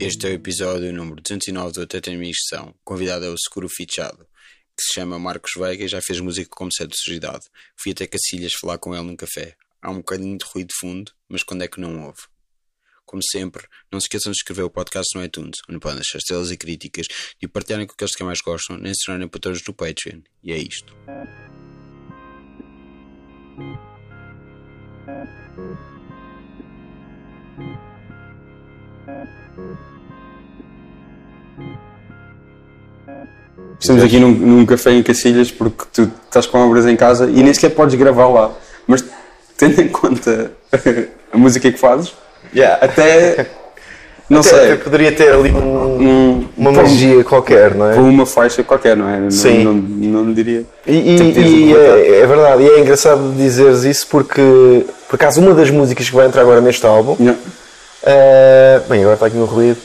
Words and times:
Este 0.00 0.28
é 0.28 0.30
o 0.30 0.32
episódio 0.34 0.92
número 0.92 1.20
209 1.20 1.72
do 1.72 1.82
Até 1.82 2.00
Tem 2.00 2.16
Missão. 2.16 2.72
Convidado 2.84 3.24
é 3.24 3.28
o 3.28 3.36
Seguro 3.36 3.68
Fichado, 3.68 4.26
que 4.76 4.82
se 4.84 4.94
chama 4.94 5.18
Marcos 5.18 5.50
Veiga 5.56 5.84
e 5.84 5.88
já 5.88 6.00
fez 6.00 6.20
música 6.20 6.48
como 6.54 6.72
certa 6.72 6.94
sociedade. 6.96 7.46
Fui 7.76 7.90
até 7.90 8.06
Cacilhas 8.06 8.54
falar 8.54 8.78
com 8.78 8.94
ele 8.94 9.04
num 9.04 9.16
café. 9.16 9.56
Há 9.82 9.90
um 9.90 9.96
bocadinho 9.96 10.38
de 10.38 10.44
ruído 10.44 10.68
de 10.68 10.76
fundo, 10.78 11.12
mas 11.28 11.42
quando 11.42 11.62
é 11.62 11.68
que 11.68 11.80
não 11.80 12.04
houve? 12.04 12.22
Como 13.08 13.22
sempre, 13.22 13.66
não 13.90 13.98
se 13.98 14.04
esqueçam 14.04 14.30
de 14.30 14.36
escrever 14.36 14.64
o 14.64 14.68
podcast 14.68 15.16
no 15.16 15.24
iTunes, 15.24 15.56
onde 15.66 15.80
podem 15.80 15.96
deixar 15.96 16.18
estrelas 16.18 16.50
e 16.50 16.58
críticas 16.58 17.06
e 17.40 17.48
partilharem 17.48 17.86
com 17.86 17.94
aqueles 17.94 18.14
que 18.14 18.22
mais 18.22 18.42
gostam, 18.42 18.76
nem 18.76 18.92
se 18.92 19.06
tornarem 19.06 19.26
patrões 19.26 19.62
do 19.62 19.72
Patreon. 19.72 20.20
E 20.44 20.52
é 20.52 20.58
isto. 20.58 20.94
Estamos 33.80 34.04
aqui 34.04 34.20
num, 34.20 34.32
num 34.32 34.66
café 34.66 34.92
em 34.92 35.02
Cacilhas 35.02 35.50
porque 35.50 35.86
tu 35.94 36.12
estás 36.26 36.44
com 36.44 36.58
obras 36.58 36.84
em 36.84 36.94
casa 36.94 37.24
e 37.30 37.42
nem 37.42 37.54
sequer 37.54 37.70
podes 37.70 37.94
gravar 37.94 38.28
lá. 38.28 38.54
Mas 38.86 39.02
tendo 39.56 39.80
em 39.80 39.88
conta 39.88 40.52
a 41.32 41.38
música 41.38 41.72
que 41.72 41.78
fazes, 41.78 42.14
Yeah. 42.54 42.78
até. 42.84 43.46
Não 44.28 44.40
Até- 44.40 44.48
sei. 44.50 44.72
até 44.72 44.76
poderia 44.84 45.10
ter 45.10 45.32
ali 45.32 45.50
um- 45.50 46.02
um- 46.02 46.48
uma 46.54 46.70
magia 46.70 47.24
qualquer, 47.24 47.74
não 47.74 47.90
é? 47.90 47.94
Com 47.94 48.02
uma 48.02 48.26
faixa 48.26 48.62
qualquer, 48.62 48.94
não 48.94 49.08
é? 49.08 49.30
Sim. 49.30 49.64
Não, 49.64 49.72
não, 49.72 50.24
não 50.24 50.34
diria. 50.34 50.66
E, 50.86 51.14
e- 51.14 51.32
teres 51.32 51.50
e 51.50 51.74
é, 51.74 52.20
é 52.20 52.26
verdade, 52.26 52.62
e 52.62 52.68
é 52.68 52.78
engraçado 52.80 53.32
dizeres 53.34 53.84
isso 53.84 54.06
porque, 54.08 54.84
por 55.08 55.14
acaso, 55.16 55.40
uma 55.40 55.54
das 55.54 55.70
músicas 55.70 56.10
que 56.10 56.14
vai 56.14 56.26
entrar 56.26 56.42
agora 56.42 56.60
neste 56.60 56.84
álbum, 56.84 57.16
Yeah. 57.18 57.40
eh, 58.04 58.80
bem, 58.86 59.00
agora 59.00 59.14
está 59.14 59.26
aqui 59.28 59.36
um 59.38 59.46
ruído, 59.46 59.78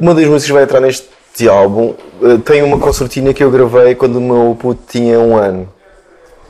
uma 0.00 0.12
das 0.16 0.24
músicas 0.24 0.46
que 0.46 0.52
vai 0.52 0.62
entrar 0.64 0.80
neste 0.80 1.48
álbum 1.48 1.94
eh, 2.24 2.38
tem 2.44 2.64
uma 2.64 2.80
concertina 2.80 3.32
que 3.32 3.44
eu 3.44 3.52
gravei 3.52 3.94
quando 3.94 4.16
o 4.16 4.20
meu 4.20 4.56
puto 4.58 4.80
tinha 4.88 5.20
um 5.20 5.36
ano 5.36 5.68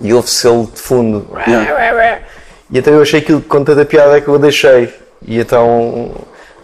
e 0.00 0.10
ouve-se 0.14 0.48
ele 0.48 0.66
de 0.74 0.80
fundo. 0.80 1.26
E 2.72 2.78
então 2.78 2.94
eu 2.94 3.02
achei 3.02 3.20
aquilo 3.20 3.42
com 3.42 3.62
tanta 3.62 3.84
piada 3.84 4.18
que 4.22 4.28
eu 4.28 4.38
deixei. 4.38 4.88
E 5.26 5.38
então 5.38 6.12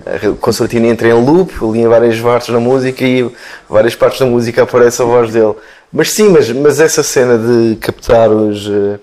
a 0.06 0.36
concertina 0.40 0.86
entra 0.86 1.08
em 1.08 1.12
loop, 1.12 1.52
ali 1.62 1.80
em 1.80 1.88
várias 1.88 2.18
partes 2.18 2.50
da 2.52 2.60
música 2.60 3.04
e 3.04 3.30
várias 3.68 3.94
partes 3.94 4.20
da 4.20 4.26
música 4.26 4.62
aparece 4.62 5.02
a 5.02 5.04
voz 5.04 5.32
dele. 5.32 5.54
Mas 5.92 6.10
sim, 6.12 6.28
mas, 6.28 6.50
mas 6.50 6.80
essa 6.80 7.02
cena 7.02 7.36
de 7.38 7.76
captar 7.76 8.30
os. 8.30 8.66
eh, 8.68 8.98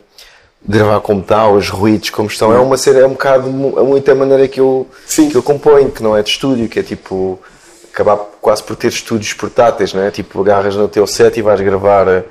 gravar 0.65 0.99
como 1.01 1.21
está, 1.21 1.49
os 1.49 1.69
ruídos 1.69 2.09
como 2.09 2.27
estão, 2.27 2.53
é 2.53 2.59
uma 2.59 2.77
cena, 2.77 2.99
é 2.99 3.05
um 3.05 3.11
bocado 3.11 3.47
é 3.47 3.83
muito 3.83 4.11
a 4.11 4.15
maneira 4.15 4.47
que 4.47 4.59
eu, 4.59 4.87
Sim. 5.05 5.29
que 5.29 5.35
eu 5.35 5.41
componho, 5.43 5.89
que 5.89 6.03
não 6.03 6.17
é 6.17 6.21
de 6.21 6.29
estúdio, 6.29 6.67
que 6.67 6.79
é 6.79 6.83
tipo 6.83 7.39
acabar 7.93 8.17
quase 8.41 8.61
por 8.63 8.75
ter 8.75 8.89
estúdios 8.89 9.33
portáteis, 9.33 9.93
não 9.93 10.01
é? 10.03 10.11
Tipo, 10.11 10.41
agarras 10.41 10.75
no 10.75 10.87
teu 10.87 11.07
set 11.07 11.37
e 11.37 11.41
vais 11.41 11.59
gravar 11.61 12.07
eh, 12.07 12.23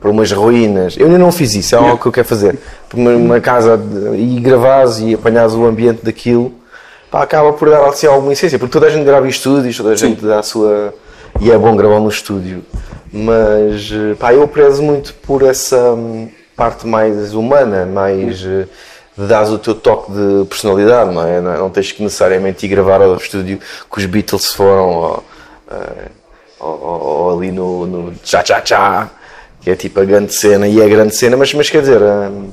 para 0.00 0.10
umas 0.10 0.30
ruínas. 0.32 0.96
Eu 0.96 1.06
ainda 1.06 1.18
não 1.18 1.32
fiz 1.32 1.54
isso, 1.54 1.74
é 1.74 1.78
algo 1.78 1.98
que 1.98 2.06
eu 2.06 2.12
quero 2.12 2.26
fazer. 2.28 2.58
Uma, 2.94 3.10
uma 3.12 3.40
casa 3.40 3.78
e 4.16 4.40
gravares 4.40 4.98
e 5.00 5.14
apanhares 5.14 5.54
o 5.54 5.64
ambiente 5.66 6.04
daquilo, 6.04 6.52
pá, 7.10 7.22
acaba 7.22 7.52
por 7.52 7.68
dar 7.70 7.84
assim 7.86 8.06
alguma 8.06 8.32
essência, 8.32 8.58
porque 8.58 8.72
toda 8.72 8.86
a 8.86 8.90
gente 8.90 9.04
grava 9.04 9.26
em 9.26 9.30
estúdios, 9.30 9.76
toda 9.76 9.90
a 9.90 9.96
gente 9.96 10.24
dá 10.24 10.38
a 10.40 10.42
sua. 10.42 10.94
E 11.40 11.50
é 11.50 11.58
bom 11.58 11.76
gravar 11.76 12.00
no 12.00 12.08
estúdio. 12.08 12.64
Mas, 13.12 13.90
eh, 13.92 14.14
pá, 14.18 14.32
eu 14.34 14.46
prezo 14.48 14.82
muito 14.82 15.14
por 15.14 15.42
essa 15.42 15.76
hum, 15.92 16.28
parte 16.56 16.86
mais 16.86 17.32
humana, 17.34 17.86
mais. 17.86 18.42
eh, 18.44 18.66
de 19.16 19.26
dares 19.26 19.48
o 19.50 19.58
teu 19.58 19.74
toque 19.74 20.12
de 20.12 20.44
personalidade, 20.44 21.12
não 21.12 21.26
é? 21.26 21.40
Não, 21.40 21.52
é? 21.52 21.58
não 21.58 21.70
tens 21.70 21.90
que 21.90 22.00
necessariamente 22.04 22.64
ir 22.64 22.68
gravar 22.68 23.02
ao 23.02 23.16
estúdio 23.16 23.58
que 23.90 23.98
os 23.98 24.06
Beatles 24.06 24.46
foram, 24.52 24.90
ou, 24.94 25.24
eh, 25.72 26.08
ou- 26.60 26.80
ou- 26.80 27.02
ou 27.32 27.36
ali 27.38 27.50
no, 27.50 27.84
no 27.84 28.12
Tchá 28.22 28.44
Tchá 28.44 28.60
Tchá, 28.60 29.10
que 29.68 29.72
é 29.72 29.76
tipo 29.76 30.00
a 30.00 30.04
grande 30.06 30.34
cena, 30.34 30.66
e 30.66 30.80
é 30.80 30.84
a 30.86 30.88
grande 30.88 31.14
cena, 31.14 31.36
mas, 31.36 31.52
mas 31.52 31.68
quer 31.68 31.82
dizer, 31.82 32.00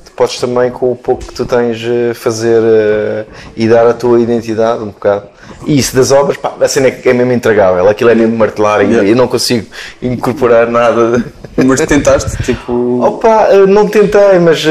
tu 0.04 0.12
podes 0.14 0.38
também 0.38 0.70
com 0.70 0.92
o 0.92 0.96
pouco 0.96 1.24
que 1.24 1.32
tu 1.32 1.46
tens 1.46 1.82
eh, 1.82 2.12
fazer 2.12 2.60
eh, 2.62 3.24
e 3.56 3.66
dar 3.66 3.86
a 3.86 3.94
tua 3.94 4.20
identidade 4.20 4.82
um 4.82 4.88
bocado. 4.88 5.24
E 5.64 5.78
isso 5.78 5.96
das 5.96 6.12
obras, 6.12 6.36
pá, 6.36 6.52
a 6.60 6.68
cena 6.68 6.88
é, 6.88 7.00
é 7.06 7.12
mesmo 7.14 7.32
intragável, 7.32 7.88
aquilo 7.88 8.10
é 8.10 8.14
mesmo 8.14 8.36
martelar 8.36 8.82
e 8.82 8.86
Yeah. 8.88 9.08
eu 9.08 9.16
não 9.16 9.26
consigo 9.28 9.66
incorporar 10.02 10.70
nada. 10.70 11.24
Mas 11.56 11.80
tentaste, 11.86 12.36
tipo. 12.42 13.00
Opa, 13.02 13.48
eh, 13.50 13.64
não 13.66 13.88
tentei, 13.88 14.38
mas 14.38 14.62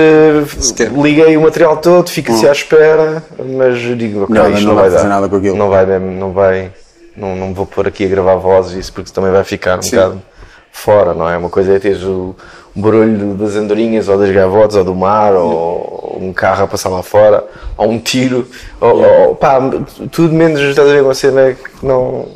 liguei 1.02 1.36
o 1.36 1.42
material 1.42 1.78
todo, 1.78 2.08
fica-se 2.12 2.48
à 2.48 2.52
espera, 2.52 3.24
mas 3.44 3.80
digo, 3.98 4.26
ok, 4.26 4.36
Não, 4.36 4.52
isto 4.52 4.62
não 4.62 4.68
não, 4.68 4.76
vai 4.76 4.84
vai 4.84 4.92
fazer 4.92 5.10
dar. 5.10 5.16
nada 5.16 5.28
com 5.28 5.36
aquilo. 5.38 5.58
Não 5.58 5.70
vai 5.70 5.84
mesmo, 5.88 6.12
não 6.12 6.32
vai. 6.32 6.72
Não, 7.18 7.36
não 7.36 7.54
vou 7.56 7.66
pôr 7.66 7.88
aqui 7.88 8.06
a 8.06 8.08
gravar 8.08 8.36
vozes 8.36 8.78
isso 8.78 8.94
porque 8.94 9.10
também 9.12 9.32
vai 9.32 9.44
ficar 9.44 9.80
um 9.80 9.82
Sim. 9.82 9.96
bocado 9.96 10.22
fora, 10.76 11.14
não 11.14 11.28
é? 11.30 11.38
Uma 11.38 11.50
coisa 11.50 11.74
é 11.74 11.80
teres 11.80 12.04
o, 12.04 12.36
barulho 12.76 13.36
das 13.36 13.56
andorinhas 13.56 14.10
ou 14.10 14.18
das 14.18 14.30
gavotas 14.32 14.76
ou 14.76 14.84
do 14.84 14.94
mar 14.94 15.34
ou 15.34 16.20
um 16.22 16.34
carro 16.34 16.66
a 16.66 16.68
passar 16.68 16.90
lá 16.90 17.02
fora 17.02 17.46
ou 17.78 17.90
um 17.90 17.98
tiro, 18.00 18.46
ou, 18.82 19.02
ou- 19.02 19.36
pá, 19.36 19.60
tudo 20.12 20.34
menos 20.34 20.60
estás 20.60 20.90
a 20.90 20.92
ver 20.92 21.02
uma 21.02 21.14
cena 21.14 21.54
que 21.54 21.86
não. 21.86 22.28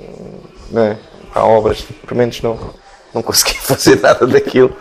não 0.72 0.82
é? 0.84 0.98
Há 1.36 1.46
obras, 1.46 1.86
pelo 2.08 2.18
menos 2.18 2.42
não, 2.42 2.58
não 3.14 3.22
consegui 3.22 3.56
fazer 3.60 4.00
nada 4.00 4.26
daquilo. 4.26 4.72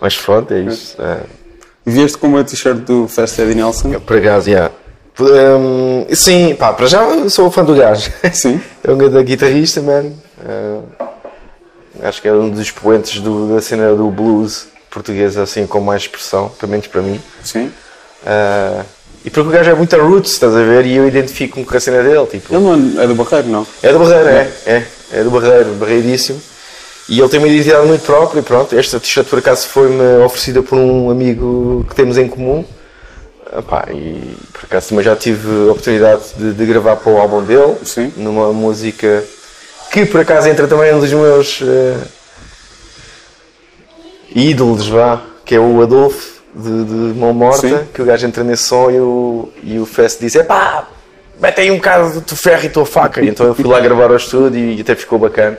Mas 0.00 0.16
pronto, 0.16 0.52
é 0.52 0.60
isso. 0.60 1.00
É. 1.00 1.20
Vieste 1.84 2.18
com 2.18 2.26
uma 2.26 2.44
t-shirt 2.44 2.78
do 2.78 3.08
Fast 3.08 3.40
Eddie 3.40 3.54
Nelson? 3.54 3.98
Por 4.00 4.18
acaso, 4.18 4.50
já. 4.50 4.70
Hum, 5.18 6.04
sim, 6.12 6.54
pá, 6.54 6.74
para 6.74 6.86
já 6.86 7.28
sou 7.30 7.50
fã 7.50 7.64
do 7.64 7.74
gajo. 7.74 8.12
Sim. 8.32 8.60
É 8.84 8.90
um 8.92 8.98
grande 8.98 9.20
guitarrista, 9.24 9.80
man. 9.80 10.12
Uh, 10.38 10.82
acho 12.02 12.20
que 12.22 12.28
é 12.28 12.32
um 12.32 12.48
dos 12.50 12.60
expoentes 12.60 13.20
do- 13.20 13.54
da 13.54 13.60
cena 13.60 13.94
do 13.94 14.10
blues 14.10 14.66
portuguesa, 14.90 15.42
assim, 15.42 15.66
com 15.66 15.80
mais 15.80 16.02
expressão, 16.02 16.48
pelo 16.58 16.70
menos 16.72 16.86
para 16.86 17.02
mim. 17.02 17.20
Sim. 17.44 17.66
Uh, 18.22 18.84
e 19.24 19.30
porque 19.30 19.48
o 19.48 19.52
gajo 19.52 19.70
é 19.70 19.74
muito 19.74 19.94
a 19.94 19.98
roots, 19.98 20.32
estás 20.32 20.54
a 20.54 20.62
ver? 20.62 20.86
E 20.86 20.96
eu 20.96 21.06
identifico-me 21.06 21.64
com 21.66 21.76
a 21.76 21.80
cena 21.80 22.02
dele, 22.02 22.26
tipo. 22.26 22.54
Ele 22.54 22.62
não 22.64 23.00
é, 23.00 23.04
é 23.04 23.06
do 23.06 23.14
Barreiro, 23.14 23.48
não? 23.48 23.66
É 23.82 23.92
do 23.92 23.98
Barreiro, 23.98 24.28
é. 24.28 24.52
É, 24.66 24.86
é 25.12 25.22
do 25.24 25.30
Barreiro, 25.30 25.74
barreiríssimo. 25.74 26.40
E 27.08 27.20
ele 27.20 27.28
tem 27.28 27.38
uma 27.38 27.46
identidade 27.48 27.86
muito 27.86 28.02
própria, 28.04 28.40
e 28.40 28.42
pronto. 28.42 28.76
Esta 28.76 28.98
t-shirt, 28.98 29.28
por 29.28 29.38
acaso, 29.38 29.68
foi-me 29.68 30.24
oferecida 30.24 30.62
por 30.62 30.76
um 30.78 31.10
amigo 31.10 31.84
que 31.88 31.94
temos 31.94 32.18
em 32.18 32.26
comum. 32.28 32.64
Epá, 33.56 33.86
e 33.92 34.36
por 34.52 34.64
acaso 34.64 34.88
também 34.88 35.04
já 35.04 35.14
tive 35.14 35.68
a 35.68 35.72
oportunidade 35.72 36.22
de, 36.36 36.52
de 36.52 36.66
gravar 36.66 36.96
para 36.96 37.12
o 37.12 37.16
álbum 37.18 37.44
dele, 37.44 37.76
Sim. 37.84 38.12
numa 38.16 38.52
música 38.52 39.22
que 39.96 40.04
por 40.04 40.20
acaso 40.20 40.46
entra 40.46 40.68
também 40.68 40.94
um 40.94 41.00
dos 41.00 41.10
meus 41.10 41.62
eh, 41.62 41.96
ídolos, 44.34 44.88
vá, 44.88 45.22
que 45.42 45.54
é 45.54 45.58
o 45.58 45.80
Adolfo 45.80 46.42
de, 46.54 46.84
de 46.84 47.18
Mão 47.18 47.32
Morta, 47.32 47.66
Sim. 47.66 47.78
que 47.94 48.02
o 48.02 48.04
gajo 48.04 48.26
entra 48.26 48.44
nesse 48.44 48.64
som 48.64 48.90
e 48.90 49.00
o, 49.00 49.48
e 49.62 49.78
o 49.78 49.86
Fest 49.86 50.20
diz: 50.20 50.34
Epá, 50.34 50.86
mete 51.40 51.62
aí 51.62 51.70
um 51.70 51.76
bocado 51.76 52.12
do 52.12 52.20
teu 52.20 52.36
ferro 52.36 52.66
e 52.66 52.68
tua 52.68 52.84
faca. 52.84 53.22
E 53.22 53.28
então 53.30 53.46
eu 53.46 53.54
fui 53.54 53.64
lá 53.64 53.80
gravar 53.80 54.10
ao 54.10 54.16
estúdio 54.16 54.60
e 54.60 54.78
até 54.82 54.94
ficou 54.94 55.18
bacana. 55.18 55.56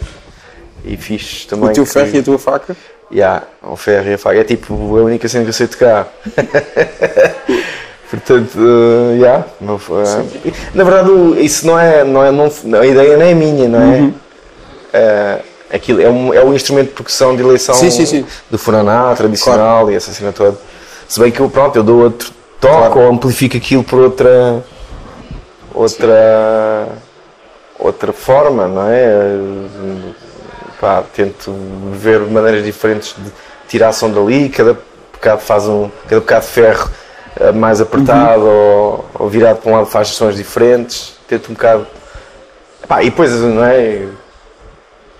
E 0.86 0.96
fiz 0.98 1.46
também. 1.46 1.72
O 1.72 1.74
teu 1.74 1.84
que- 1.84 1.90
ferro 1.90 2.16
e 2.16 2.20
a 2.20 2.24
tua 2.24 2.38
faca? 2.38 2.78
Yeah, 3.12 3.44
o 3.64 3.76
ferro 3.76 4.08
e 4.08 4.14
a 4.14 4.18
faca. 4.20 4.40
É 4.40 4.44
tipo 4.44 4.74
a 4.98 5.02
única 5.02 5.28
cena 5.28 5.46
que 5.46 5.50
eu 5.50 5.54
sei 5.54 5.66
tocar. 5.66 6.14
Portanto, 8.08 8.56
uh, 8.58 9.16
yeah, 9.16 9.46
meu, 9.60 9.76
uh, 9.76 10.50
na 10.74 10.84
verdade 10.84 11.10
isso 11.44 11.68
não 11.68 11.78
é, 11.78 12.06
não 12.06 12.24
é 12.24 12.32
não, 12.32 12.80
a 12.80 12.86
ideia 12.86 13.18
não 13.18 13.26
é 13.26 13.34
minha, 13.34 13.68
não 13.68 13.82
é? 13.82 13.98
Uhum. 13.98 14.14
Uh, 14.94 15.44
aquilo 15.72 16.02
é 16.02 16.10
um, 16.10 16.34
é 16.34 16.44
um 16.44 16.54
instrumento 16.54 16.90
de 16.90 16.94
percussão 16.94 17.36
de 17.36 17.42
eleição 17.44 17.76
Sim, 17.76 17.92
sim, 17.92 18.06
sim. 18.06 18.26
do 18.50 18.58
Furaná 18.58 19.14
tradicional 19.16 19.92
e 19.92 19.96
essa 19.96 20.12
cena 20.12 20.32
toda. 20.32 20.58
Se 21.08 21.20
bem 21.20 21.32
que 21.32 21.40
eu, 21.40 21.50
pronto, 21.50 21.76
eu 21.76 21.84
dou 21.84 22.04
outro 22.04 22.32
toque 22.60 22.76
Claro. 22.76 23.00
ou 23.00 23.12
amplifico 23.12 23.58
aquilo 23.58 23.84
por 23.84 24.00
outra 24.00 24.64
outra 25.74 26.88
outra 27.80 28.14
forma, 28.14 28.68
não 28.68 28.88
é? 28.90 29.38
Pá, 30.80 31.04
tento 31.14 31.54
ver 31.94 32.20
maneiras 32.22 32.64
diferentes 32.64 33.16
de 33.18 33.32
tirar 33.68 33.92
som 33.94 34.10
dali, 34.10 34.50
cada 34.50 34.78
bocado 35.14 35.42
faz 35.42 35.68
um, 35.68 35.90
cada 36.08 36.22
bocado 36.22 36.46
de 36.46 36.52
ferro 36.52 36.90
eh, 37.40 37.52
mais 37.52 37.82
apertado 37.82 38.46
ou, 38.46 39.06
ou 39.16 39.30
virado 39.30 39.58
para 39.58 39.72
um 39.72 39.76
lado 39.76 39.88
faz 39.88 40.10
sons 40.10 40.36
diferentes, 40.36 41.14
tento 41.28 41.50
um 41.50 41.54
bocado 41.54 41.88
Pá, 42.88 43.02
e 43.04 43.10
depois, 43.10 43.32
não 43.34 43.64
é? 43.66 44.08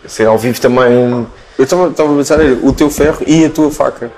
Ser 0.08 0.28
ao 0.28 0.38
vivo 0.38 0.60
também 0.60 1.28
Eu 1.58 1.64
estava 1.64 1.88
a 1.88 2.16
pensar, 2.16 2.40
o 2.64 2.72
teu 2.74 2.90
ferro 2.90 3.20
e 3.28 3.46
a 3.46 3.50
tua 3.50 3.70
faca. 3.70 4.10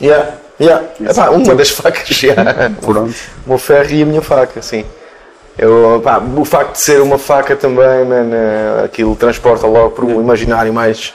Yeah, 0.00 0.34
yeah. 0.60 0.84
Epá, 1.00 1.30
uma 1.30 1.54
das 1.54 1.70
facas, 1.70 2.08
yeah. 2.22 2.70
Pronto. 2.80 3.14
o 3.46 3.50
meu 3.50 3.58
ferro 3.58 3.90
e 3.90 4.02
a 4.02 4.06
minha 4.06 4.22
faca, 4.22 4.60
sim. 4.62 4.84
Eu, 5.56 6.00
pá, 6.02 6.18
o 6.36 6.44
facto 6.44 6.72
de 6.72 6.80
ser 6.80 7.00
uma 7.00 7.18
faca 7.18 7.54
também, 7.54 8.04
man, 8.04 8.30
eh, 8.32 8.84
aquilo 8.84 9.14
transporta 9.14 9.66
logo 9.66 9.90
para 9.90 10.04
um 10.04 10.20
imaginário 10.20 10.72
mais. 10.72 11.14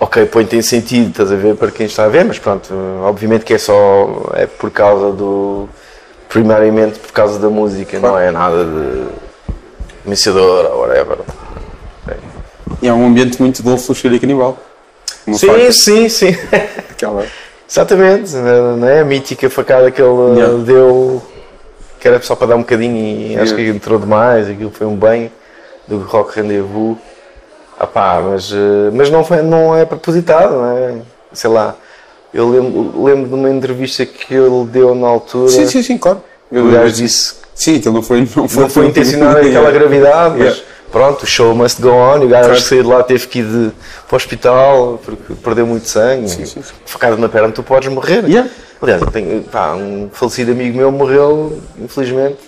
Ok, 0.00 0.26
põe-te 0.26 0.56
em 0.56 0.62
sentido, 0.62 1.10
estás 1.10 1.30
a 1.30 1.36
ver, 1.36 1.54
para 1.54 1.70
quem 1.70 1.86
está 1.86 2.04
a 2.04 2.08
ver, 2.08 2.24
mas 2.24 2.38
pronto, 2.38 2.74
obviamente 3.02 3.44
que 3.44 3.54
é 3.54 3.58
só. 3.58 4.32
é 4.34 4.46
por 4.46 4.70
causa 4.70 5.12
do. 5.12 5.68
primariamente 6.28 6.98
por 6.98 7.12
causa 7.12 7.38
da 7.38 7.48
música, 7.48 7.98
não 8.00 8.18
é 8.18 8.30
nada 8.30 8.64
de. 8.64 9.06
iniciador 10.06 10.72
ou 10.72 10.80
whatever. 10.80 11.18
E 12.82 12.88
é 12.88 12.92
um 12.92 13.06
ambiente 13.06 13.40
muito 13.40 13.62
Dolfo 13.62 13.92
Luxúria 13.92 14.18
Canibal. 14.18 14.58
Uma 15.26 15.36
Sim, 15.36 15.46
faca, 15.48 15.72
sim, 15.72 16.08
sim. 16.08 16.36
aquela. 16.90 17.26
Exatamente, 17.68 18.34
não 18.34 18.88
é? 18.88 19.00
A 19.00 19.04
mítica 19.04 19.48
facada 19.48 19.90
que 19.90 20.00
ele 20.02 20.38
Yeah. 20.38 20.58
deu, 20.64 21.22
que 22.00 22.08
era 22.08 22.20
só 22.22 22.34
para 22.34 22.48
dar 22.48 22.56
um 22.56 22.60
bocadinho 22.60 22.96
e 22.96 23.38
acho 23.38 23.54
que 23.54 23.62
entrou 23.62 23.98
demais, 23.98 24.48
aquilo 24.48 24.70
foi 24.70 24.86
um 24.86 24.96
banho 24.96 25.30
do 25.86 25.98
Rock 25.98 26.34
Rendezvous. 26.40 26.96
Ah 27.78 27.86
pá, 27.86 28.20
mas, 28.22 28.50
eh, 28.52 28.90
mas 28.92 29.08
não, 29.10 29.24
foi, 29.24 29.40
não 29.42 29.74
é 29.76 29.84
propositado, 29.84 30.52
não 30.54 30.76
é? 30.76 30.94
Sei 31.32 31.48
lá, 31.48 31.76
eu 32.34 32.48
lembro, 32.48 33.04
lembro 33.04 33.28
de 33.28 33.34
uma 33.34 33.48
entrevista 33.50 34.04
que 34.04 34.34
ele 34.34 34.64
deu 34.66 34.94
na 34.94 35.06
altura, 35.06 35.48
Sim, 35.48 35.66
sim, 35.66 35.82
sim, 35.82 35.96
claro. 35.96 36.22
o 36.50 36.70
gajo 36.70 36.94
disse 36.94 37.34
Sim, 37.54 37.76
aquilo 37.76 37.94
não 37.94 38.02
foi. 38.02 38.20
Não 38.34 38.48
foi, 38.48 38.62
não 38.62 38.70
foi 38.70 38.86
intencionado 38.86 39.38
aquela 39.38 39.70
gravidade, 39.70 40.34
mas 40.38 40.46
Yeah. 40.56 40.69
Pronto, 40.90 41.22
o 41.22 41.26
show 41.26 41.54
must 41.54 41.80
go 41.80 41.90
on, 41.90 42.22
e 42.22 42.26
o 42.26 42.28
gajo 42.28 42.44
Claro. 42.44 42.54
que 42.54 42.60
saiu 42.62 42.82
de 42.82 42.88
lá 42.88 43.02
teve 43.02 43.26
que 43.26 43.38
ir 43.40 43.44
de, 43.44 43.72
para 44.06 44.14
o 44.14 44.16
hospital 44.16 45.00
porque 45.04 45.34
perdeu 45.34 45.66
muito 45.66 45.88
sangue. 45.88 46.28
sim, 46.28 46.44
sim. 46.44 46.62
Facada 46.84 47.16
na 47.16 47.28
perna, 47.28 47.50
tu 47.52 47.62
podes 47.62 47.88
morrer. 47.92 48.24
Yeah. 48.24 48.50
Aliás, 48.82 49.02
tenho, 49.12 49.42
pá, 49.42 49.74
um 49.74 50.08
falecido 50.12 50.52
amigo 50.52 50.76
meu 50.76 50.90
morreu, 50.90 51.60
infelizmente. 51.78 52.38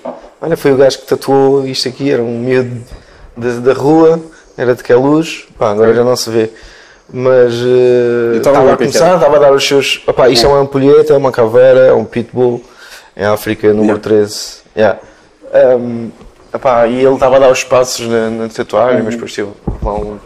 Olha, 0.40 0.56
foi 0.56 0.72
o 0.72 0.76
gajo 0.76 0.98
que 0.98 1.06
tatuou 1.06 1.66
isto 1.66 1.88
aqui, 1.88 2.10
era 2.10 2.22
um 2.22 2.38
miúdo 2.40 2.82
da, 3.36 3.72
rua, 3.72 4.20
era 4.56 4.74
de 4.74 4.82
que 4.82 4.92
luz, 4.94 5.46
pá, 5.58 5.70
agora 5.70 5.94
já 5.94 6.02
não 6.02 6.16
se 6.16 6.30
vê. 6.30 6.50
Mas 7.12 7.52
eh, 7.54 8.38
estava 8.38 8.70
a 8.70 8.72
é 8.72 8.76
começar, 8.76 9.14
estava 9.16 9.36
a 9.36 9.38
dar 9.38 9.52
os 9.52 9.66
seus. 9.66 10.02
Opá, 10.06 10.30
isto 10.30 10.46
é 10.46 10.48
uma 10.48 10.60
ampulheta, 10.60 11.12
é 11.12 11.16
uma 11.16 11.30
caveira, 11.30 11.80
é 11.80 11.92
um 11.92 12.04
pitbull, 12.04 12.64
em 13.14 13.24
África, 13.24 13.72
número 13.74 13.98
13. 13.98 14.62
Yeah. 14.74 14.98
Um, 15.78 16.10
opá, 16.52 16.86
e 16.86 17.04
ele 17.04 17.14
estava 17.14 17.36
a 17.36 17.38
dar 17.38 17.50
os 17.50 17.64
passos 17.64 18.06
na, 18.08 18.30
na 18.30 18.48
tatuagem, 18.48 18.98
Uhum. 18.98 19.04
mas 19.04 19.14
depois 19.14 19.34
teve 19.34 19.50
lá 19.82 19.94
um- 19.94 20.18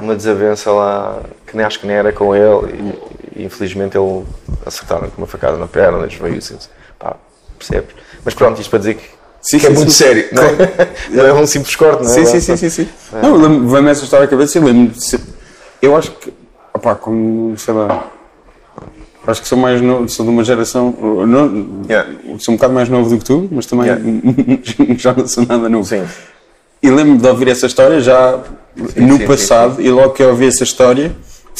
uma 0.00 0.14
desavença 0.16 0.70
lá 0.72 1.20
que 1.46 1.56
nem 1.56 1.66
acho 1.66 1.78
que 1.80 1.86
nem 1.86 1.96
era 1.96 2.12
com 2.12 2.34
ele 2.34 2.94
e, 3.36 3.42
e 3.42 3.44
infelizmente 3.44 3.96
ele 3.96 4.24
acertaram 4.64 5.10
com 5.10 5.18
uma 5.20 5.26
facada 5.26 5.56
na 5.56 5.66
perna, 5.66 6.06
desveio 6.06 6.38
assim, 6.38 6.56
pá, 6.98 7.16
percebes? 7.58 7.94
Mas 8.24 8.34
pronto, 8.34 8.60
isto 8.60 8.70
para 8.70 8.78
dizer 8.78 8.94
que, 8.94 9.04
Sim, 9.42 9.58
que 9.58 9.66
é 9.66 9.70
sim, 9.70 9.74
muito 9.74 9.90
sim. 9.92 10.04
sério, 10.04 10.28
não 10.32 10.42
é? 10.44 10.88
não 11.10 11.26
é 11.26 11.32
um 11.34 11.46
simples 11.46 11.74
corte, 11.76 12.04
não 12.04 12.10
é? 12.10 12.14
Sim, 12.14 12.24
sim, 12.26 12.40
sim, 12.40 12.56
sim, 12.56 12.70
sim. 12.70 12.88
Não, 13.12 13.30
eu 13.30 13.36
lembro- 13.36 13.68
vem-me 13.68 13.90
essa 13.90 14.04
história 14.04 14.24
à 14.24 14.28
cabeça 14.28 14.56
e 14.56 14.60
lembro 14.62 14.94
de 14.94 15.04
ser- 15.04 15.20
Eu 15.82 15.96
acho 15.96 16.12
que, 16.12 16.32
opá, 16.72 16.94
como, 16.94 17.58
sei 17.58 17.74
lá, 17.74 18.06
acho 19.26 19.42
que 19.42 19.48
sou 19.48 19.58
mais 19.58 19.80
novo, 19.80 20.08
sou 20.08 20.24
de 20.26 20.30
uma 20.32 20.44
geração, 20.44 20.94
não, 21.26 21.82
Yeah. 21.88 22.08
sou 22.38 22.54
um 22.54 22.56
bocado 22.56 22.74
mais 22.74 22.88
novo 22.88 23.10
do 23.10 23.18
que 23.18 23.24
tu, 23.24 23.48
mas 23.50 23.66
também 23.66 23.88
já 24.98 25.12
não 25.12 25.26
sou 25.26 25.44
nada 25.46 25.68
novo. 25.68 25.84
Sim. 25.88 26.02
E 26.82 26.90
lembro 26.90 27.16
de 27.18 27.28
ouvir 27.28 27.48
essa 27.48 27.66
história 27.66 28.00
já 28.00 28.38
no 28.96 29.18
sim, 29.18 29.26
passado 29.26 29.80
e 29.80 29.88
logo 29.90 30.10
que 30.10 30.22
eu 30.22 30.30
ouvi 30.30 30.46
essa 30.46 30.64
história 30.64 31.12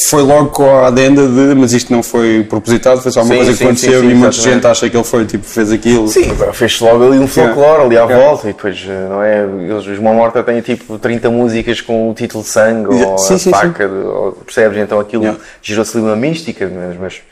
foi 0.09 0.23
logo 0.23 0.49
com 0.49 0.65
a 0.65 0.87
adenda 0.87 1.29
de 1.29 1.55
mas 1.55 1.75
isto 1.75 1.93
não 1.93 2.03
foi 2.03 2.43
propositado, 2.49 3.03
foi 3.03 3.13
só 3.13 3.21
uma 3.21 3.29
Sim, 3.29 3.37
coisa 3.37 3.53
que 3.53 3.59
sim, 3.59 3.65
aconteceu 3.65 4.01
sim, 4.01 4.07
sim, 4.07 4.11
e 4.11 4.15
muita 4.15 4.33
gente 4.33 4.67
acha 4.67 4.89
que 4.91 4.97
ele 4.97 5.05
foi 5.05 5.27
tipo, 5.27 5.45
fez 5.45 5.71
aquilo. 5.71 6.09
Sim, 6.09 6.33
fez-se 6.55 6.83
logo 6.83 7.05
ali 7.05 7.19
um 7.19 7.27
folclore 7.29 7.83
ali 7.83 7.99
à 7.99 8.05
Yeah. 8.05 8.17
volta 8.27 8.49
e 8.49 8.53
depois, 8.55 8.85
eh, 8.89 9.07
não 9.09 9.23
é? 9.23 9.45
Eles, 9.45 9.87
os 9.87 9.99
Mão 9.99 10.15
Morta 10.15 10.43
têm 10.43 10.61
tipo 10.63 10.99
30 10.99 11.29
músicas 11.31 11.83
com 11.83 12.11
o 12.11 12.15
título 12.15 12.43
de 12.43 12.49
sangue 12.49 12.89
Yeah. 12.91 13.13
ou 13.13 13.19
Sim, 13.19 13.35
a 13.35 13.39
sim, 13.39 13.51
faca, 13.51 13.87
de- 13.87 13.95
ou- 13.95 14.33
percebes? 14.33 14.79
Então 14.79 14.99
aquilo 14.99 15.25
Yeah. 15.25 15.41
girou-se 15.63 15.95
ali 15.97 16.07
uma 16.07 16.17
mística, 16.17 16.73
mas, 16.75 16.97
mas 16.99 17.23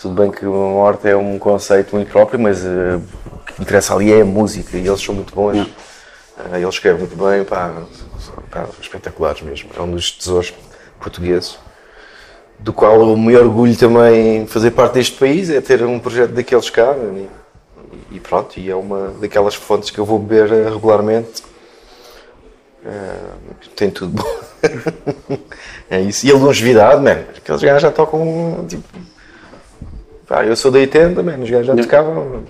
tudo 0.00 0.14
bem 0.14 0.30
que 0.30 0.46
o 0.46 0.52
Mão 0.52 0.70
Morta 0.70 1.08
é 1.08 1.16
um 1.16 1.38
conceito 1.38 1.94
muito 1.94 2.10
próprio, 2.10 2.40
mas 2.40 2.64
eh, 2.64 2.98
o 3.26 3.38
que 3.44 3.62
interessa 3.62 3.94
ali 3.94 4.12
é 4.12 4.22
a 4.22 4.24
música 4.24 4.76
e 4.78 4.86
eles 4.86 5.00
são 5.00 5.14
muito 5.14 5.34
bons. 5.34 5.58
Eh, 5.58 6.60
eles 6.60 6.74
escrevem 6.74 7.00
muito 7.00 7.16
bem, 7.16 7.44
pá, 7.44 7.70
são 8.18 8.34
pá, 8.50 8.66
espetaculares 8.80 9.42
mesmo. 9.42 9.70
É 9.76 9.80
um 9.82 9.90
dos 9.90 10.10
tesouros 10.12 10.54
portugueses 10.98 11.58
do 12.58 12.72
qual 12.72 13.00
eu 13.00 13.16
me 13.16 13.36
orgulho 13.36 13.76
também 13.76 14.46
fazer 14.46 14.70
parte 14.70 14.94
deste 14.94 15.18
país, 15.18 15.50
é 15.50 15.60
ter 15.60 15.82
um 15.82 15.98
projeto 15.98 16.32
daqueles 16.32 16.68
cá 16.68 16.94
e, 16.96 17.28
e 18.12 18.20
pronto, 18.20 18.58
e 18.58 18.70
é 18.70 18.74
uma 18.74 19.08
daquelas 19.20 19.54
fontes 19.54 19.90
que 19.90 19.98
eu 19.98 20.04
vou 20.04 20.18
beber 20.18 20.50
eh, 20.50 20.70
regularmente. 20.70 21.42
Eh, 22.86 23.34
tem 23.76 23.90
tudo 23.90 24.22
bom. 24.22 24.40
é 25.90 26.00
isso. 26.00 26.26
E 26.26 26.30
a 26.30 26.34
longevidade, 26.34 27.02
mano, 27.02 27.24
aqueles 27.36 27.60
gajos 27.60 27.82
já 27.82 27.90
tocam 27.90 28.64
tipo. 28.66 29.09
Pá, 30.30 30.44
eu 30.44 30.54
sou 30.54 30.70
da 30.70 30.78
80, 30.78 31.24
mano, 31.24 31.42
os 31.42 31.50
gajos 31.50 31.66
já 31.66 31.74
tocavam. 31.74 32.44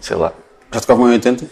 Sei 0.00 0.16
lá. 0.16 0.32
Já 0.72 0.80
tocavam 0.80 1.08
em 1.08 1.12
80? 1.12 1.44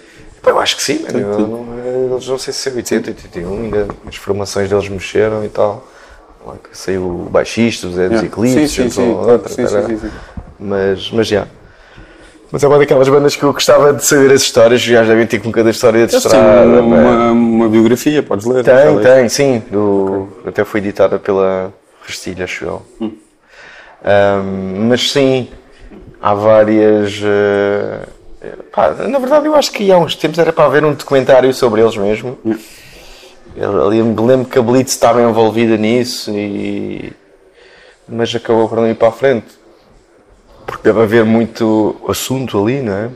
Pá, 0.43 0.51
eu 0.51 0.59
acho 0.59 0.77
que 0.77 0.83
sim, 0.83 0.99
mano. 1.05 1.21
Eu 1.21 1.39
não, 1.47 2.13
eles 2.13 2.27
não 2.27 2.37
sei 2.37 2.53
se 2.53 2.69
é 2.69 2.73
80, 2.73 3.11
81, 3.11 3.53
ainda 3.53 3.87
as 4.05 4.17
formações 4.17 4.69
deles 4.69 4.89
mexeram 4.89 5.45
e 5.45 5.49
tal. 5.49 5.87
Lá 6.45 6.57
que 6.57 6.77
saiu 6.77 7.03
o 7.03 7.29
baixista, 7.31 7.87
o 7.87 7.93
Zé 7.93 8.09
dos. 8.09 8.21
Eclipses, 8.21 8.73
Sim, 8.73 8.83
sim, 8.83 8.91
sim, 8.91 9.03
entrou 9.03 9.15
claro, 9.19 9.33
outra, 9.35 9.49
sim, 9.49 9.65
sim, 9.65 9.75
tará. 9.75 9.87
sim, 9.87 9.97
sim. 9.97 10.11
Mas, 10.59 11.11
mas 11.13 11.27
já. 11.29 11.47
Mas 12.51 12.65
é 12.65 12.67
uma 12.67 12.79
daquelas 12.79 13.09
bandas 13.09 13.37
que 13.37 13.45
eu 13.45 13.53
gostava 13.53 13.93
de 13.93 14.05
saber 14.05 14.33
as 14.33 14.43
histórias, 14.43 14.85
gajos 14.85 15.07
devem 15.07 15.27
ter 15.29 15.39
com 15.39 15.53
cada 15.53 15.71
história 15.71 16.05
de 16.05 16.17
estrada. 16.17 16.67
uma, 16.67 16.83
man. 16.83 16.97
uma, 16.97 17.31
uma 17.31 17.69
biografia, 17.69 18.25
podes 18.25 18.45
ler. 18.45 18.65
Tem, 18.65 18.99
tem, 18.99 19.29
sim. 19.29 19.63
Do, 19.71 20.27
Até 20.45 20.65
foi 20.65 20.81
editada 20.81 21.17
pela 21.17 21.73
Restilha, 22.05 22.43
acho 22.43 22.65
eu. 22.65 22.83
Hum. 23.01 23.26
Ahm, 24.05 24.89
mas 24.89 25.11
sim, 25.11 25.49
há 26.21 26.35
várias. 26.35 27.21
eh, 27.23 28.07
pá, 28.73 28.91
na 28.91 29.19
verdade, 29.19 29.47
eu 29.47 29.55
acho 29.55 29.73
que 29.73 29.91
há 29.91 29.99
uns 29.99 30.15
tempos 30.15 30.39
era 30.39 30.53
para 30.53 30.65
haver 30.67 30.85
um 30.85 30.93
documentário 30.95 31.53
sobre 31.53 31.81
eles 31.81 31.97
mesmo. 31.97 32.39
Eu 33.57 33.87
ali 33.87 34.03
me 34.03 34.21
lembro 34.21 34.47
que 34.47 34.59
a 34.59 34.63
Blitz 34.63 34.93
estava 34.93 35.23
envolvida 35.23 35.77
nisso, 35.77 36.31
e... 36.31 37.13
mas 38.07 38.35
acabou 38.35 38.69
por 38.69 38.77
não 38.77 38.87
ir 38.89 38.95
para 38.95 39.09
a 39.09 39.13
frente. 39.13 39.47
Porque 40.67 40.83
deve 40.83 41.01
haver 41.01 41.25
muito 41.25 41.97
assunto 42.09 42.63
ali, 42.63 42.83
não 42.83 42.93
é? 42.93 43.11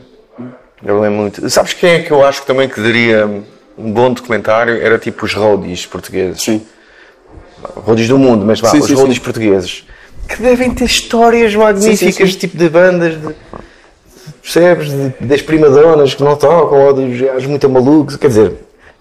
Eu 0.83 0.99
lembro 0.99 1.19
muito. 1.19 1.49
Sabes 1.49 1.73
quem 1.73 1.91
é 1.91 1.99
que 2.01 2.11
eu 2.11 2.25
acho 2.25 2.41
que 2.41 2.47
também 2.47 2.67
que 2.67 2.81
daria 2.81 3.29
um 3.77 3.91
bom 3.91 4.11
documentário? 4.11 4.81
Era 4.81 4.97
tipo 4.97 5.25
os 5.25 5.33
roadies 5.33 5.85
portugueses. 5.85 6.41
Sim. 6.41 6.65
Roadies 7.75 8.07
do 8.07 8.17
mundo, 8.17 8.43
mas 8.45 8.59
vá, 8.59 8.69
Sim, 8.69 8.79
os 8.79 8.87
sim, 8.87 8.95
roadies 8.95 9.17
sim. 9.17 9.23
portugueses. 9.23 9.85
Que 10.35 10.41
devem 10.41 10.71
ter 10.71 10.85
histórias 10.85 11.53
magníficas, 11.55 12.31
sim. 12.33 12.37
tipo 12.37 12.57
de 12.57 12.69
bandas, 12.69 13.13
de, 13.19 13.35
percebes? 14.41 14.89
De- 14.91 15.13
das 15.21 15.41
primadonas 15.41 16.13
que 16.13 16.23
não 16.23 16.35
tocam, 16.35 16.79
ou 16.87 16.93
dos 16.93 17.19
gajos 17.19 17.45
muito 17.47 17.69
malucos. 17.69 18.15
Quer 18.15 18.27
dizer, 18.29 18.53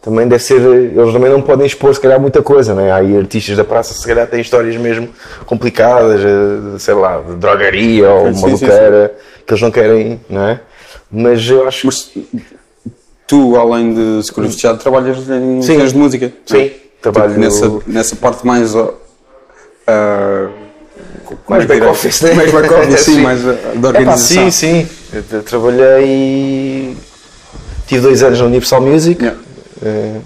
também 0.03 0.27
deve 0.27 0.43
ser. 0.43 0.61
Eles 0.61 1.13
também 1.13 1.31
não 1.31 1.41
podem 1.43 1.67
expor, 1.67 1.95
se 1.95 2.01
calhar, 2.01 2.21
muita 2.21 2.43
coisa, 2.43 2.75
não 2.75 2.83
é? 2.83 2.91
Há 2.91 2.97
aí 2.97 3.17
artistas 3.17 3.57
da 3.57 3.65
praça, 3.65 3.95
se 3.95 4.07
calhar, 4.07 4.27
têm 4.27 4.41
histórias 4.41 4.77
mesmo 4.77 5.09
complicadas, 5.47 6.21
eh, 6.21 6.79
sei 6.79 6.95
lá, 6.95 7.21
de 7.21 7.37
drogaria 7.37 8.11
ou 8.11 8.27
Sim, 8.29 8.35
sim, 8.35 8.43
maluqueira, 8.47 9.15
que 9.47 9.53
eles 9.53 9.63
não 9.63 9.71
querem, 9.71 10.21
não 10.29 10.43
é? 10.49 10.61
Mas 11.11 11.49
eu 11.49 11.67
acho 11.67 11.87
Mas 11.87 12.13
tu, 13.27 13.57
além 13.57 13.95
de 13.95 14.27
seguro 14.27 14.51
fechado, 14.51 14.79
trabalhas 14.79 15.19
em 15.29 15.63
Sim. 15.63 15.85
de 15.85 15.97
música. 15.97 16.33
Sim, 16.47 16.63
é? 16.63 16.73
trabalho 17.01 17.31
Tipo, 17.31 17.41
nessa, 17.41 17.71
nessa 17.87 18.17
parte 18.17 18.47
mais. 18.47 18.75
ah, 19.87 20.49
Mais 21.49 21.65
é 21.65 21.67
back-office, 21.67 22.21
né? 22.23 22.35
Mais 22.35 22.51
back-office, 22.53 23.01
sim, 23.01 23.15
Sim. 23.15 23.21
mais 23.23 23.41
ah, 23.47 23.53
da 23.53 23.89
Epá, 23.89 23.89
organização. 23.89 24.51
sim, 24.51 24.51
sim. 24.51 24.89
Eu 25.13 25.23
tra- 25.23 25.41
trabalhei. 25.43 26.97
Tive 27.87 28.03
dois 28.03 28.23
anos 28.23 28.39
na 28.39 28.47
Universal 28.47 28.81
Music, 28.83 29.21
Yeah. 29.23 29.41
eh, 29.85 30.21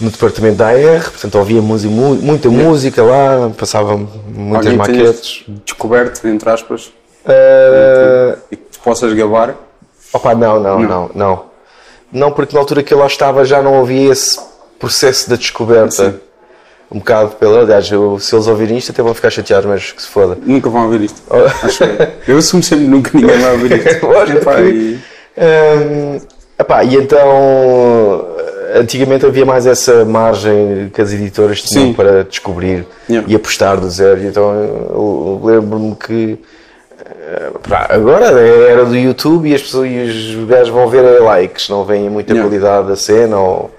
no 0.00 0.10
departamento 0.10 0.56
da 0.56 0.68
AR, 0.68 1.10
portanto 1.10 1.34
ouvia 1.36 1.60
música, 1.60 1.92
mu- 1.92 2.14
muita 2.14 2.48
música 2.48 3.02
lá, 3.02 3.50
passava 3.56 3.96
muitas 3.96 4.66
Alguém 4.72 4.76
maquetes. 4.76 5.44
descoberto, 5.64 6.26
entre 6.26 6.48
aspas, 6.48 6.90
Eh, 7.26 8.36
e 8.50 8.56
que 8.56 8.62
te 8.70 8.78
possas 8.78 9.12
gabar. 9.12 9.54
opa, 10.12 10.34
não, 10.34 10.58
não, 10.58 10.80
não, 10.80 11.10
não. 11.14 11.44
Não, 12.10 12.32
porque 12.32 12.54
na 12.54 12.60
altura 12.60 12.82
que 12.82 12.92
eu 12.94 12.98
lá 12.98 13.06
estava 13.06 13.44
já 13.44 13.60
não 13.62 13.78
havia 13.82 14.10
esse 14.10 14.38
processo 14.78 15.28
da 15.28 15.36
descoberta. 15.36 15.90
Sim. 16.12 16.14
Um 16.90 16.98
bocado 16.98 17.30
pela. 17.36 17.60
Aliás, 17.60 17.88
eu- 17.90 18.18
se 18.18 18.34
eles 18.34 18.46
ouvirem 18.48 18.76
isto 18.78 18.90
até 18.90 19.00
vão 19.02 19.14
ficar 19.14 19.30
chateados, 19.30 19.66
mas 19.66 19.92
que 19.92 20.02
se 20.02 20.08
foda. 20.08 20.36
Nunca 20.44 20.68
vão 20.68 20.84
ouvir 20.84 21.02
isto. 21.02 21.22
Oh. 21.30 21.66
Acho 21.66 21.84
eu. 21.84 22.08
Eu 22.28 22.38
assumo 22.38 22.62
sempre 22.62 22.84
que 22.86 22.90
nunca 22.90 23.10
ninguém 23.14 23.38
vai 23.38 23.52
ouvir 23.52 23.72
isto. 23.86 24.06
Lógico 24.08 24.38
Epá, 24.38 24.56
que- 24.56 24.62
e- 24.62 25.00
Hum, 25.38 26.20
epá, 26.58 26.84
e 26.84 26.96
então, 26.96 28.26
antigamente 28.74 29.24
havia 29.24 29.46
mais 29.46 29.66
essa 29.66 30.04
margem 30.04 30.90
que 30.92 31.00
as 31.00 31.12
editoras 31.12 31.62
tinham 31.62 31.86
Sim. 31.86 31.92
para 31.94 32.24
descobrir 32.24 32.84
Yeah. 33.08 33.28
e 33.30 33.36
apostar 33.36 33.78
do 33.80 33.88
zero. 33.88 34.22
Então, 34.24 35.40
lembro-me 35.44 35.94
que 35.94 36.38
agora 37.88 38.26
é 38.40 38.70
era 38.72 38.84
do 38.84 38.96
YouTube 38.96 39.48
e 39.48 39.54
as 39.54 39.62
pessoas 39.62 39.88
e 39.90 39.98
os 40.40 40.48
gajos 40.48 40.68
vão 40.68 40.88
ver 40.88 41.20
likes, 41.22 41.68
não 41.68 41.84
veem 41.84 42.10
muita 42.10 42.32
Yeah. 42.32 42.48
qualidade 42.48 42.88
da 42.88 42.96
cena 42.96 43.38
ou 43.38 43.70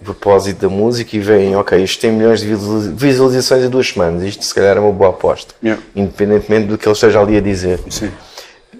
o 0.00 0.04
propósito 0.04 0.60
da 0.60 0.68
música 0.68 1.16
e 1.16 1.20
veem, 1.20 1.56
ok, 1.56 1.82
isto 1.82 2.00
tem 2.00 2.12
milhões 2.12 2.40
de 2.40 2.46
visualiz- 2.48 2.86
visualizações 2.94 3.64
em 3.64 3.68
duas 3.68 3.88
semanas, 3.88 4.22
isto 4.22 4.44
se 4.44 4.54
calhar 4.54 4.76
é 4.76 4.80
uma 4.80 4.92
boa 4.92 5.10
aposta, 5.10 5.54
Yeah. 5.62 5.82
independentemente 5.94 6.66
do 6.66 6.76
que 6.76 6.86
ele 6.86 6.92
esteja 6.92 7.20
ali 7.20 7.36
a 7.36 7.40
dizer. 7.40 7.80
Sim. 7.88 8.10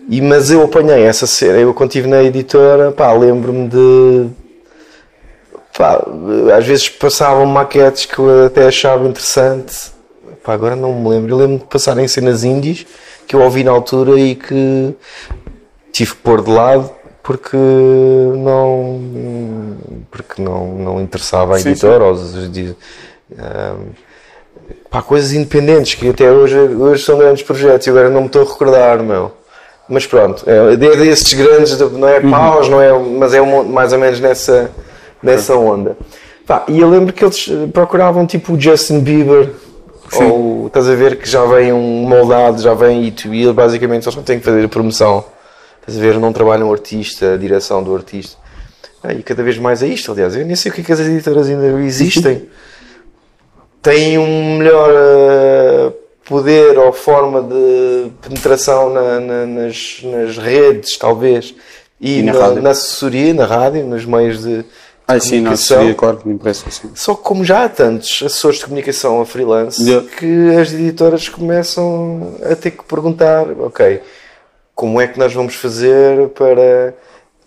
E, 0.08 0.20
mas 0.20 0.50
eu 0.50 0.62
apanhei 0.62 1.02
essa 1.02 1.26
cena, 1.26 1.58
eu 1.58 1.74
quando 1.74 1.90
estive 1.90 2.06
na 2.06 2.22
editora, 2.22 2.92
pá, 2.92 3.12
lembro-me 3.12 3.68
de. 3.68 4.26
Pá, 5.76 6.00
às 6.56 6.64
vezes 6.66 6.88
passavam 6.88 7.44
maquetes 7.44 8.06
que 8.06 8.18
eu 8.18 8.46
até 8.46 8.66
achava 8.66 9.06
interessante. 9.06 9.90
Pá, 10.44 10.52
agora 10.54 10.76
não 10.76 10.94
me 10.94 11.08
lembro. 11.08 11.34
Eu 11.34 11.38
lembro 11.38 11.58
de 11.58 11.64
passarem 11.64 12.06
cenas 12.06 12.44
indies 12.44 12.86
que 13.26 13.34
eu 13.34 13.40
ouvi 13.42 13.64
na 13.64 13.72
altura 13.72 14.18
e 14.18 14.36
que 14.36 14.94
tive 15.92 16.12
que 16.12 16.18
pôr 16.18 16.40
de 16.42 16.50
lado 16.50 16.90
porque 17.26 17.56
não. 17.56 19.00
porque 20.10 20.40
não, 20.40 20.68
não 20.78 21.00
interessava 21.00 21.56
a 21.56 21.58
Sim, 21.58 21.70
editora. 21.70 22.04
ou 22.04 22.12
os- 22.12 22.34
os- 22.36 22.48
ahm, 23.36 23.88
pá, 24.88 25.02
coisas 25.02 25.32
independentes 25.32 25.96
que 25.96 26.08
até 26.08 26.30
hoje, 26.30 26.56
hoje 26.56 27.02
são 27.02 27.18
grandes 27.18 27.42
projetos 27.42 27.84
e 27.86 27.90
agora 27.90 28.08
não 28.08 28.20
me 28.20 28.26
estou 28.28 28.42
a 28.42 28.44
recordar, 28.44 29.02
meu. 29.02 29.32
Mas 29.88 30.06
pronto, 30.06 30.44
é 30.48 30.74
é 30.74 30.76
desses 30.76 31.32
grandes, 31.32 31.78
não 31.78 32.08
é 32.08 32.20
paus, 32.20 32.68
não 32.68 32.80
é, 32.80 32.92
mas 32.96 33.34
é 33.34 33.42
um- 33.42 33.64
mais 33.64 33.92
ou 33.92 33.98
menos 33.98 34.20
nessa, 34.20 34.70
nessa 35.22 35.54
onda. 35.56 35.96
Pá, 36.46 36.64
e 36.68 36.80
eu 36.80 36.88
lembro 36.88 37.12
que 37.12 37.24
eles 37.24 37.48
eh, 37.50 37.66
procuravam 37.72 38.24
tipo 38.24 38.52
o 38.54 38.60
Justin 38.60 39.00
Bieber, 39.00 39.50
ou 40.20 40.68
estás 40.68 40.88
a 40.88 40.94
ver 40.94 41.16
que 41.18 41.28
já 41.28 41.44
vem 41.44 41.72
um 41.72 42.06
moldado, 42.06 42.62
já 42.62 42.72
vem 42.74 43.04
e, 43.04 43.10
tu, 43.10 43.34
e 43.34 43.52
basicamente 43.52 44.04
eles 44.06 44.14
não 44.14 44.22
têm 44.22 44.38
que 44.38 44.44
fazer 44.44 44.64
a 44.64 44.68
promoção. 44.68 45.24
Estás 45.86 45.98
a 45.98 46.00
ver, 46.00 46.18
não 46.18 46.32
trabalham 46.32 46.68
o 46.68 46.72
artista, 46.72 47.34
a 47.34 47.36
direção 47.36 47.82
do 47.82 47.94
artista. 47.94 48.36
Ah, 49.02 49.12
e 49.12 49.22
cada 49.22 49.42
vez 49.42 49.56
mais 49.58 49.82
é 49.82 49.86
isto, 49.86 50.10
aliás. 50.10 50.34
Eu 50.34 50.44
nem 50.44 50.56
sei 50.56 50.72
o 50.72 50.74
que 50.74 50.80
é 50.80 50.84
que 50.84 50.92
as 50.92 51.00
editoras 51.00 51.48
ainda 51.48 51.66
existem. 51.82 52.48
Têm 53.82 54.18
um 54.18 54.56
melhor 54.58 54.90
eh, 54.92 55.92
poder 56.24 56.76
ou 56.76 56.92
forma 56.92 57.40
de 57.40 58.10
penetração 58.20 58.92
na- 58.92 59.20
na- 59.20 59.46
nas, 59.46 60.00
nas 60.02 60.36
redes, 60.38 60.96
talvez, 60.98 61.54
e, 62.00 62.18
E 62.18 62.22
na 62.22 62.32
na, 62.32 62.50
na 62.62 62.70
assessoria, 62.70 63.32
na 63.32 63.46
rádio, 63.46 63.84
nos 63.86 64.04
meios 64.04 64.42
de, 64.42 64.64
Ah, 65.06 65.20
sim, 65.20 65.36
comunicação. 65.38 65.78
seria, 65.78 65.94
claro, 65.94 66.20
me 66.24 66.36
parece 66.36 66.64
assim. 66.66 66.90
Só 66.96 67.14
que 67.14 67.22
como 67.22 67.44
já 67.44 67.64
há 67.64 67.68
tantos 67.68 68.10
assessores 68.24 68.58
de 68.58 68.64
comunicação 68.64 69.20
a 69.20 69.24
freelance, 69.26 69.80
Yeah. 69.80 70.04
que 70.18 70.56
as 70.60 70.72
editoras 70.72 71.28
começam 71.28 72.34
a 72.42 72.56
ter 72.56 72.72
que 72.72 72.82
perguntar, 72.82 73.46
ok, 73.60 74.00
como 74.76 75.00
é 75.00 75.08
que 75.08 75.18
nós 75.18 75.32
vamos 75.32 75.56
fazer 75.56 76.28
para... 76.28 76.94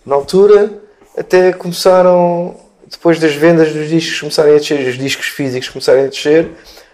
Na 0.03 0.15
altura, 0.15 0.73
até 1.15 1.53
começaram, 1.53 2.57
depois 2.89 3.19
das 3.19 3.35
vendas 3.35 3.71
dos 3.71 3.87
discos 3.87 4.19
começarem 4.19 4.55
a 4.55 4.57
descer, 4.57 4.89
os 4.89 4.97
discos 4.97 5.27
físicos 5.27 5.69
começarem 5.69 6.05
a 6.05 6.07
descer, 6.07 6.49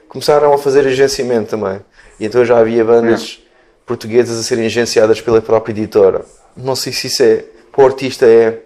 começaram 0.10 0.54
a 0.54 0.58
fazer 0.58 0.86
agenciamento 0.86 1.52
também. 1.52 1.80
E 2.20 2.26
então 2.26 2.44
já 2.44 2.58
havia 2.58 2.84
bandas 2.84 3.42
portuguesas 3.86 4.38
a 4.38 4.44
serem 4.44 4.66
agenciadas 4.66 5.22
pela 5.22 5.42
própria 5.42 5.72
editora. 5.72 6.26
Não 6.58 6.76
sei 6.76 6.92
se 6.92 7.08
isso 7.08 7.24
é, 7.24 7.46
para 7.72 7.84
o 7.84 7.88
artista 7.88 8.26
é 8.26 8.60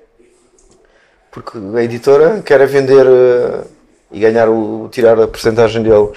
porque 1.31 1.57
a 1.75 1.83
editora 1.83 2.41
quer 2.43 2.61
é 2.61 2.65
vender 2.65 3.05
eh, 3.05 3.63
e 4.11 4.19
ganhar 4.19 4.49
o 4.49 4.89
tirar 4.91 5.19
a 5.19 5.27
porcentagem 5.27 5.83
dele. 5.83 6.09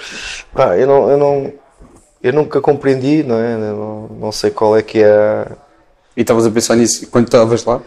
Pá, 0.55 0.79
eu 0.79 0.87
não, 0.87 1.11
eu 1.11 1.19
não 1.19 1.53
eu 2.23 2.33
nunca 2.33 2.61
compreendi, 2.61 3.23
não 3.23 3.37
é? 3.39 3.57
Não, 3.57 4.09
não 4.21 4.33
sei 4.33 4.51
qual 4.51 4.77
é 4.77 4.83
que 4.83 5.03
é. 5.03 5.47
E 6.17 6.21
estavas 6.21 6.47
a 6.47 6.51
pensar 6.51 6.77
nisso 6.77 7.07
quando 7.11 7.27
estavas 7.27 7.65
lá? 7.65 7.81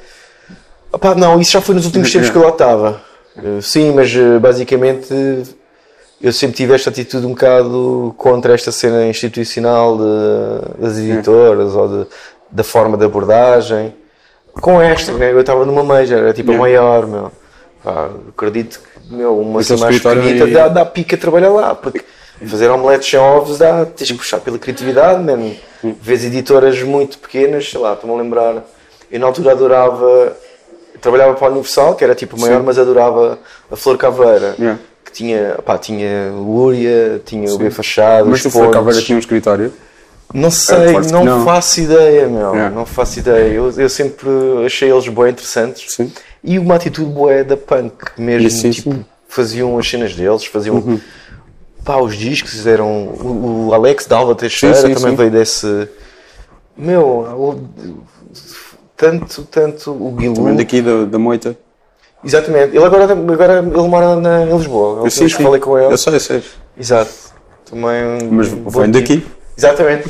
Opá, 0.92 1.13
não, 1.15 1.39
isso 1.39 1.51
já 1.51 1.62
foi 1.62 1.75
nos 1.75 1.86
últimos 1.86 2.12
tempos 2.12 2.30
que 2.30 2.36
eu 2.38 2.42
lá 2.44 2.50
estava. 2.50 3.01
Eh, 3.38 3.60
Sim, 3.62 3.94
mas 3.94 4.13
eh, 4.15 4.39
basicamente 4.39 5.13
eu 6.22 6.32
sempre 6.32 6.56
tive 6.56 6.74
esta 6.74 6.89
atitude 6.89 7.25
um 7.25 7.30
bocado 7.32 8.15
contra 8.18 8.54
esta 8.54 8.72
cena 8.72 9.06
institucional 9.06 9.98
de- 9.98 10.82
das 10.82 10.98
editoras 10.98 11.75
ou 11.75 11.88
de- 11.88 12.08
da 12.50 12.63
forma 12.63 12.98
de 12.98 13.04
abordagem. 13.06 13.94
Com 14.62 14.82
esta, 14.82 15.12
né? 15.12 15.32
eu 15.34 15.42
estava 15.42 15.65
numa 15.65 15.84
major, 15.84 16.18
era 16.20 16.34
tipo 16.34 16.54
a 16.54 16.58
maior, 16.58 17.06
meu. 17.06 17.32
Acredito 18.30 18.80
que 18.80 19.13
meu, 19.13 19.38
uma 19.39 19.62
Aquele 19.62 19.80
mais 19.82 20.00
pequenita 20.01 20.46
aí- 20.46 20.54
dá, 20.54 20.68
dá 20.70 20.86
pica 20.86 21.15
a 21.15 21.20
trabalhar 21.20 21.50
lá, 21.50 21.75
porque 21.75 22.04
fazer 22.46 22.70
omeletes 22.70 23.10
sem 23.10 23.20
ovos 23.20 23.58
dá, 23.58 23.86
tens 23.86 24.12
que 24.12 24.18
puxar 24.18 24.39
pela 24.39 24.58
criatividade, 24.58 25.24
man. 25.24 25.51
Vês 26.01 26.24
editoras 26.25 26.82
muito 26.82 27.18
pequenas, 27.20 27.70
sei 27.70 27.80
lá, 27.80 27.94
estou-me 27.94 28.15
a 28.15 28.22
lembrar. 28.22 28.63
Eu 29.12 29.20
na 29.20 29.27
altura 29.27 29.51
adorava, 29.51 30.36
trabalhava 31.00 31.36
para 31.36 31.48
a 31.48 31.51
Universal, 31.51 31.96
que 31.96 32.04
era 32.04 32.15
tipo 32.15 32.36
a 32.38 32.39
maior, 32.39 32.63
mas 32.63 32.80
adorava 32.80 33.39
a 33.72 33.75
Flor 33.75 33.98
Caveira. 33.98 34.56
Yeah. 34.58 34.80
Que 35.04 35.12
tinha, 35.12 35.60
pá, 35.63 35.77
tinha 35.77 36.32
o 36.34 36.44
Lúria, 36.44 37.22
tinha 37.24 37.54
o 37.54 37.58
B 37.58 37.70
Fachado, 37.70 38.30
Mas 38.30 38.42
foi 38.42 38.51
Pontes. 38.51 38.74
Caveira 38.74 39.01
tinha 39.01 39.15
um 39.15 39.20
escritório? 39.20 39.72
Não 40.34 40.50
sei, 40.50 40.94
não, 41.12 41.24
não. 41.24 41.46
faço 41.46 41.82
ideia, 41.82 42.27
meu. 42.27 42.51
Yeah. 42.51 42.70
Não 42.75 42.86
faço 42.86 43.20
ideia. 43.20 43.54
Eu, 43.54 43.72
eu 43.77 43.88
sempre 43.88 44.27
achei 44.65 44.92
eles 44.92 45.08
bem 45.08 45.30
interessantes. 45.30 45.94
Sim. 45.94 46.12
E 46.44 46.60
uma 46.60 46.75
atitude 46.75 47.10
boa 47.10 47.44
da 47.44 47.56
punk, 47.56 47.94
mesmo. 48.18 48.50
Sim, 48.50 48.72
tipo, 48.72 48.92
sim. 48.92 48.98
Uhum. 48.98 49.06
faziam 49.27 49.77
as 49.77 49.88
cenas 49.88 50.15
deles, 50.15 50.46
faziam. 50.46 51.00
Pá, 51.86 51.98
os 51.98 52.18
discos 52.18 52.65
eram. 52.65 53.10
O, 53.10 53.68
o 53.68 53.74
Alex 53.74 54.08
Dalva 54.08 54.34
Teixeira 54.36 54.75
Sim, 54.75 54.88
sim, 54.88 54.94
também 54.96 55.12
sim. 55.12 55.15
veio 55.15 55.32
desse. 55.32 55.88
Meu, 56.75 57.06
o- 57.08 57.70
tanto, 58.98 59.44
tanto 59.44 59.92
o 59.92 60.12
Guilu. 60.12 60.34
Também 60.36 60.56
daqui 60.56 60.82
da, 60.82 61.06
da 61.06 61.20
Moita. 61.20 61.56
Exatamente. 62.24 62.75
Ele 62.75 62.84
agora, 62.84 63.04
agora 63.13 63.60
ele 63.60 63.88
mora 63.88 64.15
na, 64.15 64.44
em 64.46 64.58
Lisboa. 64.58 65.06
Eu 65.06 65.12
sim, 65.12 65.30
sim, 65.30 65.44
falei 65.44 65.62
com 65.62 65.77
ele. 65.77 65.94
Eu 65.94 65.98
sei, 65.98 66.15
eu 66.15 66.20
sei. 66.20 66.44
Exato. 66.77 67.12
Também. 67.70 68.30
Mas 68.32 68.51
um 68.51 68.68
vem 68.68 68.92
tipo. 68.92 68.92
daqui? 68.92 69.25
Exatamente, 69.58 70.10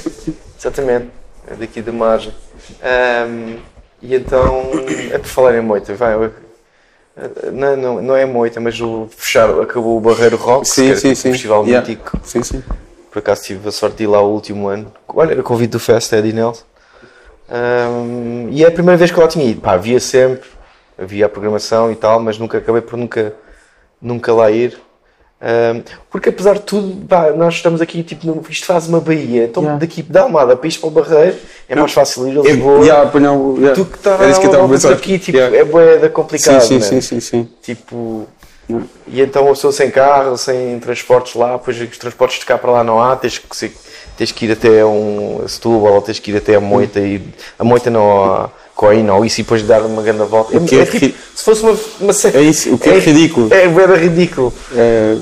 exatamente. 0.58 1.10
É 1.48 1.55
daqui 1.55 1.82
da 1.82 1.91
margem. 1.91 2.34
Ahm, 2.82 3.58
e 4.01 4.15
então, 4.15 4.72
é 5.12 5.17
por 5.17 5.27
falar 5.27 5.55
em 5.58 5.62
moita, 5.62 5.94
vai. 5.94 6.32
Eu- 7.17 7.51
não, 7.51 7.77
não, 7.77 8.01
não 8.01 8.15
é 8.15 8.25
moita, 8.25 8.60
mas 8.60 8.79
o 8.81 9.07
fechar, 9.15 9.50
acabou 9.62 9.98
o 9.98 10.01
Barreiro 10.01 10.38
Rock, 10.38 10.62
que 10.62 10.67
Sim, 10.75 10.88
era 10.89 10.95
sim, 10.98 11.10
tipo 11.10 11.22
sim. 11.22 11.29
um 11.29 11.31
festival 11.34 11.65
Yeah. 11.65 11.88
mítico. 11.88 12.17
Sim, 12.24 12.43
sim. 12.43 12.63
Por 13.12 13.19
acaso 13.19 13.43
tive 13.43 13.67
a 13.69 13.72
sorte 13.72 13.98
de 13.98 14.03
ir 14.03 14.07
lá 14.07 14.22
o 14.22 14.29
último 14.34 14.67
ano. 14.67 14.91
Olha, 15.07 15.31
era 15.31 15.43
convite 15.43 15.72
do 15.72 15.79
Fest, 15.79 16.12
Eddie 16.12 16.34
Nelson. 16.34 16.63
Ahm, 17.50 18.50
e 18.51 18.63
é 18.63 18.67
a 18.67 18.72
primeira 18.72 18.98
vez 18.98 19.12
que 19.12 19.17
eu 19.17 19.22
lá 19.24 19.29
tinha 19.29 19.45
ido. 19.45 19.62
Pá, 19.62 19.74
havia 19.74 20.00
sempre, 20.00 20.50
havia 20.98 21.25
a 21.25 21.29
programação 21.29 21.91
e 21.91 21.95
tal, 21.95 22.19
mas 22.19 22.38
nunca 22.38 22.57
acabei 22.57 22.81
por 22.81 22.98
nunca, 22.98 23.34
nunca 24.01 24.34
lá 24.34 24.50
ir. 24.51 24.77
Ahm, 25.48 25.84
porque 26.10 26.30
apesar 26.30 26.54
de 26.56 26.62
tudo, 26.62 27.06
pá, 27.06 27.30
nós 27.30 27.54
estamos 27.54 27.80
aqui, 27.80 28.02
tipo, 28.02 28.25
no- 28.25 28.44
isto 28.50 28.66
faz 28.66 28.88
uma 28.88 29.00
baía. 29.00 29.44
Então 29.46 29.62
Yeah. 29.62 29.80
daqui 29.80 30.02
da 30.02 30.24
Almada 30.24 30.56
para 30.58 30.68
isto 30.68 30.80
para 30.80 30.88
o 30.88 30.92
Barreiro 30.92 31.36
é 31.70 31.75
mais 31.75 31.92
fácil 31.92 32.28
ir 32.28 32.38
a 32.38 32.42
É, 32.42 32.52
Lisboa. 32.54 32.80
yeah, 32.84 33.04
apanhar 33.08 33.34
o- 33.34 33.56
yeah. 33.58 33.75
Tu 33.75 33.86
que 33.86 33.98
está 33.98 34.14
Era 34.16 34.30
isso 34.32 34.40
que 34.40 34.48
eu 34.48 34.52
estava 34.52 34.66
a 34.66 34.70
pensar. 34.70 34.92
aqui, 34.94 35.20
tipo, 35.20 35.38
Yeah. 35.38 35.56
é 35.56 35.64
boeda 35.64 36.10
complicado. 36.10 36.62
Sim, 36.62 36.80
sim, 36.82 36.96
né? 36.96 37.02
sim, 37.02 37.02
sim, 37.02 37.20
sim. 37.20 37.50
Tipo, 37.62 38.25
e 39.08 39.22
então 39.22 39.46
a 39.48 39.50
pessoa 39.52 39.72
sem 39.72 39.92
carro, 39.92 40.36
sem 40.36 40.80
transportes 40.80 41.36
lá, 41.36 41.58
depois 41.58 41.80
os 41.80 41.96
transportes 42.00 42.40
de 42.40 42.46
cá 42.48 42.58
para 42.58 42.72
lá 42.72 42.84
não 42.84 43.00
há, 43.00 43.16
tens 43.16 43.38
que, 43.38 43.72
tens 44.18 44.32
que 44.32 44.46
ir 44.46 44.52
até 44.54 44.84
um 44.84 45.48
Setúbal 45.48 45.94
ou 45.94 46.02
tens 46.02 46.18
que 46.18 46.32
ir 46.32 46.38
até 46.38 46.56
a 46.56 46.60
Moita 46.60 47.00
e 47.00 47.22
a 47.60 47.64
Moita 47.64 47.92
não 47.92 48.24
há 48.24 48.50
Coina 48.75 49.13
ou 49.15 49.24
isso 49.25 49.39
e 49.39 49.44
depois 49.44 49.63
dar 49.63 49.82
uma 49.84 50.01
grande 50.03 50.24
volta. 50.25 50.58
O 50.58 50.65
que 50.65 50.77
é 50.77 50.86
tipo, 50.86 50.98
ri- 50.98 51.15
se 51.34 51.44
fosse 51.46 51.63
uma, 51.63 51.77
uma 52.01 52.13
série- 52.13 52.38
É 52.38 52.41
isso, 52.41 52.74
o 52.74 52.77
que 52.77 52.89
é 52.89 53.00
ridículo. 53.00 53.53
É 53.53 53.67
boeda 53.70 53.96
ridículo. 53.96 54.53
É 54.75 55.17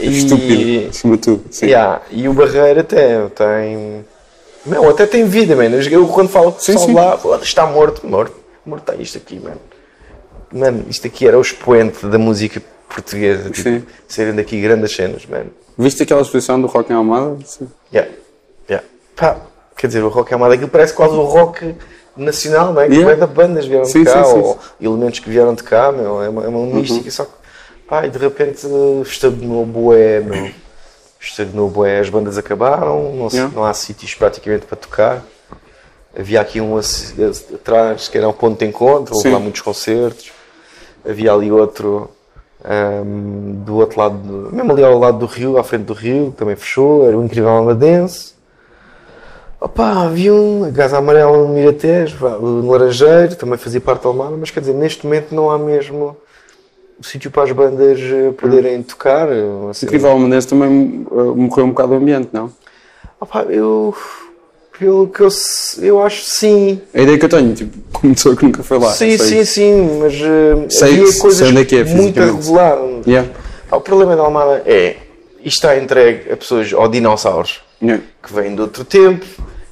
E- 0.00 0.18
estúpido, 0.18 0.88
acima 0.90 1.16
de 1.16 1.22
tudo. 1.22 1.44
Sim. 1.50 1.66
Yeah, 1.66 2.02
E 2.10 2.28
o 2.28 2.32
Barreiro 2.34 2.80
até 2.80 3.26
tem. 3.28 4.04
Meu, 4.66 4.88
até 4.90 5.06
tem 5.06 5.24
vida, 5.24 5.56
mano. 5.56 5.76
Eu 5.80 6.06
quando 6.08 6.28
falo 6.28 6.54
Sim, 6.58 6.76
sim. 6.76 6.92
lá, 6.92 7.16
"Foda, 7.16 7.42
está 7.42 7.64
morto, 7.66 8.06
morto. 8.06 8.34
Morto 8.66 8.90
está 8.90 9.02
isto 9.02 9.16
aqui, 9.16 9.40
mano. 9.40 9.60
Mano, 10.52 10.84
isto 10.90 11.06
aqui 11.06 11.26
era 11.26 11.38
o 11.38 11.40
expoente 11.40 12.04
da 12.06 12.18
música 12.18 12.60
portuguesa. 12.88 13.48
Tipo, 13.50 13.68
Sim. 13.70 13.82
serem 14.06 14.34
daqui 14.34 14.60
grandes 14.60 14.94
cenas, 14.94 15.24
mano. 15.24 15.50
Viste 15.78 16.02
aquela 16.02 16.20
exposição 16.20 16.60
do 16.60 16.66
Rock 16.66 16.92
em 16.92 16.96
Almada? 16.96 17.38
Sim. 17.46 17.66
Yeah. 17.94 18.10
Yeah. 18.68 18.86
Pá, 19.16 19.36
quer 19.76 19.86
dizer, 19.86 20.02
o 20.02 20.08
rock 20.08 20.30
é 20.32 20.34
amado. 20.34 20.52
Aquilo 20.52 20.68
parece 20.68 20.92
quase 20.92 21.14
o 21.14 21.22
rock 21.22 21.74
nacional, 22.16 22.72
não 22.72 22.80
é? 22.82 22.88
Que 22.88 22.94
Yeah. 22.94 23.16
da 23.16 23.26
bandas 23.26 23.66
vieram 23.66 23.84
Sim, 23.84 24.00
de 24.04 24.10
cá, 24.10 24.24
sim, 24.24 24.30
sim, 24.32 24.38
ou 24.40 24.58
elementos 24.80 25.18
que 25.20 25.30
vieram 25.30 25.54
de 25.54 25.62
cá, 25.62 25.90
meu. 25.92 26.22
É 26.22 26.28
uma, 26.28 26.44
é 26.44 26.48
uma 26.48 26.66
mística, 26.74 27.10
só 27.10 27.24
que, 27.24 28.06
e 28.06 28.08
de 28.10 28.18
repente 28.18 28.66
estagnou 29.02 29.64
bué, 29.66 30.20
meu. 30.20 30.50
Estagnou 31.20 31.68
bué, 31.68 32.00
as 32.00 32.08
bandas 32.08 32.38
acabaram, 32.38 33.12
não, 33.14 33.28
Yeah. 33.32 33.52
não 33.54 33.64
há 33.64 33.74
sítios 33.74 34.14
praticamente 34.14 34.66
para 34.66 34.76
tocar. 34.76 35.22
Havia 36.18 36.40
aqui 36.40 36.60
um 36.60 36.76
atrás 36.76 38.08
que 38.08 38.18
era 38.18 38.28
um 38.28 38.32
ponto 38.32 38.58
de 38.58 38.66
encontro, 38.66 39.14
houve 39.14 39.30
lá 39.30 39.38
muitos 39.38 39.60
concertos. 39.60 40.32
Havia 41.08 41.32
ali 41.32 41.50
outro 41.52 42.10
ahm, 42.64 43.62
do 43.64 43.76
outro 43.76 43.98
lado, 44.00 44.16
do- 44.18 44.54
mesmo 44.54 44.72
ali 44.72 44.82
ao 44.84 44.98
lado 44.98 45.18
do 45.18 45.26
rio, 45.26 45.56
à 45.56 45.62
frente 45.64 45.84
do 45.84 45.92
rio, 45.92 46.30
que 46.32 46.36
também 46.38 46.56
fechou, 46.56 47.06
era 47.06 47.16
o 47.16 47.24
Incrível 47.24 47.48
Almadense. 47.50 48.34
Opa, 49.60 50.04
havia 50.04 50.32
um, 50.32 50.64
a 50.64 50.70
Gás 50.70 50.94
Amarela 50.94 51.36
no 51.36 51.48
Miratejo, 51.48 52.16
no 52.40 52.70
Laranjeiro, 52.70 53.36
também 53.36 53.58
fazia 53.58 53.80
parte 53.80 54.02
da 54.04 54.08
Almada, 54.08 54.34
mas 54.38 54.50
quer 54.50 54.60
dizer, 54.60 54.72
neste 54.72 55.04
momento 55.04 55.34
não 55.34 55.50
há 55.50 55.58
mesmo 55.58 56.16
sítio 57.02 57.30
para 57.30 57.42
as 57.42 57.52
bandas 57.52 57.98
eh, 58.00 58.30
poderem 58.38 58.82
tocar. 58.82 59.28
eh, 59.30 59.42
assim. 59.70 59.84
Incrível 59.86 60.10
Almanense 60.10 60.48
também 60.48 61.06
eh, 61.10 61.14
morreu 61.14 61.66
um 61.66 61.70
bocado 61.70 61.92
o 61.92 61.96
ambiente, 61.96 62.30
não? 62.32 62.50
Opa, 63.20 63.42
eu, 63.50 63.94
pelo 64.78 65.08
que 65.08 65.20
eu, 65.20 65.28
eu 65.82 66.02
acho 66.02 66.24
sim. 66.24 66.80
A 66.94 67.00
ideia 67.02 67.18
que 67.18 67.24
eu 67.26 67.28
tenho, 67.28 67.54
tipo, 67.54 67.76
como 67.92 68.14
pessoa 68.14 68.34
que 68.34 68.44
nunca 68.44 68.62
foi 68.62 68.78
lá. 68.78 68.92
sim, 68.92 69.16
sei. 69.18 69.44
sim, 69.44 69.44
sim, 69.44 69.98
mas 70.00 70.14
eh, 70.14 70.66
Sei- 70.70 70.92
havia 70.94 71.06
sei 71.06 71.20
coisas 71.20 71.48
onde 71.50 71.60
é 71.60 71.64
que 71.66 71.76
é, 71.76 71.84
muito 71.84 72.14
fisicamente. 72.14 72.32
irregular. 72.38 72.78
Yeah. 73.06 73.28
Pá, 73.68 73.76
o 73.76 73.80
problema 73.82 74.16
da 74.16 74.22
Almada 74.22 74.62
é, 74.64 74.96
isto 75.44 75.56
está 75.66 75.76
entregue 75.78 76.32
a 76.32 76.36
pessoas, 76.36 76.72
ou 76.72 76.88
dinossauros, 76.88 77.60
Yeah. 77.82 78.02
que 78.22 78.32
vêm 78.32 78.54
de 78.54 78.60
outro 78.60 78.84
tempo 78.84 79.24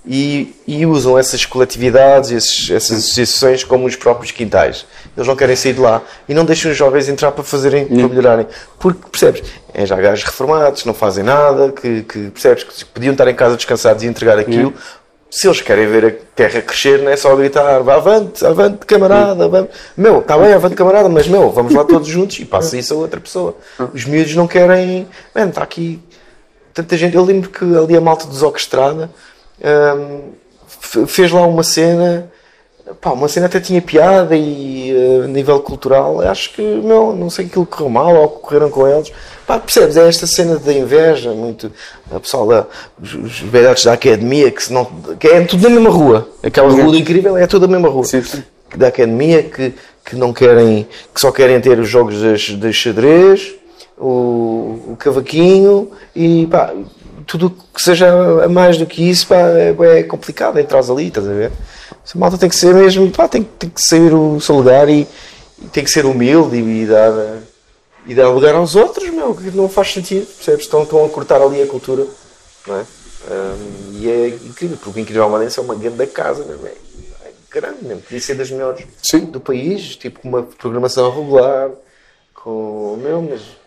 e, 0.07 0.55
e 0.67 0.87
usam 0.87 1.19
essas 1.19 1.45
coletividades, 1.45 2.31
esses- 2.31 2.71
essas 2.71 2.99
associações 3.05 3.63
como 3.65 3.87
os 3.87 3.95
próprios 3.97 4.31
quintais. 4.33 4.87
Eles 5.17 5.27
não 5.29 5.37
querem 5.37 5.55
sair 5.55 5.75
de 5.75 5.81
lá 5.81 6.01
e 6.29 6.33
não 6.33 6.45
deixam 6.45 6.71
os 6.71 6.77
jovens 6.77 7.09
entrar 7.09 7.33
para 7.33 7.45
fazerem, 7.45 7.87
para 7.87 8.09
melhorarem. 8.09 8.47
Porque, 8.79 9.09
percebes, 9.11 9.43
é 9.75 9.85
já 9.85 9.97
gajos 9.97 10.25
reformados, 10.25 10.85
não 10.87 10.95
fazem 10.95 11.23
nada, 11.25 11.71
que, 11.73 12.03
que 12.05 12.31
percebes, 12.31 12.65
que 12.65 12.85
podiam 12.87 13.13
estar 13.13 13.29
em 13.29 13.35
casa 13.35 13.57
descansados 13.57 14.03
e 14.03 14.07
entregar 14.07 14.39
aquilo. 14.39 14.73
Se 15.31 15.47
eles 15.47 15.61
querem 15.61 15.87
ver 15.87 16.07
a 16.07 16.11
terra 16.35 16.63
crescer, 16.63 17.01
não 17.03 17.11
é 17.11 17.17
só 17.17 17.37
gritar, 17.37 17.81
vá 17.83 17.97
avante, 17.97 18.47
avante 18.47 18.87
camarada, 18.87 19.45
avante. 19.45 19.71
meu, 19.95 20.21
está 20.21 20.39
bem, 20.39 20.55
avante 20.55 20.75
camarada, 20.75 21.07
mas 21.11 21.29
meu, 21.29 21.51
vamos 21.51 21.75
lá 21.75 21.85
todos 21.85 22.09
juntos 22.09 22.39
e 22.41 22.47
passa 22.47 22.79
isso 22.79 22.95
a 22.95 22.97
outra 22.97 23.21
pessoa. 23.21 23.55
Os 23.93 24.07
miúdos 24.07 24.35
não 24.35 24.47
querem, 24.49 25.07
mano, 25.35 25.51
está 25.51 25.63
aqui 25.63 26.01
tanta 26.83 26.97
gente. 26.97 27.15
Eu 27.17 27.25
lembro 27.25 27.51
que 27.51 27.65
ali 27.77 27.97
a 27.97 28.01
malta 28.01 28.27
desorquestrada 28.27 29.11
fe- 30.69 31.07
fez 31.07 31.31
lá 31.31 31.47
uma 31.47 31.63
cena. 31.63 32.31
Pá, 33.03 33.11
uma 33.11 33.29
cena 33.29 33.45
até 33.47 33.61
tinha 33.61 33.83
piada 33.83 34.35
e 34.35 34.91
eh, 34.97 35.25
a 35.25 35.27
nível 35.27 35.61
cultural, 35.61 36.23
acho 36.23 36.55
que, 36.55 36.63
meu, 36.63 37.15
não 37.15 37.29
sei 37.29 37.45
aquilo 37.45 37.67
correu 37.67 37.91
mal 37.91 38.15
ou 38.17 38.29
correram 38.31 38.71
com 38.71 38.89
eles. 38.89 39.13
Pá, 39.47 39.59
percebes? 39.59 39.99
É 39.99 40.09
esta 40.09 40.27
cena 40.27 40.57
da 40.59 40.73
inveja, 40.73 41.33
muito. 41.33 41.71
A 42.11 42.19
pessoal 42.19 42.47
da, 42.49 42.67
os, 42.99 43.13
os 43.13 43.41
velhotes 43.41 43.85
da 43.85 43.93
academia, 43.93 44.51
que, 44.51 44.63
se 44.63 44.73
não, 44.73 44.87
que 45.21 45.27
é 45.29 45.43
tudo 45.43 45.65
na 45.65 45.69
mesma 45.69 45.91
rua. 45.91 46.27
Aquela 46.43 46.71
rua 46.71 46.97
incrível 46.97 47.37
é 47.37 47.47
tudo 47.47 47.67
a 47.67 47.69
mesma 47.69 47.91
rua. 47.91 48.05
Sim, 48.05 48.23
sim. 48.23 48.43
Da 48.75 48.87
academia, 48.89 49.43
que, 49.43 49.75
que 50.03 50.17
não 50.17 50.33
querem, 50.33 50.89
que 51.15 51.21
só 51.21 51.31
querem 51.31 51.61
ter 51.61 51.79
os 51.79 51.89
jogos 51.91 52.19
das, 52.23 52.41
de 52.41 52.73
xadrez, 52.73 53.55
o, 53.99 54.93
o 54.93 54.97
cavaquinho 54.99 55.91
e 56.15 56.47
pá, 56.47 56.73
tudo 57.27 57.51
que 57.51 57.83
seja 57.83 58.45
a 58.45 58.49
mais 58.49 58.79
do 58.79 58.87
que 58.87 59.09
isso 59.09 59.27
pá, 59.27 59.37
é, 59.37 59.77
é 59.99 60.03
complicado 60.03 60.59
entrar 60.59 60.81
ali, 60.91 61.09
estás 61.09 61.27
a 61.29 61.33
ver? 61.33 61.53
Essa 62.05 62.19
malta 62.19 62.39
tem 62.39 62.49
que 62.49 62.57
ser 62.57 62.75
mesmo, 62.75 63.11
pá, 63.11 63.29
tem, 63.29 63.43
tem 63.43 63.69
que 63.69 63.81
saber 63.83 64.15
o 64.15 64.41
seu 64.41 64.57
lugar 64.57 64.89
e, 64.89 65.07
e 65.61 65.69
tem 65.69 65.85
que 65.85 65.91
ser 65.91 66.07
humilde 66.07 66.57
e, 66.57 66.87
dar, 66.87 67.13
e 68.07 68.15
dar 68.15 68.29
lugar 68.31 68.55
aos 68.55 68.75
outros, 68.75 69.11
meu, 69.11 69.35
que 69.35 69.51
não 69.51 69.69
faz 69.69 69.93
sentido, 69.93 70.27
percebes? 70.27 70.65
Estão, 70.65 70.85
estão 70.85 71.05
a 71.05 71.09
cortar 71.09 71.43
ali 71.43 71.61
a 71.61 71.67
cultura, 71.67 72.07
não 72.67 72.77
é? 72.77 72.85
Hum, 73.31 73.91
e 73.95 74.09
é 74.09 74.29
incrível, 74.29 74.79
porque 74.83 75.01
o 75.01 75.03
Incrível 75.03 75.25
Almadense 75.25 75.59
é 75.59 75.63
uma 75.63 75.75
grande 75.75 76.07
casa, 76.07 76.45
mesmo, 76.45 76.67
é, 76.67 76.71
é 76.71 77.33
grande 77.51 77.85
mesmo, 77.85 78.01
podia 78.01 78.21
ser 78.21 78.37
das 78.37 78.51
melhores 78.51 78.87
Sim. 79.03 79.27
do 79.27 79.41
país, 79.41 79.97
tipo 79.97 80.21
com 80.21 80.29
uma 80.29 80.45
programação 80.45 81.11
regular, 81.11 81.71
com 82.33 82.97
meu, 83.03 83.21
mas 83.21 83.58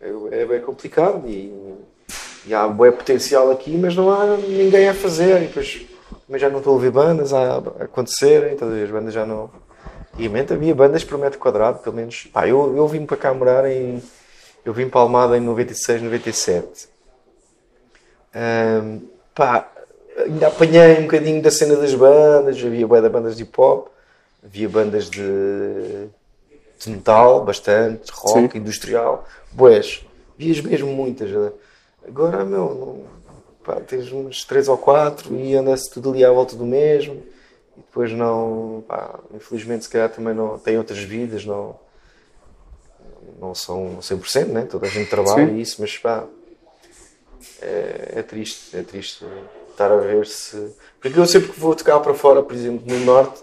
é, 0.00 0.42
é 0.42 0.46
bem 0.46 0.60
complicado 0.60 1.28
e, 1.28 1.52
e 2.46 2.54
há 2.54 2.66
bom 2.66 2.90
potencial 2.92 3.50
aqui, 3.50 3.76
mas 3.76 3.94
não 3.94 4.10
há 4.10 4.36
ninguém 4.36 4.88
a 4.88 4.94
fazer. 4.94 5.42
E 5.42 5.46
depois 5.46 5.86
também 6.26 6.40
já 6.40 6.48
não 6.48 6.58
estou 6.58 6.72
a 6.72 6.74
ouvir 6.74 6.90
bandas 6.90 7.32
a, 7.32 7.58
acontecerem, 7.80 8.54
então, 8.54 8.68
as 8.68 8.90
bandas 8.90 9.12
já 9.12 9.26
não. 9.26 9.50
Antigamente 10.14 10.52
havia 10.52 10.74
bandas 10.74 11.04
por 11.04 11.18
metro 11.18 11.38
quadrado, 11.38 11.78
pelo 11.78 11.96
menos. 11.96 12.28
Pá, 12.32 12.46
eu, 12.46 12.76
eu 12.76 12.86
vim 12.88 13.06
para 13.06 13.16
cá 13.16 13.32
morar 13.32 13.70
em. 13.70 14.02
Eu 14.64 14.72
vim 14.72 14.88
para 14.88 15.00
Almada 15.00 15.36
em 15.36 15.40
96, 15.40 16.02
97. 16.02 16.88
Ahm, 18.34 19.00
pá, 19.34 19.68
ainda 20.18 20.48
apanhei 20.48 20.98
um 20.98 21.02
bocadinho 21.02 21.42
da 21.42 21.50
cena 21.50 21.76
das 21.76 21.94
bandas, 21.94 22.56
havia 22.56 22.86
bué 22.86 23.00
de 23.00 23.08
bandas 23.08 23.36
de 23.36 23.42
hip 23.42 23.60
hop, 23.60 23.88
havia 24.44 24.68
bandas 24.68 25.08
de, 25.08 26.08
de 26.80 26.90
metal, 26.90 27.44
bastante, 27.44 28.10
rock, 28.12 28.56
industrial, 28.56 29.26
boés, 29.52 30.04
vias 30.38 30.60
mesmo 30.60 30.92
muitas. 30.92 31.30
né? 31.30 31.52
Agora, 32.06 32.44
meu, 32.44 33.06
pá, 33.64 33.76
tens 33.80 34.10
uns 34.12 34.44
três 34.44 34.68
ou 34.68 34.78
quatro 34.78 35.34
e 35.34 35.54
anda-se 35.54 35.90
tudo 35.90 36.10
ali 36.10 36.24
à 36.24 36.30
volta 36.30 36.56
do 36.56 36.64
mesmo. 36.64 37.22
E 37.76 37.80
depois 37.80 38.12
não, 38.12 38.82
pá, 38.86 39.18
infelizmente, 39.34 39.84
se 39.84 39.90
calhar 39.90 40.08
também 40.08 40.34
não 40.34 40.58
têm 40.58 40.78
outras 40.78 40.98
vidas, 40.98 41.44
não, 41.44 41.78
não 43.38 43.54
são 43.54 43.98
100%, 44.00 44.46
né? 44.46 44.62
Toda 44.62 44.86
a 44.86 44.90
gente 44.90 45.08
trabalha 45.08 45.46
Sim. 45.46 45.58
isso, 45.58 45.76
mas 45.80 45.96
pá, 45.98 46.24
é, 47.60 48.12
é 48.16 48.22
triste, 48.22 48.76
é 48.76 48.82
triste 48.82 49.24
estar 49.70 49.90
a 49.90 49.96
ver 49.96 50.26
se. 50.26 50.74
Porque 51.00 51.18
eu 51.18 51.26
sempre 51.26 51.52
que 51.52 51.60
vou 51.60 51.74
tocar 51.74 52.00
para 52.00 52.14
fora, 52.14 52.42
por 52.42 52.54
exemplo, 52.54 52.82
no 52.86 53.04
Norte, 53.04 53.42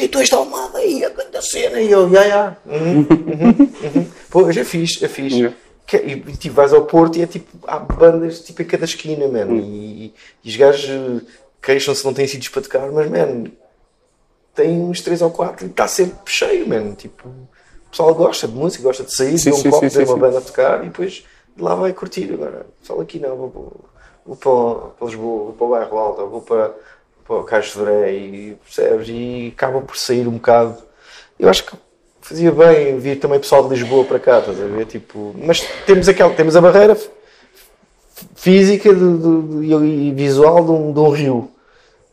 que 0.00 0.08
tu 0.08 0.18
és 0.18 0.28
da 0.28 0.36
Almada 0.36 0.78
aí, 0.78 1.04
a 1.04 1.08
grande 1.08 1.42
cena, 1.42 1.80
e 1.80 1.90
eu, 1.90 2.08
ya, 2.10 2.22
ya, 2.24 2.56
uhum, 2.66 2.98
uhum, 3.00 3.70
uhum. 3.94 4.06
Pô, 4.30 4.52
já 4.52 4.64
fiz, 4.64 4.92
já 4.92 5.08
fiz. 5.08 5.32
Yeah. 5.32 5.56
Que- 5.86 5.96
E, 5.98 6.12
e 6.12 6.36
tipo, 6.36 6.54
vais 6.54 6.72
ao 6.72 6.84
Porto 6.84 7.16
e 7.16 7.22
é 7.22 7.26
tipo, 7.26 7.46
há 7.66 7.78
bandas 7.78 8.40
tipo, 8.40 8.60
em 8.60 8.64
cada 8.66 8.84
esquina, 8.84 9.26
mano. 9.28 9.56
E, 9.56 10.12
e 10.44 10.48
os 10.50 10.56
gajos 10.56 10.90
eh, 10.90 11.24
queixam-se 11.62 12.00
que 12.02 12.06
não 12.06 12.12
têm 12.14 12.26
sítios 12.26 12.48
para 12.48 12.62
tocar, 12.62 12.90
mas, 12.92 13.08
mano, 13.10 13.50
tem 14.54 14.80
uns 14.80 15.00
3 15.00 15.22
ou 15.22 15.30
4 15.30 15.66
e 15.66 15.70
está 15.70 15.86
sempre 15.88 16.18
cheio, 16.32 16.68
mano. 16.68 16.94
Tipo, 16.94 17.28
o 17.28 17.90
pessoal 17.90 18.14
gosta 18.14 18.46
de 18.48 18.54
música, 18.54 18.82
gosta 18.82 19.04
de 19.04 19.14
sair, 19.14 19.38
Sim, 19.38 19.50
ver 19.50 19.56
um 19.56 19.62
sim, 19.62 19.70
copo, 19.70 19.90
sim, 19.90 19.98
uma 20.04 20.06
sim. 20.14 20.18
banda 20.18 20.38
a 20.38 20.40
tocar 20.42 20.82
e 20.82 20.88
depois 20.88 21.24
de 21.56 21.62
lá 21.62 21.74
vai 21.74 21.92
curtir. 21.92 22.30
Agora, 22.32 22.66
o 22.68 22.80
pessoal 22.80 23.00
aqui 23.00 23.18
não, 23.18 23.36
vou, 23.36 23.48
vou, 23.50 23.84
vou 24.26 24.36
para, 24.36 24.90
para 24.98 25.06
Lisboa, 25.06 25.44
vou 25.44 25.52
para 25.52 25.66
o 25.66 25.70
bairro 25.70 25.98
Alto, 25.98 26.26
vou 26.28 26.40
para, 26.42 26.74
para 27.26 27.36
o 27.36 27.84
Dré 27.84 28.12
e 28.12 28.56
percebes? 28.62 29.08
E 29.08 29.52
acaba 29.54 29.80
por 29.80 29.96
sair 29.96 30.26
um 30.28 30.32
bocado. 30.32 30.76
Eu 31.38 31.48
acho 31.48 31.64
que 31.64 31.76
fazia 32.20 32.50
bem 32.50 32.98
vir 32.98 33.18
também 33.18 33.38
pessoal 33.38 33.62
de 33.62 33.74
Lisboa 33.74 34.04
para 34.04 34.18
cá, 34.18 34.40
estás 34.40 34.60
a 34.60 34.66
ver? 34.66 34.86
Tipo, 34.86 35.34
mas 35.38 35.60
temos, 35.86 36.08
aquela, 36.08 36.32
temos 36.34 36.56
a 36.56 36.60
barreira 36.60 36.96
física 38.34 38.88
e 38.88 40.12
visual 40.14 40.64
de 40.64 40.70
um, 40.70 40.92
de 40.92 40.98
um 40.98 41.10
rio 41.10 41.50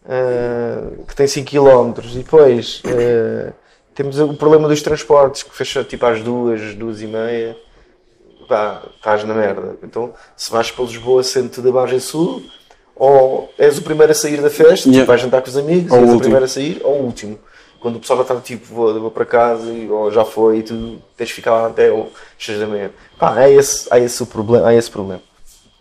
uh, 0.05 1.03
que 1.05 1.15
tem 1.15 1.27
5 1.27 1.49
km 1.49 1.93
e 2.03 2.17
depois 2.17 2.81
uh, 2.85 3.53
temos 3.95 4.19
o 4.19 4.33
problema 4.33 4.67
dos 4.67 4.81
transportes 4.81 5.43
que 5.43 5.55
fecha 5.55 5.83
tipo 5.83 6.05
às 6.05 6.21
duas, 6.21 6.75
duas 6.75 7.01
e 7.01 7.07
meia 7.07 7.55
pá, 8.47 8.83
estás 8.95 9.23
na 9.23 9.33
merda 9.33 9.77
então 9.83 10.13
se 10.35 10.51
vais 10.51 10.69
para 10.71 10.85
Lisboa 10.85 11.23
centro 11.23 11.61
da 11.61 11.71
margem 11.71 11.99
sul 11.99 12.43
ou 12.95 13.51
és 13.57 13.77
o 13.77 13.81
primeiro 13.81 14.11
a 14.11 14.15
sair 14.15 14.41
da 14.41 14.49
festa 14.49 14.87
Yeah. 14.89 15.05
vais 15.05 15.21
jantar 15.21 15.41
com 15.41 15.49
os 15.49 15.57
amigos 15.57 15.91
Ou 15.91 15.99
és 15.99 16.09
o 16.11 16.15
o 16.15 16.19
primeiro 16.19 16.45
a 16.45 16.47
sair 16.47 16.81
ou 16.83 17.01
o 17.01 17.05
último 17.05 17.39
quando 17.79 17.97
o 17.97 17.99
pessoal 17.99 18.17
já 18.19 18.23
está 18.23 18.35
tipo 18.41 18.65
vou, 18.73 18.99
vou 18.99 19.11
para 19.11 19.25
casa 19.25 19.69
e- 19.71 19.89
ou 19.89 20.09
já 20.11 20.23
foi 20.23 20.59
e 20.59 20.63
tu 20.63 21.01
tens 21.17 21.27
de 21.27 21.33
ficar 21.33 21.51
lá 21.51 21.67
até 21.67 21.91
o 21.91 22.07
6 22.39 22.59
da 22.59 22.67
manhã 22.67 22.91
pá, 23.17 23.41
é 23.43 23.51
esse, 23.51 23.87
é 23.93 23.99
esse 23.99 24.21
o 24.23 24.25
problema 24.25 24.71
é 24.71 24.77
esse 24.77 24.89
problema 24.91 25.21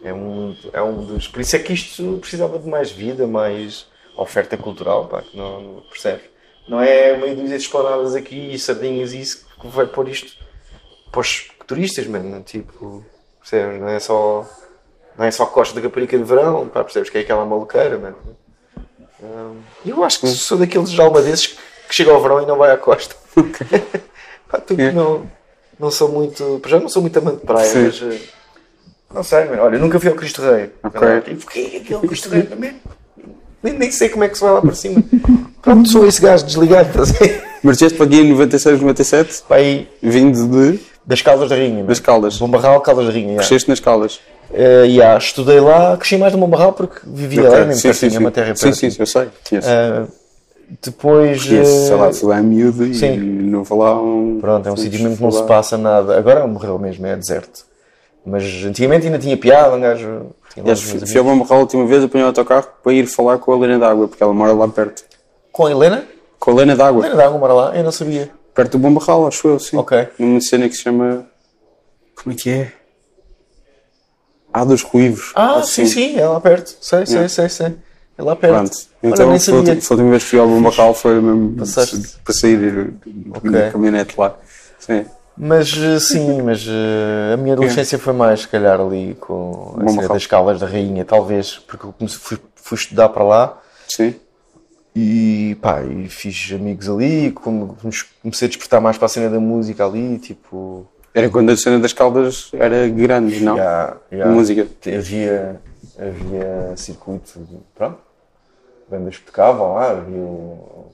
é 0.04 0.12
um, 0.12 0.56
é 0.72 0.82
um 0.82 1.04
dos. 1.04 1.28
Por 1.28 1.40
isso 1.40 1.54
é 1.54 1.60
que 1.60 1.72
isto 1.72 2.18
precisava 2.20 2.58
de 2.58 2.68
mais 2.68 2.90
vida, 2.90 3.24
mais 3.24 3.86
oferta 4.16 4.56
cultural, 4.56 5.06
pá, 5.06 5.22
que 5.22 5.36
não, 5.36 5.60
não 5.60 5.80
percebes? 5.82 6.24
Não 6.68 6.80
é 6.80 7.16
meio 7.16 7.36
dúzia 7.36 7.56
de 7.56 7.62
espanadas 7.62 8.16
aqui 8.16 8.52
e 8.52 8.58
sardinhas 8.58 9.12
e 9.12 9.20
isso 9.20 9.46
que 9.60 9.68
vai 9.68 9.86
pôr 9.86 10.08
isto 10.08 10.32
para 11.12 11.20
os 11.20 11.48
turistas, 11.68 12.04
mano. 12.08 12.42
Tipo, 12.42 13.04
percebes? 13.40 13.80
Não 13.80 13.88
é 13.88 14.00
só. 14.00 14.44
Não 15.18 15.24
é 15.24 15.30
só 15.30 15.46
Costa 15.46 15.74
da 15.74 15.80
Caparica 15.80 16.16
de 16.16 16.24
verão, 16.24 16.68
pá, 16.68 16.82
percebes 16.82 17.10
que 17.10 17.18
é 17.18 17.20
aquela 17.20 17.44
maluqueira, 17.44 17.98
mano. 17.98 18.16
Hum, 19.22 19.56
eu 19.86 20.02
acho 20.02 20.20
que 20.20 20.26
sou 20.28 20.58
daqueles 20.58 20.98
almadenses 20.98 21.46
que 21.88 21.94
chega 21.94 22.10
ao 22.10 22.20
verão 22.22 22.42
e 22.42 22.46
não 22.46 22.56
vai 22.56 22.70
à 22.70 22.76
costa. 22.76 23.14
pá, 24.50 24.58
tu, 24.58 24.74
Yeah. 24.74 24.98
não, 24.98 25.30
não 25.78 25.90
sou 25.90 26.08
muito. 26.08 26.60
Já 26.66 26.80
não 26.80 26.88
sou 26.88 27.02
muito 27.02 27.18
amante 27.18 27.40
de 27.40 27.46
praia, 27.46 27.66
Sim. 27.68 27.84
mas. 27.84 28.02
eh, 28.02 28.20
não 29.12 29.22
sei, 29.22 29.44
mano. 29.44 29.62
Olha, 29.62 29.76
eu 29.76 29.80
nunca 29.80 29.98
vi 29.98 30.08
ao 30.08 30.14
Cristo 30.14 30.42
Rei. 30.42 30.70
Ok. 30.82 31.20
Tipo, 31.20 31.44
o 31.44 31.50
que 31.50 31.60
é 31.60 31.78
aquele 31.80 32.08
Cristo 32.08 32.28
Rei 32.30 32.42
também? 32.42 32.80
Nem, 33.62 33.74
nem 33.74 33.92
sei 33.92 34.08
como 34.08 34.24
é 34.24 34.28
que 34.28 34.36
se 34.36 34.42
vai 34.42 34.52
lá 34.54 34.60
para 34.60 34.74
cima. 34.74 35.02
Pronto, 35.60 35.88
sou 35.88 36.06
esse 36.06 36.20
gajo 36.20 36.44
desligado, 36.44 36.88
estás 36.88 37.10
a 37.12 37.94
para 37.96 38.04
aqui 38.06 38.16
em 38.16 38.30
96, 38.32 38.80
97, 38.80 39.44
Vai 39.48 39.88
vindo 40.02 40.48
de. 40.48 40.80
Das 41.04 41.22
Caldas 41.22 41.48
da 41.48 41.56
Rainha. 41.56 41.84
das. 41.84 42.00
Caldas. 42.00 42.38
Bom 42.38 42.48
Barral, 42.48 42.80
Caldas 42.80 43.06
da 43.06 43.12
Rainha. 43.12 43.28
Yeah. 43.28 43.46
Cresceste 43.46 43.68
nas 43.68 43.80
Caldas. 43.80 44.20
Uh, 44.50 44.84
yeah, 44.84 45.16
estudei 45.16 45.60
lá, 45.60 45.96
cresci 45.96 46.18
mais 46.18 46.32
no 46.32 46.38
Bom 46.38 46.48
Barral 46.48 46.72
porque 46.72 47.00
vivia 47.04 47.48
lá, 47.48 47.58
mesmo 47.60 47.74
sim, 47.74 47.88
pertinho, 47.88 48.10
sim, 48.10 48.16
é 48.16 48.20
uma 48.20 48.30
terra 48.30 48.54
Sim, 48.54 48.64
perto. 48.64 48.76
sim, 48.76 48.90
sim, 48.90 48.96
eu 49.00 49.06
sei. 49.06 49.28
Conheço. 49.48 49.68
Uh, 49.68 50.08
depois. 50.82 51.44
Conheço, 51.44 51.86
sei 51.86 51.96
lá, 51.96 52.08
uh, 52.08 52.14
fui 52.14 52.28
lá 52.28 52.40
em 52.40 52.44
miúdo 52.44 52.94
sim. 52.94 53.14
e 53.14 53.18
não 53.18 53.62
um. 53.62 54.38
Pronto, 54.40 54.68
é 54.68 54.72
um 54.72 54.76
sítio 54.76 55.00
mesmo 55.02 55.16
que 55.16 55.22
não 55.22 55.30
se 55.30 55.42
passa 55.44 55.76
nada. 55.78 56.16
Agora 56.16 56.46
morreu 56.46 56.78
mesmo, 56.78 57.06
é 57.06 57.16
deserto. 57.16 57.64
Mas 58.24 58.44
antigamente 58.64 59.06
ainda 59.06 59.18
tinha 59.18 59.36
piada, 59.36 59.74
um 59.74 59.80
gajo. 59.80 60.26
Meus 60.56 60.82
fui 60.82 61.00
ao 61.00 61.00
amigos. 61.00 61.24
Bambarral 61.24 61.58
a 61.58 61.60
última 61.62 61.86
vez, 61.86 62.04
apanhei 62.04 62.24
o 62.24 62.28
autocarro 62.28 62.68
para 62.82 62.92
ir 62.92 63.06
falar 63.06 63.38
com 63.38 63.52
a 63.52 63.56
Helena 63.56 63.78
d'Água, 63.78 64.08
porque 64.08 64.22
ela 64.22 64.32
mora 64.32 64.52
lá 64.52 64.68
perto. 64.68 65.02
Com 65.50 65.66
a 65.66 65.70
Helena? 65.70 66.04
Com 66.38 66.50
a 66.50 66.54
Helena 66.54 66.76
d'Água, 66.76 67.06
Helena 67.06 67.22
d'água, 67.22 67.38
mora 67.38 67.52
lá, 67.52 67.76
eu 67.76 67.82
não 67.82 67.92
sabia. 67.92 68.30
Perto 68.54 68.72
do 68.72 68.78
Bambarral, 68.78 69.26
acho 69.26 69.48
eu, 69.48 69.58
sim. 69.58 69.76
Ok. 69.76 70.08
Numa 70.18 70.40
cena 70.40 70.68
que 70.68 70.74
se 70.74 70.82
chama. 70.82 71.26
Como 72.14 72.34
é 72.34 72.38
que 72.38 72.50
é? 72.50 72.72
Ah, 74.52 74.64
dos 74.64 74.82
Ruivos. 74.82 75.32
Ah, 75.34 75.56
Assim. 75.60 75.86
sim, 75.86 76.12
sim, 76.12 76.18
é 76.18 76.26
lá 76.26 76.40
perto. 76.40 76.76
Sei, 76.80 77.06
sei, 77.06 77.14
Yeah. 77.14 77.28
sei, 77.28 77.48
sei. 77.48 77.74
É 78.18 78.22
lá 78.22 78.36
perto. 78.36 78.54
Pronto. 78.54 78.76
Então, 79.02 79.38
foi 79.38 79.38
foi 79.38 79.54
a 79.56 79.60
última 79.94 80.10
vez 80.10 80.22
que 80.22 80.28
fui 80.28 80.38
ao 80.38 80.46
Bambarral, 80.48 80.92
foi 80.94 81.20
mesmo 81.20 81.56
Passaste. 81.56 82.18
para 82.22 82.34
sair 82.34 82.92
Ok. 83.34 83.50
na 83.50 83.70
caminhonete 83.70 84.14
lá. 84.20 84.36
Sim. 84.78 85.06
Mas 85.34 85.72
eh, 85.74 85.98
sim, 85.98 86.42
mas 86.42 86.62
eh, 86.68 87.32
a 87.32 87.36
minha 87.38 87.54
adolescência 87.54 87.98
foi 87.98 88.12
mais, 88.12 88.40
se 88.40 88.48
calhar, 88.48 88.78
ali 88.78 89.16
com 89.18 89.76
a 89.82 89.88
cena 89.88 90.08
das 90.08 90.26
Caldas 90.26 90.60
da 90.60 90.66
Rainha, 90.66 91.06
talvez, 91.06 91.58
porque 91.66 91.86
eu 91.86 92.08
fui, 92.08 92.38
fui 92.54 92.76
estudar 92.76 93.08
para 93.08 93.24
lá 93.24 93.58
Sim. 93.88 94.14
E 94.94 95.56
pá, 95.60 95.82
e 95.82 96.08
fiz 96.08 96.52
amigos 96.54 96.88
ali, 96.88 97.30
come- 97.32 97.74
comecei 98.22 98.46
a 98.46 98.48
despertar 98.48 98.80
mais 98.80 98.98
para 98.98 99.06
a 99.06 99.08
cena 99.08 99.30
da 99.30 99.40
música 99.40 99.84
ali, 99.86 100.18
tipo. 100.18 100.86
Era 101.14 101.28
quando 101.28 101.50
a 101.50 101.56
cena 101.56 101.78
das 101.78 101.92
caldas 101.92 102.50
era 102.54 102.88
grande, 102.88 103.40
não? 103.40 103.56
já- 103.56 103.96
já 104.10 104.26
Música. 104.28 104.66
Havia, 104.86 105.60
havia 105.98 106.76
circuito, 106.76 107.38
pronto, 107.74 107.98
bandas 108.90 109.16
que 109.18 109.24
tocavam 109.26 109.74
lá, 109.74 109.90
havia 109.90 110.18
o- 110.20 110.90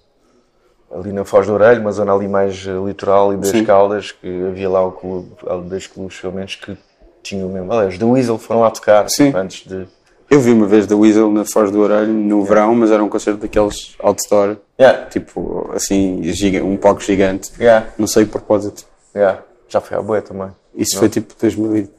ali 0.93 1.13
na 1.13 1.25
Foz 1.25 1.47
do 1.47 1.53
Orelho, 1.53 1.81
uma 1.81 1.93
zona 1.93 2.13
ali 2.15 2.27
mais 2.27 2.67
eh, 2.67 2.71
litoral 2.85 3.33
e 3.33 3.37
das 3.37 3.51
Sim. 3.51 3.65
Caldas, 3.65 4.11
que 4.13 4.27
havia 4.49 4.69
lá 4.71 4.85
o 4.85 4.91
clube, 4.93 5.31
dois 5.69 5.87
clubes 5.87 6.19
pelo 6.21 6.33
menos 6.33 6.55
que 6.57 6.77
tinham 7.23 7.49
mesmo. 7.49 7.71
Aliás, 7.73 7.93
os 7.95 7.99
The 7.99 8.05
Weasel 8.07 8.39
foram 8.39 8.61
lá 8.63 8.71
tocar 8.71 9.07
antes 9.35 9.67
de. 9.69 9.87
Eu 10.31 10.41
vi 10.41 10.53
uma 10.53 10.67
vez 10.67 10.87
da 10.87 10.95
Weasel 10.97 11.31
na 11.31 11.45
Foz 11.45 11.71
do 11.71 11.81
Orelho 11.81 12.13
no 12.13 12.45
verão, 12.45 12.75
mas 12.75 12.91
era 12.91 13.03
um 13.03 13.09
concerto 13.09 13.41
daqueles 13.41 13.97
outdoor, 13.99 14.57
Yeah, 14.79 15.07
tipo 15.07 15.71
assim, 15.75 16.21
giga- 16.25 16.63
um 16.65 16.77
pouco 16.77 17.01
gigante. 17.01 17.51
yeah, 17.59 17.87
Não 17.99 18.07
sei 18.07 18.25
de 18.25 18.31
propósito. 18.31 18.85
yeah. 19.17 19.43
Já 19.69 19.81
foi 19.81 19.97
à 19.97 20.03
boia 20.03 20.21
também. 20.23 20.49
Isso 20.75 20.99
foi 20.99 21.09
tipo 21.09 21.35
2003, 21.41 21.91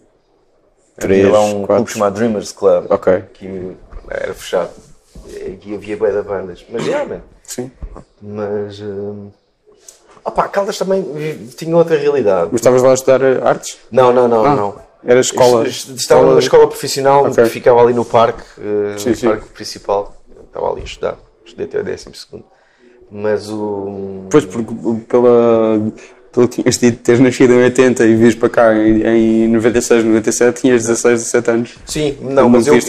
Havia 1.04 1.32
lá 1.32 1.42
um 1.44 1.52
clube 1.52 1.68
4. 1.68 1.94
chamado 1.94 2.13
Dreamers 2.15 2.52
Club, 2.52 2.86
Ok, 2.89 3.24
que 3.34 3.72
era 4.10 4.34
fechado. 4.34 4.70
E 5.28 5.54
aqui 5.54 5.76
havia 5.76 5.98
boia 5.98 6.13
de 6.13 6.22
bandas. 6.28 6.65
Mas, 6.70 6.86
man. 6.88 7.22
sim. 7.44 7.72
Mas. 8.22 8.80
hum, 8.80 9.32
Opa, 10.24 10.48
Caldas 10.48 10.78
também 10.78 11.04
tinha 11.58 11.76
outra 11.76 11.98
realidade. 11.98 12.50
Mas 12.52 12.60
estavas 12.62 12.82
lá 12.84 12.92
a 12.92 12.94
estudar 12.94 13.22
artes? 13.46 13.78
Não, 13.92 14.13
não, 14.13 14.28
não, 14.28 14.46
Ah, 14.46 14.56
não. 14.56 14.76
Era 15.04 15.20
escola. 15.20 15.68
Est- 15.68 15.90
Estava 15.96 16.24
numa 16.26 16.40
escola 16.40 16.68
profissional 16.68 17.26
Ok. 17.26 17.44
que 17.44 17.50
ficava 17.50 17.82
ali 17.82 17.94
no 17.94 18.04
parque, 18.06 18.44
eh, 18.60 18.98
Sim, 18.98 19.10
no 19.10 19.16
sim. 19.16 19.28
parque 19.28 19.46
principal. 19.50 20.16
Estava 20.48 20.72
ali 20.72 20.82
a 20.82 20.84
estudar. 20.86 21.18
Estudei 21.46 21.66
até 21.68 21.80
o 21.80 21.84
décimo 21.84 22.16
segundo. 22.16 22.44
Mas 23.12 23.50
o. 23.50 24.26
Pois, 24.30 24.46
porque 24.46 24.74
pela. 25.08 25.80
Pelo 26.32 26.48
que 26.48 26.62
tinhas 26.62 26.78
dito, 26.78 27.02
teres 27.02 27.20
nascido 27.20 27.54
em 27.54 27.64
80 27.64 28.06
e 28.06 28.14
vires 28.16 28.36
para 28.36 28.50
cá 28.50 28.76
em, 28.76 29.02
em 29.02 29.48
96, 29.48 30.04
97, 30.06 30.62
tinhas 30.62 30.84
16, 30.84 31.20
17 31.24 31.50
anos. 31.50 31.76
Sim, 31.88 32.18
não, 32.22 32.48
mas 32.48 32.68
eu, 32.68 32.76
eu 32.76 32.82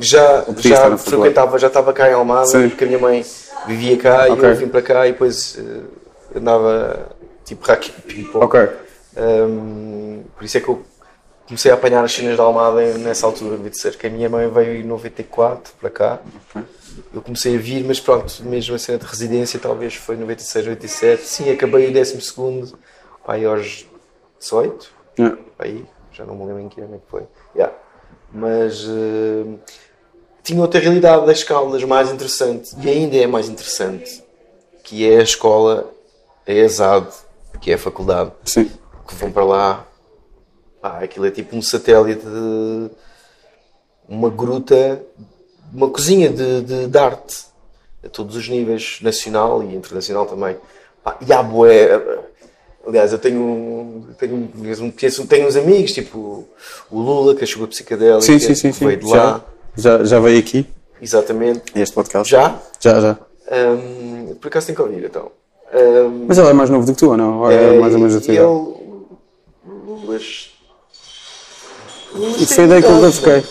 já, 0.00 0.44
já 0.58 0.96
frequentava, 0.98 1.56
já 1.56 1.68
estava 1.68 1.92
cá 1.92 2.10
em 2.10 2.14
Almada, 2.14 2.46
Sim. 2.46 2.68
porque 2.68 2.82
a 2.82 2.86
minha 2.88 2.98
mãe 2.98 3.24
vivia 3.68 3.96
cá 3.96 4.28
e 4.28 4.32
Ok. 4.32 4.50
eu 4.50 4.56
vim 4.56 4.66
para 4.66 4.82
cá 4.82 5.06
e 5.06 5.12
depois 5.12 5.56
eh, 5.56 6.38
andava 6.38 7.10
tipo 7.44 7.64
racket 7.64 7.94
people. 8.08 8.40
Ok. 8.42 8.60
Um, 9.16 10.22
por 10.36 10.44
isso 10.44 10.56
é 10.58 10.60
que 10.60 10.68
eu 10.68 10.82
comecei 11.50 11.72
a 11.72 11.74
apanhar 11.74 12.04
as 12.04 12.12
cenas 12.12 12.36
da 12.36 12.44
Almada 12.44 12.96
nessa 12.98 13.26
altura. 13.26 13.56
Devia 13.56 13.70
dizer 13.70 13.96
que 13.96 14.06
a 14.06 14.10
minha 14.10 14.28
mãe 14.28 14.48
veio 14.48 14.80
em 14.80 14.84
94 14.84 15.72
para 15.80 15.90
cá. 15.90 16.20
Eu 17.12 17.20
comecei 17.20 17.56
a 17.56 17.58
vir, 17.58 17.84
mas 17.84 17.98
pronto, 17.98 18.32
mesmo 18.44 18.76
a 18.76 18.78
cena 18.78 18.98
de 18.98 19.04
residência 19.04 19.58
talvez 19.58 19.96
foi 19.96 20.16
96, 20.16 20.66
97. 20.66 21.22
Sim, 21.24 21.50
acabei 21.50 21.88
o 21.88 21.92
12 21.92 22.20
segundo, 22.20 22.78
aí 23.26 23.44
aos 23.44 23.84
18, 24.38 25.00
Yeah. 25.18 25.38
aí, 25.58 25.84
já 26.12 26.24
não 26.24 26.34
me 26.34 26.46
lembro 26.46 26.60
em 26.60 26.68
que 26.68 26.80
ano 26.80 26.94
é 26.94 26.98
que 26.98 27.04
foi. 27.08 27.24
Yeah. 27.54 27.74
Mas 28.32 28.86
eh, 28.88 29.58
tinha 30.42 30.62
outra 30.62 30.80
realidade 30.80 31.26
das 31.26 31.38
escalas 31.38 31.82
mais 31.82 32.10
interessante, 32.10 32.74
e 32.80 32.88
ainda 32.88 33.16
é 33.16 33.26
mais 33.26 33.48
interessante, 33.48 34.22
que 34.84 35.06
é 35.06 35.18
a 35.18 35.22
escola, 35.22 35.92
a 36.46 36.52
ESAD, 36.52 37.08
que 37.60 37.72
é 37.72 37.74
a 37.74 37.78
faculdade 37.78 38.30
Sim. 38.44 38.70
que 39.06 39.14
vão 39.16 39.32
para 39.32 39.44
lá. 39.44 39.86
Pá, 40.80 41.00
aquilo 41.02 41.26
é 41.26 41.30
tipo 41.30 41.54
um 41.56 41.62
satélite 41.62 42.24
de 42.24 42.90
uma 44.08 44.30
gruta, 44.30 45.02
uma 45.72 45.88
cozinha 45.90 46.30
de, 46.30 46.62
de, 46.62 46.86
de 46.86 46.98
arte 46.98 47.44
a 48.04 48.08
todos 48.08 48.34
os 48.34 48.48
níveis, 48.48 48.98
nacional 49.02 49.62
e 49.62 49.74
internacional 49.74 50.26
também. 50.26 50.56
Pá, 51.04 51.16
e 51.26 51.32
há 51.32 51.42
boé. 51.42 52.18
Aliás, 52.86 53.12
eu 53.12 53.18
tenho, 53.18 54.06
tenho, 54.18 54.48
conheço- 54.48 55.26
tenho 55.26 55.46
uns 55.46 55.54
amigos, 55.56 55.92
tipo 55.92 56.46
o 56.90 56.98
Lula, 56.98 57.34
que 57.34 57.44
chegou 57.44 57.66
a 57.66 57.68
psicadélica, 57.68 58.22
Sim, 58.22 58.38
sim, 58.38 58.54
sim. 58.54 58.70
que 58.70 58.76
sim. 58.78 58.86
veio 58.86 58.98
de 59.00 59.08
Já, 59.10 59.22
lá. 59.24 59.44
já, 59.76 60.02
já 60.04 60.18
veio 60.18 60.38
aqui, 60.38 60.66
Exatamente. 61.00 61.62
este 61.74 61.94
podcast. 61.94 62.30
Já? 62.30 62.58
Já, 62.80 63.00
já. 63.00 63.18
Hum, 63.52 64.34
por 64.40 64.48
acaso 64.48 64.66
tenho 64.68 64.76
que 64.76 64.82
ouvir, 64.82 65.04
então. 65.04 65.30
Hum, 65.74 66.24
Mas 66.26 66.38
ele 66.38 66.48
é 66.48 66.52
mais 66.54 66.70
novo 66.70 66.86
do 66.86 66.92
que 66.94 66.98
tu, 66.98 67.10
ou 67.10 67.16
não? 67.18 67.40
Ou 67.40 67.50
é, 67.50 67.78
mais 67.78 67.92
ou 67.92 67.98
menos 68.00 68.14
da 68.14 68.20
tua 68.22 68.32
e 68.32 68.36
idade? 68.38 68.50
ele. 68.50 68.80
Lulas. 69.86 70.50
E 72.14 72.46
foi 72.46 72.66
daí 72.66 72.82
que 72.82 72.88
eu 72.88 73.12
fiquei. 73.12 73.44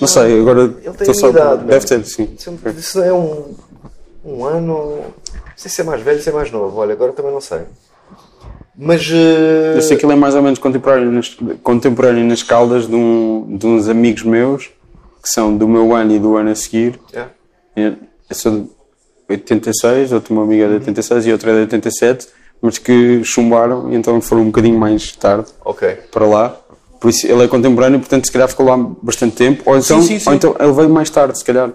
Não 0.00 0.08
sei, 0.08 0.40
agora 0.40 0.68
tem 0.68 0.90
estou 0.92 1.14
só. 1.14 1.30
idade, 1.30 1.64
Deve 1.64 1.86
ter, 1.86 2.04
sim. 2.04 2.28
Isso, 2.76 3.00
é 3.02 3.12
um, 3.12 3.54
um 4.24 4.44
ano. 4.44 4.96
Não 4.96 5.04
sei 5.56 5.70
se 5.70 5.80
é 5.80 5.84
mais 5.84 6.02
velho, 6.02 6.20
se 6.20 6.28
é 6.28 6.32
mais 6.32 6.50
novo. 6.50 6.76
Olha, 6.78 6.92
agora 6.92 7.12
também 7.12 7.32
não 7.32 7.40
sei. 7.40 7.60
Mas. 8.76 9.08
eh, 9.12 9.74
Eu 9.76 9.82
sei 9.82 9.96
que 9.96 10.04
ele 10.04 10.12
é 10.14 10.16
mais 10.16 10.34
ou 10.34 10.42
menos 10.42 10.58
contemporâneo 10.58 11.12
nas, 11.12 11.36
contemporâneo 11.62 12.24
nas 12.24 12.42
caldas 12.42 12.86
de, 12.88 12.94
um, 12.94 13.56
de 13.56 13.66
uns 13.66 13.88
amigos 13.88 14.22
meus 14.24 14.64
que 15.22 15.30
são 15.30 15.56
do 15.56 15.66
meu 15.68 15.94
ano 15.94 16.12
e 16.12 16.18
do 16.18 16.36
ano 16.36 16.50
a 16.50 16.54
seguir. 16.54 16.98
é. 17.14 17.26
Eu 17.76 18.36
sou 18.36 18.52
de 18.60 18.68
86, 19.28 20.12
outro 20.12 20.34
meu 20.34 20.42
amigo 20.42 20.62
é 20.64 20.66
de 20.66 20.72
86 20.74 21.26
e 21.26 21.32
outro 21.32 21.50
é 21.50 21.52
de 21.54 21.58
87, 21.60 22.26
mas 22.60 22.78
que 22.78 23.22
chumbaram 23.22 23.92
e 23.92 23.96
então 23.96 24.20
foram 24.20 24.42
um 24.42 24.46
bocadinho 24.46 24.78
mais 24.78 25.12
tarde 25.12 25.50
Ok. 25.64 25.88
para 26.10 26.26
lá. 26.26 26.56
Por 27.00 27.10
isso 27.10 27.26
ele 27.26 27.44
é 27.44 27.48
contemporâneo, 27.48 27.98
portanto 28.00 28.24
se 28.26 28.32
calhar 28.32 28.48
ficou 28.48 28.66
lá 28.66 28.76
bastante 29.02 29.36
tempo. 29.36 29.62
Ou 29.66 29.76
então, 29.76 30.00
sim, 30.02 30.18
sim. 30.18 30.28
Ou 30.28 30.34
então 30.34 30.56
ele 30.58 30.72
veio 30.72 30.88
mais 30.88 31.10
tarde, 31.10 31.38
se 31.38 31.44
calhar. 31.44 31.70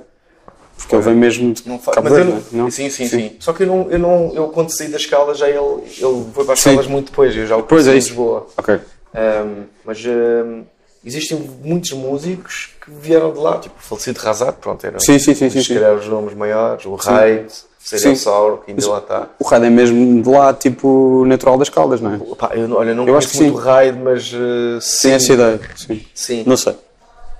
Porque 0.78 0.96
ele 0.96 1.04
veio 1.04 1.18
mesmo 1.18 1.54
de 1.54 1.68
Não 1.68 1.78
Cabo 1.78 2.10
Verde, 2.10 2.32
não, 2.52 2.64
não? 2.64 2.72
Sim, 2.72 2.90
sim, 2.90 3.06
sim, 3.06 3.36
Só 3.40 3.52
que 3.52 3.64
eu 3.64 3.68
não, 3.68 3.92
eu 3.92 4.00
não, 4.00 4.32
eu 4.34 4.48
quando 4.48 4.76
saí 4.76 4.88
da 4.88 4.96
escala 4.98 5.36
já 5.36 5.48
ele, 5.48 5.60
ele 5.60 6.26
foi 6.34 6.46
para 6.46 6.54
as 6.54 6.60
Sim. 6.62 6.70
escalas 6.70 6.88
muito 6.88 7.08
depois, 7.12 7.36
eu 7.36 7.46
já 7.46 7.58
o 7.58 7.64
Pois 7.64 7.86
conheci 7.86 7.90
é 7.90 7.92
em. 7.92 7.96
Lisboa. 7.96 8.48
Ok. 8.58 8.80
Um, 9.14 9.64
mas 9.84 10.06
um, 10.06 10.64
existem 11.04 11.38
muitos 11.64 11.92
músicos 11.92 12.70
que 12.84 12.90
vieram 12.92 13.34
de 13.34 13.40
lá, 13.40 13.58
tipo 13.60 13.76
falecido 13.78 14.20
Razat, 14.20 14.58
pronto, 14.60 14.86
eram 14.86 15.00
Sim, 15.00 15.20
sim, 15.20 15.36
sim, 15.36 15.50
sim, 15.50 15.60
se 15.62 15.68
sim. 15.68 15.74
calhar 15.74 15.94
os 15.96 16.08
nomes 16.08 16.34
maiores, 16.34 16.86
o 16.86 16.96
Raid, 16.96 17.52
o 17.84 17.90
Serial 17.90 18.16
Sim. 18.16 18.22
Sauro, 18.22 18.62
que 18.66 18.72
ainda 18.72 18.88
lá 18.90 18.98
está. 19.00 19.28
O 19.40 19.44
rádio 19.46 19.66
é 19.68 19.70
mesmo 19.70 20.22
de 20.22 20.30
lá, 20.30 20.54
tipo, 20.54 21.24
natural 21.26 21.58
das 21.58 21.70
caldas, 21.70 22.02
não 22.02 22.14
é? 22.14 22.20
Opa, 22.30 22.52
eu, 22.54 22.72
olha, 22.76 22.94
não 22.94 23.08
Eu 23.08 23.18
acho 23.18 23.30
que 23.30 23.38
muito 23.42 23.56
o 23.56 23.58
Raid, 23.58 23.98
mas 23.98 24.32
uh, 24.34 24.80
Sim, 24.82 25.12
essa 25.12 25.34
ideia. 25.34 25.60
Sim. 25.76 26.02
sim. 26.14 26.44
Não 26.46 26.58
sei. 26.58 26.76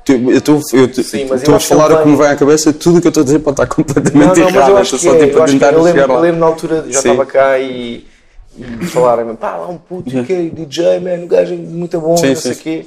Tu- 0.06 0.14
Eu 0.14 0.38
estou 0.38 0.56
eu 0.74 0.94
Sim, 1.04 1.26
mas 1.30 1.44
eu 1.44 1.56
a 1.56 1.60
falar 1.60 1.92
o 1.92 2.02
que 2.04 2.08
me 2.08 2.16
vai 2.16 2.32
à 2.32 2.36
cabeça, 2.36 2.72
tudo 2.74 2.98
o 2.98 3.02
que 3.02 3.08
eu 3.08 3.10
estou 3.10 3.22
a 3.22 3.24
dizer 3.26 3.40
pode 3.40 3.62
estar 3.62 3.68
completamente 3.68 4.16
Não, 4.16 4.34
não, 4.34 4.44
mas 4.46 4.56
errado. 4.56 4.72
eu 4.72 4.82
estou 4.82 5.00
que 5.00 5.06
só 5.06 5.14
é, 5.14 5.20
tipo, 5.26 5.38
eu, 5.38 5.44
a 5.44 5.46
tentar 5.46 5.74
eu, 5.74 5.82
lembro, 5.84 6.02
eu 6.02 6.20
lembro 6.20 6.40
na 6.40 6.46
altura, 6.48 6.86
já 6.88 7.02
Sim. 7.02 7.12
estava 7.12 7.26
cá 7.26 7.60
e, 7.60 8.08
e 8.58 8.86
falaram 8.88 9.36
pá, 9.36 9.58
lá 9.58 9.68
um 9.68 9.78
puto 9.78 10.10
que 10.24 10.34
é 10.34 10.44
DJ, 10.50 11.00
man, 11.02 11.26
o 11.26 11.28
gajo 11.28 11.54
é 11.54 11.58
muito 11.58 12.00
bom, 12.00 12.18
Sim, 12.18 12.28
não 12.30 12.36
sim, 12.36 12.42
sei 12.42 12.52
o 12.52 12.56
sim. 12.56 12.62
quê. 12.62 12.86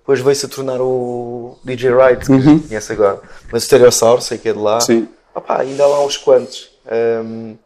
Depois 0.00 0.20
veio-se 0.20 0.46
a 0.46 0.48
tornar 0.48 0.80
o 0.80 1.58
DJ 1.64 1.90
Wright, 1.92 2.26
que 2.26 2.68
conhece 2.68 2.92
agora. 2.92 3.20
Mas 3.52 3.62
o 3.62 3.66
Stereossauro, 3.66 4.20
sei 4.20 4.36
que 4.36 4.48
é 4.48 4.52
de 4.52 4.58
lá. 4.58 4.74
Uhum. 4.74 4.80
Sim. 4.80 5.08
Opá, 5.34 5.60
ainda 5.60 5.82
há 5.84 5.86
lá 5.86 6.04
uns 6.04 6.16
quantos. 6.16 6.73
Um, 6.90 7.56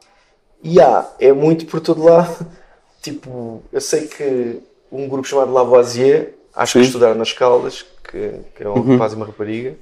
e 0.62 0.80
há, 0.80 1.06
é 1.20 1.32
muito 1.32 1.66
por 1.66 1.80
todo 1.80 2.02
lado. 2.02 2.46
Tipo, 3.00 3.62
eu 3.72 3.80
sei 3.80 4.08
que 4.08 4.58
um 4.90 5.08
grupo 5.08 5.26
chamado 5.26 5.52
Lavoisier, 5.52 6.34
acho 6.54 6.72
que 6.72 6.78
Sim. 6.78 6.78
Uhum. 6.80 6.84
estudaram 6.86 7.14
nas 7.14 7.32
Caldas, 7.32 7.86
que, 8.02 8.32
que 8.56 8.62
é 8.64 8.68
um 8.68 8.92
rapaz 8.92 9.12
e 9.12 9.16
uma 9.16 9.24
rapariga. 9.24 9.76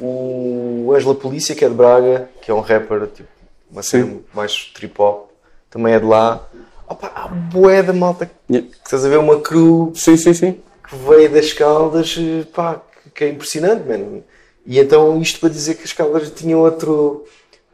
O 0.00 0.92
Angela 0.94 1.14
Polícia, 1.14 1.54
que 1.54 1.64
é 1.64 1.68
de 1.68 1.74
Braga, 1.74 2.28
que 2.42 2.50
é 2.50 2.54
um 2.54 2.60
rapper, 2.60 3.06
tipo, 3.08 3.28
uma 3.70 3.82
cena 3.82 4.18
mais 4.34 4.66
trip-hop, 4.74 5.30
também 5.70 5.94
é 5.94 5.98
de 6.00 6.06
lá. 6.06 6.46
Opa, 6.88 7.10
há 7.14 7.28
bué 7.28 7.82
da 7.82 7.92
malta 7.92 8.26
que 8.26 8.32
Yeah. 8.52 8.70
estás 8.84 9.04
a 9.04 9.08
ver 9.08 9.18
uma 9.18 9.40
crew 9.40 9.92
Sim, 9.94 10.16
sim, 10.16 10.32
sim. 10.34 10.60
que 10.88 10.94
veio 10.96 11.28
das 11.30 11.52
Caldas, 11.52 12.16
pá, 12.54 12.80
que- 13.04 13.10
que 13.10 13.24
é 13.24 13.28
impressionante, 13.30 13.86
mano. 13.88 14.22
E 14.64 14.78
então 14.78 15.20
isto 15.20 15.40
para 15.40 15.48
dizer 15.48 15.74
que 15.74 15.84
as 15.84 15.92
Caldas 15.92 16.30
tinham 16.30 16.60
outro 16.60 17.24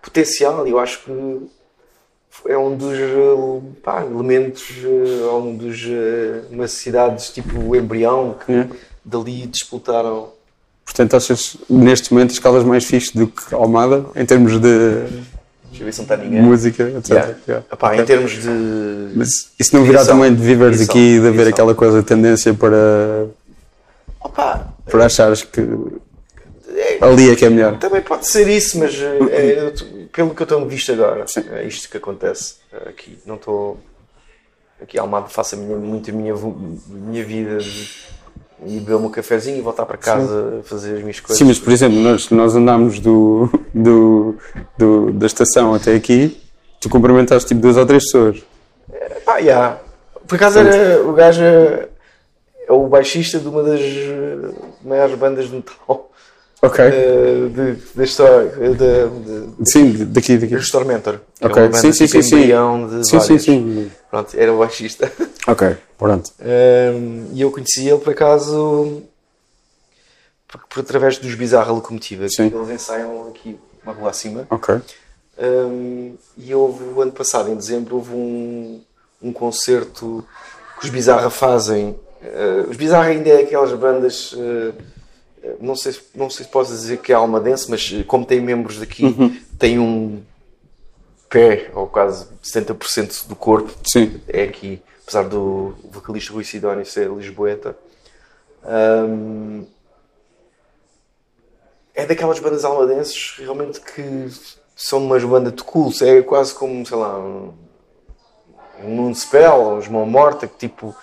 potencial, 0.03 0.67
e 0.67 0.71
eu 0.71 0.79
acho 0.79 1.01
que 1.05 1.39
é 2.49 2.59
um 2.59 2.77
dos 2.77 2.93
eh, 2.99 3.61
pá, 3.83 4.03
elementos, 4.05 4.65
é 4.85 5.33
um 5.33 5.57
dos 5.57 5.81
eh, 5.87 6.43
umas 6.51 6.73
cidades 6.73 7.31
tipo 7.31 7.75
embrião 7.77 8.35
que 8.45 8.53
Yeah. 8.53 8.71
dali 9.05 9.47
disputaram. 9.47 10.31
Portanto, 10.85 11.17
achas 11.17 11.57
neste 11.71 12.13
momento 12.13 12.31
escalas 12.33 12.65
mais 12.65 12.85
fixe 12.85 13.17
do 13.17 13.27
que 13.29 13.55
Almada 13.55 14.05
em 14.17 14.27
termos 14.27 14.53
de 14.61 15.07
Deixa 15.71 15.85
eu 15.85 15.85
ver 15.87 15.93
se 15.93 15.99
não 16.01 16.05
está 16.05 16.17
ninguém. 16.19 16.43
música, 16.43 16.83
etc. 16.83 17.09
Yeah. 17.11 17.35
Yeah. 17.49 17.67
Epá, 17.73 17.97
Em 17.97 18.05
termos 18.05 18.33
de. 18.33 18.49
Mas 19.15 19.29
isso 19.59 19.75
não 19.77 19.83
virá 19.85 20.01
Criação. 20.01 20.17
também 20.19 20.35
de 20.35 20.43
viveres 20.43 20.77
Criação. 20.77 20.95
aqui 20.95 21.17
e 21.17 21.21
de 21.21 21.29
haver 21.29 21.47
aquela 21.49 21.75
coisa, 21.75 22.03
tendência 22.03 22.53
para, 22.53 23.27
Opá, 24.21 24.67
para 24.91 25.07
achares 25.07 25.43
que 25.45 25.61
ali 27.01 27.31
é 27.31 27.37
que 27.37 27.45
é 27.45 27.51
melhor. 27.51 27.79
Também 27.79 28.01
pode 28.01 28.27
ser 28.27 28.49
isso, 28.49 28.79
mas 28.79 28.95
é, 29.31 29.73
pelo 30.13 30.35
que 30.35 30.43
eu 30.43 30.47
tenho 30.47 30.67
visto 30.69 30.93
agora, 30.93 31.27
Sim. 31.27 31.45
é 31.53 31.65
isto 31.65 31.89
que 31.89 31.97
acontece 31.97 32.57
eh, 32.73 32.89
aqui. 32.91 33.19
Não 33.27 33.37
estou. 33.37 33.79
Aqui 34.81 34.99
Almada 34.99 35.29
faço 35.29 35.55
a 35.55 35.59
minha, 35.59 35.77
muito 35.77 36.11
a 36.11 36.13
minha, 36.13 36.35
minha 36.89 37.25
vida 37.25 37.59
de 37.59 37.89
ir 38.67 38.81
beber 38.81 38.99
meu 38.99 39.11
cafezinho 39.11 39.59
e 39.59 39.61
voltar 39.61 39.87
para 39.87 39.97
casa 39.97 40.61
fazer 40.65 40.97
as 40.97 41.01
minhas 41.03 41.21
coisas. 41.21 41.37
Sim, 41.39 41.45
mas 41.45 41.59
por 41.59 41.73
exemplo, 41.73 41.99
nós, 41.99 42.31
nós 42.31 42.55
andámos 42.57 42.99
do, 42.99 43.49
do, 43.73 44.37
do- 44.77 45.13
da 45.13 45.27
estação 45.27 45.73
até 45.75 45.95
aqui, 45.95 46.41
tu 46.81 46.89
cumprimentaste 46.89 47.49
tipo 47.49 47.61
duas 47.61 47.77
ou 47.77 47.87
três 47.87 48.05
pessoas. 48.05 48.43
Pá, 49.25 49.41
já. 49.41 49.79
Por 50.27 50.35
acaso 50.37 50.59
era 50.61 51.03
o 51.03 51.13
gajo 51.13 51.43
é, 51.43 51.89
é 52.69 52.73
o 52.73 52.87
baixista 52.89 53.39
de 53.39 53.47
uma 53.49 53.63
das 53.63 53.81
maiores 54.85 55.15
bandas 55.17 55.47
de 55.49 55.55
metal 55.57 56.11
Ok. 56.65 56.79
eh, 56.85 57.49
de- 57.53 57.79
da 57.95 58.05
história 58.05 58.49
de, 58.51 58.75
de, 58.77 59.71
Sim, 59.71 60.05
daqui, 60.07 60.39
daqui. 60.39 60.55
de 60.57 60.63
Stormentor. 60.63 61.19
que 61.39 61.47
Ok, 61.47 61.63
é 61.63 61.73
sim, 61.73 61.93
sim, 61.93 62.07
tipo 62.07 62.23
sim, 62.23 62.23
sim. 62.23 62.47
de 62.47 63.05
Sim, 63.05 63.19
sim, 63.19 63.19
várias. 63.19 63.43
sim. 63.43 63.91
Pronto, 64.11 64.35
era 64.37 64.53
o 64.53 64.59
baixista. 64.59 65.11
Ok, 65.49 65.77
pronto. 65.99 66.31
Um, 66.41 67.27
e 67.33 67.41
eu 67.41 67.51
conheci 67.51 67.89
ele 67.89 67.99
por 67.99 68.13
acaso 68.13 69.03
por, 70.47 70.61
por 70.69 70.81
através 70.81 71.19
dos 71.19 71.35
Bizarra 71.35 71.73
Locomotiva. 71.73 72.27
que 72.27 72.31
Sim. 72.37 72.53
Eles 72.55 72.71
ensaiam 72.71 73.27
aqui 73.29 73.59
uma 73.83 73.93
rua 73.93 74.11
acima. 74.11 74.47
Ok. 74.49 74.77
Um, 75.37 76.15
e 76.39 76.55
houve 76.55 76.85
o 76.95 77.01
ano 77.03 77.11
passado, 77.11 77.51
em 77.51 77.57
dezembro, 77.57 77.97
houve 77.97 78.13
um, 78.15 78.81
um 79.21 79.33
concerto 79.33 80.25
que 80.79 80.85
os 80.87 80.91
Bizarra 80.93 81.29
fazem. 81.29 81.97
Uh, 82.23 82.71
os 82.71 82.77
Bizarra 82.77 83.09
ainda 83.09 83.29
é 83.31 83.43
aquelas 83.43 83.73
bandas. 83.73 84.33
uh, 84.35 84.73
não 85.61 85.75
sei, 85.77 85.93
se- 85.93 86.03
não 86.15 86.31
sei 86.31 86.45
se 86.45 86.51
posso 86.51 86.71
dizer 86.73 86.99
que 86.99 87.13
é 87.13 87.15
almadense, 87.15 87.71
mas 87.71 87.91
uh, 87.91 88.05
como 88.05 88.25
tem 88.25 88.41
membros 88.41 88.79
daqui, 88.79 89.05
tem 89.59 89.79
um 89.79 90.23
pé, 91.29 91.71
ou 91.75 91.87
quase 91.87 92.27
70% 92.45 93.27
do 93.27 93.35
corpo, 93.37 93.73
Sim. 93.91 94.21
é 94.29 94.43
aqui, 94.45 94.83
apesar 95.03 95.25
do 95.25 95.75
vocalista 95.91 96.33
Rui 96.33 96.45
Sidónio 96.45 96.85
ser 96.87 97.09
lisboeta. 97.11 97.77
Hum, 98.65 99.65
é 101.95 102.07
daquelas 102.07 102.39
bandas 102.39 102.65
almadenses 102.65 103.35
realmente 103.39 103.81
que 103.81 104.29
são 104.77 104.99
umas 105.01 105.23
bandas 105.25 105.53
de 105.55 105.63
culto. 105.63 106.05
É 106.05 106.23
quase 106.23 106.55
como, 106.55 106.85
sei 106.87 106.97
lá, 106.97 107.19
um, 107.19 107.53
um 108.83 109.15
Spell, 109.15 109.75
uns 109.77 109.89
Mão 109.89 110.07
Morta, 110.07 110.47
que 110.47 110.57
tipo, 110.69 110.95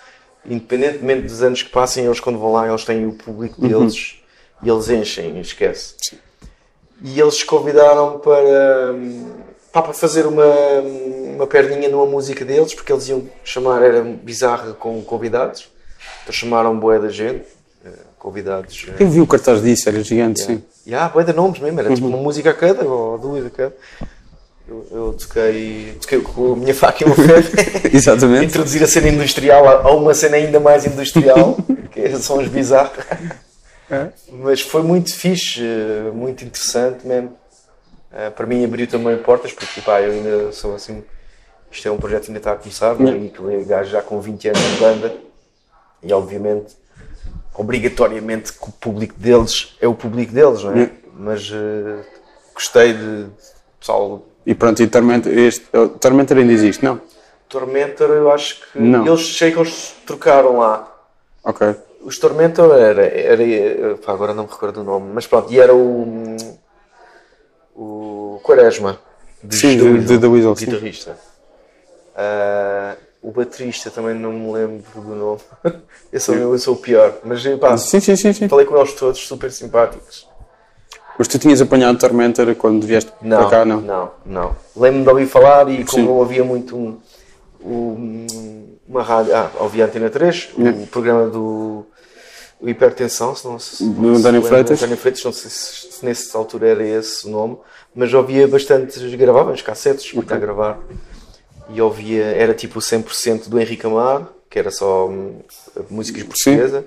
independentemente 0.44 1.22
dos 1.22 1.42
anos 1.42 1.62
que 1.62 1.70
passem, 1.70 2.04
eles 2.04 2.20
quando 2.20 2.38
vão 2.38 2.52
lá, 2.52 2.68
eles 2.68 2.84
têm 2.84 3.06
o 3.06 3.12
público 3.12 3.60
deles 3.60 4.19
e 4.62 4.68
eles 4.68 4.88
enchem, 4.88 5.40
esquece. 5.40 5.94
E 7.02 7.18
eles 7.20 7.42
convidaram 7.42 8.18
para, 8.18 8.94
pá, 9.72 9.82
para 9.82 9.92
fazer 9.94 10.26
uma, 10.26 10.44
uma 11.34 11.46
perninha 11.46 11.88
numa 11.88 12.06
música 12.06 12.44
deles, 12.44 12.74
porque 12.74 12.92
eles 12.92 13.08
iam 13.08 13.22
chamar, 13.42 13.82
era 13.82 14.02
bizarra 14.02 14.72
com 14.74 15.00
convidados. 15.02 15.68
Então 16.22 16.32
chamaram 16.32 16.78
boé 16.78 16.98
da 16.98 17.08
gente, 17.08 17.44
eh, 17.84 17.88
convidados. 18.18 18.86
eh, 18.88 19.02
Eu 19.02 19.08
vi 19.08 19.20
o 19.20 19.26
cartaz 19.26 19.62
disso, 19.62 19.88
era 19.88 20.02
gigante, 20.02 20.42
sim. 20.42 20.62
e 20.86 20.94
há 20.94 21.08
bué 21.08 21.24
de 21.24 21.32
nomes 21.32 21.58
mesmo, 21.58 21.80
era 21.80 21.94
tipo 21.94 22.06
uma 22.06 22.18
música 22.18 22.50
a 22.50 22.54
cada, 22.54 22.84
ou 22.84 23.16
duas 23.18 23.46
a 23.46 23.50
cada. 23.50 23.74
Eu, 24.68 24.86
eu 24.92 25.12
toquei, 25.14 25.96
toquei 26.00 26.20
com 26.20 26.52
a 26.52 26.56
minha 26.56 26.74
faca 26.74 27.02
e 27.02 27.06
meu 27.06 27.16
ferro. 27.16 27.48
Exatamente. 27.92 28.44
Introduzir 28.46 28.82
a 28.84 28.86
cena 28.86 29.08
industrial 29.08 29.66
a 29.66 29.90
uma 29.92 30.14
cena 30.14 30.36
ainda 30.36 30.60
mais 30.60 30.84
industrial, 30.86 31.56
que 31.90 32.16
são 32.18 32.38
os 32.38 32.46
bizarros. 32.48 32.92
É. 33.90 34.08
Mas 34.32 34.60
foi 34.60 34.82
muito 34.82 35.14
fixe, 35.14 35.60
eh, 35.62 36.10
muito 36.12 36.44
interessante 36.44 37.06
mesmo. 37.06 37.36
Eh, 38.12 38.30
Para 38.30 38.46
mim 38.46 38.64
abriu 38.64 38.86
também 38.86 39.16
portas, 39.18 39.52
porque 39.52 39.80
pá, 39.80 40.00
eu 40.00 40.12
ainda 40.12 40.52
sou 40.52 40.74
assim. 40.74 41.02
Isto 41.70 41.88
é 41.88 41.90
um 41.90 41.98
projeto 41.98 42.22
que 42.24 42.28
ainda 42.30 42.38
está 42.40 42.52
a 42.52 42.56
começar, 42.56 42.96
e 43.00 43.26
aquele 43.26 43.64
gajo 43.64 43.90
já 43.90 44.02
com 44.02 44.20
20 44.20 44.48
anos 44.48 44.60
de 44.60 44.76
banda, 44.80 45.16
e 46.02 46.12
obviamente, 46.12 46.76
obrigatoriamente, 47.54 48.52
que 48.52 48.68
o 48.68 48.72
público 48.72 49.14
deles 49.16 49.76
é 49.80 49.86
o 49.86 49.94
público 49.94 50.32
deles, 50.32 50.62
não 50.64 50.72
é? 50.72 50.90
Mas 51.14 51.50
eh, 51.52 52.04
gostei 52.54 52.92
de. 52.94 53.26
Pessoal, 53.78 54.26
E 54.44 54.54
pronto, 54.54 54.82
e 54.82 54.86
Tormentor, 54.86 55.32
este, 55.32 55.66
Tormentor 56.00 56.38
ainda 56.38 56.52
existe, 56.52 56.84
não? 56.84 57.00
Tormentor, 57.48 58.10
eu 58.10 58.30
acho 58.30 58.60
que. 58.60 58.78
Não. 58.78 59.06
Eles 59.06 59.36
sei 59.36 59.52
que 59.52 59.58
eles 59.58 59.94
trocaram 60.06 60.58
lá. 60.58 60.86
Ok. 61.44 61.74
Os 62.02 62.18
Tormentor 62.18 62.72
era, 62.78 63.04
era 63.06 63.96
pá, 63.96 64.12
agora 64.12 64.32
não 64.34 64.44
me 64.44 64.50
recordo 64.50 64.80
o 64.80 64.84
nome, 64.84 65.10
mas 65.12 65.26
pronto, 65.26 65.52
e 65.52 65.58
era 65.60 65.74
o. 65.74 66.36
o 67.74 68.40
Quaresma. 68.42 68.98
dos 69.42 69.58
Sim, 69.60 69.76
The 69.78 69.82
de- 69.84 69.90
Weasel, 69.90 70.06
de 70.06 70.18
The 70.20 70.26
Weasel, 70.26 70.50
o 70.52 70.54
guitarrista. 70.54 71.16
Ah, 72.16 72.96
o 73.22 73.30
baterista 73.30 73.90
também 73.90 74.14
não 74.14 74.32
me 74.32 74.50
lembro 74.52 74.82
do 75.00 75.14
nome. 75.14 75.40
eu, 76.12 76.20
sou, 76.20 76.34
eu 76.34 76.58
sou 76.58 76.74
o 76.74 76.78
pior, 76.78 77.18
mas 77.24 77.46
pá, 77.58 77.76
Sim, 77.76 78.00
sim, 78.00 78.16
sim, 78.16 78.32
sim. 78.32 78.48
falei 78.48 78.64
com 78.66 78.76
eles 78.76 78.92
todos, 78.94 79.18
super 79.26 79.50
simpáticos. 79.52 80.28
Mas 81.18 81.28
tu 81.28 81.38
tinhas 81.38 81.60
apanhado 81.60 81.98
Tormentor 81.98 82.54
quando 82.54 82.86
vieste 82.86 83.12
Não, 83.20 83.36
para 83.36 83.50
cá, 83.50 83.64
não? 83.66 83.80
não, 83.82 84.10
não. 84.24 84.56
Lembro-me 84.74 85.04
de 85.04 85.10
ouvir 85.10 85.26
falar 85.26 85.68
e 85.68 85.84
como 85.84 86.02
Sim. 86.02 86.06
eu 86.08 86.14
ouvia 86.14 86.42
muito 86.42 86.74
um, 86.74 86.98
um- 87.62 88.69
uma 88.90 89.02
rádio, 89.04 89.34
ah, 89.36 89.50
ouvia 89.60 89.84
a 89.84 89.86
Antena 89.86 90.10
3, 90.10 90.50
Yeah. 90.58 90.82
o 90.82 90.86
programa 90.88 91.28
do 91.28 91.86
o 92.60 92.68
Hipertensão, 92.68 93.34
se 93.34 93.46
não 93.46 93.58
se, 93.58 93.82
Do 93.88 94.16
António 94.16 94.42
Freitas. 94.42 94.78
António 94.78 94.96
Freitas, 94.98 95.24
não 95.24 95.32
sei 95.32 95.48
se, 95.48 95.92
se 95.92 96.04
nessa 96.04 96.36
altura 96.36 96.68
era 96.68 96.86
esse 96.86 97.26
o 97.26 97.30
nome, 97.30 97.56
mas 97.94 98.12
ouvia 98.12 98.46
bastante, 98.46 98.98
gravava 99.16 99.52
uns 99.52 99.62
cassetes 99.62 100.12
a 100.28 100.36
gravar 100.36 100.78
e 101.70 101.80
ouvia, 101.80 102.24
era 102.24 102.52
tipo 102.52 102.80
100% 102.80 103.48
do 103.48 103.58
Henrique 103.58 103.86
Amar, 103.86 104.28
que 104.50 104.58
era 104.58 104.70
só 104.70 105.08
hum, 105.08 105.40
músicas 105.88 106.24
portuguesas. 106.24 106.84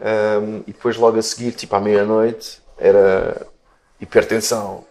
Um, 0.00 0.62
e 0.66 0.72
depois 0.72 0.96
logo 0.96 1.18
a 1.18 1.22
seguir, 1.22 1.52
tipo 1.52 1.76
à 1.76 1.80
meia-noite, 1.80 2.60
era 2.78 3.46
hipertensão. 4.00 4.84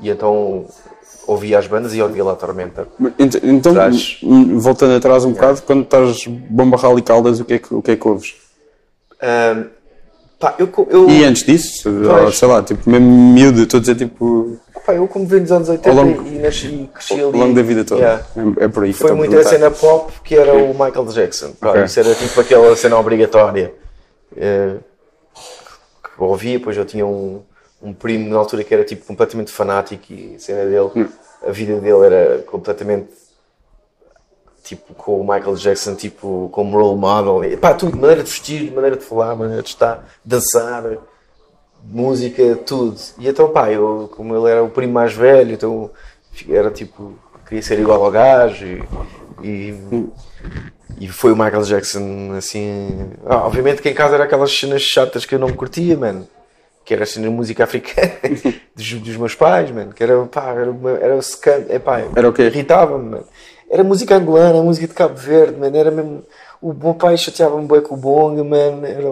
E 0.00 0.10
então 0.10 0.68
ouvia 1.26 1.58
as 1.58 1.66
bandas 1.66 1.94
e 1.94 2.02
ouvia 2.02 2.22
lá 2.24 2.32
a 2.32 2.36
Tormenta. 2.36 2.86
Ent- 3.18 3.40
Então, 3.42 3.72
Traz. 3.72 4.18
voltando 4.56 4.96
atrás 4.96 5.24
um 5.24 5.32
bocado, 5.32 5.62
quando 5.62 5.82
estás 5.82 6.24
bomba 6.26 6.76
rala 6.76 6.98
e 6.98 7.02
caldas, 7.02 7.40
o 7.40 7.44
que 7.44 7.54
é 7.54 7.58
que, 7.58 7.74
o 7.74 7.82
que, 7.82 7.90
é 7.92 7.96
que 7.96 8.08
ouves? 8.08 8.34
Um, 9.22 9.64
pá, 10.38 10.54
eu, 10.58 10.68
eu, 10.90 11.08
E 11.08 11.24
antes 11.24 11.44
disso, 11.44 11.90
sei 12.32 12.48
lá, 12.48 12.62
tipo, 12.62 12.88
mesmo 12.90 13.06
miúdo, 13.32 13.62
estou 13.62 13.78
a 13.78 13.80
dizer 13.80 13.94
tipo, 13.94 14.58
pá, 14.84 14.92
eu 14.94 15.06
como 15.08 15.26
venho 15.26 15.42
dos 15.42 15.52
anos 15.52 15.68
80 15.68 15.88
Ao 15.90 15.94
longo- 16.04 16.22
e 16.26 16.38
nasci 16.38 16.66
e 16.66 16.90
cresci 16.92 17.20
ao 17.20 17.30
ali. 17.30 17.38
longo 17.38 17.54
da 17.54 17.62
vida 17.62 17.84
toda. 17.84 18.00
Yeah. 18.00 18.24
É, 18.60 18.64
é 18.64 18.68
por 18.68 18.84
aí 18.84 18.92
Foi 18.92 19.12
muito 19.12 19.36
a 19.38 19.44
cena 19.44 19.70
pop 19.70 20.12
que 20.22 20.34
era 20.34 20.52
o 20.52 20.68
Michael 20.72 21.06
Jackson. 21.06 21.52
Pá, 21.60 21.70
Ok. 21.70 21.84
Isso 21.84 22.00
era 22.00 22.14
tipo 22.14 22.40
aquela 22.40 22.76
cena 22.76 22.98
obrigatória. 22.98 23.72
eh, 24.36 24.74
que 26.02 26.22
ouvia, 26.22 26.58
depois 26.58 26.76
eu 26.76 26.84
tinha 26.84 27.06
um, 27.06 27.40
um 27.84 27.92
primo 27.92 28.28
na 28.30 28.36
altura 28.38 28.64
que 28.64 28.72
era 28.74 28.82
tipo 28.84 29.04
completamente 29.04 29.52
fanático 29.52 30.12
e 30.12 30.34
a 30.36 30.38
cena 30.38 30.64
dele, 30.64 30.90
Hum. 30.96 31.08
a 31.46 31.50
vida 31.52 31.78
dele 31.80 32.06
era 32.06 32.38
completamente 32.42 33.08
tipo 34.62 34.94
com 34.94 35.20
o 35.20 35.22
Michael 35.22 35.54
Jackson 35.56 35.94
tipo 35.94 36.48
como 36.50 36.78
role 36.78 36.98
model. 36.98 37.44
E, 37.44 37.56
pá, 37.56 37.74
tudo, 37.74 37.96
maneira 37.96 38.22
de 38.22 38.30
vestir, 38.30 38.72
maneira 38.72 38.96
de 38.96 39.04
falar, 39.04 39.36
maneira 39.36 39.62
de 39.62 39.68
estar, 39.68 40.08
dançar, 40.24 40.82
música, 41.84 42.56
tudo. 42.64 42.96
E 43.18 43.28
então, 43.28 43.50
pá, 43.50 43.70
eu, 43.70 44.10
como 44.16 44.34
ele 44.34 44.50
era 44.50 44.64
o 44.64 44.70
primo 44.70 44.94
mais 44.94 45.12
velho, 45.12 45.52
então 45.52 45.90
era 46.48 46.70
tipo, 46.70 47.12
queria 47.46 47.62
ser 47.62 47.78
igual 47.78 48.02
ao 48.02 48.10
gajo 48.10 48.64
e, 48.66 48.82
e, 49.42 50.08
e 51.00 51.08
foi 51.08 51.32
o 51.32 51.36
Michael 51.36 51.62
Jackson 51.62 52.32
assim. 52.36 53.10
Ah, 53.26 53.46
obviamente 53.46 53.82
que 53.82 53.88
em 53.90 53.94
casa 53.94 54.14
era 54.14 54.24
aquelas 54.24 54.50
cenas 54.56 54.80
chatas 54.80 55.26
que 55.26 55.34
eu 55.34 55.38
não 55.38 55.52
curtia, 55.52 55.96
mano. 55.96 56.26
Que 56.84 56.92
era 56.94 57.04
assim, 57.04 57.26
música 57.28 57.64
africana 57.64 58.12
dos, 58.76 58.92
dos 58.94 59.16
meus 59.16 59.34
pais, 59.34 59.70
mano. 59.70 59.92
Que 59.92 60.02
era, 60.02 60.22
pá, 60.26 60.50
era, 60.52 60.70
uma, 60.70 60.90
era, 60.90 61.22
secan- 61.22 61.64
pá, 61.82 62.00
Era 62.14 62.28
o 62.28 62.32
quê? 62.32 62.42
Irritava-me, 62.42 63.10
mano. 63.10 63.24
Era 63.70 63.82
música 63.82 64.16
angolana, 64.16 64.62
música 64.62 64.86
de 64.86 64.94
Cabo 64.94 65.14
Verde, 65.16 65.58
mano. 65.58 65.76
Era 65.76 65.90
mesmo. 65.90 66.22
O 66.60 66.72
meu 66.72 66.94
pai 66.94 67.16
chateava-me 67.16 67.66
bem 67.66 67.80
com 67.80 67.94
o 67.94 67.98
bonga, 67.98 68.44
mano. 68.44 68.86
Era 68.86 69.08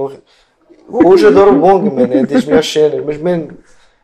Hoje 0.89 1.27
adoro 1.27 1.53
o 1.57 1.61
bonga, 1.61 1.91
mano. 1.91 2.13
É 2.13 2.27
das 2.27 2.45
melhores 2.45 2.71
cenas. 2.71 3.05
Mas, 3.05 3.17
mano, 3.19 3.57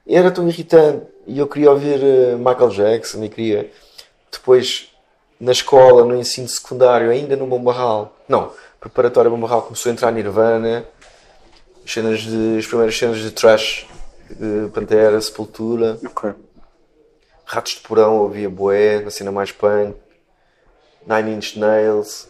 era 0.06 0.30
tão 0.30 0.48
irritante. 0.48 1.02
E 1.26 1.38
eu 1.38 1.46
queria 1.46 1.70
ouvir 1.70 2.00
eh, 2.02 2.36
Michael 2.36 2.70
Jackson 2.70 3.22
e 3.22 3.28
queria. 3.28 3.70
depois 4.32 4.88
na 5.40 5.52
escola, 5.52 6.04
no 6.04 6.16
ensino 6.16 6.48
secundário, 6.48 7.10
ainda 7.10 7.36
no 7.36 7.46
Bombarral, 7.46 8.16
não, 8.28 8.50
preparatório 8.80 9.30
Bombarral, 9.30 9.62
começou 9.62 9.88
a 9.88 9.92
entrar 9.92 10.10
Nirvana, 10.10 10.84
cenas 11.92 12.20
de, 12.20 12.58
as 12.58 12.66
primeiras 12.66 12.96
cenas 12.98 13.18
de 13.18 13.30
trash, 13.30 13.86
de 14.30 14.68
Pantera, 14.72 15.20
Sepultura, 15.20 15.98
Ok. 16.04 16.30
Ratos 17.44 17.72
de 17.76 17.80
Porão, 17.80 18.16
ouvia 18.18 18.50
Boé, 18.50 19.00
na 19.00 19.10
cena 19.10 19.32
mais 19.32 19.50
punk, 19.50 19.94
Nine 21.06 21.36
Inch 21.36 21.56
Nails, 21.58 22.28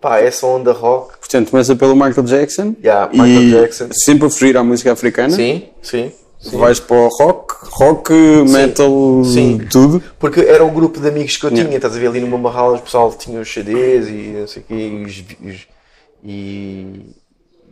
pá, 0.00 0.18
essa 0.20 0.46
onda 0.46 0.72
rock, 0.72 1.18
Portanto, 1.18 1.50
começa 1.50 1.76
pelo 1.76 1.94
Michael 1.94 2.26
Jackson. 2.26 2.74
Yeah, 2.82 3.10
Michael 3.12 3.42
e 3.42 3.50
Jackson. 3.50 3.88
Sempre 3.92 4.26
a 4.26 4.30
fugir 4.30 4.56
à 4.56 4.64
música 4.64 4.90
africana. 4.92 5.30
sim, 5.36 5.68
sim, 5.82 6.10
sim. 6.40 6.56
Vais 6.58 6.80
para 6.80 6.96
o 6.96 7.08
rock, 7.08 7.54
rock, 7.72 8.12
metal, 8.48 9.22
Sim. 9.24 9.58
tudo. 9.70 10.02
Porque 10.18 10.40
era 10.40 10.64
o 10.64 10.70
grupo 10.70 10.98
de 11.00 11.08
amigos 11.08 11.36
que 11.36 11.44
eu 11.44 11.50
tinha, 11.50 11.76
estás 11.76 11.94
a 11.94 11.98
ver 11.98 12.06
ali 12.08 12.20
no 12.20 12.26
Mambarral, 12.28 12.76
o 12.76 12.80
pessoal 12.80 13.12
tinha 13.12 13.38
os 13.40 13.52
CDs 13.52 14.08
e 14.08 14.12
não 14.38 14.46
sei 14.46 14.62
o 14.62 14.64
quê, 14.64 14.74
e, 14.74 15.04
os- 15.04 15.66
e, 16.24 17.00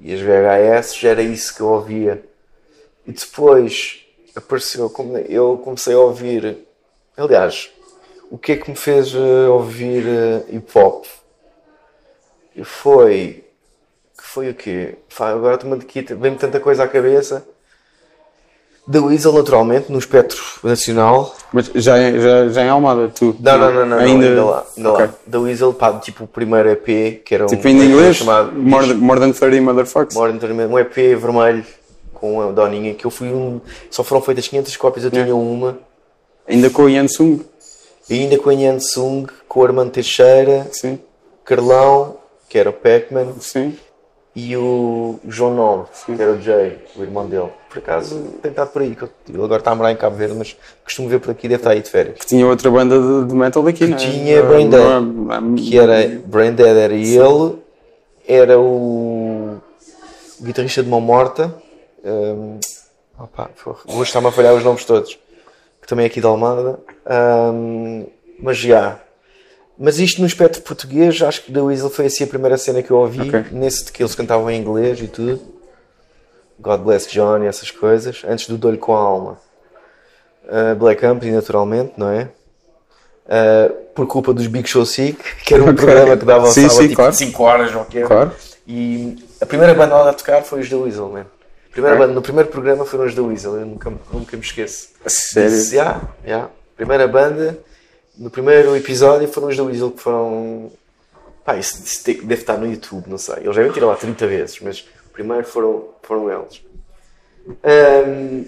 e 0.02 0.12
as 0.12 0.20
VHS, 0.20 1.04
era 1.04 1.22
isso 1.22 1.54
que 1.54 1.60
eu 1.60 1.68
ouvia. 1.68 2.22
E 3.06 3.12
depois 3.12 4.04
apareceu, 4.34 4.92
eu 5.28 5.58
comecei 5.58 5.94
a 5.94 5.98
ouvir, 5.98 6.58
aliás, 7.16 7.70
o 8.30 8.36
que 8.36 8.52
é 8.52 8.56
que 8.56 8.68
me 8.68 8.76
fez 8.76 9.14
eh, 9.14 9.48
ouvir 9.48 10.04
eh, 10.06 10.56
hip 10.56 10.76
hop? 10.76 11.06
Foi, 12.64 13.44
que 14.16 14.24
foi 14.24 14.50
o 14.50 14.54
quê? 14.54 14.96
Agora 15.18 15.54
estou-me 15.54 15.76
aqui, 15.76 16.02
vem-me 16.02 16.36
tanta 16.36 16.58
coisa 16.58 16.84
à 16.84 16.88
cabeça. 16.88 17.46
The 18.90 18.98
Weasel, 18.98 19.32
naturalmente, 19.32 19.92
no 19.92 19.98
espectro 19.98 20.42
nacional. 20.64 21.34
Mas 21.52 21.70
já, 21.74 21.96
é- 21.98 22.18
já, 22.18 22.48
já 22.48 22.64
em 22.64 22.68
Almada, 22.68 23.08
tu? 23.14 23.34
Não, 23.38 23.58
não, 23.58 23.72
não, 23.72 23.86
não, 23.86 23.98
ainda, 23.98 24.26
ainda, 24.26 24.44
lá. 24.44 24.64
Ainda 24.76 24.92
Ok. 24.92 25.06
lá. 25.06 25.12
The 25.30 25.38
Weasel, 25.38 25.72
pá, 25.72 25.92
tipo 26.00 26.24
o 26.24 26.26
primeiro 26.26 26.68
EP, 26.70 27.22
que 27.24 27.34
era 27.34 27.44
um, 27.44 27.46
Tipo 27.46 27.68
em 27.68 27.78
inglês? 27.80 28.16
chamado 28.16 28.52
More, 28.52 28.88
than- 28.88 28.94
more 28.96 29.20
than 29.20 29.30
30 29.32 29.60
motherfuckers? 29.62 30.14
More 30.16 30.32
Than- 30.38 30.66
um 30.68 30.78
EP 30.78 31.14
vermelho 31.14 31.64
com 32.12 32.40
a 32.40 32.50
Doninha, 32.50 32.92
que 32.94 33.04
eu 33.04 33.10
fui 33.10 33.28
um. 33.28 33.60
Só 33.90 34.02
foram 34.02 34.20
feitas 34.20 34.48
500 34.48 34.76
cópias, 34.76 35.04
eu 35.04 35.10
tinha 35.10 35.22
Yeah. 35.26 35.40
uma. 35.40 35.78
Ainda 36.48 36.68
com 36.68 36.82
o 36.82 36.88
Yansung? 36.88 37.40
E 38.10 38.14
ainda 38.14 38.36
com 38.36 38.50
a 38.50 38.52
Yan 38.52 38.80
Sung, 38.80 39.26
com 39.48 39.60
o 39.60 39.64
Armando 39.64 39.90
Teixeira, 39.92 40.66
Sim, 40.72 40.98
Carlão, 41.44 42.16
que 42.48 42.58
era 42.58 42.68
o 42.68 42.72
Pac-Man, 42.72 43.34
sim. 43.40 43.76
e 44.34 44.56
o 44.56 45.20
João 45.28 45.54
Nome, 45.54 45.84
que 46.04 46.20
era 46.20 46.32
o 46.32 46.40
Jay, 46.42 46.78
o 46.96 47.02
irmão 47.02 47.26
dele. 47.26 47.50
Por 47.72 47.78
acaso, 47.78 48.20
tem 48.42 48.50
estado 48.50 48.70
por 48.70 48.82
aí, 48.82 48.94
que 48.94 49.02
eu- 49.02 49.08
ele 49.28 49.42
agora 49.42 49.60
está 49.60 49.70
a 49.70 49.74
morar 49.74 49.92
em 49.92 49.96
Cabo 49.96 50.14
Verde, 50.16 50.34
mas 50.36 50.54
costumo 50.84 51.08
ver 51.08 51.20
por 51.20 51.30
aqui, 51.30 51.48
deve 51.48 51.60
estar 51.60 51.70
aí 51.70 51.80
de 51.80 51.88
férias. 51.88 52.18
Que 52.18 52.26
tinha 52.26 52.46
outra 52.46 52.70
banda 52.70 53.00
de, 53.00 53.28
de 53.28 53.34
metal 53.34 53.62
daqui, 53.62 53.86
não 53.86 53.94
é? 53.96 53.98
tinha 53.98 54.42
Brain 54.42 54.68
Dead. 54.68 54.82
que 55.56 55.78
era 55.78 56.20
Brain 56.26 56.52
Dead 56.52 56.76
era 56.76 56.92
ele, 56.94 57.56
era 58.28 58.60
o 58.60 59.56
guitarrista 60.42 60.82
de 60.82 60.88
Mão 60.90 61.00
Morta. 61.00 61.54
opá, 63.18 63.48
porra, 63.64 63.78
hoje 63.86 64.02
está-me 64.02 64.26
a 64.26 64.32
falhar 64.32 64.54
os 64.54 64.62
nomes 64.64 64.84
todos, 64.84 65.18
que 65.80 65.86
também 65.88 66.04
é 66.04 66.06
aqui 66.08 66.20
de 66.20 66.26
Almada. 66.26 66.78
hum, 67.54 68.06
mas 68.38 68.58
já. 68.58 69.00
Mas 69.78 69.98
isto 69.98 70.20
no 70.20 70.26
espectro 70.26 70.60
português, 70.62 71.20
acho 71.22 71.42
que 71.42 71.52
The 71.52 71.60
Weasel 71.60 71.88
foi 71.90 72.06
assim 72.06 72.24
a 72.24 72.26
primeira 72.26 72.58
cena 72.58 72.82
que 72.82 72.90
eu 72.90 72.98
ouvi, 72.98 73.22
Ok. 73.28 73.46
nesse 73.52 73.86
de 73.86 73.92
que 73.92 74.02
eles 74.02 74.14
cantavam 74.14 74.50
em 74.50 74.60
inglês 74.60 75.00
e 75.00 75.08
tudo. 75.08 75.40
God 76.62 76.80
Bless 76.80 77.08
John 77.10 77.42
e 77.42 77.46
essas 77.46 77.70
coisas, 77.70 78.22
antes 78.26 78.46
do 78.46 78.56
Dolho 78.56 78.78
com 78.78 78.94
a 78.96 79.00
Alma. 79.00 79.38
Uh, 80.44 80.74
Black 80.76 81.00
Company, 81.00 81.32
naturalmente, 81.32 81.92
não 81.96 82.08
é? 82.08 82.28
Uh, 83.26 83.72
por 83.94 84.06
culpa 84.06 84.32
dos 84.32 84.46
Big 84.46 84.68
Show 84.68 84.84
Sick, 84.84 85.18
que 85.44 85.54
era 85.54 85.62
um 85.62 85.68
Ok. 85.70 85.84
programa 85.84 86.16
que 86.16 86.24
dava 86.24 86.46
Sim, 86.48 86.68
tipo 86.68 86.94
claro. 86.96 87.12
5 87.12 87.42
horas 87.42 87.74
ou 87.74 87.82
o 87.82 87.84
que 87.84 87.98
é. 87.98 88.02
Claro. 88.02 88.32
E 88.66 89.24
a 89.40 89.46
primeira 89.46 89.74
banda 89.74 90.08
a 90.08 90.12
tocar 90.12 90.42
foi 90.42 90.60
os 90.60 90.68
The 90.68 90.76
Weasel, 90.76 91.08
man. 91.08 91.26
Primeira 91.70 91.96
banda, 91.96 92.12
no 92.12 92.20
primeiro 92.22 92.48
programa 92.50 92.84
foram 92.84 93.06
os 93.06 93.14
The 93.14 93.20
Weasel, 93.20 93.56
eu 93.56 93.66
nunca, 93.66 93.92
nunca 94.12 94.36
me 94.36 94.42
esqueço. 94.42 94.90
Sério? 95.06 95.50
Disse, 95.50 95.76
"Ya, 95.76 96.00
ya." 96.24 96.48
Primeira 96.76 97.08
banda, 97.08 97.58
no 98.18 98.28
primeiro 98.30 98.76
episódio 98.76 99.26
foram 99.28 99.48
os 99.48 99.56
The 99.56 99.62
Weasel 99.62 99.90
que 99.90 100.00
foram. 100.00 100.70
Pá, 101.44 101.56
isso, 101.56 101.82
isso 101.82 102.04
deve 102.04 102.34
estar 102.34 102.56
no 102.56 102.66
YouTube, 102.70 103.08
não 103.08 103.18
sei. 103.18 103.36
Eles 103.42 103.56
devem 103.56 103.72
tirar 103.72 103.86
lá 103.86 103.96
30 103.96 104.26
vezes, 104.26 104.60
mas 104.60 104.84
primeiro 105.12 105.44
foram, 105.44 105.88
foram 106.02 106.30
eles. 106.30 106.62
Ahm, 107.62 108.44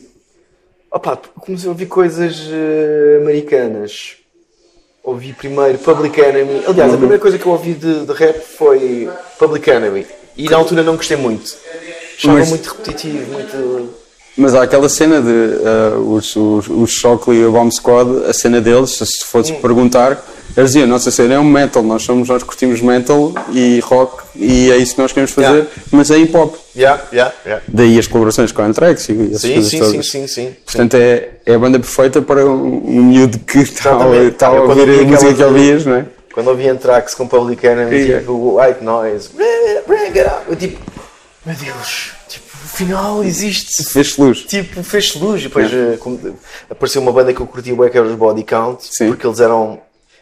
opa, 0.91 1.17
comecei 1.17 1.69
a 1.69 1.73
ouvir 1.73 1.87
coisas 1.87 2.49
eh, 2.51 3.19
americanas. 3.21 4.17
Ouvi 5.03 5.35
primeiro 5.35 5.79
Public 5.79 6.19
Enemy. 6.19 6.65
Aliás, 6.67 6.95
a 6.95 6.97
primeira 6.97 7.21
coisa 7.21 7.39
que 7.39 7.45
eu 7.45 7.53
ouvi 7.53 7.75
de, 7.75 8.07
de 8.07 8.13
rap 8.13 8.41
foi 8.41 9.11
Public 9.39 9.69
Enemy. 9.69 10.07
E 10.37 10.49
na 10.49 10.57
altura 10.57 10.83
não 10.83 10.97
gostei 10.97 11.17
muito. 11.17 11.55
Achava 12.17 12.45
muito 12.47 12.71
repetitivo, 12.71 13.33
muito. 13.33 14.04
Mas 14.37 14.53
há 14.55 14.63
aquela 14.65 14.89
cena 14.89 15.21
de 15.23 15.29
uh, 15.31 16.13
os, 16.13 16.35
os, 16.35 16.69
os 16.69 16.91
Shockley 16.91 17.39
e 17.39 17.45
o 17.45 17.53
Bomb 17.53 17.71
Squad, 17.73 18.25
a 18.29 18.33
cena 18.33 18.61
deles, 18.61 18.91
se 18.91 19.25
fosse 19.25 19.53
Hum. 19.53 19.61
perguntar, 19.61 20.25
eles 20.57 20.73
diziam: 20.73 20.89
nossa 20.89 21.11
cena 21.13 21.35
é 21.35 21.39
um 21.39 21.45
metal, 21.45 21.85
nós 21.85 22.03
somos, 22.03 22.29
nós 22.29 22.43
curtimos 22.43 22.81
metal 22.81 23.33
e 23.53 23.79
rock 23.81 24.25
e 24.35 24.73
é 24.73 24.77
isso 24.77 24.97
que 24.97 25.01
nós 25.03 25.13
queremos 25.13 25.31
fazer, 25.31 25.49
Yeah. 25.49 25.69
mas 25.93 26.11
é 26.11 26.19
hip 26.19 26.37
hop. 26.37 26.57
Yeah, 26.77 27.01
yeah, 27.13 27.33
yeah. 27.47 27.65
Daí 27.69 27.97
as 27.97 28.09
colaborações 28.09 28.51
com 28.51 28.63
a 28.63 28.65
Anthrax 28.67 29.09
e 29.09 29.39
Sim, 29.39 29.63
sim, 29.63 29.79
todas. 29.79 29.93
sim, 29.95 30.03
sim, 30.03 30.27
sim. 30.27 30.57
Portanto, 30.65 30.95
é, 30.95 31.29
é 31.47 31.55
a 31.55 31.59
banda 31.59 31.79
perfeita 31.79 32.21
para 32.21 32.45
um, 32.45 32.83
um 32.85 33.05
miúdo 33.05 33.39
que 33.39 33.59
está 33.59 33.91
a, 34.05 34.17
está 34.25 34.51
ouvir 34.51 34.83
a 34.83 35.03
música 35.05 35.31
aquela 35.31 35.35
que 35.35 35.43
ouvias, 35.45 35.87
não 35.87 35.95
é? 35.95 36.07
Quando 36.33 36.49
ouvi 36.49 36.69
Anthrax 36.69 37.15
com 37.15 37.29
Public 37.29 37.65
Enemy, 37.65 37.95
Yeah. 37.97 38.19
tipo, 38.19 38.59
White 38.61 38.83
Noise, 38.83 39.29
bring 39.87 40.07
it 40.19 40.21
up. 40.23 40.43
Eu 40.49 40.57
tipo, 40.57 40.81
meu 41.47 41.55
Deus, 41.55 42.14
tipo, 42.77 42.85
o 42.85 42.87
final 42.87 43.25
existe. 43.25 43.85
Fez 43.85 44.17
luz. 44.17 44.39
Tipo, 44.43 44.83
fez 44.83 45.15
luz. 45.15 45.41
E 45.41 45.45
depois 45.45 45.73
eh, 45.73 45.97
como- 45.99 46.39
apareceu 46.69 47.01
uma 47.03 47.13
banda 47.13 47.33
que 47.33 47.41
eu 47.41 47.47
curtia 47.47 47.75
bem, 47.75 47.89
que 47.91 47.97
era 47.99 48.07
os 48.07 48.15
Body 48.17 48.43
Count, 48.45 48.85
Sim. 48.91 49.09
porque 49.09 49.27
eles 49.27 49.41
eram. 49.41 49.81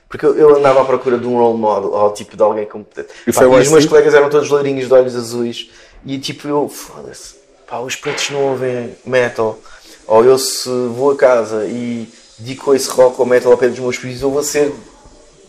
Porque 0.08 0.26
eu- 0.26 0.36
eu 0.36 0.56
andava 0.56 0.82
à 0.82 0.84
procura 0.84 1.16
de 1.16 1.26
um 1.26 1.36
role 1.38 1.58
model, 1.58 1.90
ou 1.92 2.12
tipo 2.12 2.36
de 2.36 2.42
alguém 2.42 2.66
competente. 2.66 3.08
E 3.26 3.32
Pá, 3.32 3.44
e 3.44 3.46
os 3.46 3.68
meus 3.68 3.86
colegas 3.86 4.12
eram 4.14 4.28
todos 4.28 4.48
loirinhos 4.50 4.86
de 4.86 4.92
olhos 4.94 5.16
azuis, 5.16 5.70
e 6.04 6.18
tipo, 6.18 6.46
eu, 6.46 6.68
foda-se, 6.68 7.34
pá, 7.66 7.78
os 7.80 7.96
pretos 7.96 8.28
não 8.30 8.42
ouvem 8.50 8.94
metal. 9.06 9.58
Ou 10.06 10.22
eu, 10.24 10.36
se 10.38 10.68
vou 10.94 11.12
a 11.12 11.16
casa 11.16 11.64
e 11.64 12.06
digo 12.38 12.74
esse 12.74 12.90
rock 12.90 13.18
ou 13.20 13.26
metal 13.26 13.52
ao 13.52 13.56
pé 13.58 13.68
dos 13.68 13.78
meus 13.78 13.96
filhos, 13.96 14.20
eu 14.20 14.30
vou 14.30 14.42
ser 14.42 14.70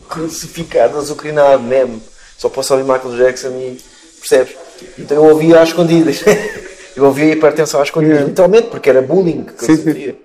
crucificado, 0.08 0.98
azucrinado 0.98 1.62
mesmo. 1.64 2.02
Só 2.38 2.48
posso 2.50 2.74
ouvir 2.74 2.90
Michael 2.90 3.18
Jackson 3.18 3.50
e 3.50 3.82
percebes? 4.20 4.56
Então 4.98 5.18
eu 5.18 5.24
ouvia 5.32 5.60
às 5.62 5.70
escondidas. 5.70 6.22
eu 6.96 7.06
ouvia 7.06 7.34
hipertensão 7.34 7.82
às 7.82 7.88
escondidas, 7.88 8.16
Yeah. 8.18 8.30
literalmente, 8.30 8.68
porque 8.68 8.90
era 8.90 9.02
bullying 9.02 9.44
que 9.44 9.64
eu 9.72 9.76
sofria. 9.78 10.16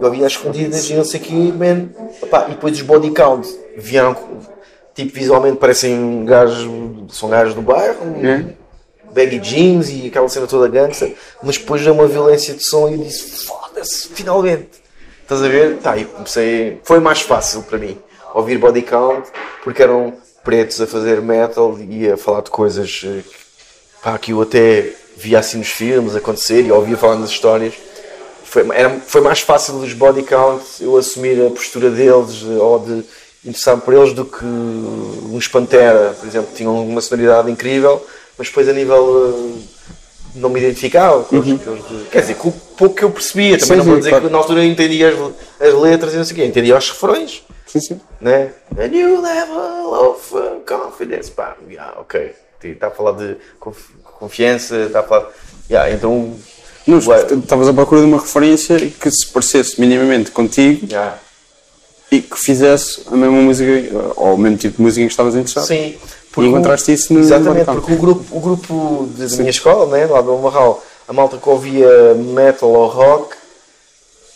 Eu 0.00 0.06
ouvia 0.06 0.26
às 0.26 0.32
escondidas 0.32 0.90
e 0.90 0.94
não 0.94 1.04
sei 1.04 1.20
o 1.20 1.22
quê, 1.22 1.32
man. 1.32 1.88
Epá, 2.22 2.46
e 2.48 2.52
depois 2.52 2.74
os 2.74 2.82
body 2.82 3.10
count 3.10 3.48
vieram, 3.76 4.16
tipo, 4.94 5.12
visualmente 5.14 5.56
parecem 5.58 6.24
gajos, 6.24 6.68
são 7.10 7.28
gajos 7.28 7.54
do 7.54 7.62
bairro, 7.62 7.96
É. 8.22 8.44
baggy 9.14 9.38
jeans 9.38 9.90
e 9.90 10.06
aquela 10.08 10.28
cena 10.28 10.46
toda 10.46 10.68
gangsta, 10.68 11.10
mas 11.42 11.56
depois 11.58 11.80
já 11.82 11.92
uma 11.92 12.06
violência 12.06 12.54
de 12.54 12.64
som 12.64 12.88
e 12.88 12.92
eu 12.94 12.98
disse, 12.98 13.46
foda-se, 13.46 14.08
finalmente. 14.08 14.82
Estás 15.22 15.42
a 15.42 15.48
ver? 15.48 15.78
Tá, 15.78 15.96
e 15.96 16.04
comecei, 16.04 16.80
foi 16.84 16.98
mais 17.00 17.20
fácil 17.22 17.62
para 17.62 17.78
mim 17.78 17.96
ouvir 18.34 18.58
body 18.58 18.82
count, 18.82 19.28
porque 19.62 19.82
eram 19.82 20.14
pretos 20.42 20.80
a 20.80 20.86
fazer 20.86 21.22
metal 21.22 21.78
e 21.78 22.10
a 22.10 22.16
falar 22.16 22.40
de 22.40 22.50
coisas 22.50 23.02
eh, 23.04 23.20
pá, 24.02 24.18
que 24.18 24.32
eu 24.32 24.42
até 24.42 24.90
via 25.22 25.38
assim 25.38 25.58
nos 25.58 25.68
filmes 25.68 26.16
acontecer 26.16 26.62
e 26.66 26.72
ouvia 26.72 26.96
falar 26.96 27.16
nas 27.16 27.30
histórias. 27.30 27.74
Foi, 28.44 28.66
era, 28.74 28.90
foi 29.06 29.20
mais 29.20 29.40
fácil 29.40 29.78
dos 29.78 29.92
body 29.94 30.24
count 30.24 30.62
eu 30.80 30.96
assumir 30.96 31.40
a 31.46 31.50
postura 31.50 31.88
deles 31.90 32.42
eh, 32.44 32.58
ou 32.60 32.78
de 32.80 33.04
interessar 33.44 33.78
por 33.78 33.94
eles 33.94 34.12
do 34.12 34.24
que 34.24 34.44
uns 34.44 35.48
Pantera, 35.48 36.14
por 36.18 36.26
exemplo, 36.28 36.50
tinham 36.54 36.86
uma 36.86 37.00
sonoridade 37.00 37.50
incrível, 37.50 38.04
mas 38.36 38.48
depois 38.48 38.68
a 38.68 38.72
nível 38.72 39.56
eh, 39.56 39.62
não 40.34 40.48
me 40.50 40.60
identificava 40.60 41.22
com 41.24 41.40
com 41.40 41.48
eles. 41.48 42.08
quer 42.10 42.20
dizer, 42.20 42.34
com 42.34 42.48
o 42.48 42.52
pouco 42.52 42.94
que 42.96 43.04
eu 43.04 43.10
percebia, 43.10 43.56
também 43.58 43.68
Sim, 43.68 43.76
não 43.76 43.84
vou 43.84 43.96
dizer 43.98 44.10
claro. 44.10 44.26
que 44.26 44.32
na 44.32 44.38
altura 44.38 44.60
eu 44.60 44.70
entendia 44.70 45.08
as, 45.08 45.68
as 45.68 45.74
letras 45.74 46.12
e 46.12 46.16
não 46.16 46.24
sei 46.24 46.32
o 46.32 46.36
quê, 46.36 46.44
entendia 46.44 46.76
os 46.76 46.90
refrões, 46.90 47.44
Sim, 47.66 47.80
sim. 47.80 48.00
né? 48.20 48.50
A 48.76 48.86
new 48.86 49.20
level 49.20 49.92
of 49.94 50.34
confidence, 50.66 51.30
pá, 51.30 51.56
yeah, 51.68 51.98
ok, 51.98 52.34
está 52.64 52.88
a 52.88 52.90
falar 52.90 53.12
de 53.12 53.36
conf- 53.58 53.90
confiança, 54.22 54.76
está 54.76 55.00
a 55.00 55.02
falar, 55.02 55.28
yeah, 55.68 55.92
então, 55.92 56.34
Não, 56.86 56.98
estavas 56.98 57.68
à 57.68 57.72
procura 57.72 58.00
de 58.02 58.06
uma 58.06 58.18
referência 58.18 58.78
que 58.78 59.10
se 59.10 59.26
parecesse 59.26 59.80
minimamente 59.80 60.30
contigo 60.30 60.86
yeah. 60.88 61.18
e 62.10 62.20
que 62.20 62.38
fizesse 62.38 63.02
a 63.08 63.16
mesma 63.16 63.40
música 63.40 63.70
ou 64.16 64.34
o 64.34 64.38
mesmo 64.38 64.58
tipo 64.58 64.76
de 64.76 64.82
música 64.82 65.04
que 65.04 65.12
estavas 65.12 65.34
interessado. 65.34 65.66
Sim. 65.66 65.96
E 66.38 66.46
encontraste 66.46 66.92
isso 66.92 67.12
no 67.12 67.20
Exatamente, 67.20 67.66
porque 67.66 67.92
o 67.92 67.96
grupo, 67.96 68.36
o 68.36 68.40
grupo 68.40 69.08
da 69.18 69.36
minha 69.36 69.50
escola, 69.50 69.86
né, 69.94 70.06
lá 70.06 70.20
do 70.22 70.38
Marral, 70.38 70.82
a 71.06 71.12
malta 71.12 71.36
que 71.36 71.48
ouvia 71.48 72.14
metal 72.14 72.70
ou 72.70 72.86
rock, 72.86 73.36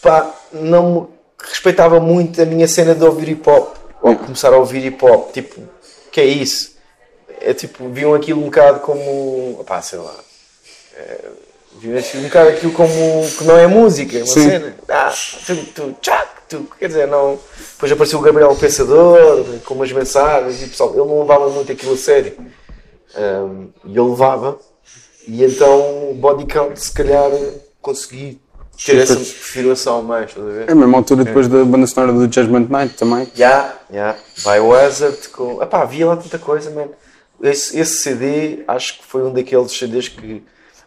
pá, 0.02 0.34
não, 0.52 1.08
respeitava 1.38 1.98
muito 2.00 2.42
a 2.42 2.44
minha 2.44 2.68
cena 2.68 2.94
de 2.94 3.04
ouvir 3.04 3.30
hip 3.30 3.48
hop. 3.48 3.76
Ou 4.02 4.14
começar 4.16 4.52
a 4.52 4.58
ouvir 4.58 4.84
hip 4.84 5.02
hop. 5.04 5.32
Tipo, 5.32 5.60
que 6.12 6.20
é 6.20 6.26
isso? 6.26 6.75
É 7.40 7.54
tipo, 7.54 7.88
viam 7.88 8.14
aquilo 8.14 8.40
um 8.40 8.46
bocado 8.46 8.80
como. 8.80 9.60
Opá, 9.60 9.80
sei 9.82 9.98
lá. 9.98 10.14
É, 10.96 11.24
viam 11.78 11.98
um 12.16 12.22
bocado 12.22 12.50
aquilo 12.50 12.72
como. 12.72 12.88
que 13.38 13.44
não 13.44 13.56
é 13.56 13.66
música, 13.66 14.16
é 14.16 14.20
uma 14.20 14.26
Sim. 14.26 14.48
cena. 14.48 14.74
Ah, 14.88 15.12
tu, 15.46 15.56
tu, 15.74 15.96
tchac, 16.00 16.28
tu. 16.48 16.68
Quer 16.78 16.88
dizer, 16.88 17.06
não. 17.06 17.38
Depois 17.72 17.92
apareceu 17.92 18.18
o 18.18 18.22
Gabriel 18.22 18.54
Pensador, 18.56 19.44
com 19.64 19.74
umas 19.74 19.92
mensagens 19.92 20.62
e 20.62 20.68
pessoal, 20.68 20.90
ele 20.90 21.04
não 21.04 21.20
levava 21.20 21.48
muito 21.50 21.70
aquilo 21.70 21.94
a 21.94 21.96
sério. 21.96 22.36
Um, 23.16 23.68
e 23.84 23.96
eu 23.96 24.08
levava. 24.08 24.58
E 25.26 25.44
então, 25.44 26.10
o 26.10 26.14
body 26.14 26.46
count, 26.46 26.78
se 26.80 26.92
calhar, 26.92 27.30
consegui 27.82 28.40
ter 28.84 28.98
essa 28.98 29.14
afirmação 29.14 30.02
mais, 30.02 30.28
estás 30.28 30.46
a 30.46 30.50
ver? 30.50 30.68
É 30.68 30.72
a 30.72 30.74
mesma 30.74 30.98
altura 30.98 31.24
depois 31.24 31.48
da 31.48 31.64
banda 31.64 31.86
sonora 31.86 32.12
do 32.12 32.32
Judgment 32.32 32.68
Night 32.68 32.94
também. 32.94 33.26
Já, 33.34 33.74
já. 33.92 34.16
Biohazard 34.44 35.28
com. 35.28 35.62
Epá, 35.62 35.82
havia 35.82 36.06
lá 36.06 36.16
tanta 36.16 36.38
coisa, 36.38 36.70
man. 36.70 36.88
Esse, 37.42 37.78
esse 37.78 37.98
CD 38.00 38.64
acho 38.66 38.98
que 38.98 39.04
foi 39.04 39.22
um 39.22 39.32
daqueles 39.32 39.72
CDs 39.72 40.08
que 40.08 40.42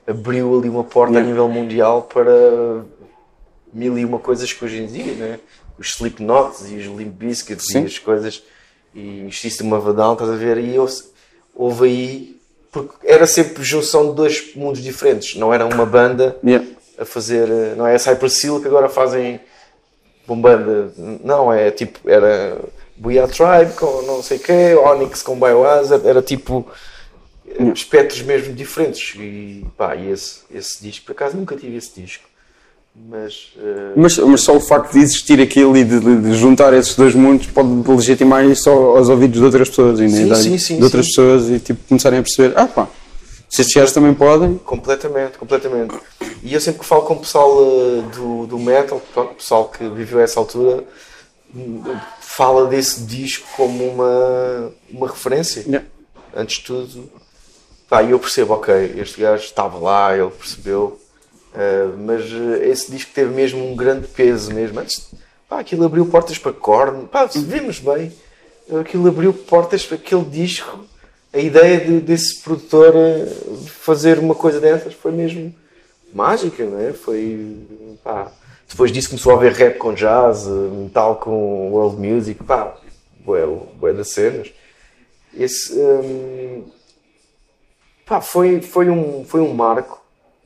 abriu 0.08 0.58
ali 0.58 0.68
uma 0.70 0.84
porta 0.84 1.14
a 1.14 1.20
Yeah. 1.20 1.30
nível 1.30 1.48
mundial 1.48 2.04
para 2.04 2.84
mil 3.72 3.98
e 3.98 4.04
uma 4.06 4.18
coisas 4.20 4.52
que 4.52 4.66
hoje 4.66 4.82
em 4.82 4.88
dia, 4.88 5.14
né? 5.14 5.40
Os 5.78 5.92
Slipknots 5.92 6.70
e 6.72 6.76
os 6.76 6.86
Limp 6.86 7.14
Bizkits 7.14 7.68
Sim. 7.72 7.84
e 7.84 7.86
as 7.86 8.00
coisas 8.00 8.44
e 8.96 9.26
o 9.28 9.32
System 9.32 9.72
of 9.74 9.88
a 9.88 9.92
Down, 9.92 10.14
estás 10.14 10.32
a 10.32 10.36
ver? 10.36 10.58
E 10.58 10.76
eu, 10.76 10.88
houve 11.56 11.86
aí. 11.86 12.40
Porque 12.72 13.08
era 13.08 13.26
sempre 13.26 13.64
junção 13.64 14.10
de 14.10 14.16
dois 14.16 14.56
mundos 14.56 14.82
diferentes, 14.82 15.36
não 15.36 15.54
era 15.54 15.66
uma 15.66 15.86
banda 15.86 16.38
Yeah. 16.44 16.68
a 16.98 17.06
fazer. 17.06 17.48
Não 17.78 17.86
é 17.86 17.96
a 17.96 18.00
Cypress 18.00 18.44
Hill 18.44 18.60
que 18.62 18.68
agora 18.68 18.90
fazem 18.90 19.40
com 20.28 20.40
banda. 20.40 20.92
Não, 21.24 21.54
é 21.54 21.70
tipo. 21.72 22.10
Era 22.10 22.60
We 23.04 23.18
Are 23.20 23.32
Tribe 23.32 23.74
com 23.78 24.02
não 24.04 24.22
sei 24.22 24.38
o 24.38 24.40
quê, 24.42 24.76
Onyx 24.76 25.22
com 25.24 25.40
Biohazard, 25.40 26.08
era 26.08 26.22
tipo. 26.22 26.66
eh, 27.48 27.64
espectros 27.74 28.22
mesmo 28.22 28.54
diferentes. 28.54 29.16
E 29.16 29.66
pá, 29.78 29.96
e 29.96 30.12
esse, 30.12 30.40
esse 30.54 30.82
disco, 30.84 31.06
por 31.06 31.12
acaso 31.14 31.38
nunca 31.38 31.56
tive 31.56 31.78
esse 31.78 32.00
disco. 32.00 32.24
Mas. 33.10 33.54
eh, 33.58 33.94
Mas, 33.96 34.18
mas 34.18 34.42
só 34.42 34.56
o 34.56 34.60
facto 34.60 34.92
de 34.94 35.00
existir 35.00 35.40
aquilo 35.40 35.78
e 35.78 35.84
de, 35.84 36.00
de- 36.00 36.22
de 36.22 36.34
juntar 36.34 36.74
esses 36.74 36.96
dois 36.96 37.16
mundos 37.16 37.48
pode 37.48 37.70
legitimar 37.88 38.44
isso 38.46 38.70
ao- 38.70 38.98
aos 38.98 39.08
ouvidos 39.10 39.40
de 39.40 39.46
outras 39.46 39.70
pessoas 39.70 40.00
e 40.00 40.10
Sim, 40.10 40.26
idade 40.26 40.44
sim, 40.44 40.58
sim, 40.58 40.78
de 40.78 40.84
outras 40.84 41.08
pessoas 41.08 41.50
e 41.50 41.60
tipo, 41.60 41.80
começarem 41.88 42.20
a 42.20 42.22
perceber, 42.24 42.54
ah 42.58 42.68
pá, 42.68 42.88
se 43.48 43.62
estes 43.62 43.76
gajos 43.76 43.94
também 43.94 44.14
podem, 44.14 44.58
Completamente, 44.58 45.38
completamente. 45.38 45.96
E 46.44 46.54
eu 46.54 46.60
sempre 46.60 46.82
que 46.82 46.86
falo 46.86 47.04
com 47.04 47.14
o 47.14 47.20
pessoal 47.20 47.50
eh, 47.62 48.02
do, 48.16 48.46
do 48.48 48.60
metal, 48.60 49.02
o 49.16 49.26
pessoal 49.36 49.70
que 49.70 49.88
viveu 49.90 50.20
essa 50.20 50.40
altura, 50.40 50.84
hum, 51.56 51.82
fala 52.40 52.68
desse 52.68 53.02
disco 53.02 53.46
como 53.58 53.86
uma, 53.86 54.72
uma 54.90 55.08
referência. 55.10 55.60
Yeah. 55.68 55.86
Antes 56.34 56.60
de 56.60 56.64
tudo, 56.64 57.12
pá, 57.90 58.02
eu 58.02 58.18
percebo, 58.18 58.54
ok, 58.54 58.94
este 58.96 59.20
gajo 59.20 59.44
estava 59.44 59.78
lá, 59.78 60.16
ele 60.18 60.30
percebeu, 60.30 60.98
eh, 61.54 61.88
mas 61.98 62.22
eh, 62.32 62.70
esse 62.70 62.90
disco 62.90 63.12
teve 63.14 63.34
mesmo 63.34 63.70
um 63.70 63.76
grande 63.76 64.08
peso 64.08 64.54
mesmo. 64.54 64.80
Antes, 64.80 65.10
pá, 65.50 65.60
aquilo 65.60 65.84
abriu 65.84 66.06
portas 66.06 66.38
para 66.38 66.54
Korn, 66.54 67.08
pá, 67.08 67.26
vimos 67.26 67.80
bem, 67.80 68.14
aquilo 68.80 69.10
abriu 69.10 69.34
portas 69.34 69.86
para 69.86 69.98
aquele 69.98 70.24
disco. 70.24 70.86
A 71.34 71.40
ideia 71.40 71.78
de- 71.82 72.00
desse 72.00 72.40
produtor 72.40 72.94
eh, 72.96 73.28
fazer 73.68 74.18
uma 74.18 74.34
coisa 74.34 74.62
dessas 74.62 74.94
foi 74.94 75.12
mesmo 75.12 75.54
mágica, 76.14 76.64
não 76.64 76.80
é? 76.80 76.94
Foi, 76.94 77.58
pá, 78.02 78.32
depois 78.70 78.92
disso 78.92 79.10
começou 79.10 79.34
a 79.34 79.36
haver 79.36 79.52
rap 79.54 79.78
com 79.78 79.94
jazz, 79.94 80.46
metal 80.48 81.16
com 81.16 81.72
world 81.72 81.98
music, 82.00 82.44
pá, 82.44 82.76
bué, 83.26 83.46
bué 83.76 83.94
das 83.94 84.10
cenas. 84.10 84.54
Esse, 85.36 85.74
hum, 85.78 86.64
pá, 88.06 88.22
foi, 88.22 88.62
foi, 88.62 88.90
um, 88.90 89.26
foi 89.26 89.42
um 89.42 89.54
marco. 89.54 90.00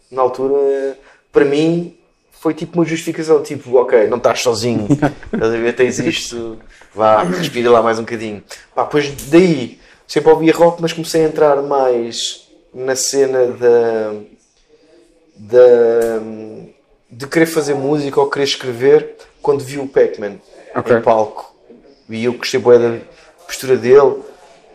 Na 0.09 0.21
altura, 0.21 0.97
para 1.32 1.43
mim, 1.43 1.97
foi 2.32 2.53
tipo 2.53 2.80
uma 2.80 2.86
justificação, 2.86 3.43
tipo, 3.43 3.76
ok, 3.78 4.07
não 4.07 4.17
estás 4.17 4.41
sozinho, 4.41 4.88
estás 5.34 5.53
a 5.53 5.57
ver, 5.57 5.76
tens 5.76 5.99
isto, 5.99 6.59
vá, 6.93 7.24
respira 7.24 7.69
lá 7.71 7.82
mais 7.82 7.99
um 7.99 8.03
bocadinho. 8.03 8.41
Pá, 8.74 8.84
depois 8.84 9.11
daí, 9.28 9.80
sempre 10.07 10.32
ouvia 10.32 10.53
rock, 10.53 10.82
mas 10.82 10.93
comecei 10.93 11.26
a 11.26 11.28
entrar 11.28 11.61
mais 11.61 12.47
na 12.74 12.95
cena 12.95 13.47
da, 13.47 14.13
da 15.36 16.21
de 17.16 17.28
querer 17.28 17.45
fazer 17.45 17.74
música 17.76 18.20
ou 18.20 18.30
querer 18.30 18.45
escrever 18.45 19.16
quando 19.41 19.64
vi 19.64 19.78
o 19.80 19.88
Pac-Man 19.88 20.38
Ok. 20.76 20.95
em 20.97 21.01
palco. 21.01 21.53
E 22.09 22.26
eu 22.26 22.34
gostei 22.34 22.59
bué 22.59 22.78
da 22.80 22.97
postura 23.45 23.78
dele. 23.78 24.16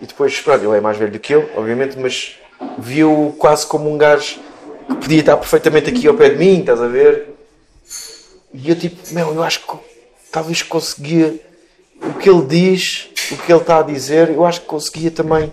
E 0.01 0.07
depois, 0.07 0.39
pronto, 0.41 0.65
ele 0.65 0.77
é 0.77 0.81
mais 0.81 0.97
velho 0.97 1.11
do 1.11 1.19
que 1.19 1.35
eu, 1.35 1.49
obviamente, 1.57 1.99
mas 1.99 2.37
vi-o 2.79 3.35
quase 3.39 3.67
como 3.67 3.93
um 3.93 3.99
gajo 3.99 4.39
que 4.87 4.95
podia 4.95 5.21
estar 5.21 5.37
perfeitamente 5.37 5.91
aqui 5.91 6.07
ao 6.07 6.15
pé 6.15 6.31
de 6.31 6.37
mim, 6.37 6.61
estás 6.61 6.81
a 6.81 6.87
ver? 6.87 7.35
E 8.55 8.71
eu 8.71 8.77
tipo, 8.77 8.97
meu, 9.13 9.35
eu 9.35 9.43
acho 9.43 9.61
que 9.67 9.77
talvez 10.31 10.63
conseguia 10.63 11.39
o 12.01 12.15
que 12.15 12.31
ele 12.31 12.43
diz, 12.47 13.11
o 13.33 13.37
que 13.37 13.53
ele 13.53 13.61
está 13.61 13.81
a 13.81 13.83
dizer, 13.83 14.31
eu 14.31 14.45
acho 14.45 14.61
que 14.61 14.67
conseguia 14.67 15.11
também 15.11 15.53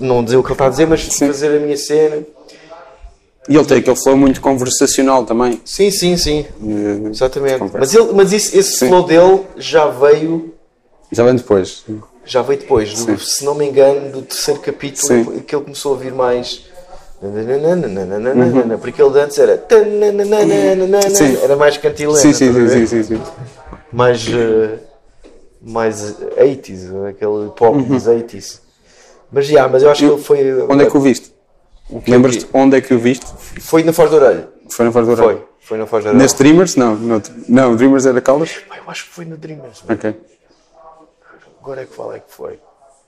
não 0.00 0.22
dizer 0.22 0.36
o 0.36 0.42
que 0.42 0.48
ele 0.48 0.54
está 0.54 0.66
a 0.66 0.70
dizer, 0.70 0.86
mas 0.86 1.02
fazer 1.02 1.56
a 1.56 1.60
minha 1.60 1.76
cena. 1.76 2.22
E 3.48 3.56
ele 3.56 3.64
tem 3.64 3.78
aquele 3.78 3.96
flow 3.96 4.16
muito 4.16 4.40
conversacional 4.40 5.24
também. 5.24 5.60
Sim, 5.64 5.90
sim, 5.90 6.16
sim. 6.16 6.44
Eh, 6.62 7.08
Exatamente. 7.10 7.64
Mas, 7.78 7.94
ele, 7.94 8.12
mas 8.12 8.32
esse 8.32 8.62
Sim. 8.62 8.88
flow 8.88 9.04
dele 9.04 9.40
já 9.56 9.86
veio, 9.88 10.52
Já 11.10 11.24
vem 11.24 11.34
depois. 11.36 11.84
já 12.24 12.42
veio 12.42 12.60
depois, 12.60 12.92
do- 13.04 13.18
se 13.18 13.44
não 13.44 13.54
me 13.54 13.66
engano, 13.66 14.10
do 14.12 14.22
terceiro 14.22 14.60
capítulo, 14.60 15.06
Sim. 15.06 15.40
que 15.40 15.54
ele 15.54 15.64
começou 15.64 15.92
a 15.92 15.94
ouvir 15.94 16.12
mais. 16.12 16.66
nananana, 17.22 18.76
Porque 18.80 19.00
ele 19.02 19.10
de 19.12 19.18
antes 19.20 19.38
era. 19.38 19.56
Sim. 21.14 21.36
Era 21.42 21.56
mais 21.56 21.76
cantilena. 21.78 22.18
Sim, 22.18 22.32
sim, 22.32 22.52
sim, 22.68 22.86
sim, 22.86 23.02
sim. 23.02 23.22
Mais. 23.92 24.26
eh, 24.28 24.78
mais 25.60 26.14
80s, 26.38 27.08
aquele 27.08 27.50
pop 27.56 27.82
dos 27.82 28.04
80s. 28.06 28.60
Mas 29.32 29.46
já, 29.46 29.68
mas 29.68 29.82
eu 29.82 29.90
acho 29.90 30.06
que 30.06 30.12
ele 30.12 30.22
foi. 30.22 30.52
Uhum. 30.52 30.66
Onde 30.70 30.84
é 30.84 30.86
que 30.90 30.96
o 30.96 31.00
viste? 31.00 31.32
Que 31.88 32.10
Lembras-te 32.10 32.46
onde 32.52 32.76
é 32.76 32.80
que 32.80 32.92
o 32.92 32.98
viste? 32.98 33.26
Foi 33.60 33.82
na 33.82 33.92
Foz 33.92 34.10
da 34.10 34.16
Orelha. 34.16 34.48
Foi 34.68 34.84
na 34.84 34.92
Foz 34.92 35.06
do 35.06 35.12
Orelha? 35.12 35.28
Foi. 35.28 35.48
Foi 35.60 35.78
na 35.78 35.86
Foz 35.86 36.04
da 36.04 36.10
Orelha. 36.10 36.22
Nesse 36.22 36.36
Dreamers? 36.36 36.76
Não, 36.76 36.94
no, 36.94 37.22
não, 37.48 37.76
Dreamers 37.76 38.06
era 38.06 38.20
Caldas? 38.20 38.52
Pá, 38.68 38.76
eu 38.76 38.90
acho 38.90 39.04
que 39.04 39.10
foi 39.10 39.24
no 39.24 39.36
Dreamers. 39.36 39.82
Ok. 39.88 40.14
Agora 41.60 41.82
é 41.82 41.84
que 41.84 41.94
fala 41.94 42.16
é 42.16 42.18
que 42.20 42.32
foi. 42.32 42.58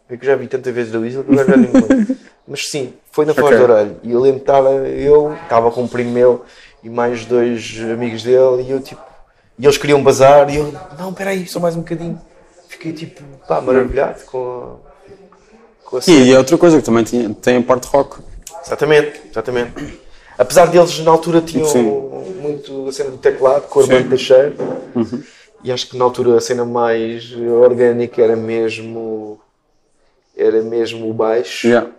É 0.09 0.17
que 0.17 0.25
eu 0.25 0.27
já 0.27 0.37
vi 0.37 0.49
tanta 0.49 0.73
vezes 0.73 0.93
da 0.93 0.99
Weasel 0.99 1.25
que 1.25 1.33
agora 1.33 1.49
já 1.49 1.57
lembro. 1.57 2.17
Mas 2.49 2.69
sim, 2.69 2.95
foi 3.13 3.25
na 3.25 3.35
Foz 3.35 3.47
Ok. 3.47 3.59
da 3.59 3.65
Orelha. 3.73 3.97
E 4.03 4.13
eu 4.13 4.21
lembro 4.21 4.41
que 4.41 4.51
estava 4.51 4.71
eu, 4.71 5.35
estava 5.43 5.71
com 5.71 5.83
um 5.83 5.89
primo 5.89 6.11
meu 6.11 6.45
e 6.83 6.89
mais 6.89 7.25
dois 7.25 7.79
amigos 7.93 8.23
dele 8.23 8.63
e 8.63 8.71
eu 8.71 8.81
tipo. 8.81 9.01
E 9.59 9.67
eles 9.67 9.77
queriam 9.77 10.03
bazar 10.03 10.49
e 10.49 10.57
eu, 10.57 10.75
não, 10.99 11.13
peraí, 11.13 11.47
só 11.47 11.61
mais 11.61 11.77
um 11.77 11.81
bocadinho. 11.81 12.19
Fiquei 12.67 12.93
tipo, 12.95 13.23
pá, 13.47 13.61
maravilhado 13.61 14.25
com 14.25 14.79
a. 14.87 15.89
Com 15.89 15.97
a. 15.99 16.01
E, 16.07 16.31
e 16.31 16.37
outra 16.37 16.57
coisa 16.57 16.79
que 16.79 16.85
também 16.85 17.05
tinha, 17.05 17.29
tem 17.35 17.59
a 17.59 17.63
parte 17.63 17.87
rock. 17.87 18.21
Exatamente, 18.65 19.21
exatamente. 19.31 20.01
Apesar 20.39 20.67
deles 20.67 20.99
na 21.01 21.11
altura 21.11 21.41
tinham 21.43 21.67
Sim. 21.67 21.83
muito 22.41 22.89
a 22.89 22.93
cena 22.93 23.11
do 23.11 23.19
teclado 23.19 23.63
com 23.69 23.81
o 23.81 23.83
Armando 23.83 24.09
Teixeira. 24.09 24.55
E 25.63 25.71
acho 25.71 25.89
que 25.91 25.97
na 25.99 26.05
altura 26.05 26.37
a 26.37 26.41
cena 26.41 26.65
mais 26.65 27.33
orgânica 27.37 28.23
era 28.23 28.35
mesmo 28.37 29.39
era 30.37 30.63
mesmo 30.63 31.11
o 31.11 31.13
baixo, 31.13 31.67
Yeah. 31.69 31.91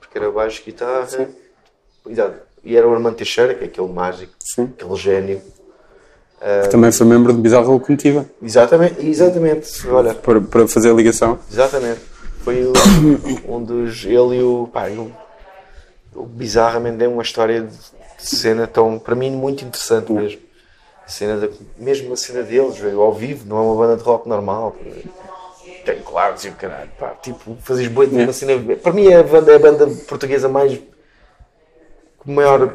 porque 0.00 0.18
era 0.18 0.28
baixo 0.30 0.62
guitarra. 0.64 1.28
Exato. 2.08 2.34
E 2.64 2.76
era 2.76 2.88
o 2.88 2.92
Armando 2.92 3.14
Teixeira, 3.16 3.54
que 3.54 3.62
é 3.62 3.66
aquele 3.68 3.86
mágico, 3.92 4.32
Sim. 4.40 4.72
aquele 4.76 4.96
gênio. 4.96 5.40
Que 6.64 6.68
também 6.68 6.90
foi 6.92 7.06
membro 7.06 7.32
de 7.32 7.40
Bizarra 7.40 7.66
Locomotiva 7.68 8.26
Exatamente, 8.42 9.06
exatamente. 9.06 9.86
Olha, 9.88 10.14
para, 10.14 10.40
para 10.40 10.66
fazer 10.68 10.90
a 10.90 10.94
ligação. 10.94 11.38
Exatamente. 11.50 12.00
Foi 12.44 12.64
o- 12.64 12.72
um 13.56 13.62
dos. 13.62 14.04
Ele 14.04 14.38
e 14.38 14.42
o. 14.42 14.68
Pá, 14.72 14.88
bizarramente 16.24 16.96
dei 16.96 17.08
uma 17.08 17.22
história 17.22 17.62
de 17.62 17.76
cena 18.18 18.66
tão. 18.66 18.98
para 18.98 19.14
mim, 19.14 19.30
muito 19.30 19.64
interessante 19.64 20.12
mesmo. 20.12 20.40
A 21.04 21.08
cena 21.08 21.36
da, 21.38 21.48
mesmo 21.78 22.12
a 22.12 22.16
cena 22.16 22.42
deles, 22.42 22.78
veio 22.78 23.00
ao 23.00 23.12
vivo, 23.12 23.46
não 23.46 23.58
é 23.58 23.60
uma 23.60 23.76
banda 23.76 23.96
de 23.96 24.02
rock 24.02 24.28
normal. 24.28 24.74
Tem 25.84 26.00
claros 26.02 26.44
e 26.44 26.48
o 26.48 26.52
caralho. 26.52 26.90
Pá, 26.98 27.10
tipo, 27.22 27.56
fazes 27.60 27.86
boi 27.86 28.08
de 28.08 28.16
uma 28.16 28.32
cena. 28.32 28.76
Para 28.76 28.92
mim, 28.92 29.06
é 29.06 29.20
a 29.20 29.22
banda, 29.22 29.52
é 29.52 29.54
a 29.54 29.58
banda 29.58 29.86
portuguesa 30.08 30.48
mais. 30.48 30.80
com 32.18 32.32
maior. 32.32 32.74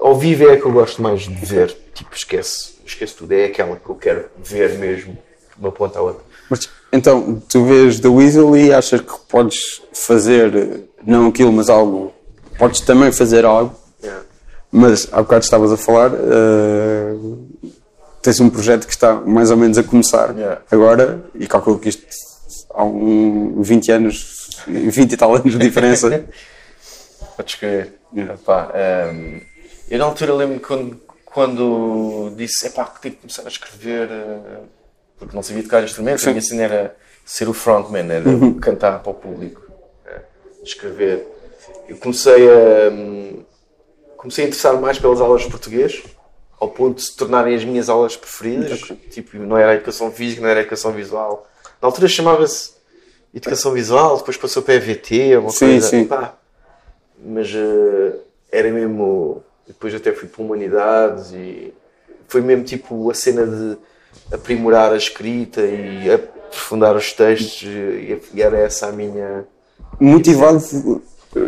ao 0.00 0.16
vivo 0.16 0.48
é 0.48 0.54
a 0.54 0.56
que 0.56 0.64
eu 0.64 0.72
gosto 0.72 1.02
mais 1.02 1.22
de 1.22 1.44
ver. 1.44 1.76
Tipo, 1.92 2.16
esquece. 2.16 2.76
Esquece 2.86 3.14
tudo. 3.14 3.32
É 3.32 3.44
aquela 3.44 3.76
que 3.76 3.88
eu 3.88 3.94
quero 3.94 4.30
ver 4.38 4.78
mesmo, 4.78 5.12
de 5.12 5.60
uma 5.60 5.70
ponta 5.70 5.98
à 5.98 6.02
outra. 6.02 6.24
Mas, 6.48 6.68
então, 6.90 7.42
tu 7.48 7.64
vês 7.66 8.00
The 8.00 8.08
Weasel 8.08 8.56
e 8.56 8.72
achas 8.72 9.02
que 9.02 9.18
podes 9.28 9.82
fazer, 9.92 10.84
não 11.04 11.28
aquilo, 11.28 11.52
mas 11.52 11.68
algo. 11.68 12.13
Podes 12.58 12.80
também 12.80 13.10
fazer 13.12 13.44
algo, 13.44 13.74
Yeah. 14.02 14.22
mas 14.70 15.08
há 15.12 15.22
bocado 15.22 15.44
estavas 15.44 15.72
a 15.72 15.76
falar. 15.76 16.12
eh, 16.14 17.14
tens 18.22 18.40
um 18.40 18.48
projeto 18.50 18.86
que 18.86 18.92
está 18.92 19.14
mais 19.14 19.50
ou 19.50 19.56
menos 19.56 19.76
a 19.78 19.82
começar 19.82 20.34
Yeah. 20.36 20.60
agora 20.70 21.24
e 21.34 21.46
calculo 21.46 21.78
que 21.78 21.88
isto 21.88 22.04
há 22.70 22.84
um 22.84 23.62
20 23.62 23.92
anos, 23.92 24.62
20 24.66 25.12
e 25.12 25.16
tal 25.16 25.34
anos 25.34 25.52
de 25.52 25.58
diferença. 25.58 26.24
Podes 27.36 27.54
crer. 27.56 27.94
Epá, 28.16 28.70
ehm, 28.74 29.40
eu 29.90 29.98
na 29.98 30.04
altura 30.04 30.34
lembro-me 30.34 30.60
quando, 30.60 31.00
quando 31.24 32.32
disse 32.36 32.66
epá, 32.68 32.84
que 32.84 33.00
tenho 33.00 33.14
que 33.16 33.20
começar 33.22 33.42
a 33.42 33.48
escrever 33.48 34.08
eh, 34.10 34.60
porque 35.18 35.34
não 35.34 35.42
sabia 35.42 35.62
tocar 35.62 35.82
instrumentos, 35.82 36.24
a 36.26 36.30
minha 36.30 36.42
cena 36.42 36.62
era 36.62 36.96
ser 37.24 37.48
o 37.48 37.52
frontman, 37.54 38.08
era 38.10 38.24
cantar 38.60 39.00
para 39.00 39.10
o 39.10 39.14
público, 39.14 39.62
eh, 40.06 40.20
escrever. 40.62 41.26
Eu 41.88 41.96
comecei 41.96 42.48
a 42.48 43.44
comecei 44.16 44.44
a 44.44 44.48
interessar 44.48 44.80
mais 44.80 44.98
pelas 44.98 45.20
aulas 45.20 45.42
de 45.42 45.50
português, 45.50 46.02
ao 46.58 46.68
ponto 46.70 46.96
de 46.96 47.02
se 47.02 47.14
tornarem 47.14 47.54
as 47.54 47.62
minhas 47.64 47.90
aulas 47.90 48.16
preferidas. 48.16 48.80
Tipo, 49.10 49.36
não 49.36 49.56
era 49.58 49.72
a 49.72 49.74
educação 49.74 50.10
física, 50.10 50.40
não 50.40 50.48
era 50.48 50.60
a 50.60 50.62
educação 50.62 50.92
visual. 50.92 51.46
Na 51.80 51.88
altura 51.88 52.08
chamava-se 52.08 52.72
educação 53.34 53.72
visual, 53.72 54.16
depois 54.16 54.36
passou 54.36 54.62
para 54.62 54.74
EVT, 54.74 55.36
uma 55.36 55.50
Sim, 55.50 55.66
coisa. 55.66 55.88
sim. 55.88 56.04
pá, 56.06 56.34
mas 57.22 57.50
eh, 57.54 58.16
era 58.50 58.70
mesmo. 58.70 59.42
Depois 59.66 59.94
até 59.94 60.12
fui 60.12 60.28
para 60.28 60.42
humanidades 60.42 61.32
e 61.32 61.72
foi 62.28 62.40
mesmo 62.40 62.64
tipo 62.64 63.10
a 63.10 63.14
cena 63.14 63.46
de 63.46 63.76
aprimorar 64.32 64.92
a 64.92 64.96
escrita 64.96 65.60
e 65.62 66.10
aprofundar 66.10 66.94
os 66.96 67.12
textos 67.12 67.62
e 67.62 68.18
e 68.32 68.42
era 68.42 68.58
essa 68.58 68.86
a 68.88 68.92
minha. 68.92 69.46
Motivado 70.00 70.60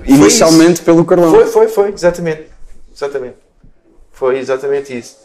inicialmente 0.06 0.82
pelo 0.82 1.04
Carlão. 1.04 1.30
Foi, 1.30 1.46
foi, 1.46 1.68
foi, 1.68 1.92
exatamente. 1.92 2.46
Exatamente. 2.94 3.36
Foi 4.12 4.38
exatamente 4.38 4.96
isso. 4.96 5.16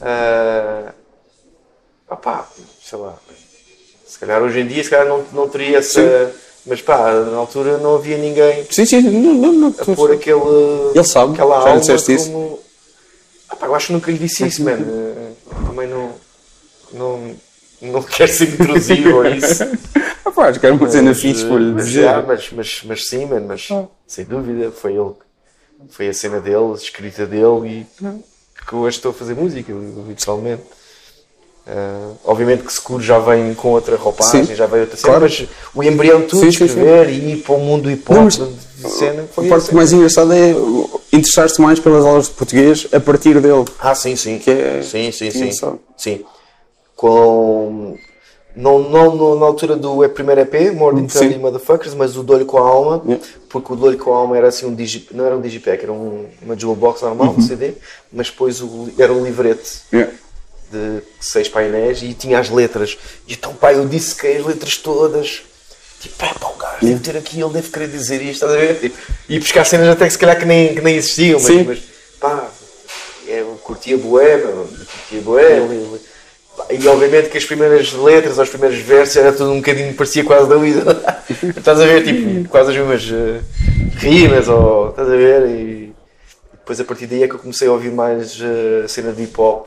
Ah, 0.00 0.92
opá, 2.10 2.48
sei 2.82 2.98
lá. 2.98 3.14
Se 4.06 4.18
calhar 4.18 4.42
hoje 4.42 4.60
em 4.60 4.66
dia 4.66 4.82
se 4.82 4.90
calhar 4.90 5.06
não, 5.06 5.24
não 5.32 5.48
teria 5.48 5.78
essa. 5.78 6.32
Mas 6.66 6.82
pá, 6.82 7.12
na 7.12 7.36
altura 7.36 7.78
não 7.78 7.94
havia 7.94 8.18
ninguém 8.18 8.66
Sim, 8.70 8.84
sim, 8.84 9.00
não, 9.00 9.34
não, 9.34 9.52
não. 9.52 9.74
a 9.78 9.84
pôr 9.94 10.12
aquele. 10.12 10.40
Ele 10.94 11.04
sabe, 11.04 11.32
aquela 11.32 11.62
já 11.62 11.74
lhe 11.74 11.80
disseste 11.80 12.14
isso. 12.14 12.30
como. 12.30 12.60
Ah, 13.48 13.56
pá, 13.56 13.66
eu 13.66 13.74
acho 13.74 13.86
que 13.88 13.92
nunca 13.94 14.10
lhe 14.10 14.18
disse 14.18 14.46
isso, 14.46 14.62
mano. 14.62 14.84
Também 15.66 15.88
não. 15.88 16.12
Não, 16.92 17.36
não 17.82 18.02
quero 18.02 18.32
ser 18.32 18.48
intrusivo 18.48 19.16
ou 19.16 19.26
isso. 19.26 19.64
Ah, 20.28 20.32
pá, 20.32 20.48
acho 20.48 20.60
que 20.60 20.66
era 20.66 20.74
uma 20.74 20.90
cena 20.90 21.10
Mas, 21.10 21.20
fixe 21.20 21.44
para 21.46 21.56
lhe 21.56 21.72
mas, 21.72 21.84
dizer. 21.86 22.22
mas, 22.26 22.50
mas, 22.52 22.82
mas 22.84 23.08
sim, 23.08 23.24
mano, 23.26 23.46
mas 23.48 23.68
Ah. 23.70 23.84
sem 24.06 24.24
dúvida 24.24 24.70
foi 24.70 24.92
ele. 24.94 25.12
Foi 25.90 26.08
a 26.08 26.12
cena 26.12 26.40
dele, 26.40 26.72
a 26.72 26.74
escrita 26.74 27.24
dele 27.24 27.68
e 27.68 27.86
que 28.66 28.74
hoje 28.74 28.96
estou 28.98 29.10
a 29.12 29.14
fazer 29.14 29.34
música, 29.34 29.72
literalmente. 30.06 30.62
Ah, 31.66 32.12
obviamente 32.24 32.62
que 32.62 32.72
Securo 32.72 33.02
já 33.02 33.18
vem 33.18 33.54
com 33.54 33.68
outra 33.72 33.96
roupagem, 33.96 34.44
Sim, 34.46 34.54
já 34.54 34.66
veio 34.66 34.82
outra 34.82 34.96
cena, 34.96 35.18
claro. 35.18 35.22
mas 35.24 35.46
o 35.74 35.82
embrião 35.82 36.20
de 36.22 36.26
tudo, 36.28 36.40
Sim, 36.40 36.50
sim, 36.50 36.58
sim. 36.58 36.64
escrever 36.64 37.08
e 37.10 37.32
ir 37.32 37.36
para 37.42 37.54
o 37.54 37.58
mundo 37.60 37.90
hip 37.90 38.04
hop 38.10 38.28
de 38.28 38.90
cena, 38.90 39.24
foi 39.34 39.46
A 39.46 39.48
parte 39.50 39.74
mais 39.74 39.92
engraçada 39.92 40.34
é 40.36 40.50
interessar-te 41.12 41.60
mais 41.60 41.78
pelas 41.78 42.04
aulas 42.04 42.26
de 42.28 42.32
português 42.34 42.86
a 42.92 42.98
partir 43.00 43.38
dele. 43.40 43.64
Ah, 43.78 43.94
sim, 43.94 44.16
sim. 44.16 44.38
Que 44.38 44.50
é- 44.50 44.82
Sim, 44.82 45.12
sim, 45.12 45.30
sim. 45.30 45.50
Sim. 45.96 46.24
Com. 46.96 47.96
Não, 48.60 48.80
não 48.80 49.14
no- 49.14 49.38
na 49.38 49.46
altura 49.46 49.76
do 49.76 50.02
é- 50.02 50.08
primeiro 50.08 50.40
EP, 50.40 50.72
More 50.72 50.96
Than. 50.96 51.08
Friendly 51.08 51.38
Motherfuckers, 51.38 51.94
mas 51.94 52.16
o 52.16 52.24
Dolho 52.24 52.44
com 52.44 52.58
a 52.58 52.62
Alma, 52.68 53.00
Yeah. 53.06 53.24
porque 53.48 53.72
o 53.72 53.76
Dolho 53.76 53.96
com 53.96 54.12
a 54.12 54.16
Alma 54.18 54.36
era 54.36 54.48
assim 54.48 54.66
um 54.66 54.74
digi, 54.74 55.06
não 55.12 55.24
era 55.24 55.36
um 55.36 55.40
digipack, 55.40 55.82
era 55.84 55.92
um, 55.92 56.26
uma 56.42 56.58
jewelbox 56.58 57.02
normal, 57.02 57.28
Uhum. 57.28 57.36
um 57.36 57.40
CD, 57.40 57.74
mas 58.12 58.28
depois 58.30 58.60
o, 58.60 58.88
era 58.98 59.12
um 59.12 59.22
livrete 59.24 59.82
Yeah. 59.92 60.12
de 60.72 61.02
seis 61.20 61.48
painéis 61.48 62.02
e 62.02 62.12
tinha 62.14 62.38
as 62.40 62.50
letras. 62.50 62.98
E 63.28 63.34
então, 63.34 63.54
pá, 63.54 63.72
eu 63.72 63.86
disse 63.86 64.16
que 64.16 64.26
as 64.26 64.44
letras 64.44 64.76
todas. 64.76 65.42
Tipo, 66.00 66.16
pá, 66.16 66.34
pá, 66.34 66.48
o 66.48 66.56
gajo 66.56 66.78
deve 66.80 67.00
ter 67.00 67.16
aqui, 67.16 67.40
ele 67.40 67.52
deve 67.52 67.68
querer 67.70 67.88
dizer 67.88 68.20
isto, 68.22 68.44
estás 68.44 68.52
a 68.52 68.56
ver? 68.56 68.80
Tipo, 68.80 68.96
E 69.28 69.38
buscar 69.38 69.64
cenas 69.64 69.88
até 69.88 70.04
que 70.06 70.12
se 70.12 70.18
calhar 70.18 70.36
que 70.38 70.44
nem, 70.44 70.74
que 70.74 70.80
nem 70.80 70.96
existiam, 70.96 71.38
mas, 71.40 71.66
mas 71.66 71.78
pá, 72.20 72.48
é, 73.28 73.40
eu 73.40 73.58
curtia 73.62 73.96
meu, 73.96 74.06
curtia 74.08 75.20
bué. 75.22 75.60
E 76.70 76.86
obviamente 76.88 77.28
que 77.28 77.38
as 77.38 77.44
primeiras 77.44 77.92
letras, 77.92 78.38
os 78.38 78.48
primeiros 78.48 78.78
versos, 78.78 79.16
era 79.16 79.32
tudo 79.32 79.52
um 79.52 79.56
bocadinho, 79.56 79.94
parecia 79.94 80.24
quase 80.24 80.48
da 80.48 80.56
vida. 80.56 81.02
estás 81.56 81.80
a 81.80 81.84
ver? 81.86 82.04
Tipo, 82.04 82.48
quase 82.48 82.70
as 82.70 82.76
mesmas 82.76 83.10
eh, 83.12 83.40
rimas, 83.96 84.48
ou 84.48 84.90
estás 84.90 85.08
a 85.08 85.16
ver? 85.16 85.46
E 85.48 85.92
depois 86.52 86.80
a 86.80 86.84
partir 86.84 87.06
daí 87.06 87.22
é 87.22 87.28
que 87.28 87.34
eu 87.34 87.38
comecei 87.38 87.68
a 87.68 87.72
ouvir 87.72 87.90
mais 87.90 88.38
eh, 88.40 88.84
a 88.84 88.88
cena 88.88 89.12
de 89.12 89.22
hip 89.22 89.40
hop 89.40 89.66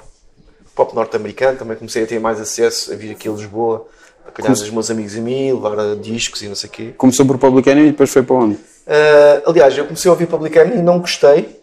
pop 0.75 0.95
norte-americano, 0.95 1.57
também 1.57 1.75
comecei 1.75 2.03
a 2.03 2.07
ter 2.07 2.19
mais 2.19 2.39
acesso 2.39 2.93
a 2.93 2.95
vir 2.95 3.11
aqui 3.11 3.27
a 3.27 3.31
Lisboa, 3.31 3.87
apanhar 4.25 4.51
os 4.53 4.69
meus 4.69 4.89
amigos 4.89 5.17
a 5.17 5.21
mim, 5.21 5.51
levar 5.51 5.77
a 5.77 5.95
discos 5.95 6.41
e 6.41 6.47
não 6.47 6.55
sei 6.55 6.69
o 6.69 6.71
quê. 6.71 6.93
Começou 6.97 7.25
por 7.25 7.37
Public 7.37 7.69
Enemy 7.69 7.87
e 7.89 7.91
depois 7.91 8.09
foi 8.09 8.23
para 8.23 8.35
onde? 8.35 8.57
Ah, 8.87 9.41
aliás, 9.45 9.77
eu 9.77 9.85
comecei 9.85 10.09
a 10.09 10.13
ouvir 10.13 10.27
Publicano 10.27 10.73
e 10.75 10.81
não 10.81 10.99
gostei, 10.99 11.59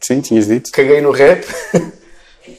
Sim, 0.00 0.20
tinhas 0.20 0.46
dito. 0.46 0.70
caguei 0.72 1.00
no 1.00 1.10
rap. 1.10 1.44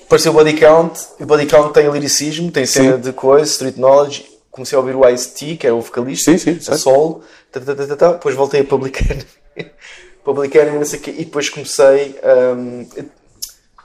Apareceu 0.07 0.31
o 0.31 0.35
Body 0.35 0.53
Count, 0.53 0.99
e 1.19 1.23
o 1.23 1.25
Body 1.25 1.45
Count 1.45 1.73
tem 1.73 1.91
liricismo, 1.91 2.49
tem 2.49 2.65
cena 2.65 2.95
Sim. 2.95 3.01
de 3.01 3.11
coisa, 3.11 3.43
street 3.43 3.75
knowledge. 3.75 4.25
Comecei 4.49 4.77
a 4.77 4.79
ouvir 4.79 4.95
o 4.95 5.07
Ice-T, 5.09 5.57
que 5.57 5.67
era 5.67 5.75
o 5.75 5.81
vocalista, 5.81 6.31
Sim, 6.31 6.59
sim, 6.59 6.71
a 6.71 6.77
solo, 6.77 7.21
tá, 7.51 7.59
tá, 7.59 7.75
tá, 7.75 7.95
tá, 7.95 8.11
depois 8.13 8.33
voltei 8.33 8.61
a 8.61 8.63
Publicano. 8.63 9.21
Public 10.23 10.57
Enemy, 10.57 10.77
não 10.77 10.85
sei 10.85 10.99
o 10.99 11.01
quê, 11.01 11.11
e 11.11 11.25
depois 11.25 11.49
comecei 11.49 12.17
um, 12.57 12.87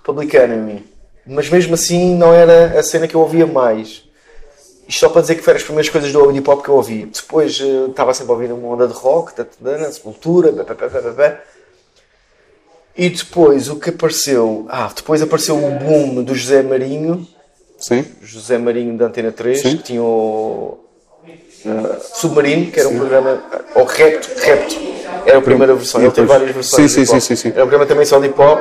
Public 0.04 0.36
Enemy. 0.36 0.86
Mas 1.26 1.50
mesmo 1.50 1.74
assim 1.74 2.16
não 2.16 2.32
era 2.32 2.78
a 2.78 2.82
cena 2.84 3.08
que 3.08 3.16
eu 3.16 3.20
ouvia 3.20 3.46
mais. 3.46 4.04
Isto 4.88 5.00
só 5.00 5.08
para 5.08 5.22
dizer 5.22 5.34
que 5.34 5.42
foram 5.42 5.56
as 5.56 5.64
primeiras 5.64 5.90
coisas 5.90 6.12
do 6.12 6.30
hip 6.30 6.48
hop 6.48 6.62
que 6.62 6.68
eu 6.68 6.74
ouvi. 6.74 7.06
Depois 7.06 7.60
eh, 7.60 7.90
estava 7.90 8.14
sempre 8.14 8.32
a 8.32 8.34
ouvir 8.34 8.52
uma 8.52 8.68
onda 8.68 8.86
de 8.86 8.94
rock, 8.94 9.34
tá, 9.34 9.44
Sepultura, 9.90 10.52
pá, 10.52 10.64
pá, 10.64 10.74
pá, 10.74 10.88
pá, 10.88 11.00
pá, 11.00 11.12
pá. 11.12 11.40
E 12.96 13.08
depois 13.08 13.68
o 13.68 13.76
que 13.76 13.90
apareceu? 13.90 14.66
Ah, 14.68 14.90
depois 14.94 15.22
apareceu 15.22 15.56
o 15.56 15.70
boom 15.78 16.22
do 16.22 16.34
José 16.34 16.62
Marinho, 16.62 17.26
Sim. 17.78 18.04
José 18.22 18.58
Marinho 18.58 18.96
da 18.96 19.06
Antena 19.06 19.32
3, 19.32 19.60
Sim. 19.60 19.76
que 19.78 19.82
tinha 19.82 20.02
o 20.02 20.78
uh, 21.64 22.00
Submarino, 22.14 22.70
que 22.70 22.78
era 22.80 22.88
um 22.88 22.96
programa, 22.96 23.42
ou 23.74 23.84
Repto, 23.84 24.28
Repto, 24.38 24.76
era 25.26 25.38
a 25.38 25.42
primeira 25.42 25.74
versão, 25.74 26.00
ele 26.00 26.10
tem 26.10 26.24
várias 26.24 26.50
versões. 26.52 26.90
Sim, 26.92 27.04
sim, 27.04 27.12
sim, 27.12 27.20
sim, 27.20 27.36
sim. 27.36 27.48
Era 27.48 27.64
um 27.64 27.68
programa 27.68 27.86
também 27.86 28.04
só 28.04 28.18
de 28.20 28.26
hip 28.28 28.40
hop, 28.40 28.60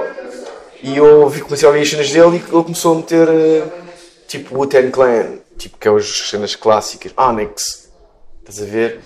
e 0.81 0.97
eu 0.97 1.21
ouvi- 1.21 1.41
comecei 1.41 1.67
a 1.67 1.69
ouvir 1.71 1.81
as 1.83 1.89
cenas 1.89 2.09
dele 2.09 2.37
e 2.37 2.55
ele 2.55 2.63
começou 2.63 2.93
a 2.93 2.97
meter 2.97 3.27
uh, 3.29 3.71
tipo 4.27 4.55
Wu-Tang 4.57 4.89
Clan, 4.89 5.25
tipo 5.57 5.77
que 5.77 5.87
é 5.87 5.91
as 5.91 6.05
cenas 6.29 6.55
clássicas, 6.55 7.11
Onyx, 7.17 7.89
estás 8.39 8.61
a 8.61 8.65
ver? 8.65 8.99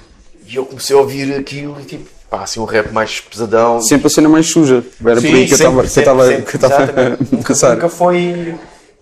E 0.47 0.55
eu 0.55 0.65
comecei 0.65 0.95
a 0.95 0.99
ouvir 0.99 1.33
aquilo 1.35 1.75
e 1.81 1.83
tipo, 1.83 2.09
pá, 2.35 2.43
assim 2.43 2.59
um 2.59 2.65
rap 2.65 2.91
mais 2.91 3.19
pesadão. 3.21 3.81
Sempre 3.81 4.07
a 4.07 4.09
cena 4.09 4.27
mais 4.27 4.47
suja. 4.47 4.83
Era 5.05 5.21
por 5.21 5.25
aí 5.25 5.47
que 5.47 5.55
sempre, 5.55 5.77
eu 5.79 5.83
estava 5.83 6.23
a 6.27 7.09
Nunca, 7.31 7.47
pensar. 7.47 7.75
nunca 7.75 7.89
foi 7.89 8.55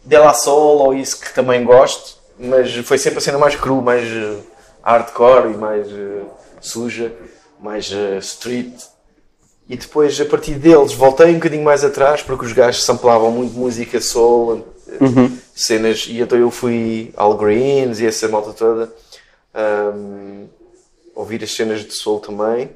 De 0.06 0.18
La 0.18 0.34
Soul 0.34 0.80
ou 0.80 0.94
isso 0.94 1.20
que 1.20 1.34
também 1.34 1.64
gosto, 1.64 2.18
mas 2.40 2.74
foi 2.78 2.98
sempre 2.98 3.18
a 3.18 3.22
cena 3.22 3.38
mais 3.38 3.56
cru, 3.56 3.82
mais 3.82 4.04
eh, 4.08 4.38
hardcore 4.84 5.52
e 5.54 5.58
mais 5.58 5.88
eh, 5.88 6.22
suja, 6.62 7.12
mais 7.60 7.92
eh, 7.92 8.18
street. 8.20 8.74
E 9.68 9.78
depois, 9.78 10.20
a 10.20 10.26
partir 10.26 10.56
deles, 10.56 10.92
voltei 10.94 11.32
um 11.32 11.36
bocadinho 11.36 11.64
mais 11.64 11.84
atrás, 11.84 12.22
porque 12.22 12.46
os 12.46 12.52
gajos 12.52 12.84
samplavam 12.84 13.32
muito 13.32 13.58
música 13.58 14.00
soul, 14.02 14.64
eh, 14.90 15.30
cenas, 15.56 16.06
e 16.10 16.20
então 16.20 16.38
eu 16.38 16.52
fui 16.52 17.12
Al 17.16 17.36
Greens 17.38 18.00
e 18.00 18.06
essa 18.06 18.28
malta 18.28 18.52
toda, 18.52 18.94
ahm, 19.54 20.46
ouvir 21.16 21.42
as 21.44 21.56
cenas 21.56 21.80
de 21.86 21.94
soul 21.94 22.20
também. 22.20 22.70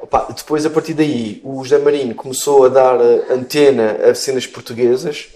Opa, 0.00 0.28
depois, 0.34 0.64
a 0.64 0.70
partir 0.70 0.94
daí, 0.94 1.40
o 1.44 1.62
José 1.62 1.78
Marinho 1.78 2.14
começou 2.14 2.64
a 2.64 2.68
dar 2.68 3.00
eh, 3.00 3.26
antena 3.30 3.92
a 4.10 4.14
cenas 4.14 4.46
portuguesas, 4.46 5.28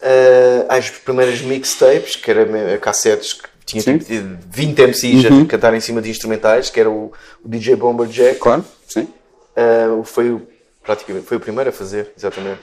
eh, 0.00 0.64
às 0.68 0.90
primeiras 0.90 1.40
mixtapes, 1.40 2.16
que 2.16 2.30
eram 2.30 2.46
cassetes 2.80 3.32
que 3.32 3.48
tinha 3.66 3.82
Sim. 3.82 3.98
tipo, 3.98 4.38
20 4.48 4.82
MCs 4.82 5.24
a 5.24 5.46
cantar 5.46 5.74
em 5.74 5.80
cima 5.80 6.00
de 6.00 6.10
instrumentais, 6.10 6.70
que 6.70 6.78
era 6.78 6.90
o, 6.90 7.12
o 7.42 7.48
DJ 7.48 7.76
Bomber 7.76 8.06
Jack. 8.06 8.38
Claro, 8.38 8.64
sim. 8.86 9.08
Uh, 9.56 10.04
foi 10.04 10.30
o, 10.30 10.46
praticamente 10.82 11.26
foi 11.26 11.36
o 11.36 11.40
primeiro 11.40 11.70
a 11.70 11.72
fazer, 11.72 12.12
exatamente. 12.16 12.62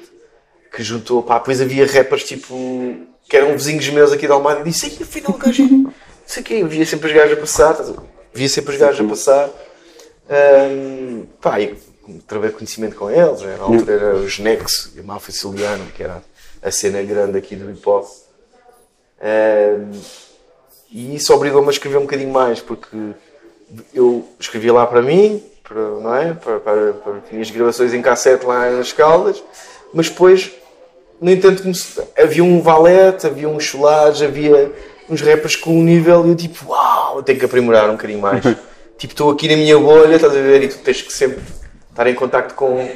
Que 0.71 0.83
juntou, 0.83 1.23
pá, 1.23 1.39
depois 1.39 1.59
havia 1.59 1.85
rappers 1.85 2.23
tipo 2.23 2.55
que 3.27 3.35
eram 3.35 3.53
vizinhos 3.53 3.87
meus 3.89 4.11
aqui 4.11 4.27
da 4.27 4.35
Almada 4.35 4.61
e 4.61 4.63
disse: 4.63 4.87
Ei, 4.87 4.97
afinal, 5.01 5.33
gajo, 5.33 5.63
não 5.63 5.93
sei 6.25 6.41
o 6.41 6.45
quê, 6.45 6.53
eu 6.55 6.67
via 6.67 6.85
sempre 6.85 7.07
os 7.07 7.13
gajos 7.13 7.37
a 7.37 7.41
passar, 7.41 7.77
via 8.33 8.49
sempre 8.49 8.73
os 8.73 8.79
gajos 8.79 9.05
a 9.05 9.09
passar. 9.09 9.49
Um, 10.31 11.25
pá, 11.41 11.59
e 11.59 11.75
travei 12.25 12.51
conhecimento 12.51 12.95
com 12.95 13.11
eles, 13.11 13.41
na 13.41 13.63
altura 13.63 13.91
era 13.91 14.15
os 14.15 14.39
Nex 14.39 14.93
e 14.95 15.01
a 15.01 15.03
Máfia 15.03 15.33
Siciliana, 15.33 15.83
que 15.93 16.01
era 16.01 16.23
a 16.61 16.71
cena 16.71 17.03
grande 17.03 17.37
aqui 17.37 17.55
do 17.55 17.69
hip 17.69 17.87
hop. 17.87 18.05
Um, 19.21 19.91
e 20.89 21.15
isso 21.15 21.33
obrigou-me 21.33 21.67
a 21.67 21.71
escrever 21.71 21.97
um 21.97 22.03
bocadinho 22.03 22.31
mais, 22.31 22.61
porque 22.61 22.97
eu 23.93 24.27
escrevia 24.39 24.73
lá 24.73 24.87
para 24.87 25.01
mim, 25.01 25.43
para, 25.63 25.81
não 25.81 26.15
é? 26.15 26.33
para, 26.33 26.59
para, 26.59 26.93
para 26.93 27.19
tinha 27.29 27.41
as 27.41 27.51
gravações 27.51 27.93
em 27.93 28.01
cassete 28.01 28.45
lá 28.45 28.69
nas 28.71 28.93
Caldas, 28.93 29.43
mas 29.93 30.09
depois 30.09 30.51
no 31.21 31.29
entanto, 31.29 31.63
havia 32.17 32.43
um 32.43 32.61
valete, 32.61 33.27
havia 33.27 33.47
um 33.47 33.59
cholage, 33.59 34.25
havia 34.25 34.73
uns 35.07 35.21
rappers 35.21 35.55
com 35.55 35.77
um 35.77 35.83
nível 35.83 36.25
e 36.25 36.29
eu 36.29 36.35
tipo, 36.35 36.71
uau, 36.71 37.21
tenho 37.21 37.37
que 37.37 37.45
aprimorar 37.45 37.87
um 37.89 37.93
bocadinho 37.93 38.19
mais. 38.19 38.43
tipo, 39.01 39.13
estou 39.13 39.31
aqui 39.31 39.47
na 39.47 39.55
minha 39.55 39.77
bolha, 39.79 40.15
estás 40.15 40.35
a 40.35 40.39
ver, 40.39 40.63
e 40.63 40.67
tu 40.67 40.77
tens 40.77 41.01
que 41.01 41.11
sempre 41.11 41.39
estar 41.89 42.07
em 42.07 42.13
contacto 42.13 42.53
com. 42.53 42.87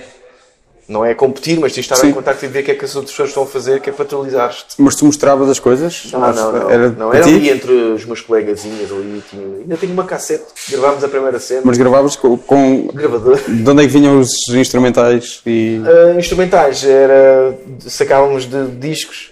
Não 0.88 1.04
é 1.04 1.16
competir, 1.16 1.60
mas 1.60 1.74
tens 1.74 1.86
de 1.86 1.92
estar 1.92 1.96
Sim. 1.96 2.10
em 2.10 2.14
contacto 2.14 2.46
e 2.46 2.48
ver 2.48 2.60
o 2.60 2.64
que 2.64 2.70
é 2.70 2.76
que 2.76 2.86
as 2.86 2.96
outras 2.96 3.12
pessoas 3.12 3.30
estão 3.30 3.42
a 3.42 3.48
fazer, 3.48 3.82
que 3.82 3.90
é 3.90 3.94
para 3.94 4.06
atualizares-te. 4.06 4.76
Mas 4.78 4.96
tu 4.96 5.06
mostravas 5.06 5.50
as 5.50 5.58
coisas? 5.58 6.04
Não, 6.14 6.20
não, 6.20 6.52
não. 6.52 6.70
Era, 6.70 6.90
não, 6.90 7.12
era 7.12 7.26
ali 7.26 7.50
entre 7.50 7.72
os 7.72 8.06
meus 8.06 8.22
colegazinhos 8.22 8.92
ali. 8.92 9.24
Tinha, 9.28 9.44
ainda 9.62 9.78
tenho 9.78 9.94
uma 9.94 10.04
cassete, 10.04 10.46
gravámos 10.70 11.04
a 11.04 11.08
primeira 11.08 11.40
cena. 11.40 11.62
Mas 11.66 11.76
gravavas 11.80 12.16
com, 12.16 12.38
com- 12.38 12.86
Gravador. 12.94 13.40
De 13.48 13.68
onde 13.68 13.84
é 13.84 13.88
que 13.88 13.94
vinham 13.94 14.20
os 14.20 14.30
instrumentais? 14.50 15.42
E... 15.44 15.82
Uh, 15.82 16.20
instrumentais, 16.20 16.86
era. 16.86 17.58
sacávamos 17.80 18.46
de 18.46 18.68
discos, 18.76 19.32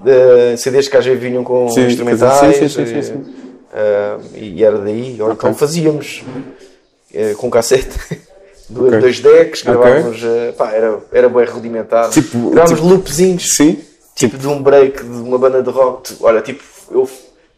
de 0.00 0.56
CDs 0.56 0.88
que 0.88 0.96
às 0.96 1.04
vezes 1.04 1.22
vinham 1.22 1.44
com 1.44 1.68
Sim, 1.68 1.86
instrumentais. 1.86 2.56
sim, 2.56 2.68
sim, 2.68 2.86
sim, 2.86 2.98
eh, 2.98 3.02
sim. 3.02 3.24
Uh, 3.72 4.36
e 4.36 4.62
era 4.64 4.78
daí, 4.78 5.20
ou 5.20 5.32
então 5.32 5.54
fazíamos 5.54 6.22
eh, 7.12 7.34
com 7.34 7.50
cassete. 7.50 7.98
do- 8.68 8.86
Ok. 8.86 9.00
Dois 9.00 9.20
decks, 9.20 9.62
gravávamos. 9.62 10.22
eh, 10.22 10.52
pá, 10.56 10.70
era, 10.72 10.98
era 11.12 11.28
bem 11.28 11.44
rudimentar. 11.46 12.10
Tipo- 12.10 12.50
gravávamos 12.50 12.80
tipo- 12.80 12.94
loopzinhos. 12.94 13.44
Sim? 13.56 13.82
tipo 14.14 14.36
de 14.36 14.46
um 14.46 14.62
break 14.62 15.02
de 15.02 15.08
uma 15.22 15.38
banda 15.38 15.62
de 15.62 15.70
rock. 15.70 16.16
Olha, 16.20 16.40
tipo, 16.42 16.62
eu 16.90 17.08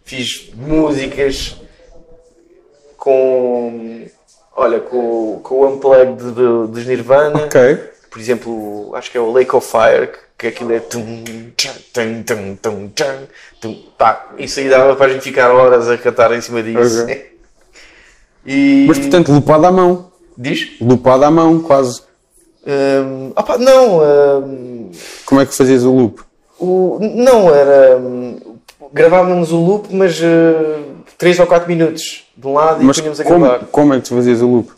fiz 0.04 0.50
músicas 0.56 1.56
com. 2.96 4.06
Olha, 4.56 4.78
com, 4.80 5.40
com 5.42 5.54
o 5.56 5.68
Unplugged 5.74 6.16
de, 6.16 6.72
dos 6.72 6.86
Nirvana. 6.86 7.44
Ok. 7.44 7.78
Por 8.10 8.20
exemplo, 8.20 8.94
acho 8.94 9.10
que 9.10 9.18
é 9.18 9.20
o 9.20 9.32
Lake 9.32 9.54
of 9.54 9.68
Fire, 9.68 10.06
que, 10.06 10.18
que 10.38 10.48
aquilo 10.48 10.72
é. 10.72 10.80
Tum, 10.80 11.22
tchan, 11.56 11.72
tum, 11.92 12.22
tum, 12.22 12.56
tum, 12.56 12.88
tchan, 12.94 13.28
tum. 13.60 13.82
Pá, 13.96 14.28
isso 14.38 14.60
aí 14.60 14.68
dava 14.68 14.94
para 14.96 15.06
a 15.06 15.08
gente 15.14 15.22
ficar 15.22 15.50
horas 15.52 15.88
a 15.88 15.96
cantar 15.98 16.32
em 16.32 16.40
cima 16.40 16.62
disso. 16.62 17.02
Ok. 17.02 17.32
E. 18.46 18.84
Mas 18.86 18.98
portanto, 18.98 19.32
lupado 19.32 19.64
à 19.64 19.72
mão. 19.72 20.12
Diz? 20.36 20.78
Lupado 20.78 21.24
à 21.24 21.30
mão, 21.30 21.60
quase. 21.62 22.02
Hum, 22.66 23.32
opá, 23.34 23.56
não. 23.56 24.00
hum, 24.42 24.90
Como 25.24 25.40
é 25.40 25.46
que 25.46 25.54
fazias 25.54 25.82
o 25.82 25.90
loop? 25.90 26.20
O, 26.58 26.98
não, 27.00 27.48
era. 27.54 27.96
hum, 27.96 28.38
Gravávamos 28.92 29.50
o 29.50 29.56
loop, 29.56 29.88
mas 29.94 30.20
3 31.16 31.40
ou 31.40 31.46
4 31.46 31.66
minutos 31.66 32.26
de 32.36 32.46
um 32.46 32.52
lado 32.52 32.82
e 32.82 32.84
Mas 32.84 32.98
punhamos 33.00 33.18
a 33.20 33.24
como, 33.24 33.46
gravar. 33.46 33.66
como 33.72 33.94
é 33.94 33.96
que 34.00 34.08
tu 34.08 34.14
fazias 34.14 34.42
o 34.42 34.46
loop? 34.46 34.70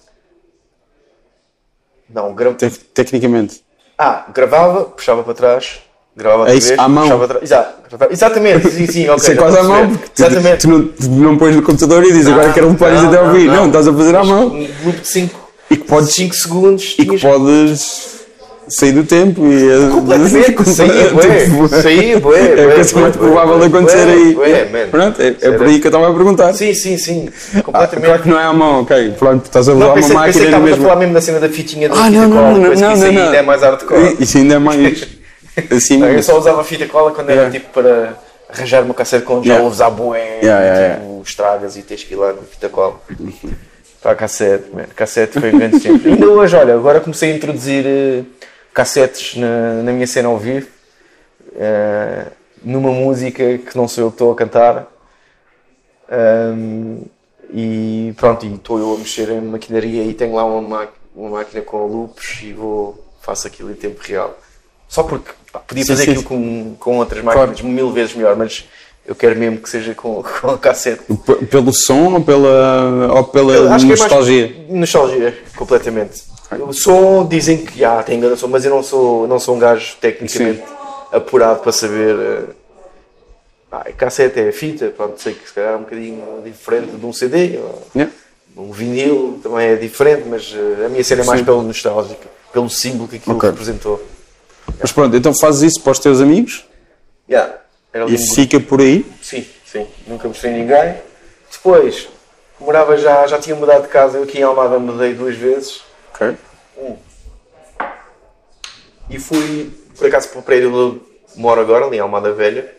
Não, 2.09 2.35
gra... 2.35 2.55
Tec- 2.55 2.85
tecnicamente. 2.95 3.65
Ah, 3.99 4.27
gravava, 4.35 4.85
puxava 4.85 5.23
para 5.23 5.35
trás, 5.35 5.79
gravava 6.17 6.41
outra 6.43 6.55
É 6.55 6.59
isso, 6.59 6.69
vez, 6.69 6.79
à 6.81 6.89
mão? 6.89 7.03
puxava 7.05 7.29
para 7.29 7.39
trás. 7.41 8.11
Exatamente, 8.13 8.71
sim, 8.71 8.87
sim, 8.87 9.09
ok. 9.09 9.17
Isso 9.17 9.31
é 9.33 9.35
quase 9.37 9.59
à 9.59 9.63
mão, 9.63 9.91
tu, 9.97 10.23
Exatamente. 10.23 10.59
tu 10.59 10.69
não, 10.69 10.83
tu 10.89 11.09
não 11.11 11.39
pões 11.39 11.57
no 11.57 11.63
computador 11.63 12.05
e 12.05 12.13
dizes 12.13 12.29
agora 12.29 12.53
quero 12.53 12.69
lupar 12.69 12.93
isso 12.95 13.07
até 13.07 13.19
ao 13.19 13.33
fim. 13.35 13.47
Não, 13.47 13.67
estás 13.67 13.89
a 13.89 13.93
fazer 13.93 14.17
à 14.17 14.25
mão. 14.25 14.49
Um 14.49 14.69
loop 14.85 15.01
de 15.01 15.09
5 15.09 15.49
E 15.71 15.77
que 15.77 15.85
podes, 15.85 16.15
5 16.15 16.35
segundos. 16.35 16.95
e 16.99 17.07
que 17.07 17.19
podes 17.19 18.16
sair 18.69 18.93
do 18.93 19.05
tempo 19.05 19.47
e 19.47 19.71
é 19.71 19.91
Completamente, 19.91 20.65
saía, 20.71 21.11
bué, 21.11 21.69
saía, 21.69 22.21
bué, 22.21 22.41
É 22.41 22.75
coisa 22.75 22.93
bué, 22.93 23.03
mais 23.03 23.17
bué, 23.17 23.27
provável 23.29 23.59
de 23.61 23.67
acontecer 23.67 24.09
aí. 24.09 24.37
Pronto, 24.91 25.23
é, 25.23 25.29
é 25.41 25.51
por 25.53 25.67
aí 25.67 25.81
que 25.81 25.87
eu 25.87 25.91
estava 25.91 26.09
a 26.11 26.13
perguntar. 26.13 26.53
Sim, 26.55 26.75
sim, 26.75 26.97
sim, 26.99 27.29
Ah, 27.55 27.63
completamente. 27.63 28.07
claro 28.07 28.23
que 28.23 28.29
não 28.29 28.39
é 28.41 28.45
à 28.45 28.53
mão, 28.53 28.83
ok. 28.83 29.13
Pronto, 29.19 29.45
estás 29.47 29.69
a 29.69 29.73
pensei, 29.73 29.87
uma 29.87 29.95
pensei 29.95 30.11
que 30.11 30.15
máquina 30.17 30.45
estavas 30.45 30.73
a 30.73 30.77
falar 30.77 30.97
mesmo 30.97 31.15
da 31.15 31.21
cena 31.21 31.41
da 31.41 31.49
fitinha 31.49 31.89
da 31.89 31.95
Ah, 31.95 32.07
fita 32.07 32.21
não, 32.21 32.31
cola, 32.31 32.43
não, 32.43 32.59
não, 32.59 32.71
que 32.71 32.81
não, 32.81 32.93
isso 32.93 33.01
não, 33.01 33.09
aí 33.09 33.15
não. 33.15 33.23
ainda 33.25 33.37
é 33.37 33.43
mais 33.43 33.63
hardcore. 33.63 34.17
Isso 34.21 34.39
ainda 34.39 34.55
é 34.55 34.59
mais. 34.59 35.07
Assim, 35.71 36.05
eu 36.05 36.23
só 36.23 36.39
usava 36.39 36.63
fita 36.65 36.87
cola 36.87 37.13
quando 37.13 37.31
era 37.31 37.51
tipo 37.51 37.73
para 37.73 38.15
arranjar 38.53 38.83
uma 38.83 38.93
cassete 38.95 39.25
com 39.25 39.43
já 39.43 39.61
usar 39.63 39.91
bué, 39.91 40.41
tipo, 40.41 41.23
estragas 41.25 41.77
e 41.77 41.83
tens 41.83 42.05
que 42.05 42.15
ir 42.15 42.17
lá 42.17 42.33
com 42.33 42.45
fita 42.45 42.69
cola. 42.69 43.01
Para 44.03 44.13
a 44.13 44.15
cassete, 44.15 44.65
man. 44.73 44.85
cassete 44.95 45.41
foi 45.41 45.53
um 45.53 45.59
grande 45.59 45.81
tempo. 45.81 46.07
Ainda 46.07 46.29
hoje, 46.29 46.55
olha, 46.55 46.75
agora 46.75 47.01
comecei 47.01 47.33
a 47.33 47.35
introduzir 47.35 47.85
eh, 47.87 48.23
cassetes 48.77 49.35
na, 49.37 49.83
na 49.83 49.91
minha 49.91 50.07
cena 50.07 50.29
ao 50.29 50.37
vivo, 50.37 50.69
eh, 51.55 52.27
numa 52.63 52.91
música 52.93 53.57
que 53.57 53.75
não 53.75 53.89
sou 53.89 54.05
eu 54.05 54.11
que 54.11 54.17
estou 54.17 54.31
a 54.33 54.37
cantar. 54.37 54.87
Ahm, 56.11 57.03
e 57.53 58.13
pronto, 58.19 58.45
estou 58.47 58.79
eu 58.79 58.95
a 58.95 58.99
mexer 58.99 59.31
em 59.31 59.41
maquinaria 59.41 60.05
e 60.05 60.13
tenho 60.13 60.35
lá 60.35 60.45
uma, 60.45 60.61
ma- 60.61 60.89
uma 61.15 61.31
máquina 61.39 61.63
com 61.63 61.87
loops 61.87 62.43
e 62.43 62.53
vou, 62.53 63.03
faço 63.23 63.47
aquilo 63.47 63.71
em 63.71 63.75
tempo 63.75 64.01
real. 64.03 64.39
Só 64.89 65.03
porque 65.05 65.31
pá, 65.51 65.61
podia 65.61 65.83
Sim, 65.85 65.89
fazer 65.93 66.05
sim, 66.05 66.11
aquilo 66.11 66.25
com, 66.25 66.77
com 66.79 66.99
outras 66.99 67.25
máquinas 67.25 67.61
mil 67.63 67.91
vezes 67.93 68.15
melhor, 68.15 68.37
mas 68.37 68.69
eu 69.07 69.15
quero 69.15 69.39
mesmo 69.39 69.59
que 69.59 69.71
seja 69.71 69.95
com, 69.95 70.23
com 70.41 70.51
a 70.51 70.59
cassete. 70.59 71.03
P- 71.25 71.47
Pelo 71.47 71.73
som 71.73 72.13
ou 72.15 72.21
pela, 72.23 73.09
ou 73.15 73.25
pela 73.25 73.55
é 73.57 73.61
nostalgia? 73.87 74.55
mais 74.69 74.69
nostalgia, 74.71 75.39
completamente. 75.57 76.23
O 76.51 76.73
som 76.73 77.27
dizem 77.27 77.65
que 77.65 77.79
já 77.81 78.03
tem 78.03 78.21
grande 78.21 78.39
som, 78.39 78.47
mas 78.47 78.65
eu 78.65 78.71
não 78.71 78.83
sou, 78.83 79.27
não 79.27 79.39
sou 79.39 79.57
um 79.57 79.59
gajo 79.59 79.97
tecnicamente 80.01 80.63
apurado 81.13 81.61
para 81.61 81.73
saber. 81.73 82.17
eh, 82.19 82.43
pá, 83.69 83.79
a 83.79 83.93
cassete 83.93 84.39
é 84.41 84.53
fita, 84.53 84.89
pronto, 84.97 85.21
sei 85.21 85.35
que 85.35 85.47
se 85.49 85.55
calhar 85.55 85.73
é 85.73 85.77
um 85.77 85.81
bocadinho 85.81 86.43
diferente 86.45 86.93
de 86.97 87.05
um 87.05 87.13
CD. 87.13 87.59
Yeah. 87.95 88.13
Um 88.57 88.71
vinil 88.73 89.41
também 89.43 89.67
é 89.69 89.77
diferente, 89.77 90.25
mas 90.29 90.55
eh, 90.55 90.87
a 90.87 90.89
minha 90.89 91.03
cena 91.03 91.23
é 91.23 91.27
mais 91.27 91.41
Sim. 91.41 91.45
pelo 91.45 91.63
nostálgico, 91.63 92.25
pelo 92.53 92.71
símbolo 92.71 93.09
que 93.09 93.17
aquilo 93.17 93.37
Ok. 93.37 93.51
representou. 93.51 94.03
Mas 94.81 94.93
pronto, 94.93 95.17
então 95.17 95.33
fazes 95.41 95.73
isso 95.73 95.83
para 95.83 95.93
os 95.93 95.99
teus 95.99 96.21
amigos 96.21 96.65
Yeah. 97.29 97.55
E 98.09 98.19
fica 98.35 98.61
por 98.61 98.81
aí. 98.81 99.05
Sim, 99.23 99.45
sim. 99.65 99.87
Nunca 100.07 100.29
mostrei 100.29 100.53
ninguém. 100.53 100.95
Depois, 101.51 102.09
morava 102.61 102.97
já, 102.99 103.27
já 103.27 103.39
tinha 103.39 103.57
mudado 103.57 103.83
de 103.83 103.89
casa. 103.89 104.19
Eu 104.19 104.23
aqui 104.25 104.39
em 104.39 104.43
Almada 104.43 104.79
mudei 104.79 105.13
duas 105.15 105.35
vezes. 105.35 105.81
Ok. 106.17 106.37
E 109.09 109.19
fui, 109.19 109.71
por 109.97 110.07
acaso, 110.07 110.29
para 110.29 110.41
o 110.41 110.43
prédio 110.43 110.69
onde 110.69 110.79
eu 110.79 111.07
moro 111.37 111.61
agora, 111.61 111.87
ali 111.87 111.97
em 111.97 112.01
Almada 112.01 112.33
Velha. 112.33 112.75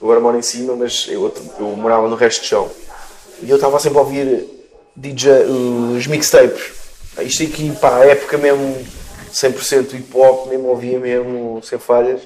Eu 0.00 0.06
agora 0.06 0.20
moro 0.20 0.38
em 0.38 0.42
cima, 0.42 0.76
mas 0.76 1.06
eu, 1.08 1.34
eu 1.58 1.66
morava 1.76 2.08
no 2.08 2.14
resto 2.14 2.42
de 2.42 2.48
chão. 2.48 2.70
E 3.42 3.50
eu 3.50 3.56
estava 3.56 3.80
sempre 3.80 3.98
a 3.98 4.02
ouvir 4.02 4.44
DJ, 4.94 5.44
os 5.96 6.06
mixtapes. 6.06 6.72
Isto 7.18 7.42
aqui, 7.42 7.72
pá, 7.80 7.96
a 7.96 8.04
época 8.04 8.38
mesmo 8.38 8.86
100% 9.32 9.94
hip 9.94 10.16
hop, 10.16 10.48
mesmo 10.48 10.68
ouvia 10.68 11.00
mesmo 11.00 11.60
sem 11.64 11.78
falhas. 11.78 12.20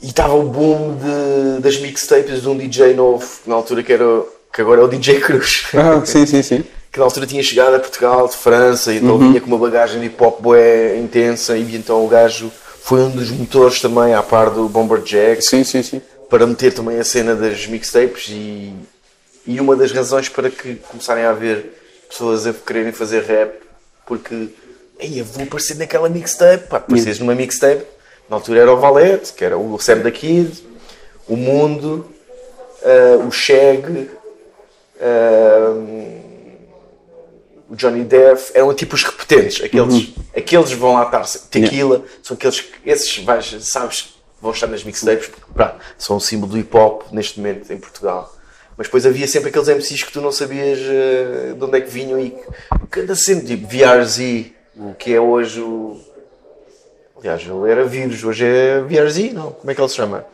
E 0.00 0.06
estava 0.06 0.34
o 0.34 0.44
boom 0.44 0.96
de, 0.96 1.60
das 1.60 1.76
mixtapes 1.78 2.40
de 2.40 2.48
um 2.48 2.56
DJ 2.56 2.94
novo, 2.94 3.28
na 3.46 3.54
altura 3.54 3.82
que 3.82 3.92
era 3.92 4.24
que 4.52 4.62
agora 4.62 4.80
é 4.80 4.84
o 4.84 4.88
DJ 4.88 5.20
Cruz. 5.20 5.66
Ah, 5.74 6.04
sim, 6.06 6.24
sim, 6.24 6.42
sim. 6.42 6.64
Que 6.92 6.98
na 6.98 7.04
altura 7.04 7.26
tinha 7.26 7.42
chegado 7.42 7.74
a 7.74 7.78
Portugal, 7.78 8.26
de 8.26 8.36
França, 8.36 8.92
e 8.92 8.96
então 8.96 9.18
vinha 9.18 9.40
com 9.40 9.46
uma 9.46 9.58
bagagem 9.58 10.00
de 10.00 10.06
hip 10.06 10.22
hop 10.22 10.40
bué 10.40 10.96
intensa, 10.96 11.56
e 11.56 11.76
então 11.76 12.04
o 12.04 12.08
gajo 12.08 12.50
foi 12.82 13.00
um 13.00 13.10
dos 13.10 13.30
motores 13.30 13.80
também, 13.80 14.14
à 14.14 14.22
par 14.22 14.50
do 14.50 14.68
Bomberjack, 14.68 15.42
Sim, 15.42 15.62
sim, 15.62 15.82
sim. 15.82 16.02
para 16.28 16.46
meter 16.46 16.72
também 16.72 16.98
a 16.98 17.04
cena 17.04 17.34
das 17.36 17.66
mixtapes 17.66 18.28
e, 18.28 18.74
e 19.46 19.60
uma 19.60 19.76
das 19.76 19.92
razões 19.92 20.28
para 20.28 20.50
que 20.50 20.76
começarem 20.76 21.24
a 21.24 21.30
haver 21.30 21.78
pessoas 22.08 22.46
a 22.46 22.52
quererem 22.52 22.92
fazer 22.92 23.22
rap, 23.22 23.54
porque 24.04 24.48
Ei, 24.98 25.18
eu 25.18 25.24
vou 25.24 25.44
aparecer 25.44 25.78
naquela 25.78 26.10
mixtape, 26.10 26.68
pá, 26.68 26.76
apareces 26.76 27.18
numa 27.18 27.34
mixtape, 27.34 27.84
na 28.28 28.36
altura 28.36 28.60
era 28.60 28.72
o 28.72 28.76
Valete, 28.76 29.32
que 29.32 29.42
era 29.42 29.56
o 29.56 29.78
Sam 29.78 30.00
da 30.00 30.10
Kid, 30.10 30.62
o 31.26 31.36
Mundo, 31.36 32.06
ah, 32.84 33.26
o 33.26 33.30
Shag, 33.30 34.10
ah, 35.00 36.19
o 37.70 37.76
Johnny 37.76 38.02
Depp, 38.02 38.50
eram 38.52 38.74
tipo 38.74 38.96
os 38.96 39.04
repetentes, 39.04 39.64
aqueles, 39.64 40.12
aqueles 40.36 40.72
vão 40.72 40.94
lá 40.94 41.04
estar, 41.04 41.24
tequila, 41.48 42.02
são 42.20 42.34
aqueles 42.34 42.60
que, 42.60 42.90
esses 42.90 43.18
vais, 43.18 43.56
sabes, 43.60 44.12
vão 44.42 44.50
estar 44.50 44.66
nas 44.66 44.82
mixtapes, 44.82 45.28
porque 45.28 45.46
pá, 45.54 45.76
são 45.96 46.16
um 46.16 46.20
símbolo 46.20 46.52
do 46.52 46.58
hip 46.58 46.76
hop 46.76 47.04
neste 47.12 47.38
momento 47.38 47.72
em 47.72 47.78
Portugal. 47.78 48.34
Mas 48.76 48.88
depois 48.88 49.06
havia 49.06 49.28
sempre 49.28 49.50
aqueles 49.50 49.68
MCs 49.68 50.02
que 50.02 50.12
tu 50.12 50.20
não 50.20 50.32
sabias 50.32 50.78
eh, 50.80 51.52
de 51.56 51.64
onde 51.64 51.76
é 51.76 51.80
que 51.80 51.90
vinham 51.90 52.18
e 52.18 52.30
que 52.30 52.46
cada 52.90 53.14
sempre, 53.14 53.46
tipo 53.46 53.68
VRZ, 53.68 54.46
o 54.76 54.94
que 54.94 55.14
é 55.14 55.20
hoje 55.20 55.60
o. 55.60 56.00
Aliás, 57.18 57.42
ele 57.42 57.70
era 57.70 57.84
vírus, 57.84 58.24
hoje 58.24 58.46
é 58.46 58.80
VRZ, 58.80 59.34
não? 59.34 59.52
Como 59.52 59.70
é 59.70 59.74
que 59.74 59.80
ele 59.80 59.88
se 59.88 59.96
chama? 59.96 60.24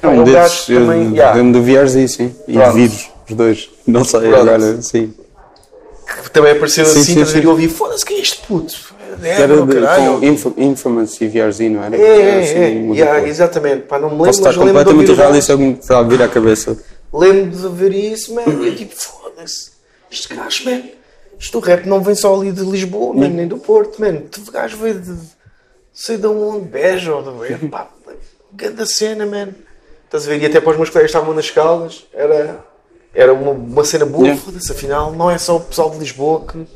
É 0.00 0.06
um 0.06 0.12
É 0.12 0.20
um 0.20 0.24
desses, 0.24 0.68
gajo 0.68 0.72
eu 0.72 0.86
também, 0.86 1.12
yeah. 1.16 1.42
do 1.42 1.62
VRZ, 1.62 2.10
sim. 2.12 2.34
E 2.46 2.52
Pronto. 2.52 2.72
vírus, 2.74 3.10
os 3.28 3.34
dois. 3.36 3.70
Não 3.84 4.04
sei 4.04 4.20
Pronto. 4.20 4.36
agora, 4.36 4.82
sim. 4.82 5.12
Que 6.22 6.30
também 6.30 6.52
apareceu 6.52 6.84
Sim, 6.86 7.00
assim, 7.00 7.14
sim, 7.14 7.24
sim. 7.24 7.38
e 7.40 7.44
eu 7.44 7.50
ouvi, 7.50 7.68
foda-se, 7.68 8.04
que 8.04 8.14
é 8.14 8.20
este 8.20 8.46
puto? 8.46 8.74
É, 9.22 9.42
Era 9.42 9.56
de, 9.66 9.74
com 10.20 10.24
Infam- 10.24 10.54
Infamous 10.56 11.20
e 11.20 11.28
VRZ, 11.28 11.60
não 11.70 11.82
era? 11.84 11.96
É, 11.96 12.00
é, 12.00 12.40
assim, 12.40 12.92
é, 12.92 12.94
yeah, 12.94 13.28
exatamente. 13.28 13.82
Pá, 13.82 13.98
não 13.98 14.08
me 14.08 14.14
lembro, 14.14 14.26
Posso 14.26 14.38
estar 14.40 14.54
completamente 14.54 15.10
o 15.10 15.14
errado, 15.14 15.36
isso 15.36 15.52
é 15.52 15.54
o 15.54 15.58
que 15.58 15.64
me 15.64 15.72
está 15.74 15.98
a 15.98 16.02
vir 16.02 16.22
à 16.22 16.28
cabeça. 16.28 16.78
Lembro 17.12 17.50
de 17.50 17.68
ver 17.76 17.92
isso, 17.92 18.34
man, 18.34 18.42
e 18.46 18.68
eu 18.68 18.76
tipo, 18.76 18.94
foda-se, 18.94 19.72
este 20.10 20.32
gajo, 20.34 20.64
man, 20.64 20.82
isto 21.38 21.60
do 21.60 21.66
rap 21.66 21.86
não 21.86 22.00
vem 22.02 22.14
só 22.14 22.34
ali 22.34 22.52
de 22.52 22.62
Lisboa, 22.62 23.12
man, 23.14 23.28
nem 23.28 23.48
do 23.48 23.58
Porto, 23.58 24.00
man, 24.00 24.22
este 24.32 24.50
gajo 24.50 24.76
veio 24.76 25.00
de, 25.00 25.16
sei 25.92 26.16
de 26.16 26.26
onde, 26.26 26.66
Beja 26.66 27.14
ou 27.14 27.22
de 27.22 27.68
pá, 27.68 27.88
grande 28.52 28.86
cena, 28.86 29.26
man. 29.26 29.48
Estás 30.04 30.26
a 30.26 30.28
ver? 30.28 30.42
E 30.42 30.46
até 30.46 30.60
para 30.60 30.70
os 30.70 30.76
meus 30.76 30.90
colegas 30.90 31.10
estavam 31.10 31.34
nas 31.34 31.50
caldas, 31.50 32.06
era, 32.12 32.64
era 33.14 33.32
uma, 33.32 33.50
uma 33.52 33.84
cena 33.84 34.06
boa, 34.06 34.24
Yeah. 34.24 34.40
foda-se, 34.42 34.70
afinal, 34.72 35.12
não 35.12 35.30
é 35.30 35.38
só 35.38 35.56
o 35.56 35.60
pessoal 35.60 35.90
de 35.90 35.98
Lisboa 35.98 36.44
que 36.46 36.66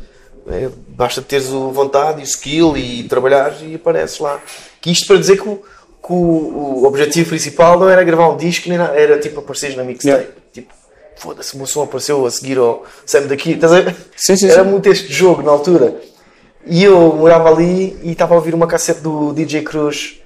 é, 0.48 0.68
basta 0.88 1.22
teres 1.22 1.48
o 1.48 1.70
vontade 1.70 2.20
e 2.20 2.22
o 2.22 2.24
skill 2.24 2.76
e 2.76 3.04
trabalhares 3.04 3.58
e 3.62 3.74
apareces 3.76 4.18
lá. 4.18 4.40
Que 4.80 4.90
isto 4.90 5.06
para 5.06 5.16
dizer 5.16 5.40
que, 5.40 5.48
o, 5.48 5.56
que 5.56 6.12
o, 6.12 6.14
o 6.14 6.84
objetivo 6.84 7.30
principal 7.30 7.78
não 7.78 7.88
era 7.88 8.04
gravar 8.04 8.28
um 8.28 8.36
disco, 8.36 8.68
nem 8.68 8.76
nada, 8.76 8.94
era 8.94 9.18
tipo 9.18 9.40
apareceres 9.40 9.76
na 9.76 9.84
mixtape. 9.84 10.08
Yeah. 10.16 10.34
Tipo, 10.52 10.74
foda-se, 11.16 11.54
o 11.54 11.58
meu 11.58 11.66
som 11.66 11.82
apareceu 11.84 12.26
a 12.26 12.30
seguir 12.30 12.58
ao 12.58 12.84
Sam 13.06 13.26
daqui, 13.26 13.52
estás 13.52 13.72
a 13.72 13.80
ver? 13.80 13.96
Sim, 14.16 14.36
sim, 14.36 14.48
Era 14.48 14.64
sim. 14.64 14.70
muito 14.70 14.88
este 14.88 15.12
jogo 15.12 15.42
na 15.42 15.50
altura. 15.52 16.00
E 16.66 16.82
eu 16.82 17.14
morava 17.14 17.48
ali 17.50 17.98
e 18.02 18.12
estava 18.12 18.34
a 18.34 18.36
ouvir 18.36 18.54
uma 18.54 18.66
cassete 18.66 19.00
do 19.00 19.32
DJ 19.32 19.62
Cruz. 19.62 20.20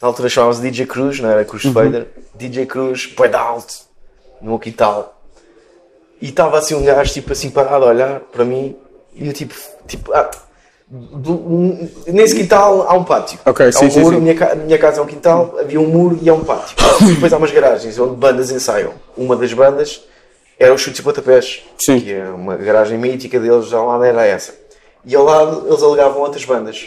Na 0.00 0.08
altura 0.08 0.28
chamava-se 0.28 0.60
DJ 0.62 0.86
Cruz, 0.86 1.20
não 1.20 1.30
era 1.30 1.44
Cruz 1.44 1.62
Fader. 1.64 2.08
DJ 2.34 2.64
Cruz, 2.66 3.06
de 3.06 3.36
alto, 3.36 3.74
no 4.40 4.50
meu 4.50 4.58
quintal. 4.58 5.19
E 6.20 6.28
estava 6.28 6.58
assim 6.58 6.74
um 6.74 6.84
gajo 6.84 7.12
tipo 7.12 7.32
assim 7.32 7.50
parado 7.50 7.84
a 7.84 7.88
olhar 7.88 8.20
para 8.20 8.44
mim 8.44 8.76
e 9.14 9.26
eu 9.26 9.32
tipo, 9.32 9.54
tipo 9.86 10.12
ah, 10.12 10.30
do- 10.88 11.88
nesse 12.08 12.34
quintal 12.34 12.86
há 12.88 12.94
um 12.94 13.04
pátio. 13.04 13.38
Ok, 13.46 13.66
há 13.66 13.72
sim, 13.72 13.86
um 13.86 13.90
sim, 13.90 14.00
muro, 14.00 14.16
sim. 14.16 14.22
Minha, 14.22 14.54
minha 14.56 14.78
casa 14.78 15.00
é 15.00 15.02
um 15.02 15.06
quintal, 15.06 15.54
havia 15.58 15.80
um 15.80 15.86
muro 15.86 16.18
e 16.20 16.28
há 16.28 16.34
um 16.34 16.44
pátio. 16.44 16.76
Depois 17.14 17.32
há 17.32 17.36
umas 17.36 17.50
garagens 17.50 17.98
onde 17.98 18.16
bandas 18.16 18.50
ensaiam. 18.50 18.92
Uma 19.16 19.36
das 19.36 19.52
bandas 19.52 20.02
era 20.58 20.74
os 20.74 20.80
Chutes 20.80 21.00
e 21.00 21.02
Pontapés, 21.02 21.62
que 21.78 22.12
é 22.12 22.24
uma 22.28 22.56
garagem 22.56 22.98
mítica 22.98 23.40
deles, 23.40 23.72
ao 23.72 23.86
lado 23.86 24.04
era 24.04 24.26
essa. 24.26 24.52
E 25.04 25.14
ao 25.16 25.24
lado 25.24 25.66
eles 25.66 25.82
alegavam 25.82 26.20
outras 26.20 26.44
bandas. 26.44 26.86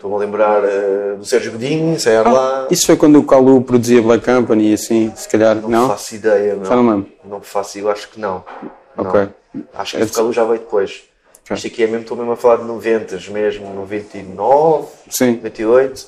Estou-me 0.00 0.16
a 0.16 0.18
lembrar 0.18 0.64
eh, 0.64 1.16
do 1.18 1.26
Sérgio 1.26 1.52
Godinho, 1.52 1.92
ensaiar 1.92 2.26
lá. 2.32 2.66
Isso 2.70 2.86
foi 2.86 2.96
quando 2.96 3.18
o 3.18 3.22
Calu 3.22 3.60
produzia 3.60 4.00
Black 4.00 4.24
Company 4.24 4.70
e 4.70 4.72
assim, 4.72 5.12
se 5.14 5.28
calhar, 5.28 5.56
não? 5.56 5.68
Não 5.68 5.88
faço 5.88 6.14
ideia, 6.14 6.54
não. 6.56 6.64
Já 6.64 6.74
não 6.74 6.88
lembro. 6.88 7.12
Não 7.22 7.40
faço, 7.42 7.78
eu 7.78 7.90
acho 7.90 8.08
que 8.08 8.18
não. 8.18 8.42
Ok. 8.96 9.28
Não. 9.52 9.62
Acho 9.74 9.96
que 9.98 10.02
É 10.02 10.06
o 10.06 10.08
Calu 10.08 10.32
já 10.32 10.42
veio 10.44 10.58
depois. 10.60 11.02
Ok. 11.44 11.54
Isto 11.54 11.66
aqui 11.66 11.82
é 11.82 11.86
mesmo, 11.86 12.00
estou 12.00 12.16
mesmo 12.16 12.32
a 12.32 12.36
falar 12.36 12.56
de 12.56 12.64
90 12.64 13.18
mesmo, 13.30 13.74
99, 13.74 14.86
Sim. 15.10 15.32
98. 15.32 16.06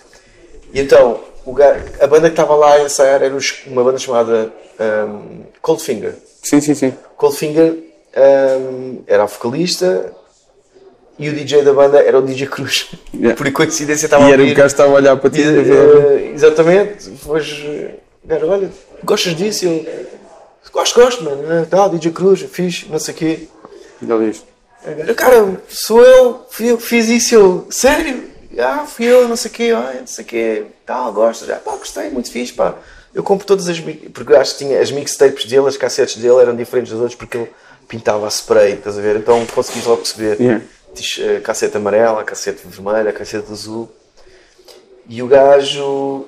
E 0.72 0.80
então, 0.80 1.20
o 1.44 1.52
ga- 1.52 1.76
a 2.00 2.06
banda 2.06 2.28
que 2.30 2.32
estava 2.32 2.54
lá 2.54 2.72
a 2.76 2.82
ensaiar 2.84 3.22
era 3.22 3.36
uma 3.66 3.84
banda 3.84 3.98
chamada 3.98 4.50
um, 4.80 5.42
Coldfinger. 5.60 6.14
Sim, 6.42 6.62
sim, 6.62 6.74
sim. 6.74 6.94
Coldfinger 7.18 7.74
um, 8.16 9.02
era 9.06 9.24
a 9.24 9.26
vocalista 9.26 10.14
e 11.22 11.28
o 11.28 11.32
DJ 11.32 11.62
da 11.62 11.72
banda 11.72 11.98
era 12.00 12.18
o 12.18 12.22
DJ 12.22 12.46
Cruz. 12.48 12.90
Yeah. 13.14 13.36
Por 13.36 13.50
coincidência 13.52 14.06
estava 14.06 14.24
E 14.24 14.26
a 14.26 14.30
era 14.32 14.38
o 14.38 14.44
ouvir- 14.44 14.54
gajo 14.54 14.68
que 14.68 14.72
estava 14.72 14.90
a 14.90 14.94
olhar 14.94 15.16
para 15.16 15.30
ti. 15.30 15.40
e, 15.40 15.44
eh, 15.44 16.32
exatamente, 16.34 17.10
eh, 17.64 17.94
cara, 18.28 18.46
olha, 18.46 18.70
gostas 19.04 19.36
disso? 19.36 19.64
Eu, 19.66 19.86
gosto, 20.72 20.94
gosto, 21.00 21.24
mano, 21.24 21.42
né? 21.42 21.66
tá, 21.68 21.86
DJ 21.88 22.10
Cruz, 22.12 22.40
fixe, 22.50 22.86
não 22.90 22.98
sei 22.98 23.14
o 23.14 23.16
quê. 23.16 23.38
E 24.00 24.10
ele 24.10 24.30
diz, 24.30 24.44
Agora, 24.84 25.14
Cara, 25.14 25.62
sou 25.68 26.02
eu, 26.02 26.44
fui 26.50 26.70
eu 26.72 26.76
que 26.76 26.82
fiz 26.84 27.08
isso, 27.08 27.34
eu, 27.36 27.66
sério? 27.70 28.24
Ah, 28.58 28.84
fui 28.86 29.06
eu, 29.06 29.28
não 29.28 29.36
sei 29.36 29.50
o 29.50 29.54
quê, 29.54 29.72
ah, 29.74 29.94
não 30.00 30.06
sei 30.06 30.24
o 30.24 30.26
quê, 30.26 30.62
tal, 30.84 31.12
gosto, 31.12 31.46
já, 31.46 31.56
pá, 31.56 31.76
gostei, 31.76 32.10
muito 32.10 32.30
fixe, 32.32 32.52
pá. 32.52 32.74
Eu 33.14 33.22
compro 33.22 33.46
todas 33.46 33.68
as, 33.68 33.78
porque 33.78 34.32
eu 34.32 34.40
acho 34.40 34.52
que 34.56 34.64
tinha, 34.64 34.80
as 34.80 34.90
mixtapes 34.90 35.44
dele, 35.44 35.68
as 35.68 35.76
cassetes 35.76 36.16
dele 36.16 36.40
eram 36.40 36.56
diferentes 36.56 36.90
das 36.90 36.98
outras 37.00 37.14
porque 37.14 37.36
ele 37.36 37.50
pintava 37.86 38.24
a 38.26 38.28
spray, 38.30 38.72
estás 38.72 38.98
a 38.98 39.02
ver? 39.02 39.16
Então 39.16 39.44
consegui 39.54 39.86
logo 39.86 39.98
perceber. 39.98 40.40
Yeah. 40.40 40.64
Eh, 41.18 41.40
cassete 41.40 41.76
amarela, 41.76 42.22
cassete 42.22 42.62
vermelha, 42.66 43.12
cassete 43.12 43.50
azul. 43.50 43.90
E 45.08 45.22
o 45.22 45.26
gajo. 45.26 46.26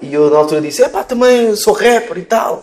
E 0.00 0.12
eu 0.12 0.30
na 0.30 0.38
altura 0.38 0.60
disse: 0.60 0.82
é 0.82 0.88
pá, 0.88 1.02
também 1.02 1.54
sou 1.56 1.72
rapper 1.72 2.18
e 2.18 2.24
tal. 2.24 2.62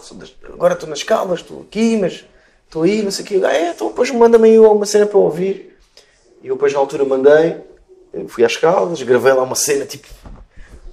Agora 0.53 0.73
estou 0.73 0.87
nas 0.87 1.03
caldas, 1.03 1.39
estou 1.39 1.61
aqui, 1.61 1.97
mas 1.97 2.25
estou 2.65 2.83
aí, 2.83 3.01
não 3.01 3.11
sei 3.11 3.25
o 3.25 3.27
quê. 3.27 3.41
Ah, 3.43 3.53
é, 3.53 3.69
então 3.71 3.87
depois 3.87 4.11
manda-me 4.11 4.49
aí 4.49 4.59
uma 4.59 4.85
cena 4.85 5.05
para 5.05 5.17
ouvir. 5.17 5.77
E 6.41 6.47
eu 6.47 6.55
depois 6.55 6.71
na 6.71 6.79
altura 6.79 7.03
mandei, 7.03 7.57
eu 8.13 8.27
fui 8.29 8.45
às 8.45 8.55
caldas, 8.55 9.01
gravei 9.01 9.33
lá 9.33 9.43
uma 9.43 9.55
cena, 9.55 9.85
tipo, 9.85 10.07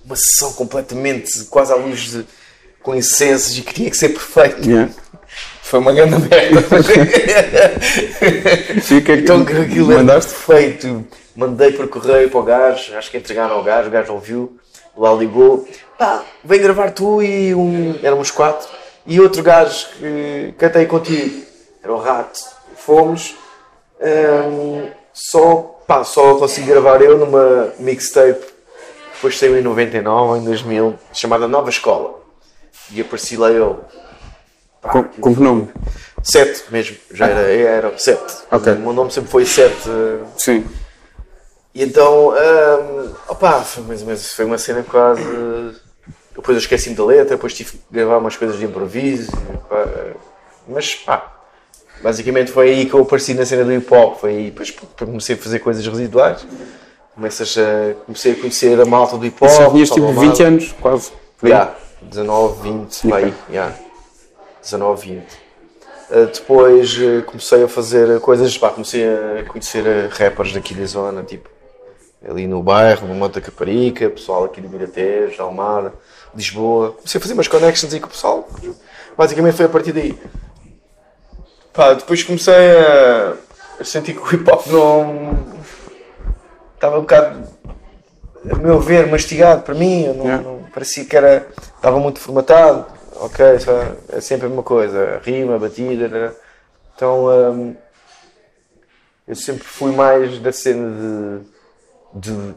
uma 0.04 0.16
sessão 0.16 0.52
completamente 0.54 1.44
quase 1.44 1.72
à 1.72 1.76
luz 1.76 2.10
de. 2.10 2.26
com 2.82 2.94
incensos 2.94 3.58
e 3.58 3.62
que 3.62 3.74
tinha 3.74 3.90
que 3.90 3.96
ser 3.96 4.08
perfeito. 4.10 4.68
Yeah. 4.68 4.92
Foi 5.66 5.80
uma 5.80 5.92
grande 5.92 6.14
merda. 6.28 6.62
Que 8.86 8.94
é 8.94 9.00
que 9.00 9.12
Então 9.14 9.42
aquilo 9.42 9.90
era 9.90 10.00
mandaste? 10.00 10.32
feito. 10.32 11.04
Mandei 11.34 11.72
por 11.72 11.88
correio 11.88 12.30
para 12.30 12.38
o 12.38 12.42
gajo, 12.44 12.96
acho 12.96 13.10
que 13.10 13.18
entregaram 13.18 13.56
ao 13.56 13.64
gajo, 13.64 13.88
o 13.88 13.90
gajo 13.90 14.12
ouviu, 14.12 14.56
lá 14.96 15.12
ligou, 15.12 15.68
pá, 15.98 16.22
vem 16.44 16.60
gravar 16.60 16.92
tu 16.92 17.20
e 17.20 17.52
um. 17.52 17.98
Éramos 18.00 18.30
quatro, 18.30 18.68
e 19.04 19.20
outro 19.20 19.42
gajo 19.42 19.88
que 19.98 20.54
cantei 20.56 20.86
contigo, 20.86 21.44
era 21.82 21.92
o 21.92 21.98
rato. 21.98 22.38
Fomos, 22.76 23.34
hum, 24.00 24.88
só, 25.12 25.80
pá, 25.86 26.04
só 26.04 26.36
consegui 26.36 26.68
gravar 26.68 27.02
eu 27.02 27.18
numa 27.18 27.72
mixtape, 27.80 28.46
depois 29.14 29.36
saiu 29.36 29.58
em 29.58 29.62
99 29.62 30.30
ou 30.30 30.36
em 30.36 30.44
2000, 30.44 30.94
chamada 31.12 31.48
Nova 31.48 31.70
Escola. 31.70 32.20
E 32.92 33.00
apareci 33.00 33.36
lá 33.36 33.50
eu, 33.50 33.80
Com, 34.92 35.04
com 35.04 35.34
que 35.34 35.40
nome? 35.40 35.68
Sete 36.22 36.64
mesmo, 36.70 36.96
já 37.12 37.26
era, 37.26 37.40
era 37.52 37.98
sete. 37.98 38.34
Ok. 38.50 38.72
O 38.72 38.78
meu 38.78 38.92
nome 38.92 39.12
sempre 39.12 39.30
foi 39.30 39.44
Sete. 39.46 39.88
eh, 39.88 40.18
Sim. 40.38 40.64
E 41.74 41.82
então, 41.84 42.30
hum, 42.30 43.10
opá, 43.28 43.60
foi, 43.62 43.84
mais 43.84 44.00
ou 44.00 44.06
menos, 44.06 44.32
foi 44.32 44.44
uma 44.44 44.58
cena 44.58 44.82
quase. 44.82 45.22
Depois 46.34 46.56
eu 46.56 46.60
esqueci-me 46.60 46.96
da 46.96 47.04
letra, 47.04 47.36
depois 47.36 47.54
tive 47.54 47.72
que 47.72 47.78
gravar 47.90 48.18
umas 48.18 48.36
coisas 48.36 48.58
de 48.58 48.64
improviso. 48.64 49.30
pá, 49.68 49.86
mas 50.68 50.94
pá, 50.96 51.32
basicamente 52.02 52.50
foi 52.50 52.70
aí 52.70 52.86
que 52.86 52.94
eu 52.94 53.02
apareci 53.02 53.34
na 53.34 53.44
cena 53.46 53.64
do 53.64 53.72
hip 53.72 53.92
hop. 53.94 54.18
Foi 54.20 54.30
aí, 54.30 54.44
depois 54.50 54.70
comecei 54.98 55.36
a 55.36 55.38
fazer 55.38 55.58
coisas 55.60 55.86
residuais. 55.86 56.46
Começas 57.14 57.56
a, 57.56 57.94
comecei 58.04 58.32
a 58.32 58.36
conhecer 58.36 58.80
a 58.80 58.84
malta 58.84 59.16
do 59.16 59.24
hip 59.24 59.36
hop. 59.42 59.50
Já 59.50 59.70
tinhas 59.70 59.88
tipo 59.90 60.06
Pablo 60.06 60.20
20 60.20 60.28
Amado. 60.28 60.42
anos, 60.44 60.74
quase. 60.80 61.12
Já, 61.42 61.74
19, 62.02 62.62
20, 62.62 63.08
pá 63.08 63.16
aí, 63.18 63.34
já. 63.52 63.72
19, 64.70 65.08
20. 65.10 65.24
Uh, 66.08 66.26
depois 66.32 66.96
uh, 66.98 67.22
comecei 67.24 67.64
a 67.64 67.68
fazer 67.68 68.20
coisas, 68.20 68.56
pá, 68.56 68.70
comecei 68.70 69.04
a 69.08 69.44
conhecer 69.44 69.82
uh, 69.84 70.08
rappers 70.10 70.52
daqui 70.52 70.74
da 70.74 70.84
zona, 70.86 71.22
tipo, 71.22 71.48
ali 72.28 72.46
no 72.46 72.62
bairro, 72.62 73.06
no 73.08 73.14
Monte 73.14 73.34
da 73.34 73.40
Caparica, 73.40 74.08
pessoal 74.10 74.44
aqui 74.44 74.60
do 74.60 74.68
Miratejo, 74.68 75.42
Almar, 75.42 75.92
Lisboa. 76.34 76.92
Comecei 76.92 77.18
a 77.18 77.22
fazer 77.22 77.34
umas 77.34 77.48
connections 77.48 77.92
aí 77.92 78.00
com 78.00 78.06
o 78.06 78.10
pessoal. 78.10 78.48
Basicamente 79.16 79.56
foi 79.56 79.66
a 79.66 79.68
partir 79.68 79.92
daí. 79.92 80.18
Pá, 81.72 81.92
depois 81.94 82.22
comecei 82.22 82.54
a, 82.54 83.34
a 83.80 83.84
sentir 83.84 84.14
que 84.14 84.20
o 84.20 84.34
hip 84.34 84.48
hop 84.50 84.66
não. 84.68 85.36
estava 86.74 86.98
um 86.98 87.02
bocado 87.02 87.48
a 88.50 88.54
meu 88.56 88.78
ver, 88.80 89.06
mastigado 89.08 89.62
para 89.62 89.74
mim, 89.74 90.04
eu 90.04 90.14
não, 90.14 90.24
Yeah. 90.24 90.42
não- 90.42 90.56
parecia 90.72 91.04
que 91.04 91.16
era, 91.16 91.46
estava 91.74 91.98
muito 91.98 92.20
formatado, 92.20 92.86
ok, 93.20 93.58
só, 93.58 93.72
é 94.08 94.20
sempre 94.20 94.46
a 94.46 94.48
mesma 94.48 94.62
coisa, 94.62 95.20
rima, 95.24 95.58
batida, 95.58 96.08
né? 96.08 96.32
então 96.94 97.26
hum, 97.26 97.76
eu 99.26 99.34
sempre 99.34 99.64
fui 99.64 99.92
mais 99.92 100.38
da 100.38 100.52
cena 100.52 101.42
de, 102.14 102.20
de 102.20 102.54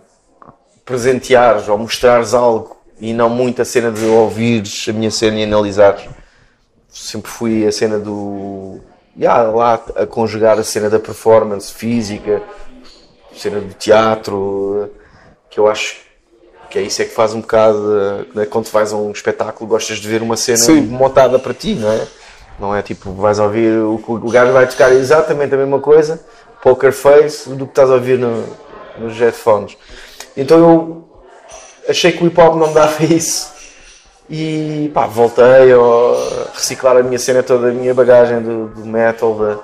presenteares 0.85 1.67
ou 1.67 1.77
mostrares 1.77 2.33
algo 2.33 2.77
e 2.99 3.13
não 3.13 3.29
muito 3.29 3.61
a 3.61 3.65
cena 3.65 3.91
de 3.91 4.05
ouvires 4.05 4.85
a 4.87 4.93
minha 4.93 5.09
cena 5.09 5.39
e 5.39 5.43
analisares. 5.43 6.07
Sempre 6.89 7.31
fui 7.31 7.65
a 7.65 7.71
cena 7.71 7.97
do. 7.97 8.79
Yeah, 9.17 9.49
lá 9.51 9.73
a 9.95 10.05
conjugar 10.05 10.57
a 10.59 10.63
cena 10.63 10.89
da 10.89 10.99
performance 10.99 11.73
física, 11.73 12.41
cena 13.35 13.59
do 13.59 13.73
teatro, 13.73 14.91
que 15.49 15.59
eu 15.59 15.67
acho 15.67 15.97
que 16.69 16.77
é 16.79 16.81
isso 16.83 17.01
é 17.01 17.05
que 17.05 17.13
faz 17.13 17.33
um 17.33 17.41
bocado 17.41 18.25
né, 18.35 18.45
quando 18.45 18.69
vais 18.69 18.93
a 18.93 18.95
um 18.97 19.11
espetáculo 19.11 19.67
gostas 19.69 19.97
de 19.97 20.07
ver 20.07 20.21
uma 20.21 20.37
cena 20.37 20.57
Sim. 20.57 20.81
montada 20.81 21.39
para 21.39 21.53
ti, 21.53 21.73
não 21.73 21.91
é? 21.91 22.07
Não 22.59 22.75
é 22.75 22.81
tipo, 22.81 23.11
vais 23.13 23.39
ouvir 23.39 23.71
o 23.79 23.95
o 24.07 24.29
gajo 24.29 24.51
vai 24.51 24.67
tocar 24.67 24.91
exatamente 24.91 25.53
a 25.53 25.57
mesma 25.57 25.79
coisa, 25.79 26.19
poker 26.61 26.91
face, 26.91 27.49
do 27.49 27.65
que 27.65 27.71
estás 27.71 27.89
a 27.89 27.93
ouvir 27.93 28.19
no, 28.19 28.43
nos 28.97 29.17
headphones. 29.17 29.77
Então 30.35 30.57
eu 30.59 31.09
achei 31.87 32.11
que 32.11 32.23
o 32.23 32.27
hip 32.27 32.39
hop 32.39 32.55
não 32.55 32.67
me 32.67 32.73
dava 32.73 33.01
isso 33.05 33.49
e 34.29 34.91
pá, 34.93 35.07
voltei 35.07 35.71
a 35.73 36.51
reciclar 36.53 36.97
a 36.97 37.01
minha 37.03 37.17
cena 37.17 37.41
toda, 37.41 37.69
a 37.69 37.71
minha 37.71 37.93
bagagem 37.93 38.41
do, 38.41 38.67
do 38.67 38.85
metal, 38.85 39.33
da, 39.35 39.57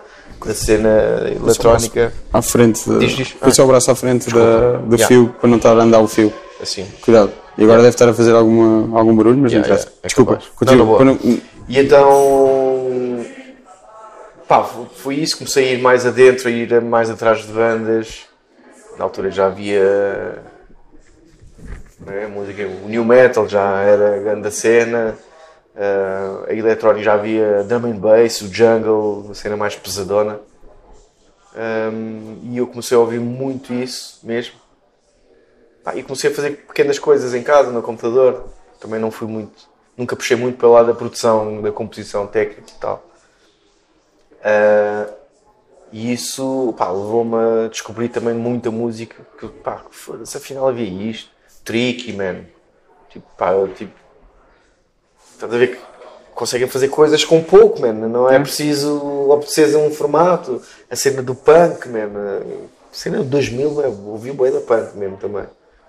da 0.48 0.54
cena 0.56 1.22
eletrónica. 1.36 2.12
À 2.34 2.42
frente. 2.42 2.90
da- 2.90 2.98
Diz, 2.98 3.12
diz. 3.12 3.36
Só 3.52 3.64
o 3.64 3.68
braço 3.68 3.92
à 3.92 3.96
frente 3.96 4.34
da, 4.34 4.78
do 4.78 4.98
fio 4.98 5.36
para 5.40 5.48
não 5.50 5.58
estar 5.58 5.78
a 5.78 5.84
andar 5.84 6.00
o 6.00 6.08
fio. 6.08 6.34
Assim. 6.62 6.86
Cuidado. 7.02 7.32
E 7.58 7.64
agora 7.64 7.78
deve 7.82 7.90
estar 7.90 8.08
a 8.10 8.14
fazer 8.14 8.34
alguma, 8.34 8.98
algum 8.98 9.16
barulho, 9.16 9.38
mas 9.38 9.52
Yeah, 9.52 9.68
não 9.68 9.76
interessa. 9.76 9.88
yeah, 9.88 10.00
é 10.04 10.08
Desculpa. 10.08 10.40
Continua. 10.56 10.78
Não, 10.78 10.86
boa. 10.86 10.98
Quando- 10.98 11.42
E 11.68 11.80
então, 11.80 13.26
pá, 14.48 14.64
foi 14.64 15.16
isso. 15.16 15.38
Comecei 15.38 15.70
a 15.70 15.72
ir 15.74 15.82
mais 15.82 16.06
adentro, 16.06 16.48
a 16.48 16.52
ir 16.52 16.82
mais 16.82 17.10
atrás 17.10 17.40
de 17.46 17.52
bandas. 17.52 18.24
Na 18.98 19.04
altura 19.06 19.30
já 19.32 19.48
havia 19.48 20.42
né? 22.06 22.26
a 22.26 22.28
música, 22.30 22.66
o 22.84 22.88
new 22.88 23.04
metal 23.04 23.48
já 23.48 23.82
era 23.82 24.20
grande 24.20 24.52
cena, 24.52 25.16
uh, 25.76 26.46
a 26.50 26.54
eletrónica 26.54 27.04
já 27.04 27.14
havia 27.14 27.64
drum 27.64 27.88
and 27.88 27.98
bass, 27.98 28.42
o 28.42 28.54
jungle, 28.54 29.24
uma 29.26 29.34
cena 29.34 29.58
mais 29.58 29.76
pesadona. 29.76 30.40
Um, 31.58 32.40
e 32.52 32.58
eu 32.58 32.68
comecei 32.68 32.96
a 32.98 33.00
ouvir 33.00 33.20
muito 33.20 33.74
isso 33.74 34.20
mesmo. 34.24 34.54
Pá, 35.86 35.96
e 35.96 36.02
comecei 36.02 36.32
a 36.32 36.34
fazer 36.34 36.66
pequenas 36.68 36.98
coisas 36.98 37.36
em 37.36 37.44
casa, 37.44 37.72
no 37.72 37.84
computador. 37.84 38.48
Também 38.80 39.00
não 39.00 39.12
fui 39.12 39.28
muito, 39.28 39.70
nunca 39.96 40.16
puxei 40.16 40.36
muito 40.36 40.58
pelo 40.58 40.74
lado 40.74 40.88
da 40.88 40.96
produção, 40.96 41.62
da 41.62 41.72
composição 41.72 42.26
técnica 42.26 42.72
e 42.76 42.80
tal. 42.80 43.08
Uh, 44.42 45.14
e 45.92 46.12
isso 46.12 46.76
levou-me 46.80 47.36
a 47.66 47.68
descobrir 47.68 48.10
também 48.10 48.34
muita 48.34 48.72
música 48.72 49.16
que, 49.40 49.48
pá, 49.48 49.86
foda-se, 49.92 50.36
afinal 50.36 50.68
havia 50.68 51.10
isto. 51.10 51.30
Tricky, 51.64 52.14
man. 52.14 52.46
Tipo, 53.10 53.28
pá, 53.38 53.52
tipo. 53.76 53.94
Estás 55.34 55.54
a 55.54 55.58
ver 55.58 55.76
que 55.76 55.82
conseguem 56.34 56.68
fazer 56.68 56.88
coisas 56.90 57.24
com 57.24 57.44
pouco, 57.44 57.80
man. 57.80 57.94
Não 57.94 58.28
é 58.28 58.40
preciso 58.40 59.30
obedecer 59.30 59.76
a 59.76 59.78
um 59.78 59.92
formato. 59.92 60.62
A 60.90 60.96
cena 60.96 61.22
do 61.22 61.36
punk, 61.36 61.88
man. 61.90 62.10
A 62.92 62.96
cena 62.96 63.20
de 63.20 63.26
2000, 63.26 63.72
man. 63.72 63.88
ouvi 64.08 64.32
bem 64.32 64.52
da 64.52 64.62
punk 64.62 64.96
mesmo 64.98 65.18
também. 65.18 65.46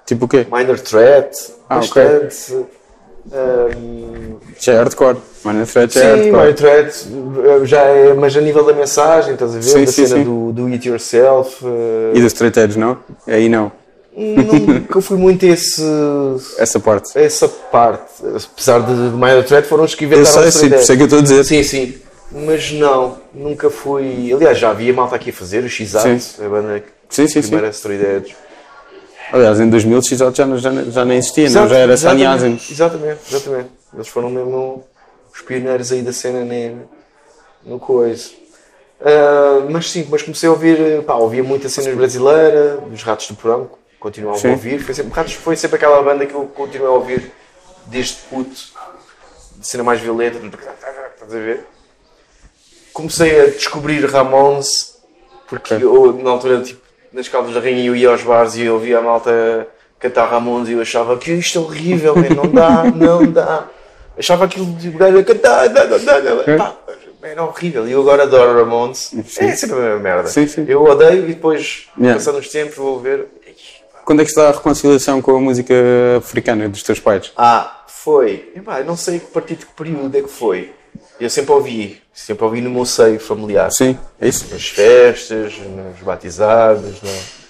Tipo 0.06 0.24
o 0.26 0.28
quê? 0.28 0.46
Minor 0.50 0.78
Threat, 0.80 1.36
Ah, 1.68 1.76
bastante. 1.78 2.54
Um, 3.32 4.36
Já 4.60 4.74
é 4.74 4.76
hardcore. 4.78 5.16
Mano, 5.44 5.66
Threat 5.66 5.94
já 5.94 6.00
é 6.00 6.02
sim, 6.02 6.08
hardcore. 6.30 6.32
Minor 6.40 6.54
Threat 6.54 7.08
uh, 7.08 7.66
já 7.66 7.80
é, 7.82 8.14
mas 8.14 8.36
a 8.36 8.40
nível 8.40 8.64
da 8.64 8.72
mensagem, 8.72 9.34
estás 9.34 9.50
a 9.52 9.54
ver? 9.58 9.62
Sim, 9.62 9.84
da 9.84 9.90
sim, 9.92 10.06
cena 10.06 10.20
sim. 10.20 10.24
do, 10.24 10.52
do 10.52 10.66
it 10.66 10.88
yourself. 10.88 11.64
uh, 11.64 12.12
E 12.14 12.20
dos 12.20 12.32
Straight 12.32 12.58
Edge, 12.58 12.78
não? 12.78 12.98
Aí 13.26 13.48
não. 13.48 13.72
nunca 14.16 15.00
fui 15.00 15.16
muito 15.18 15.44
esse, 15.44 15.82
Essa 16.58 16.78
parte. 16.80 17.18
essa 17.18 17.48
parte. 17.48 18.12
Apesar 18.24 18.80
de, 18.80 18.94
de 18.94 19.16
Minor 19.16 19.44
Threat 19.44 19.66
foram 19.66 19.84
os 19.84 19.94
que 19.94 20.04
Eu 20.04 20.08
inventaram 20.08 20.32
sei, 20.32 20.48
essa 20.48 20.58
sim, 20.60 20.68
por 20.70 20.78
isso 20.78 20.92
é 20.92 20.96
que 20.96 21.02
eu 21.02 21.06
estou 21.06 21.18
a 21.18 21.22
dizer. 21.22 21.44
Sim, 21.44 21.62
sim. 21.62 21.94
Mas 22.30 22.72
não, 22.72 23.18
nunca 23.34 23.70
fui. 23.70 24.32
Aliás, 24.32 24.58
já 24.58 24.70
havia 24.70 24.92
malta 24.92 25.16
aqui 25.16 25.30
a 25.30 25.32
fazer, 25.32 25.62
o 25.64 25.68
Sim. 25.68 26.44
a 26.44 26.48
banda 26.48 26.80
que 26.80 26.86
Sim, 27.08 27.26
sim, 27.28 27.34
sim. 27.34 27.40
primeira 27.42 27.68
Straight 27.70 28.04
Edge. 28.04 28.36
Aliás, 29.32 29.58
em 29.60 29.68
2000 29.68 29.98
o 29.98 30.02
X-Out 30.02 30.38
já, 30.38 30.56
já, 30.56 30.84
já 30.84 31.04
nem 31.04 31.18
existia, 31.18 31.50
não? 31.50 31.68
Já 31.68 31.76
era 31.76 31.96
Sanyazen. 31.96 32.60
Exatamente, 32.70 33.20
exatamente. 33.28 33.70
Eles 33.92 34.08
foram 34.08 34.30
mesmo 34.30 34.84
os 35.34 35.42
pioneiros 35.42 35.92
aí 35.92 36.02
da 36.02 36.12
cena 36.12 36.44
né, 36.44 36.74
no 37.64 37.78
coisa. 37.78 38.30
Ah, 39.00 39.66
mas 39.70 39.90
sim, 39.90 40.06
mas 40.10 40.22
comecei 40.22 40.48
a 40.48 40.52
ouvir, 40.52 41.02
pá, 41.04 41.14
ouvia 41.14 41.42
muita 41.42 41.68
cenas 41.68 41.94
brasileira, 41.94 42.78
dos 42.78 43.02
Ratos 43.02 43.28
do 43.28 43.34
Porão, 43.34 43.70
continuava 43.98 44.38
Sim. 44.38 44.48
a 44.48 44.52
ouvir. 44.52 44.80
Foi 44.80 44.94
sempre, 44.94 45.12
Ratos 45.12 45.34
foi 45.34 45.56
sempre 45.56 45.76
aquela 45.76 46.02
banda 46.02 46.24
que 46.24 46.34
eu 46.34 46.46
continuei 46.46 46.88
a 46.88 46.94
ouvir 46.94 47.32
desde 47.86 48.16
puto, 48.30 48.54
de 49.56 49.66
cena 49.66 49.84
mais 49.84 50.00
violenta, 50.00 50.38
estás 50.38 51.34
a 51.34 51.38
ver? 51.38 51.66
Comecei 52.92 53.40
a 53.40 53.46
descobrir 53.46 54.04
Ramones, 54.06 54.96
porque 55.48 55.74
eu, 55.74 56.14
na 56.14 56.30
altura, 56.30 56.62
tipo, 56.62 56.80
nas 57.16 57.28
Caldas 57.28 57.54
da 57.54 57.60
Rainha, 57.60 57.82
eu 57.86 57.96
ia 57.96 58.10
aos 58.10 58.22
bares 58.22 58.56
e 58.56 58.62
eu 58.62 58.74
ouvia 58.74 58.98
a 58.98 59.02
malta 59.02 59.66
cantar 59.98 60.26
Ramones 60.26 60.68
e 60.68 60.72
eu 60.72 60.82
achava 60.82 61.16
que 61.16 61.32
isto 61.32 61.58
é 61.58 61.62
horrível, 61.62 62.14
man, 62.14 62.28
não 62.28 62.52
dá, 62.52 62.84
não 62.84 63.32
dá. 63.32 63.64
Achava 64.18 64.44
aquilo 64.44 64.66
de 64.74 64.90
gajo 64.90 65.18
a 65.18 65.24
cantar, 65.24 65.70
não, 65.70 65.88
não, 65.88 65.98
não, 65.98 66.46
não. 66.46 66.58
Pá, 66.58 66.76
era 67.22 67.42
horrível. 67.42 67.88
E 67.88 67.92
eu 67.92 68.02
agora 68.02 68.24
adoro 68.24 68.58
Ramones. 68.58 69.12
É 69.38 69.52
sempre 69.54 69.76
a 69.76 69.80
mesma 69.80 69.98
merda. 69.98 70.28
Sim, 70.28 70.46
sim. 70.46 70.66
Eu 70.68 70.84
odeio 70.84 71.24
e 71.24 71.34
depois, 71.34 71.88
Yeah. 71.98 72.18
passando 72.18 72.38
os 72.38 72.48
tempos, 72.48 72.76
vou 72.76 73.00
ver. 73.00 73.26
Quando 74.04 74.20
é 74.20 74.24
que 74.24 74.30
está 74.30 74.48
a 74.48 74.52
reconciliação 74.52 75.20
com 75.20 75.36
a 75.36 75.40
música 75.40 75.74
africana 76.18 76.68
dos 76.68 76.82
teus 76.82 77.00
pais? 77.00 77.32
Ah, 77.36 77.82
foi. 77.88 78.52
Eu 78.54 78.84
não 78.84 78.96
sei 78.96 79.18
que 79.18 79.26
partir 79.26 79.56
de 79.56 79.66
que 79.66 79.72
período 79.72 80.16
é 80.16 80.22
que 80.22 80.28
foi. 80.28 80.72
Eu 81.18 81.28
sempre 81.30 81.52
ouvi, 81.52 82.00
sempre 82.18 82.44
ouvi 82.44 82.60
no 82.60 82.70
meu 82.70 82.84
seio 82.84 83.20
familiar. 83.20 83.70
Sim, 83.70 83.98
é 84.20 84.26
isso? 84.28 84.46
Nas 84.52 84.66
festas, 84.68 85.54
nos 85.58 86.00
batizados, 86.02 87.00
na- 87.02 87.46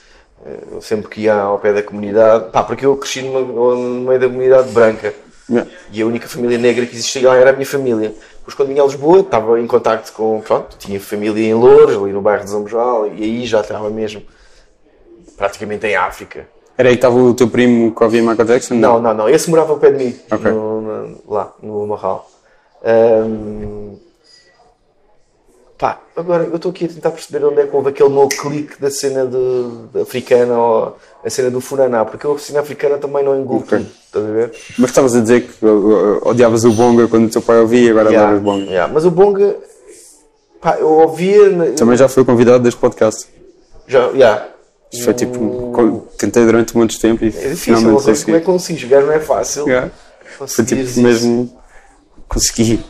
eu 0.73 0.81
sempre 0.83 1.09
que 1.09 1.23
ia 1.23 1.35
ao 1.35 1.59
pé 1.59 1.73
da 1.73 1.83
comunidade. 1.83 2.51
Pá, 2.51 2.63
porque 2.63 2.85
eu 2.87 2.97
cresci 2.97 3.23
numa- 3.23 3.41
no 3.41 4.01
meio 4.09 4.21
da 4.21 4.27
comunidade 4.29 4.69
branca. 4.71 5.15
Yeah. 5.49 5.71
E 5.93 6.03
a 6.03 6.07
única 6.07 6.27
família 6.29 6.59
negra 6.59 6.85
que 6.87 6.95
existia 6.95 7.29
lá 7.29 7.37
era 7.37 7.51
a 7.51 7.53
minha 7.53 7.65
família. 7.67 8.13
Depois 8.39 8.55
quando 8.55 8.69
vinha 8.69 8.83
a 8.83 8.87
Lisboa, 8.87 9.21
estava 9.21 9.61
em 9.61 9.67
contacto 9.67 10.13
com, 10.13 10.41
pronto, 10.41 10.77
tinha 10.79 10.99
família 11.01 11.45
em 11.49 11.55
Louros, 11.55 11.97
ali 11.97 12.13
no 12.13 12.21
bairro 12.21 12.45
de 12.45 12.51
Zambojal, 12.51 13.07
e 13.09 13.23
aí 13.23 13.47
já 13.47 13.61
estava 13.61 13.89
mesmo 13.91 14.23
praticamente 15.37 15.87
em 15.87 15.95
África. 15.97 16.49
Era 16.77 16.89
aí 16.89 16.95
que 16.95 16.99
estava 16.99 17.17
o 17.17 17.33
teu 17.35 17.49
primo 17.49 17.95
que 17.95 18.05
ouvia 18.05 18.21
Michael 18.23 18.47
Jackson? 18.47 18.75
Não, 18.75 19.01
não, 19.01 19.15
não. 19.15 19.29
Esse 19.29 19.49
morava 19.49 19.73
ao 19.73 19.79
pé 19.79 19.91
de 19.93 20.05
mim, 20.05 20.17
Ok. 20.31 20.51
no- 20.51 20.81
no- 20.81 21.19
lá, 21.29 21.53
no 21.63 21.87
Marral. 21.87 22.29
Ahm, 22.85 23.97
pá, 25.79 26.01
agora 26.17 26.45
eu 26.45 26.57
estou 26.57 26.71
aqui 26.71 26.87
a 26.87 26.89
tentar 26.89 27.11
perceber 27.11 27.45
onde 27.45 27.61
é 27.61 27.67
que 27.67 27.77
houve 27.77 27.91
aquele 27.91 28.09
meu 28.09 28.29
clique 28.29 28.81
da 28.81 28.91
cena 28.91 29.27
de, 29.27 30.01
africana 30.01 30.59
ou 30.59 30.97
a 31.25 31.31
cena 31.31 31.51
do 31.51 31.61
Furaná, 31.61 32.05
porque 32.05 32.27
a 32.27 32.39
cena 32.39 32.61
africana 32.61 32.97
também 32.99 33.23
não 33.25 33.39
engole 33.39 33.61
Ok. 33.61 33.79
tudo, 33.79 33.91
estás 34.07 34.25
a 34.25 34.29
ver? 34.31 34.53
Mas 34.79 34.91
estavas 34.91 35.15
a 35.15 35.21
dizer 35.21 35.43
que 35.43 35.67
odiavas 36.23 36.65
o 36.65 36.73
bonga 36.73 37.07
quando 37.09 37.27
o 37.27 37.31
teu 37.31 37.43
pai 37.43 37.59
ouvia 37.61 37.81
e 37.81 37.91
agora 37.91 38.09
Yeah, 38.11 38.27
adoras 38.29 38.43
bonga. 38.43 38.65
yeah. 38.71 38.93
Mas 38.93 39.05
o 39.05 39.11
Bonga, 39.11 39.57
pá, 40.61 40.77
eu 40.79 40.89
ouvia. 40.89 41.51
na- 41.51 41.67
Também 41.73 41.97
já 41.97 42.09
foi 42.09 42.25
convidado 42.25 42.63
deste 42.65 42.81
podcast. 42.81 43.27
Já, 43.87 44.07
yeah. 44.11 44.49
Isto 44.93 45.05
foi 45.05 45.15
tipo, 45.15 46.07
tentei 46.17 46.45
durante 46.47 46.77
muito 46.77 46.99
tempo 46.99 47.23
e 47.25 47.27
É 47.29 47.31
difícil, 47.31 47.57
finalmente 47.57 47.91
não 47.93 47.99
sei 48.15 48.25
como 48.25 48.37
é 48.37 48.41
que 48.41 48.47
consegues, 48.47 48.85
o 48.85 48.89
gajo 48.89 49.07
não 49.07 49.13
é 49.13 49.21
fácil. 49.21 49.69
Yeah. 49.69 49.91
Foi 50.47 50.65
tipo 50.65 50.81
isso. 50.81 51.03
mesmo 51.03 51.51
consegui. 52.29 52.81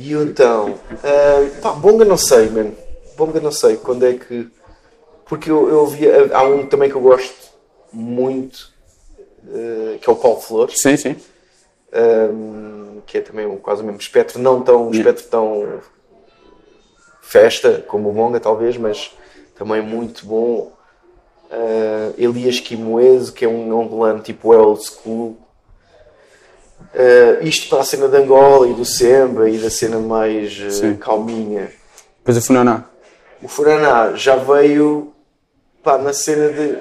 E 0.00 0.12
então, 0.12 0.78
ah, 1.02 1.60
pá, 1.60 1.72
Bonga 1.72 2.04
não 2.04 2.16
sei, 2.16 2.48
mano. 2.50 2.72
Bonga 3.16 3.40
não 3.40 3.50
sei 3.50 3.76
quando 3.76 4.06
é 4.06 4.12
que. 4.14 4.48
Porque 5.26 5.50
eu, 5.50 5.68
eu 5.68 5.86
via. 5.86 6.30
Há 6.32 6.44
um 6.44 6.66
também 6.66 6.88
que 6.88 6.94
eu 6.96 7.00
gosto 7.00 7.34
muito, 7.92 8.70
ah, 9.44 9.98
que 10.00 10.08
é 10.08 10.12
o 10.12 10.16
Paulo 10.16 10.40
Flores, 10.40 10.80
Sim, 10.80 10.96
sim. 10.96 11.16
ah, 11.92 13.00
que 13.06 13.18
é 13.18 13.20
também 13.20 13.44
um- 13.46 13.56
quase 13.58 13.82
o 13.82 13.84
mesmo 13.84 14.00
espectro, 14.00 14.38
não 14.40 14.62
tão 14.62 14.86
um 14.86 14.90
espectro 14.92 15.24
tão 15.26 15.80
festa 17.20 17.84
como 17.88 18.08
o 18.10 18.12
Bonga, 18.12 18.38
talvez, 18.40 18.76
mas 18.76 19.10
também 19.56 19.82
muito 19.82 20.24
bom. 20.26 20.72
Ah, 21.50 22.12
Elias 22.16 22.60
Quimoeso, 22.60 23.32
que 23.32 23.44
é 23.44 23.48
um 23.48 23.80
angolano 23.80 24.20
tipo 24.22 24.54
old 24.54 24.80
school. 24.84 25.36
Ah, 26.94 27.38
isto 27.42 27.68
para 27.68 27.80
a 27.80 27.84
cena 27.84 28.08
de 28.08 28.16
Angola 28.16 28.68
e 28.68 28.74
do 28.74 28.84
Semba 28.84 29.48
e 29.48 29.58
da 29.58 29.70
cena 29.70 29.98
mais 29.98 30.56
Sim. 30.74 30.96
calminha. 30.96 31.70
Depois 32.18 32.36
a 32.36 32.40
Funaná. 32.40 32.84
O 33.42 33.48
Furaná 33.48 34.14
já 34.16 34.36
veio 34.36 35.12
pá, 35.82 35.96
na 35.96 36.12
cena 36.12 36.48
de 36.48 36.78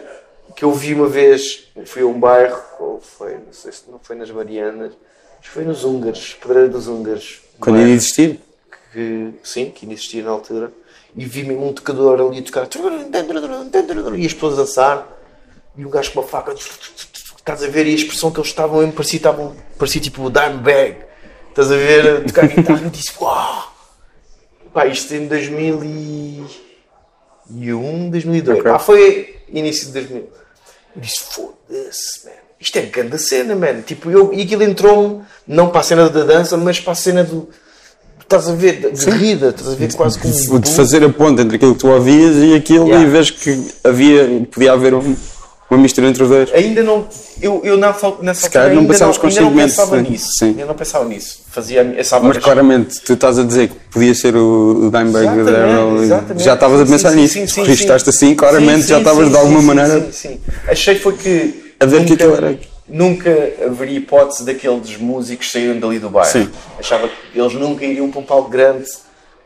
que 0.56 0.66
eu 0.66 0.74
vi 0.74 0.94
uma 0.96 1.08
vez, 1.08 1.72
fui 1.86 2.02
a 2.02 2.06
um 2.08 2.20
bairro, 2.20 2.60
ou 2.80 3.00
foi, 3.00 3.36
não 3.36 3.54
sei 3.54 3.72
se 3.72 3.84
não 3.92 4.00
foi 4.00 4.16
nas 4.16 4.32
Marianas, 4.32 4.92
que 5.40 5.50
foi 5.50 5.64
nos 5.64 5.84
Húngaros, 5.84 6.36
Pedreira 6.42 6.68
dos 6.68 6.88
Húngaros. 6.88 7.42
Quando 7.60 7.76
bairro 7.76 7.90
ia 7.90 7.96
existir. 7.96 8.40
que, 8.92 9.34
sim, 9.44 9.70
que 9.70 9.86
ainda 9.86 9.94
existia 9.94 10.24
na 10.24 10.32
altura, 10.32 10.74
e 11.16 11.26
vi 11.26 11.44
mesmo 11.44 11.68
um 11.68 11.74
tocador 11.74 12.20
ali 12.20 12.40
a 12.40 12.42
tocar, 12.42 12.68
e 14.16 14.26
as 14.26 14.34
pessoas 14.34 14.54
a 14.54 14.62
dançar, 14.64 15.20
e 15.78 15.86
um 15.86 15.90
gajo 15.92 16.12
com 16.12 16.22
uma 16.22 16.28
faca, 16.28 16.56
estás 17.52 17.64
a 17.64 17.68
ver, 17.68 17.86
e 17.88 17.92
a 17.92 17.96
expressão 17.96 18.32
que 18.32 18.40
eles 18.40 18.50
estavam, 18.50 18.80
mesmo 18.80 18.94
parecia, 18.94 19.18
estavam, 19.18 19.56
parecia 19.78 20.02
tipo 20.02 20.24
o 20.24 20.30
Dimebag, 20.30 20.98
estás 21.50 21.72
a 21.72 21.76
ver, 21.76 22.18
a 22.18 22.22
tocar 22.22 22.48
guitarra, 22.48 22.86
e 22.86 22.90
disse, 22.90 23.12
uau! 23.22 23.74
Pá, 24.74 24.86
isto 24.86 25.14
em 25.16 25.28
2001, 25.28 28.10
2002, 28.10 28.60
Ok. 28.60 28.72
pá, 28.72 28.80
foi 28.80 29.36
início 29.52 29.88
de 29.88 29.94
2000. 29.94 30.18
Eu 30.96 31.02
disse, 31.02 31.24
foda-se, 31.32 32.26
man. 32.26 32.32
Isto 32.60 32.80
é 32.80 32.82
grande 32.82 33.18
cena, 33.20 33.56
man. 33.56 33.82
Tipo, 33.82 34.10
eu, 34.12 34.34
e 34.34 34.42
aquilo 34.42 34.64
entrou-me, 34.64 35.22
não 35.48 35.70
para 35.70 35.82
a 35.82 35.84
cena 35.84 36.10
da 36.10 36.24
dança, 36.24 36.58
mas 36.58 36.80
para 36.80 36.94
a 36.94 36.96
cena 36.96 37.24
do. 37.24 37.48
Estás 38.20 38.50
a 38.50 38.54
ver, 38.54 38.92
de 38.92 39.10
rida, 39.10 39.50
estás 39.50 39.70
a 39.70 39.76
ver 39.76 39.94
quase 39.94 40.20
como. 40.20 40.60
De 40.60 40.72
fazer 40.72 41.04
a 41.04 41.10
ponte 41.10 41.42
entre 41.42 41.56
aquilo 41.56 41.74
que 41.76 41.80
tu 41.80 41.88
ouvias 41.88 42.36
e 42.38 42.56
aquilo 42.56 42.88
Yeah. 42.88 43.08
e 43.08 43.12
vês 43.12 43.30
que 43.32 43.68
havia, 43.84 44.46
podia 44.52 44.74
haver 44.74 44.94
um- 44.96 45.16
uma 45.70 45.80
mistura 45.80 46.08
entre 46.08 46.24
os 46.24 46.30
dois. 46.30 46.54
Ainda 46.54 46.82
não. 46.82 47.08
Eu, 47.42 47.62
eu 47.64 47.78
nessa, 47.78 48.14
nessa 48.22 48.50
calhar 48.50 48.70
altura 48.70 48.82
não 48.82 48.88
pensavas 48.88 49.18
não, 49.18 49.24
ainda 49.26 49.42
não 49.42 49.50
conscientemente, 49.52 49.70
pensava 49.70 49.98
sim. 50.04 50.10
nisso. 50.10 50.28
Sim. 50.40 50.46
Ainda 50.46 50.66
não 50.66 50.76
pensava 50.76 51.06
nisso. 51.06 51.40
Fazia 51.52 51.94
essa 51.98 52.20
Mas 52.20 52.38
claramente, 52.38 53.02
tu 53.02 53.14
estás 53.14 53.38
a 53.38 53.44
dizer 53.44 53.68
que 53.70 53.76
podia 53.92 54.16
ser 54.16 54.36
o, 54.36 54.88
o 54.88 54.92
Dimebag 54.92 55.28
exatamente. 56.04 56.44
já 56.44 56.54
estavas 56.54 56.82
a 56.82 56.86
pensar 56.86 57.12
sim, 57.12 57.16
nisso. 57.18 57.34
sim, 57.34 57.48
sim, 57.48 57.64
Registaste 57.64 58.12
sim. 58.12 58.28
assim, 58.28 58.36
claramente 58.36 58.84
Sim, 58.84 58.88
já 58.90 58.98
estavas 59.00 59.30
de 59.30 59.36
alguma 59.38 59.62
maneira. 59.62 60.00
Sim, 60.12 60.12
sim. 60.12 60.42
Achei 60.68 60.96
foi 60.96 61.14
que. 61.14 61.74
A 61.80 61.86
ver 61.86 62.06
que 62.06 62.14
aquilo 62.14 62.36
era- 62.36 62.58
Nunca 62.90 63.30
haveria 63.66 63.98
hipótese 63.98 64.46
daqueles 64.46 64.96
músicos 64.98 65.52
saírem 65.52 65.78
dali 65.78 66.00
do 66.00 66.10
bairro. 66.10 66.32
Sim. 66.32 66.50
Achava 66.80 67.10
que 67.10 67.38
eles 67.38 67.54
nunca 67.54 67.84
iriam 67.84 68.10
para 68.10 68.22
um 68.22 68.24
palco 68.24 68.50
grande 68.50 68.86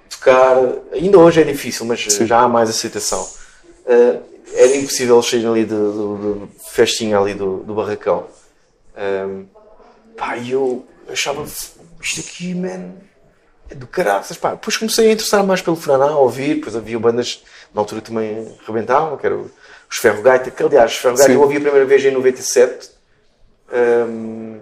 tocar. 0.07 0.57
Ainda 0.93 1.17
hoje 1.17 1.41
é 1.41 1.43
difícil, 1.43 1.85
mas 1.87 1.99
já 2.01 2.41
há 2.41 2.47
mais 2.47 2.69
aceitação. 2.69 3.27
Ah, 3.87 4.17
era 4.53 4.75
impossível 4.75 5.15
eles 5.15 5.29
saírem 5.29 5.49
ali 5.49 5.65
do, 5.65 5.91
do, 5.91 6.17
do 6.17 6.49
festinha 6.71 7.17
ali 7.17 7.33
do, 7.33 7.57
do 7.57 7.73
barracão. 7.73 8.27
Um, 8.97 9.45
pá, 10.17 10.37
e 10.37 10.51
eu 10.51 10.85
achava 11.09 11.43
isto 11.43 12.19
aqui, 12.19 12.53
man, 12.53 12.93
é 13.69 13.75
do 13.75 13.87
caraças. 13.87 14.37
Pá. 14.37 14.51
Depois 14.51 14.77
comecei 14.77 15.09
a 15.09 15.13
interessar 15.13 15.43
mais 15.45 15.61
pelo 15.61 15.75
Furaná, 15.75 16.05
a 16.05 16.17
ouvir, 16.17 16.55
depois 16.55 16.75
havia 16.75 16.99
bandas 16.99 17.43
na 17.73 17.81
altura 17.81 18.01
também 18.01 18.47
rebentavam, 18.65 19.17
que 19.17 19.25
eram 19.25 19.49
os 19.89 19.97
Ferro 19.97 20.21
Gaita, 20.21 20.51
que 20.51 20.63
aliás, 20.63 20.91
os 20.91 20.97
Ferro 20.97 21.17
Gaita 21.17 21.33
eu 21.33 21.41
ouvi 21.41 21.57
a 21.57 21.61
primeira 21.61 21.85
vez 21.85 22.03
em 22.03 22.11
97, 22.11 22.91
um, 24.07 24.59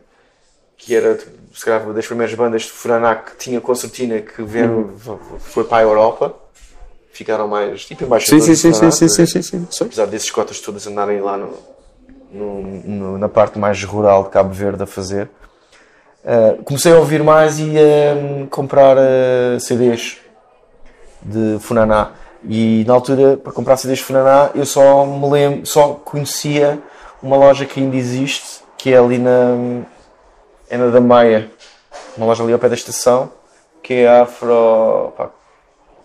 que 0.78 0.96
era 0.96 1.18
se 1.54 1.66
calhar 1.66 1.84
uma 1.84 1.94
das 1.94 2.06
primeiras 2.06 2.34
bandas 2.36 2.64
de 2.64 2.72
Furaná 2.72 3.16
que 3.16 3.36
tinha 3.36 3.60
concertina 3.60 4.22
que 4.22 4.42
vieram, 4.44 4.94
foi 5.40 5.64
para 5.64 5.80
a 5.80 5.82
Europa. 5.82 6.36
Ficaram 7.20 7.50
mais 7.50 7.84
tipo 7.84 8.00
Sim, 8.00 8.06
embaixadores 8.06 8.46
sim, 8.46 8.56
sim, 8.56 8.72
sim, 8.72 8.74
Furaná, 8.74 8.92
sim, 8.92 9.10
sim, 9.10 9.26
sim, 9.26 9.68
sim. 9.70 9.84
Apesar 9.84 10.06
desses 10.06 10.32
cotas 10.32 10.62
todos 10.62 10.88
andarem 10.88 11.20
lá 11.20 11.36
no, 11.36 11.52
no- 12.32 12.62
no- 12.64 13.18
na 13.18 13.28
parte 13.28 13.60
mais 13.60 13.84
rural 13.84 14.24
de 14.24 14.30
Cabo 14.30 14.54
Verde 14.54 14.84
a 14.84 14.86
fazer, 14.86 15.30
uh, 16.24 16.64
comecei 16.64 16.94
a 16.94 16.98
ouvir 16.98 17.22
mais 17.22 17.60
e 17.60 17.78
a 17.78 18.16
hum, 18.16 18.48
comprar 18.50 18.96
uh, 18.96 19.60
CDs 19.60 20.20
de 21.22 21.58
Funaná. 21.60 22.12
E 22.48 22.86
na 22.88 22.94
altura, 22.94 23.36
para 23.36 23.52
comprar 23.52 23.76
CDs 23.76 23.98
de 24.00 24.06
Funaná, 24.06 24.52
eu 24.56 24.66
só 24.66 25.06
me 25.06 25.30
lembro, 25.30 25.66
só 25.66 25.96
conhecia 25.96 26.80
uma 27.22 27.36
loja 27.36 27.66
que 27.66 27.82
ainda 27.82 27.98
existe, 27.98 28.62
que 28.78 28.94
é 28.94 28.98
ali 28.98 29.18
na, 29.18 29.82
é 30.70 30.78
na 30.78 30.88
da 30.88 31.02
Maia, 31.02 31.52
uma 32.16 32.28
loja 32.28 32.44
ali 32.44 32.54
ao 32.54 32.60
pé 32.60 32.70
da 32.70 32.76
estação, 32.76 33.30
que 33.84 33.94
é 33.94 34.08
a 34.08 34.22
Afro. 34.22 35.12
Pá, 35.18 35.30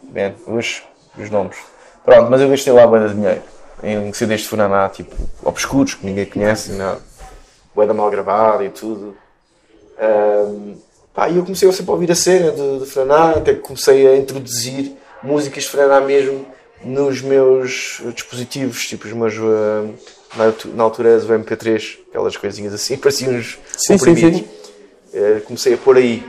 bem, 0.02 0.34
os, 0.46 0.82
os 1.18 1.30
nomes. 1.30 1.56
Pronto, 2.04 2.30
mas 2.30 2.40
eu 2.40 2.48
gastei 2.48 2.72
lá 2.72 2.86
bem 2.86 3.06
de 3.08 3.14
dinheiro 3.14 3.42
em 3.82 4.12
CDs 4.12 4.42
de 4.42 4.48
Funaná, 4.48 4.88
tipo, 4.88 5.14
obscuros, 5.42 5.94
que 5.94 6.06
ninguém 6.06 6.24
conhece, 6.26 6.72
nada. 6.72 7.00
Boeda 7.74 7.92
mal 7.92 8.10
gravada 8.10 8.64
e 8.64 8.70
tudo. 8.70 9.16
Ahm, 9.98 10.74
pá, 11.14 11.28
e 11.28 11.36
eu 11.36 11.42
comecei 11.44 11.68
a 11.68 11.72
sempre 11.72 11.90
a 11.90 11.94
ouvir 11.94 12.10
a 12.10 12.14
cena 12.14 12.50
de, 12.52 12.80
de 12.80 12.86
Funaná, 12.86 13.30
até 13.32 13.54
que 13.54 13.60
comecei 13.60 14.06
a 14.08 14.16
introduzir 14.16 14.96
músicas 15.22 15.64
de 15.64 15.70
Funaná 15.70 16.00
mesmo 16.00 16.46
nos 16.84 17.20
meus 17.22 18.00
dispositivos, 18.14 18.86
tipo 18.86 19.06
os 19.06 19.12
meus. 19.12 19.34
ah, 19.38 19.86
na, 20.36 20.44
altu- 20.46 20.68
na 20.68 20.82
altura 20.82 21.18
do 21.20 21.32
MP3, 21.32 21.98
aquelas 22.08 22.36
coisinhas 22.36 22.74
assim, 22.74 22.96
pareciam 22.98 23.34
uns 23.34 23.58
Sim, 23.76 23.96
sim, 23.96 23.98
comprimidos. 23.98 24.40
sim. 24.40 24.48
Eh, 25.12 25.40
comecei 25.44 25.74
a 25.74 25.78
pôr 25.78 25.96
aí 25.96 26.26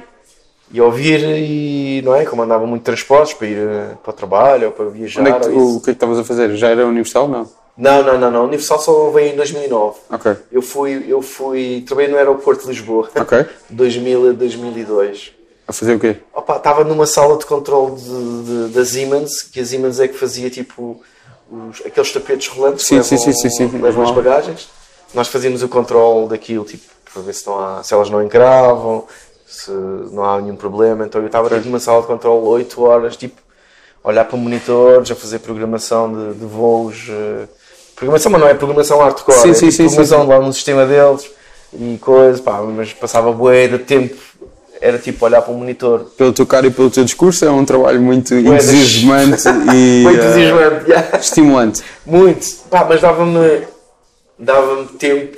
e 0.72 0.80
a 0.80 0.84
ouvir 0.84 1.22
e 1.24 2.02
não 2.04 2.16
é? 2.16 2.26
Como 2.26 2.42
andava 2.42 2.66
muito 2.66 2.82
de 2.82 2.86
transportes 2.86 3.34
para 3.34 3.48
ir 3.48 3.58
eh, 3.58 3.90
para 4.04 4.10
o 4.12 4.14
trabalho 4.14 4.68
ou 4.68 4.72
para 4.72 4.86
viajar. 4.86 5.22
Onde 5.22 5.30
é 5.30 5.34
que 5.40 5.48
tu- 5.50 5.78
o 5.78 5.82
que 5.82 5.90
é 5.90 5.94
que 5.94 5.98
estavas 5.98 6.20
a 6.20 6.24
fazer? 6.24 6.56
Já 6.56 6.70
era 6.70 6.86
Universal? 6.86 7.28
Não. 7.28 7.48
Não, 7.78 8.02
não, 8.04 8.18
não, 8.18 8.32
não. 8.32 8.42
O 8.42 8.48
Universal 8.48 8.80
só 8.80 9.10
veio 9.10 9.34
em 9.34 9.36
2009. 9.36 9.98
Ok. 10.10 10.36
Eu 10.52 10.62
fui, 10.62 11.06
eu 11.08 11.22
fui, 11.22 11.84
trabalhei 11.86 12.10
no 12.12 12.18
aeroporto 12.18 12.64
de 12.64 12.70
Lisboa, 12.70 13.10
Ok. 13.16 13.46
2000 13.70 14.30
a 14.30 14.34
2002. 14.34 15.34
A 15.68 15.74
fazer 15.74 15.96
o 15.96 16.00
quê? 16.00 16.18
Opa, 16.34 16.58
estava 16.58 16.84
numa 16.84 17.06
sala 17.08 17.38
de 17.38 17.46
controle 17.46 17.96
de, 17.96 18.44
de- 18.68 18.74
da 18.74 18.86
Siemens, 18.86 19.42
que 19.42 19.60
a 19.60 19.66
Siemens 19.66 20.00
é 20.00 20.08
que 20.08 20.14
fazia 20.18 20.50
tipo 20.50 21.02
os- 21.52 21.82
aqueles 21.86 22.12
tapetes 22.14 22.48
rolantes 22.48 22.86
Sim, 22.88 23.00
que 23.00 23.04
sim, 23.04 23.16
levam, 23.18 23.34
sim, 23.34 23.50
sim, 23.50 23.70
sim. 23.70 23.78
levam 23.82 24.04
as 24.04 24.12
bagagens. 24.12 24.70
Nós 25.14 25.28
fazíamos 25.28 25.62
o 25.64 25.68
controle 25.68 26.28
daquilo, 26.30 26.64
tipo, 26.66 26.84
para 27.12 27.22
ver 27.24 27.34
se, 27.34 27.46
não 27.48 27.60
há, 27.60 27.84
se 27.84 27.94
elas 27.94 28.10
não 28.10 28.22
encravam, 28.24 29.06
se 29.56 29.72
não 30.12 30.24
há 30.24 30.42
nenhum 30.42 30.56
problema. 30.56 31.06
Então 31.06 31.22
eu 31.22 31.28
estava 31.28 31.50
tipo, 31.50 31.66
numa 31.66 31.80
sala 31.80 32.02
de 32.02 32.08
controle 32.08 32.46
8 32.46 32.82
horas, 32.84 33.16
tipo, 33.18 33.42
a 34.04 34.10
olhar 34.10 34.26
para 34.26 34.38
monitores, 34.38 35.10
a 35.12 35.16
fazer 35.16 35.40
programação 35.40 36.12
de, 36.14 36.40
de 36.40 36.46
voos. 36.46 37.08
eh, 37.10 37.48
programação, 37.96 38.32
mas 38.32 38.42
não 38.42 38.48
é 38.48 38.54
programação 38.54 39.00
hardcore, 39.00 39.38
Sim, 39.38 39.50
é 39.52 39.54
sim, 39.54 39.70
tipo 39.70 39.72
sim, 39.72 39.84
programação 39.86 40.22
sim. 40.22 40.28
lá 40.28 40.40
no 40.40 40.54
sistema 40.54 40.86
deles 40.86 41.30
e 41.74 41.98
coisa, 42.00 42.42
pá, 42.42 42.62
mas 42.62 42.94
passava 42.94 43.32
bué 43.32 43.68
de 43.68 43.80
tempo, 43.80 44.16
era 44.82 44.98
tipo 44.98 45.26
olhar 45.26 45.42
para 45.42 45.54
um 45.54 45.58
monitor. 45.58 46.06
Pelo 46.18 46.32
teu 46.34 46.46
cara 46.46 46.68
e 46.68 46.72
pelo 46.72 46.90
teu 46.90 47.04
discurso 47.04 47.46
é 47.46 47.50
um 47.52 47.66
trabalho 47.66 48.02
muito 48.02 48.34
entusiasmante 48.36 49.48
e 49.74 50.04
Muito 50.04 50.20
entusiasmante, 50.22 50.90
yeah. 50.90 51.18
estimulante. 51.18 51.84
Muito. 52.06 52.46
Pá, 52.70 52.86
mas 52.88 53.02
dava-me 53.02 53.64
dava-me 54.38 54.88
tempo, 55.00 55.38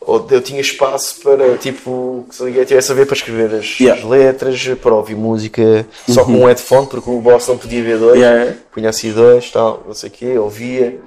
ou 0.00 0.26
eu 0.30 0.40
tinha 0.40 0.60
espaço 0.60 1.20
para, 1.20 1.56
tipo, 1.58 2.24
que 2.28 2.34
se 2.34 2.42
ninguém 2.42 2.64
tivesse 2.64 2.90
a 2.90 2.94
ver 2.94 3.06
para 3.06 3.14
escrever 3.16 3.54
as, 3.54 3.78
Yeah. 3.78 4.00
Uhum. 4.02 4.12
as 4.12 4.18
letras, 4.18 4.68
para 4.82 4.94
ouvir 4.94 5.14
música 5.14 5.86
só 6.08 6.24
com 6.24 6.32
um 6.32 6.46
headphone, 6.46 6.86
porque 6.86 7.10
o 7.10 7.20
boss 7.20 7.46
não 7.48 7.58
podia 7.58 7.82
ver 7.82 7.98
dois, 7.98 8.18
Yeah, 8.18 8.54
punha 8.72 8.88
assim 8.90 9.12
dois, 9.12 9.50
tal, 9.50 9.82
não 9.86 9.94
sei 9.94 10.08
o 10.08 10.12
quê, 10.12 10.38
ouvia. 10.38 10.98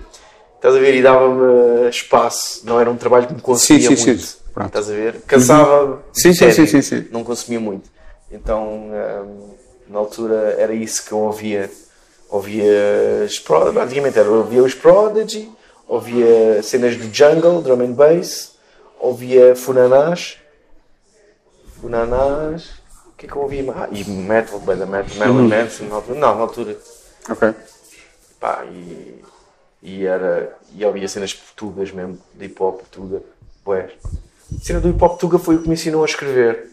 Estás 0.56 0.76
a 0.76 0.80
ver? 0.80 0.96
E 0.96 1.02
dava-me 1.02 1.89
espaço, 1.89 2.62
não 2.66 2.80
era 2.80 2.89
um 2.89 2.96
trabalho 2.96 3.28
que 3.28 3.34
me 3.34 3.41
consumia 3.41 3.89
Sim, 3.89 3.96
sim, 3.96 4.06
muito. 4.06 4.22
sim. 4.24 4.38
Pronto. 4.54 4.68
Estás 4.68 4.89
a 4.89 4.94
ver? 4.94 5.16
Cansava. 5.28 6.04
Sim, 6.14 6.34
sim, 6.34 6.52
sim, 6.52 6.66
sim, 6.68 6.82
sim. 6.82 7.06
Não 7.12 7.24
consumia 7.24 7.60
muito. 7.60 7.89
Então, 8.32 8.89
hum, 8.91 9.50
na 9.89 10.00
altura, 10.00 10.56
era 10.58 10.74
isso 10.74 11.04
que 11.06 11.12
eu 11.12 11.18
ouvia. 11.18 11.70
Ouvia, 12.30 12.64
os 13.26 13.39
Prod- 13.39 13.74
basicamente, 13.74 14.18
era, 14.18 14.30
ouvia 14.30 14.64
os 14.64 14.74
Prodigy, 14.74 15.50
ouvia 15.88 16.62
cenas 16.64 16.96
de 16.96 17.10
jungle, 17.16 17.62
drum 17.62 17.82
and 17.82 17.91
bass, 17.94 18.53
ouvia 19.04 19.56
Funanás. 19.56 20.38
Funanás. 21.80 22.82
O 23.08 23.12
que 23.18 23.26
é 23.26 23.30
que 23.30 23.36
eu 23.36 23.41
ouvia? 23.41 23.64
Ah, 23.76 23.89
e 23.91 24.04
metal, 24.06 24.60
banda 24.60 24.86
metal, 24.86 25.16
Marilyn 25.18 25.47
Manson, 25.47 25.86
na 25.86 25.95
altura. 25.95 26.20
Não, 26.20 26.36
na 26.36 26.41
altura. 26.41 26.78
Ok. 27.30 27.54
Pá, 28.39 28.66
e, 28.66 29.24
e 29.82 30.06
era. 30.06 30.58
E 30.74 30.84
ouvia 30.86 31.08
cenas 31.08 31.34
portugas 31.34 31.91
mesmo, 31.91 32.18
de 32.34 32.45
hip 32.45 32.62
hop 32.62 32.80
portuga. 32.80 33.22
Bué. 33.64 33.91
A 34.56 34.64
cena 34.64 34.80
do 34.80 34.89
hip 34.89 35.04
hop 35.04 35.12
portuga 35.12 35.38
foi 35.38 35.56
o 35.56 35.62
que 35.62 35.68
me 35.68 35.74
ensinou 35.74 36.01
a 36.01 36.06
escrever. 36.06 36.72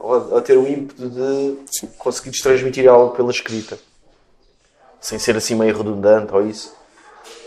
Ou 0.00 0.34
a, 0.34 0.38
a 0.38 0.42
ter 0.42 0.56
o 0.56 0.66
ímpeto 0.66 1.08
de 1.08 1.56
conseguir 1.98 2.32
transmitir 2.42 2.88
algo 2.88 3.14
pela 3.14 3.30
escrita. 3.30 3.78
Sem 5.00 5.18
ser 5.18 5.36
assim 5.36 5.54
meio 5.54 5.76
redundante 5.76 6.34
ou 6.34 6.46
isso. 6.46 6.74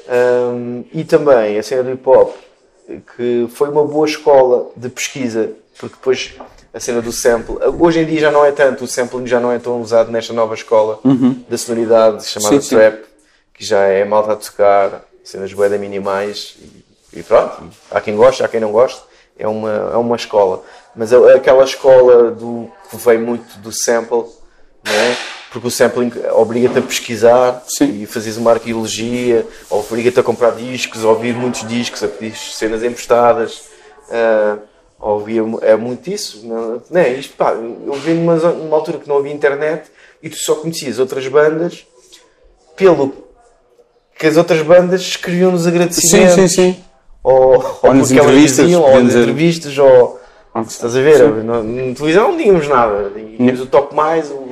Ahm, 0.07 0.85
e 0.93 1.03
também 1.03 1.59
a 1.59 1.63
cena 1.63 1.83
do 1.83 1.91
hip 1.91 2.07
hop, 2.07 2.35
que 3.15 3.47
foi 3.53 3.69
uma 3.69 3.83
boa 3.85 4.07
escola 4.07 4.69
de 4.75 4.89
pesquisa, 4.89 5.51
porque 5.79 5.95
depois 5.95 6.33
a 6.73 6.79
cena 6.79 7.01
do 7.01 7.11
sample, 7.11 7.55
hoje 7.79 7.99
em 7.99 8.05
dia 8.05 8.19
já 8.21 8.31
não 8.31 8.45
é 8.45 8.51
tanto, 8.51 8.83
o 8.83 8.87
sampling 8.87 9.25
já 9.27 9.39
não 9.39 9.51
é 9.51 9.57
tão 9.59 9.81
usado 9.81 10.11
nesta 10.11 10.33
nova 10.33 10.53
escola 10.53 10.99
da 11.47 11.57
sonoridade 11.57 12.25
chamada 12.27 12.55
Sim, 12.55 12.61
sim. 12.61 12.75
trap, 12.75 13.03
que 13.53 13.65
já 13.65 13.79
é 13.85 14.03
malta 14.05 14.33
a 14.33 14.35
tocar, 14.35 15.03
cenas 15.23 15.51
bué 15.53 15.69
minimais 15.77 16.57
e, 17.13 17.19
e 17.19 17.23
pronto, 17.23 17.63
há 17.91 17.99
quem 18.01 18.15
goste, 18.15 18.43
há 18.43 18.47
quem 18.47 18.59
não 18.59 18.71
goste, 18.71 19.01
é 19.37 19.47
uma, 19.47 19.71
é 19.93 19.97
uma 19.97 20.15
escola. 20.15 20.63
Mas 20.95 21.11
a- 21.13 21.35
aquela 21.35 21.63
escola 21.63 22.31
do, 22.31 22.69
que 22.89 22.97
veio 22.97 23.21
muito 23.21 23.57
do 23.59 23.71
sample, 23.71 24.25
não 24.85 24.93
é? 24.93 25.17
Porque 25.51 25.67
o 25.67 25.71
sampling 25.71 26.11
obriga-te 26.33 26.77
a 26.77 26.81
pesquisar 26.81 27.63
Sim. 27.67 28.03
e 28.03 28.05
fazes 28.05 28.37
uma 28.37 28.51
arqueologia, 28.51 29.45
obriga-te 29.69 30.19
a 30.19 30.23
comprar 30.23 30.51
discos, 30.51 31.03
a 31.03 31.07
ouvir 31.09 31.33
muitos 31.33 31.67
discos, 31.67 32.03
a 32.03 32.07
pedir 32.07 32.35
cenas 32.35 32.83
emprestadas. 32.83 33.63
ah, 34.11 34.57
a 35.01 35.09
ouvir, 35.11 35.41
é 35.61 35.77
muito 35.77 36.09
isso. 36.09 36.45
Não, 36.45 36.81
não 36.91 36.99
é? 37.01 37.13
Isto, 37.13 37.33
pá, 37.37 37.53
eu 37.53 37.93
vi 37.93 38.13
numa, 38.13 38.35
numa 38.35 38.75
altura 38.75 38.97
que 38.97 39.07
não 39.07 39.17
havia 39.17 39.31
internet 39.31 39.83
e 40.21 40.29
tu 40.29 40.35
só 40.35 40.55
conhecias 40.55 40.99
outras 40.99 41.25
bandas 41.29 41.85
pelo 42.75 43.13
que 44.17 44.27
as 44.27 44.35
outras 44.35 44.61
bandas 44.61 44.99
escreviam 44.99 45.51
nos 45.51 45.61
Sim, 45.63 45.69
agradecimentos. 45.69 46.33
sim, 46.35 46.47
sim. 46.49 46.83
Ou, 47.23 47.79
ou 47.81 47.93
nas 47.93 48.11
entrevistas, 48.11 48.65
diziam, 48.65 48.81
ou 48.83 49.01
nas 49.01 49.15
entrevistas, 49.15 49.77
ou. 49.77 50.19
Ah, 50.53 50.61
Estás 50.61 50.93
a 50.95 51.01
ver? 51.01 51.43
Na, 51.45 51.63
na 51.63 51.93
televisão 51.95 52.31
não 52.31 52.37
tínhamos 52.37 52.67
nada. 52.67 53.09
Tínhamos 53.37 53.61
o 53.61 53.65
Top 53.67 53.95
Mais, 53.95 54.29
o, 54.29 54.48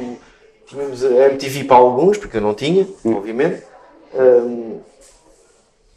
tínhamos 0.67 1.03
a 1.03 1.09
MTV 1.09 1.63
para 1.63 1.77
alguns, 1.77 2.17
porque 2.17 2.37
eu 2.37 2.41
não 2.41 2.53
tinha, 2.53 2.87
obviamente. 3.05 3.63
Hum, 4.13 4.79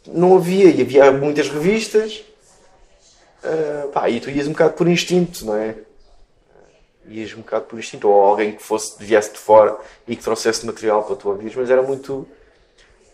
não 0.07 0.35
havia, 0.35 0.69
e 0.69 0.81
havia 0.81 1.11
muitas 1.11 1.49
revistas. 1.49 2.23
Ah, 3.43 3.87
pá, 3.91 4.09
e 4.09 4.19
tu 4.19 4.29
ias 4.29 4.47
um 4.47 4.51
bocado 4.51 4.73
por 4.73 4.87
instinto, 4.87 5.45
não 5.45 5.55
é? 5.55 5.75
Ias 7.07 7.33
um 7.33 7.41
bocado 7.41 7.65
por 7.65 7.79
instinto, 7.79 8.07
ou 8.07 8.21
alguém 8.21 8.53
que 8.53 8.63
fosse, 8.63 8.95
viesse 8.99 9.33
de 9.33 9.39
fora 9.39 9.77
e 10.07 10.15
que 10.15 10.23
trouxesse 10.23 10.65
material 10.65 11.03
para 11.03 11.15
tu 11.15 11.29
ouvires, 11.29 11.55
mas 11.55 11.69
era 11.69 11.81
muito. 11.81 12.27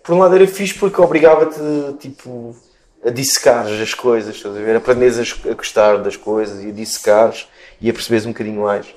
Por 0.03 0.14
um 0.14 0.20
lado 0.20 0.36
era 0.36 0.47
fixe 0.47 0.74
porque 0.74 1.01
obrigava-te 1.01 1.60
tipo, 1.99 2.55
a 3.03 3.10
dissecares 3.10 3.80
as 3.82 3.93
coisas, 3.93 4.36
estás 4.36 4.55
a 4.55 4.60
ver? 4.60 4.76
Aprendes 4.76 5.18
a, 5.18 5.49
a 5.49 5.53
gostar 5.53 5.97
das 5.97 6.16
coisas 6.16 6.64
e 6.64 6.70
a 6.70 6.72
dissecares 6.72 7.47
e 7.82 7.89
a 7.89 7.93
perceberes 7.93 8.26
um 8.26 8.32
bocadinho 8.32 8.62
mais. 8.62 8.88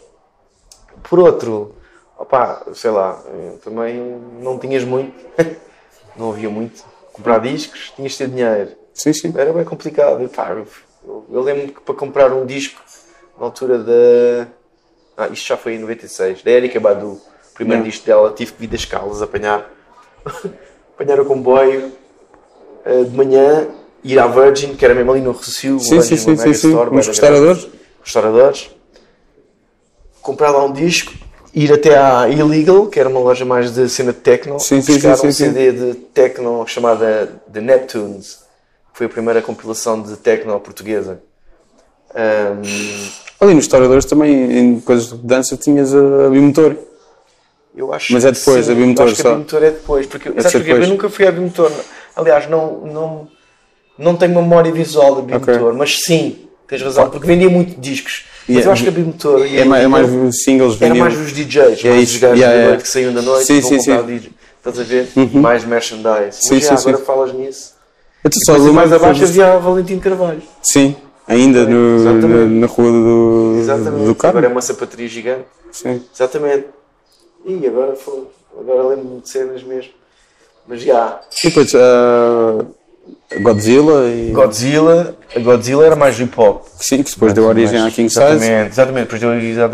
Por 1.03 1.19
outro, 1.19 1.75
opá, 2.21 2.63
sei 2.75 2.91
lá, 2.91 3.21
eh, 3.27 3.53
também 3.65 3.97
não 4.41 4.59
tinhas 4.59 4.85
muito, 4.85 5.13
não 6.17 6.31
havia 6.31 6.51
muito. 6.51 6.85
Comprar 7.13 7.39
discos, 7.39 7.93
tinhas 7.97 8.13
de 8.13 8.19
ter 8.19 8.29
dinheiro. 8.29 8.71
Sim, 8.95 9.13
sim. 9.13 9.33
Era 9.37 9.53
bem 9.53 9.65
complicado. 9.65 10.29
Pá, 10.29 10.51
eu, 10.51 10.67
eu- 11.31 11.41
lembro 11.43 11.73
que 11.73 11.81
para 11.81 11.95
comprar 11.95 12.33
um 12.33 12.45
disco 12.47 12.81
na 13.39 13.47
altura 13.47 13.79
da. 13.79 14.47
Ah, 15.17 15.29
isto 15.29 15.47
já 15.49 15.57
foi 15.57 15.75
em 15.75 15.79
96, 15.79 16.43
da 16.43 16.51
Erika 16.51 16.79
Badu. 16.79 17.13
O 17.13 17.21
primeiro 17.55 17.83
Yeah. 17.83 17.91
disco 17.91 18.07
dela 18.07 18.33
tive 18.33 18.53
que 18.53 18.61
vir 18.61 18.69
das 18.69 18.85
Caldas 18.85 19.21
apanhar. 19.21 19.71
apanhar 20.95 21.21
o 21.21 21.25
comboio 21.27 21.93
eh, 22.85 23.05
de 23.05 23.17
manhã 23.17 23.69
ir 24.05 24.19
à 24.19 24.27
Virgin, 24.27 24.75
que 24.77 24.85
era 24.85 24.95
mesmo 24.95 25.11
ali 25.13 25.21
no 25.21 25.33
Recio, 25.33 25.79
Sim, 25.79 25.95
uma 25.95 26.03
sim, 26.03 26.17
sim, 26.17 26.37
sim, 26.37 26.55
sim. 26.55 26.69
store, 26.69 26.95
restauradores? 26.97 27.69
Restauradores. 28.03 28.71
Comprar 30.23 30.51
lá 30.51 30.65
um 30.65 30.73
disco, 30.73 31.13
ir 31.55 31.73
até 31.73 31.97
à 31.97 32.29
Illegal, 32.29 32.87
que 32.87 32.99
era 33.01 33.09
uma 33.09 33.21
loja 33.21 33.45
mais 33.45 33.73
de 33.73 33.89
cena 33.89 34.13
de 34.13 34.19
techno, 34.21 34.59
Sim, 34.61 34.77
buscar 34.81 35.17
sim, 35.17 35.27
um 35.29 35.33
sim, 35.33 35.45
CD 35.53 35.73
de 35.73 35.95
techno 35.95 36.67
chamada 36.67 37.41
The 37.53 37.61
Neptunes, 37.61 38.41
que 38.93 38.99
foi 38.99 39.07
a 39.07 39.11
primeira 39.11 39.43
compilação 39.43 40.01
de 40.03 40.17
techno 40.17 40.59
portuguesa. 40.61 41.21
Ahm, 42.15 42.63
Ali 43.41 43.55
nos 43.55 43.65
restauradores 43.65 44.05
também, 44.05 44.59
em 44.59 44.81
coisas 44.81 45.09
de 45.13 45.17
dança, 45.27 45.57
tinhas 45.57 45.95
a, 45.95 46.29
bimotor. 46.29 46.77
Eu 47.75 47.93
acho 47.95 48.13
Mas 48.13 48.25
é 48.25 48.33
depois, 48.33 48.67
sim, 48.67 48.73
a 48.73 48.75
Bimotor 48.75 49.07
acho 49.07 49.15
que 49.17 49.23
só. 49.23 49.29
a 49.29 49.33
Bimotor 49.35 49.63
é 49.63 49.71
depois, 49.71 50.07
porque 50.07 50.29
Deve 50.29 50.43
sabes 50.43 50.53
porquê? 50.57 50.71
eu 50.73 50.75
depois. 50.75 50.89
nunca 50.91 51.09
fui 51.09 51.27
à 51.27 51.31
Bimotor. 51.33 51.71
Aliás, 52.17 52.51
não, 52.51 52.81
não, 52.81 53.29
não 53.97 54.17
tenho 54.17 54.35
memória 54.35 54.73
visual 54.73 55.15
da 55.15 55.23
Bimotor, 55.23 55.69
Ok. 55.69 55.79
mas 55.79 56.01
sim, 56.05 56.49
tens 56.67 56.83
razão, 56.83 57.09
porque 57.09 57.27
vendia 57.27 57.49
muito 57.49 57.81
discos. 57.81 58.25
Mas 58.49 58.57
Yeah. 58.57 58.69
eu 58.69 58.73
acho 58.73 58.83
que 58.83 58.89
a 58.89 58.93
Bimotor 58.93 59.47
e 59.47 59.59
É 59.59 59.63
a 59.63 59.65
mais, 59.67 59.85
é 59.85 59.89
mais 59.89 60.43
singles 60.43 60.75
era 60.81 60.89
vendiam- 60.89 61.07
mais 61.07 61.19
os 61.19 61.33
DJs, 61.33 61.85
É 61.85 61.91
mais 61.91 62.11
os 62.11 62.17
gajos 62.17 62.39
yeah, 62.39 62.39
da 62.39 62.47
yeah. 62.53 62.69
noite 62.69 62.83
que 62.83 62.89
saíam 62.89 63.13
da 63.15 63.23
noite 63.23 63.47
Sim, 63.47 63.55
e 63.57 63.61
vão 63.61 63.71
sim, 63.71 63.77
comprar 63.79 64.01
sim. 64.01 64.07
DJ. 64.07 64.31
Estás 64.59 64.79
a 64.79 64.83
ver? 64.83 65.09
Mais 65.35 65.65
merchandise. 65.65 66.37
Sim, 66.41 66.55
mas 66.55 66.65
sim, 66.65 66.71
já, 66.71 66.77
sim. 66.77 66.89
agora 66.91 67.05
falas 67.05 67.33
nisso. 67.33 67.75
Eu 68.25 68.31
só 68.45 68.53
Depois, 68.55 68.73
mais 68.75 68.93
abaixo 68.93 69.23
havia 69.25 69.55
a 69.55 69.59
Valentim 69.59 69.99
Carvalho. 69.99 70.43
Sim, 70.63 70.95
ainda 71.27 71.65
no, 71.65 71.99
na, 72.05 72.45
na 72.47 72.67
rua 72.67 72.91
do, 72.93 73.57
Exatamente. 73.61 74.05
do 74.05 74.15
carro. 74.15 74.31
Agora 74.33 74.47
é 74.47 74.51
uma 74.51 74.61
sapateria 74.61 75.09
gigante. 75.09 75.45
Sim. 75.73 76.03
Exatamente. 76.15 76.67
E 77.47 77.67
agora 77.67 77.95
foi. 77.97 78.25
Agora 78.59 78.83
lembro-me 78.89 79.21
de 79.21 79.29
cenas 79.31 79.63
mesmo. 79.63 79.93
Mas 80.69 80.83
já. 80.83 81.21
E 81.43 81.49
depois 81.49 81.73
uh, 81.73 82.67
Godzilla 83.41 84.09
e. 84.09 84.31
Godzilla, 84.33 85.17
Godzilla 85.39 85.87
era 85.87 85.97
mais 85.97 86.19
hip 86.19 86.39
hop. 86.39 86.65
Sim, 86.79 87.03
que 87.03 87.11
depois 87.11 87.33
deu 87.33 87.45
origem 87.45 87.81
à 87.81 87.91
King 87.91 88.09
Size. 88.09 88.25
Exatamente, 88.25 88.69
exatamente. 88.73 89.05
Depois 89.05 89.21
deu 89.21 89.31
origem 89.31 89.63
à 89.63 89.71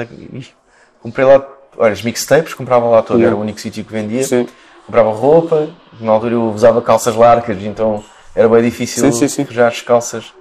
Comprei 1.00 1.26
lá, 1.26 1.46
olha, 1.78 1.92
os 1.92 2.02
mixtapes, 2.02 2.54
comprava 2.54 2.86
lá 2.86 3.02
todo, 3.02 3.24
era 3.24 3.34
o 3.34 3.40
único 3.40 3.60
sítio 3.60 3.84
que 3.84 3.92
vendia. 3.92 4.24
Sim. 4.24 4.46
Comprava 4.84 5.10
roupa, 5.12 5.68
na 6.00 6.12
altura 6.12 6.34
eu 6.34 6.42
usava 6.50 6.80
calças 6.82 7.16
largas, 7.16 7.60
então 7.62 8.04
era 8.34 8.48
bem 8.48 8.62
difícil 8.62 9.04
Sim, 9.04 9.12
sim, 9.12 9.28
sim. 9.28 9.42
arranjar 9.42 9.68
as 9.68 9.80
calças. 9.80 10.32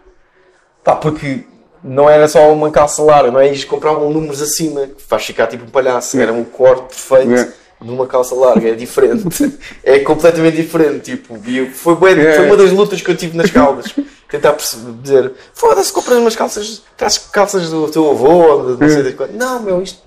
Pá, 0.84 0.96
porque 0.96 1.46
não 1.84 2.10
era 2.10 2.28
só 2.28 2.52
uma 2.52 2.70
calça 2.70 3.02
larga, 3.02 3.32
não 3.32 3.40
é? 3.40 3.48
Eles 3.48 3.64
compravam 3.64 4.10
números 4.10 4.42
acima, 4.42 4.88
que 4.88 5.02
faz 5.02 5.26
ficar 5.26 5.48
tipo 5.48 5.64
um 5.64 5.70
palhaço, 5.70 6.20
era 6.20 6.34
um 6.34 6.44
corte 6.44 6.96
perfeito. 6.96 7.54
De 7.82 7.92
uma 7.92 8.08
calça 8.08 8.34
larga, 8.34 8.70
é 8.70 8.74
diferente. 8.74 9.26
é 9.84 10.00
completamente 10.00 10.56
diferente. 10.56 11.16
Tipo, 11.16 11.38
foi, 11.74 12.12
Yeah. 12.14 12.38
foi 12.38 12.46
uma 12.48 12.58
das 12.58 12.72
lutas 12.72 13.02
que 13.02 13.12
eu 13.12 13.16
tive 13.18 13.38
nas 13.38 13.52
caldas. 13.52 13.94
Tentar 14.30 14.54
perceber, 14.54 14.92
dizer: 15.02 15.32
foda-se, 15.54 15.92
compras 15.94 16.18
umas 16.18 16.36
calças, 16.36 16.82
traz 16.98 17.18
calças 17.18 17.70
do 17.70 17.88
teu 17.90 18.10
avô, 18.10 18.74
de 18.76 18.82
não 18.82 18.90
sei 18.90 19.04
das 19.04 19.14
quantas. 19.14 19.36
Não, 19.36 19.62
meu, 19.62 19.82
isto 19.82 20.00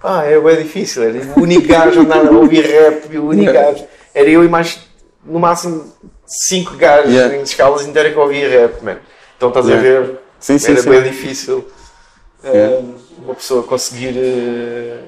pá, 0.00 0.24
é 0.24 0.38
bem 0.38 0.56
difícil. 0.62 1.02
Era 1.02 1.18
o 1.36 1.42
único 1.42 1.66
gajo 1.66 2.00
a 2.00 2.02
andar 2.02 2.26
a 2.26 2.30
ouvir 2.30 2.64
rap, 2.64 3.16
o 3.18 3.26
único 3.28 3.50
Yeah. 3.50 3.72
gajo. 3.72 3.84
Era 4.14 4.28
eu 4.30 4.44
e 4.44 4.48
mais, 4.48 4.78
no 5.24 5.38
máximo, 5.40 5.92
cinco 6.26 6.76
gajos 6.76 7.12
Yeah. 7.12 7.36
em 7.36 7.42
escalas 7.42 7.86
inteiras 7.86 8.12
que 8.12 8.18
ouvia 8.18 8.48
rap, 8.48 8.82
man. 8.84 8.98
Então 9.36 9.48
estás 9.48 9.66
a 9.66 9.72
Yeah. 9.72 10.00
ver? 10.06 10.18
Sim, 10.38 10.58
sim, 10.58 10.72
era 10.72 10.82
sim. 10.82 10.90
bem 10.90 11.02
difícil 11.02 11.64
Yeah. 12.44 12.84
uma 13.18 13.34
pessoa 13.34 13.62
conseguir. 13.64 14.14
eh, 14.16 14.98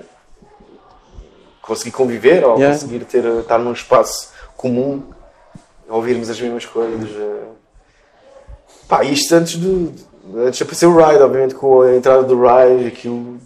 conseguir 1.69 1.93
conviver 1.93 2.45
ou 2.45 2.57
Yeah. 2.59 2.75
conseguir 2.77 3.05
ter, 3.05 3.25
estar 3.25 3.59
num 3.59 3.73
espaço 3.73 4.33
comum, 4.57 5.03
ouvirmos 5.89 6.29
as 6.29 6.41
mesmas 6.41 6.65
coisas. 6.67 7.09
eh. 7.11 7.45
Pá, 8.89 9.05
isto 9.05 9.35
antes 9.35 9.61
de, 9.61 9.91
antes 10.37 10.57
de 10.59 10.63
aparecer 10.65 10.87
o 10.87 10.97
Ride, 10.97 11.23
obviamente 11.23 11.55
com 11.55 11.83
a 11.83 11.95
entrada 11.95 12.23
do 12.23 12.41
Ride, 12.41 12.87
aquilo. 12.89 13.39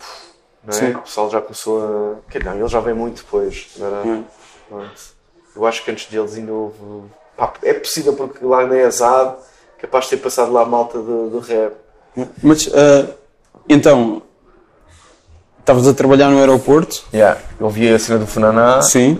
Não 0.64 0.70
é? 0.70 0.72
Sim. 0.72 0.90
O 0.94 0.98
pessoal 1.00 1.28
já 1.30 1.40
começou 1.40 1.82
a. 1.82 2.30
Quer 2.30 2.44
não, 2.44 2.54
ele 2.56 2.68
já 2.68 2.80
vem 2.80 2.94
muito 2.94 3.22
depois. 3.22 3.68
era? 3.80 4.02
Hum. 4.06 4.24
Eu 5.54 5.66
acho 5.66 5.84
que 5.84 5.90
antes 5.90 6.06
deles 6.06 6.34
ainda 6.36 6.52
houve. 6.52 6.76
Pá, 7.36 7.52
é 7.62 7.74
possível 7.74 8.14
porque 8.14 8.44
lá 8.44 8.64
na 8.66 8.76
ESAD, 8.76 9.34
capaz 9.78 10.04
de 10.04 10.10
ter 10.10 10.16
passado 10.18 10.52
lá 10.52 10.62
a 10.62 10.66
malta 10.66 10.98
do, 10.98 11.28
do 11.28 11.38
rap. 11.40 11.74
Mas 12.42 12.66
uh, 12.68 13.12
então, 13.68 14.22
estavas 15.62 15.86
a 15.88 15.94
trabalhar 15.94 16.28
no 16.28 16.38
aeroporto 16.38 17.02
Yeah. 17.14 17.38
Eu 17.58 17.66
ouvi 17.66 17.88
a 17.92 17.98
cena 17.98 18.18
do 18.18 18.26
Funaná. 18.26 18.82
Sim. 18.82 19.16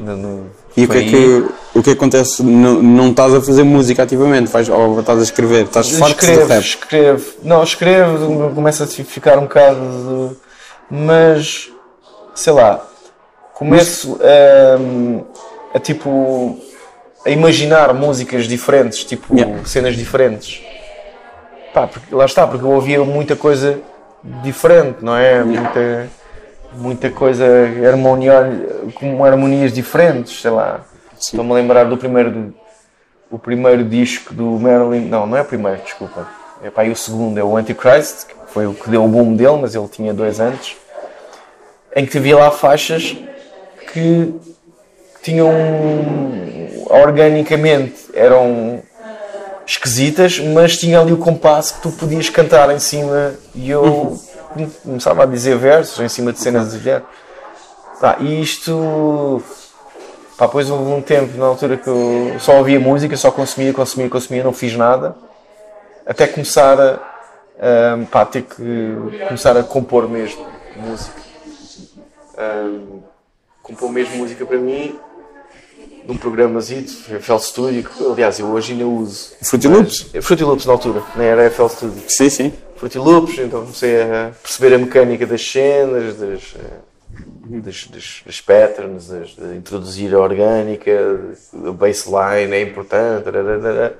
e 0.77 0.85
o 0.85 0.89
que, 0.89 0.99
é 0.99 1.03
que, 1.05 1.47
o 1.75 1.83
que 1.83 1.91
acontece? 1.91 2.43
Não, 2.43 2.83
não 2.83 3.11
estás 3.11 3.33
a 3.35 3.41
fazer 3.41 3.63
música 3.63 4.03
ativamente, 4.03 4.51
vais, 4.51 4.69
ou 4.69 5.01
estás 5.01 5.19
a 5.21 5.23
escrever, 5.23 5.65
estás 5.65 5.91
farto 5.91 6.19
de 6.21 6.27
escrevo, 6.27 6.49
rap. 6.49 6.61
escrevo. 6.63 7.33
Não, 7.43 7.63
escrevo, 7.63 8.51
começa 8.55 8.85
a 8.85 8.87
ficar 8.87 9.39
um 9.39 9.43
bocado. 9.43 9.79
de- 10.31 10.37
Mas, 10.95 11.71
sei 12.35 12.53
lá, 12.53 12.85
começo 13.55 14.19
a, 14.23 15.77
a 15.77 15.81
tipo. 15.81 16.59
a 17.25 17.31
imaginar 17.31 17.95
músicas 17.95 18.47
diferentes, 18.47 19.05
tipo 19.05 19.35
Yeah. 19.35 19.65
cenas 19.65 19.97
diferentes. 19.97 20.61
Pá, 21.73 21.87
porque, 21.87 22.13
lá 22.15 22.25
está, 22.27 22.47
porque 22.47 22.65
eu 22.65 22.71
ouvia 22.71 23.03
muita 23.05 23.37
coisa 23.37 23.79
diferente, 24.43 24.99
não 25.03 25.17
é? 25.17 25.43
Muita, 25.45 26.09
muita 26.75 27.11
coisa 27.11 27.45
harmonia, 27.87 28.91
com 28.95 29.25
harmonias 29.25 29.73
diferentes, 29.73 30.41
sei 30.41 30.51
lá. 30.51 30.81
Estou-me 31.19 31.51
a 31.53 31.55
lembrar 31.55 31.85
do 31.85 31.97
primeiro 31.97 32.55
o 33.31 33.39
primeiro 33.39 33.83
disco 33.83 34.35
do 34.35 34.45
Marilyn. 34.45 35.09
Não, 35.09 35.27
não 35.27 35.37
é 35.37 35.41
o 35.41 35.45
primeiro, 35.45 35.81
desculpa. 35.83 36.29
É 36.63 36.71
pá, 36.71 36.85
o 36.85 36.95
segundo 36.95 37.39
é 37.39 37.43
o 37.43 37.57
Antichrist, 37.57 38.27
que 38.27 38.35
foi 38.49 38.67
o 38.67 38.75
que 38.75 38.91
deu 38.91 39.05
o 39.05 39.09
boom 39.09 39.35
dele, 39.35 39.59
mas 39.61 39.75
ele 39.75 39.89
tinha 39.89 40.13
dois 40.13 40.39
antes. 40.39 40.77
Em 41.97 42.05
que 42.05 42.19
havia 42.19 42.37
lá 42.37 42.51
faixas 42.51 43.17
que 43.93 44.35
tinham. 45.23 45.51
organicamente 46.91 48.11
eram 48.13 48.83
esquisitas, 49.67 50.39
mas 50.39 50.77
tinha 50.77 51.01
ali 51.01 51.13
o 51.13 51.17
compasso 51.17 51.75
que 51.75 51.83
tu 51.83 51.93
podias 51.93 52.29
cantar 52.29 52.71
em 52.75 52.79
cima 52.79 53.35
e 53.55 53.71
eu 53.71 54.19
começava 54.83 55.23
a 55.23 55.27
dizer 55.27 55.57
versos 55.57 56.01
em 56.01 56.09
cima 56.09 56.33
de 56.33 56.39
cenas 56.39 56.73
de 56.73 56.79
género. 56.79 57.07
Pá, 58.01 58.17
e 58.21 58.41
isto. 58.41 59.43
Pá, 60.37 60.47
depois 60.47 60.69
houve 60.71 60.91
um 60.91 61.01
tempo 61.01 61.37
na 61.39 61.47
altura 61.47 61.77
que 61.77 61.89
eu 61.89 62.37
só 62.41 62.59
ouvia 62.59 62.81
música, 62.81 63.17
só 63.17 63.31
consumia, 63.31 63.73
consumia, 63.73 64.09
consumia, 64.09 64.43
não 64.43 64.53
fiz 64.53 64.77
nada. 64.77 65.15
Até 66.05 66.27
começar 66.27 66.81
a, 66.81 66.95
a 66.95 68.07
pá, 68.11 68.25
ter 68.25 68.43
que 68.43 69.27
começar 69.29 69.57
a 69.57 69.63
compor 69.63 70.09
mesmo 70.09 70.45
música. 70.77 71.21
Ahm, 72.37 73.01
compor 73.63 73.91
mesmo 73.91 74.17
música 74.17 74.45
para 74.45 74.59
mim 74.59 74.99
num 76.07 76.17
programazito, 76.17 76.93
FL 77.21 77.39
Studio, 77.39 77.85
que 77.85 78.05
aliás 78.05 78.39
eu 78.39 78.47
hoje 78.47 78.73
ainda 78.73 78.87
uso. 78.87 79.31
Fruity 79.43 79.69
Loops? 79.69 80.07
Fruity 80.21 80.45
Loops 80.45 80.67
na 80.67 80.73
altura, 80.73 81.03
nem 81.17 81.27
era 81.27 81.49
FL 81.51 81.69
Studio. 81.69 82.03
Sim, 82.09 82.31
sim. 82.31 82.53
Fruity 82.83 82.99
Loops, 82.99 83.39
então 83.39 83.61
comecei 83.61 84.03
a 84.03 84.33
perceber 84.43 84.75
a 84.75 84.79
mecânica 84.79 85.25
das 85.25 85.41
cenas, 85.41 86.17
das, 86.17 86.57
eh, 86.59 87.61
das, 87.61 87.87
das, 87.87 88.23
das 88.27 88.41
patterns, 88.41 89.07
das, 89.07 89.29
de 89.37 89.57
introduzir 89.57 90.13
a 90.13 90.19
orgânica, 90.19 90.91
a 91.65 91.71
baseline 91.71 92.53
é 92.53 92.61
importante, 92.61 93.23
tararara. 93.23 93.97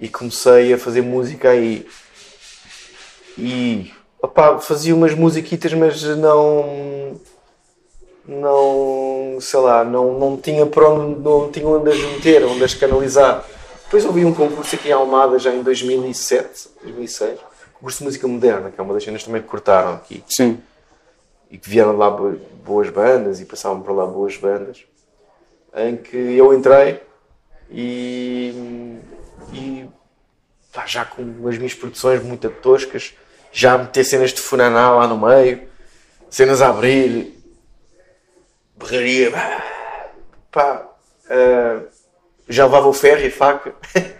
e 0.00 0.08
comecei 0.08 0.72
a 0.72 0.78
fazer 0.78 1.02
música 1.02 1.50
aí. 1.50 1.86
E 3.38 3.92
fazia 4.62 4.92
umas 4.92 5.14
musiquitas, 5.14 5.72
mas 5.72 6.02
não. 6.02 7.20
Não, 8.26 9.38
sei 9.40 9.60
lá, 9.60 9.84
não, 9.84 10.18
não 10.18 10.36
tinha 10.36 10.66
para 10.66 10.88
onde, 10.88 11.20
não 11.20 11.52
tinha 11.52 11.68
onde 11.68 11.88
as 11.88 11.98
meter, 11.98 12.44
onde 12.44 12.64
as 12.64 12.74
canalizar. 12.74 13.44
Depois 13.84 14.04
ouvi 14.04 14.24
um 14.24 14.34
concurso 14.34 14.74
aqui 14.74 14.88
em 14.88 14.92
Almada 14.92 15.38
já 15.38 15.52
em 15.52 15.62
2007, 15.62 16.68
2006, 16.82 17.49
concurso 17.80 17.98
de 18.00 18.04
música 18.04 18.28
moderna, 18.28 18.70
que 18.70 18.78
é 18.78 18.82
uma 18.84 18.92
das 18.92 19.02
cenas 19.02 19.24
também 19.24 19.40
que 19.40 19.48
cortaram 19.48 19.94
aqui 19.94 20.22
Sim. 20.28 20.60
e 21.50 21.56
que 21.56 21.68
vieram 21.68 21.96
lá 21.96 22.10
bo- 22.10 22.38
boas 22.62 22.90
bandas 22.90 23.40
e 23.40 23.46
passavam 23.46 23.80
por 23.80 23.92
lá 23.92 24.04
boas 24.06 24.36
bandas, 24.36 24.84
em 25.74 25.96
que 25.96 26.16
eu 26.16 26.52
entrei 26.52 27.00
e, 27.70 28.98
e 29.52 29.88
pá, 30.72 30.84
já 30.86 31.04
com 31.06 31.22
as 31.48 31.56
minhas 31.56 31.72
produções 31.74 32.22
muito 32.22 32.48
toscas, 32.50 33.14
já 33.50 33.72
a 33.74 33.78
meter 33.78 34.04
cenas 34.04 34.32
de 34.32 34.40
funaná 34.42 34.90
lá 34.92 35.06
no 35.06 35.18
meio, 35.18 35.62
cenas 36.28 36.60
a 36.60 36.68
abrir, 36.68 37.34
berraria, 38.76 39.32
pá, 40.52 40.86
ah, 41.30 41.80
já 42.46 42.64
levava 42.66 42.88
o 42.88 42.92
ferro 42.92 43.22
e 43.22 43.28
a 43.28 43.32
faca. 43.32 43.74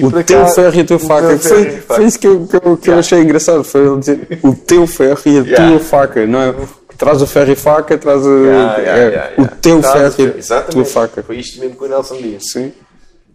E 0.00 0.04
O 0.04 0.10
teu 0.10 0.38
acaso- 0.40 0.54
ferro 0.54 0.76
e 0.76 0.80
a 0.80 0.84
tua 0.84 0.96
o 0.96 1.00
faca. 1.00 1.38
Foi, 1.38 1.62
a 1.62 1.70
faca. 1.72 1.94
foi 1.94 2.04
isso 2.04 2.18
que 2.18 2.26
eu, 2.28 2.46
que 2.46 2.56
eu, 2.56 2.60
que 2.60 2.66
eu 2.66 2.76
Yeah. 2.84 2.98
achei 3.00 3.20
engraçado. 3.22 3.64
Foi 3.64 3.80
ele 3.86 3.98
dizer 3.98 4.38
o 4.42 4.54
teu 4.54 4.86
ferro 4.86 5.20
e 5.26 5.38
a 5.38 5.42
Yeah. 5.42 5.68
tua 5.70 5.80
faca. 5.80 6.26
Não 6.26 6.40
é? 6.40 6.54
Traz 6.96 7.22
o 7.22 7.26
ferro 7.26 7.52
e 7.52 7.56
faca, 7.56 7.96
traz 7.96 8.26
o, 8.26 8.44
Yeah, 8.44 8.82
é, 8.82 9.34
o 9.38 9.46
teu 9.46 9.80
Tá, 9.80 9.92
ferro 9.92 10.14
e 10.18 10.52
a 10.52 10.60
tua 10.62 10.84
faca. 10.84 11.22
Foi 11.22 11.36
isto 11.36 11.60
mesmo 11.60 11.76
que 11.76 11.84
o 11.84 11.88
Nelson 11.88 12.16
disse. 12.16 12.50
Sim. 12.52 12.72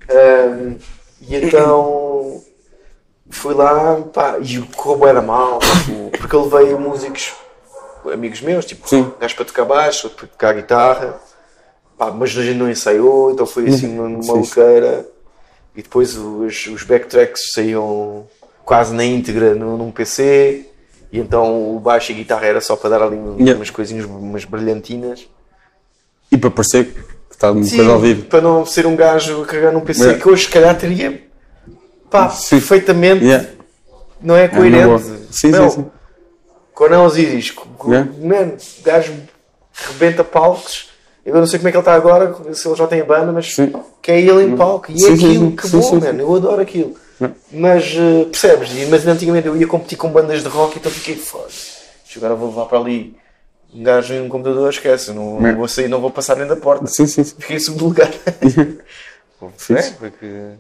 Ahm, 0.09 0.75
E 1.25 1.35
então 1.37 2.41
fui 3.29 3.53
lá 3.53 3.95
pá, 4.13 4.37
e 4.41 4.59
correu 4.75 4.97
bué 4.99 5.13
da 5.13 5.21
mal, 5.21 5.59
tipo, 5.59 6.11
porque 6.17 6.35
ele 6.35 6.49
veio 6.49 6.77
músicos, 6.79 7.31
amigos 8.13 8.41
meus, 8.41 8.65
tipo, 8.65 8.87
Sim. 8.87 9.09
gajo 9.19 9.35
para 9.35 9.45
tocar 9.45 9.63
baixo, 9.65 10.09
para 10.09 10.27
tocar 10.27 10.53
guitarra, 10.53 11.15
pá, 11.97 12.11
mas 12.11 12.37
a 12.37 12.41
gente 12.43 12.57
não 12.57 12.69
ensaiou, 12.69 13.31
então 13.31 13.45
foi 13.45 13.69
assim 13.69 13.97
Uhum. 13.97 14.21
sim. 14.21 14.27
maluqueira. 14.27 15.05
E 15.75 15.81
depois 15.81 16.15
os, 16.15 16.67
os 16.67 16.83
backtracks 16.83 17.51
saíam 17.53 18.27
quase 18.63 18.93
na 18.93 19.03
íntegra 19.03 19.55
no, 19.55 19.77
num 19.77 19.91
PC, 19.91 20.67
e 21.11 21.19
então 21.19 21.75
o 21.75 21.79
baixo 21.79 22.11
e 22.11 22.15
a 22.15 22.17
guitarra 22.17 22.45
era 22.45 22.61
só 22.61 22.75
para 22.75 22.91
dar 22.91 23.01
ali 23.03 23.15
um- 23.17 23.35
Yeah. 23.37 23.55
umas 23.55 23.69
coisinhas, 23.69 24.05
umas 24.05 24.45
brilhantinas. 24.45 25.27
E 26.31 26.37
para 26.37 26.49
parecer 26.51 26.85
que 26.85 27.35
está 27.35 27.51
uma 27.51 27.63
Sim, 27.63 27.75
coisa 27.77 27.91
ao 27.91 27.99
vivo. 27.99 28.25
para 28.25 28.41
não 28.41 28.65
ser 28.65 28.85
um 28.85 28.95
gajo 28.95 29.41
a 29.41 29.45
carregar 29.45 29.71
num 29.73 29.81
PC 29.81 30.01
Yeah. 30.03 30.21
que 30.23 30.29
hoje 30.29 30.45
se 30.45 30.49
calhar 30.49 30.77
teria 30.77 31.21
pá, 32.09 32.29
Sim. 32.29 32.57
perfeitamente 32.57 33.23
Yeah. 33.25 33.49
não 34.21 34.35
é 34.35 34.45
É, 34.45 34.47
coerente. 34.47 34.85
boa. 34.85 34.99
Sim, 35.31 35.47
Meu, 35.49 35.69
sim, 35.69 35.81
sim. 35.81 35.91
Coronel 36.73 37.01
Osiris, 37.05 37.53
Yeah. 37.87 38.09
gajo 38.83 39.13
rebenta 39.73 40.23
palcos. 40.23 40.89
Eu 41.25 41.35
não 41.35 41.47
sei 41.47 41.57
como 41.59 41.69
é 41.69 41.71
que 41.71 41.77
ele 41.77 41.81
está 41.81 41.93
agora, 41.93 42.35
se 42.53 42.67
ele 42.67 42.75
já 42.75 42.85
tem 42.85 43.03
banda, 43.03 43.31
mas 43.31 43.55
Sim. 43.55 43.73
que 44.01 44.11
é 44.11 44.19
ele 44.19 44.43
em 44.43 44.57
palco. 44.57 44.91
E 44.91 44.95
é 44.95 44.97
Sim, 44.97 45.13
aquilo, 45.13 45.49
sim. 45.49 45.55
que 45.55 45.67
bom, 45.69 45.81
sim, 45.81 45.95
man, 45.99 46.11
sim. 46.11 46.19
eu 46.19 46.35
adoro 46.35 46.61
aquilo. 46.61 46.95
Mas 47.51 47.95
eh, 47.95 48.25
percebes? 48.25 48.89
Mas 48.89 49.07
antigamente 49.07 49.47
eu 49.47 49.55
ia 49.55 49.67
competir 49.67 49.97
com 49.97 50.09
bandas 50.09 50.43
de 50.43 50.49
rock, 50.49 50.77
então 50.77 50.91
fiquei 50.91 51.15
foda. 51.15 51.47
Agora 52.17 52.35
vou 52.35 52.49
levar 52.49 52.65
para 52.65 52.77
ali 52.77 53.15
um 53.73 53.81
gajo 53.83 54.13
em 54.13 54.21
um 54.21 54.29
computador, 54.29 54.69
esquece, 54.69 55.11
não, 55.11 55.39
não 55.39 55.55
vou 55.55 55.67
sair, 55.67 55.87
não 55.87 55.99
vou 55.99 56.11
passar 56.11 56.35
nem 56.35 56.45
da 56.45 56.55
porta. 56.55 56.85
Sim, 56.87 57.07
sim, 57.07 57.23
sim. 57.23 57.35
Fiquei 57.39 57.57
lugar. 57.75 58.11
é, 59.41 59.47
Fixe. 59.57 59.91
porque. 59.93 60.51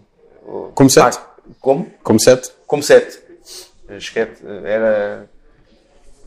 Como 0.73 0.89
sete? 0.89 1.17
Pá, 1.17 1.35
como? 1.59 1.91
Como 2.01 2.19
sete? 2.19 2.51
Como 2.65 2.81
sete. 2.81 3.19
Esquete, 3.89 4.41
era. 4.63 5.29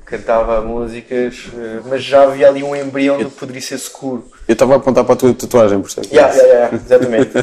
Cantava 0.07 0.61
músicas, 0.62 1.51
eh, 1.53 1.81
mas 1.85 2.03
já 2.05 2.23
havia 2.23 2.49
ali 2.49 2.62
um 2.62 2.77
embrião 2.77 3.19
do 3.19 3.28
que 3.28 3.37
poderia 3.37 3.61
ser 3.61 3.77
seguro. 3.77 4.31
Eu 4.47 4.53
estava 4.53 4.74
a 4.74 4.77
apontar 4.77 5.05
para 5.05 5.15
a 5.15 5.16
tua 5.16 5.35
tatuagem, 5.35 5.81
por 5.83 5.91
que, 5.91 6.15
Yeah, 6.15 6.33
yeah, 6.33 6.53
yeah, 6.55 6.77
exatamente. 6.77 7.33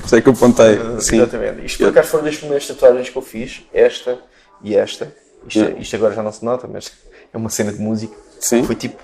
por 0.00 0.06
isso 0.06 0.16
é 0.16 0.20
que 0.22 0.28
eu 0.28 0.32
apontei. 0.32 0.78
Sim. 1.00 1.16
exatamente. 1.16 1.66
Isto 1.66 1.78
por 1.84 1.88
acaso 1.90 2.08
foram 2.08 2.24
das 2.24 2.36
primeiras 2.36 2.66
tatuagens 2.66 3.10
que 3.10 3.16
eu 3.16 3.20
fiz, 3.22 3.62
esta 3.74 4.18
e 4.62 4.74
esta. 4.74 5.12
Isto, 5.46 5.58
Yeah. 5.58 5.78
isto 5.78 5.96
agora 5.96 6.14
já 6.14 6.22
não 6.22 6.32
se 6.32 6.42
nota, 6.42 6.66
mas 6.66 6.90
é 7.32 7.36
uma 7.36 7.50
cena 7.50 7.70
de 7.70 7.78
música. 7.78 8.16
Sim. 8.40 8.64
Foi 8.64 8.74
tipo 8.74 9.02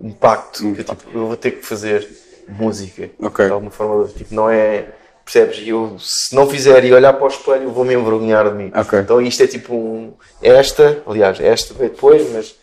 um 0.00 0.10
pacto. 0.12 0.66
Um 0.66 0.74
eu, 0.74 0.84
tipo, 0.84 1.04
eu 1.14 1.26
vou 1.28 1.36
ter 1.36 1.52
que 1.52 1.64
fazer 1.64 2.08
música. 2.48 3.10
Ok. 3.20 3.46
De 3.46 3.52
alguma 3.52 3.70
forma, 3.70 4.08
tipo, 4.08 4.34
não 4.34 4.50
é. 4.50 4.88
Percebes? 5.24 5.58
E 5.58 5.68
eu, 5.68 5.96
se 5.98 6.34
não 6.34 6.48
fizer 6.48 6.84
e 6.84 6.92
olhar 6.92 7.12
para 7.12 7.24
o 7.24 7.28
espelho, 7.28 7.70
vou 7.70 7.84
me 7.84 7.94
envergonhar 7.94 8.48
de 8.50 8.54
mim. 8.56 8.72
Ok. 8.74 8.98
Então 8.98 9.20
isto 9.20 9.42
é 9.42 9.46
tipo 9.46 9.74
um. 9.74 10.12
Esta, 10.42 11.02
aliás, 11.06 11.38
esta 11.40 11.74
veio 11.74 11.90
depois, 11.90 12.28
mas 12.32 12.54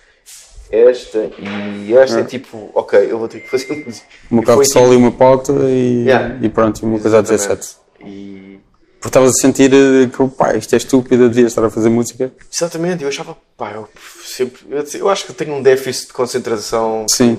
esta 0.72 1.30
e 1.40 1.94
esta 1.96 2.20
é 2.20 2.24
tipo, 2.24 2.70
ok, 2.76 3.08
eu 3.10 3.18
vou 3.18 3.28
ter 3.28 3.40
que 3.40 3.50
fazer 3.50 3.84
música. 3.86 4.06
Um 4.32 4.38
E 4.38 4.40
bocado 4.42 4.58
foi 4.58 4.66
de 4.66 4.74
sol 4.74 4.94
e 4.94 4.96
uma 4.98 5.12
pauta 5.12 5.54
e, 5.54 6.04
Yeah. 6.06 6.38
e 6.42 6.50
pronto, 6.50 6.86
uma 6.86 7.00
coisa 7.00 7.20
a 7.20 7.22
dizer 7.22 7.36
Exatamente. 7.36 7.66
sete. 7.66 7.78
E 8.06 8.60
Porque 9.00 9.08
estavas 9.08 9.30
a 9.32 9.42
sentir 9.42 9.72
eh, 9.74 10.08
que, 10.16 10.28
pá, 10.36 10.56
isto 10.56 10.74
é 10.74 10.78
estúpido, 10.78 11.28
devia 11.30 11.48
estar 11.48 11.64
a 11.64 11.70
fazer 11.70 11.90
música. 11.90 12.32
Exatamente, 12.54 13.02
eu 13.04 13.10
achava, 13.10 13.36
pá, 13.58 13.72
eu 13.72 13.88
sempre, 14.24 14.62
eu, 15.00 15.10
acho 15.10 15.26
que 15.26 15.34
tenho 15.34 15.54
um 15.56 15.64
déficit 15.64 16.08
de 16.08 16.14
concentração 16.14 17.06
Sim. 17.10 17.36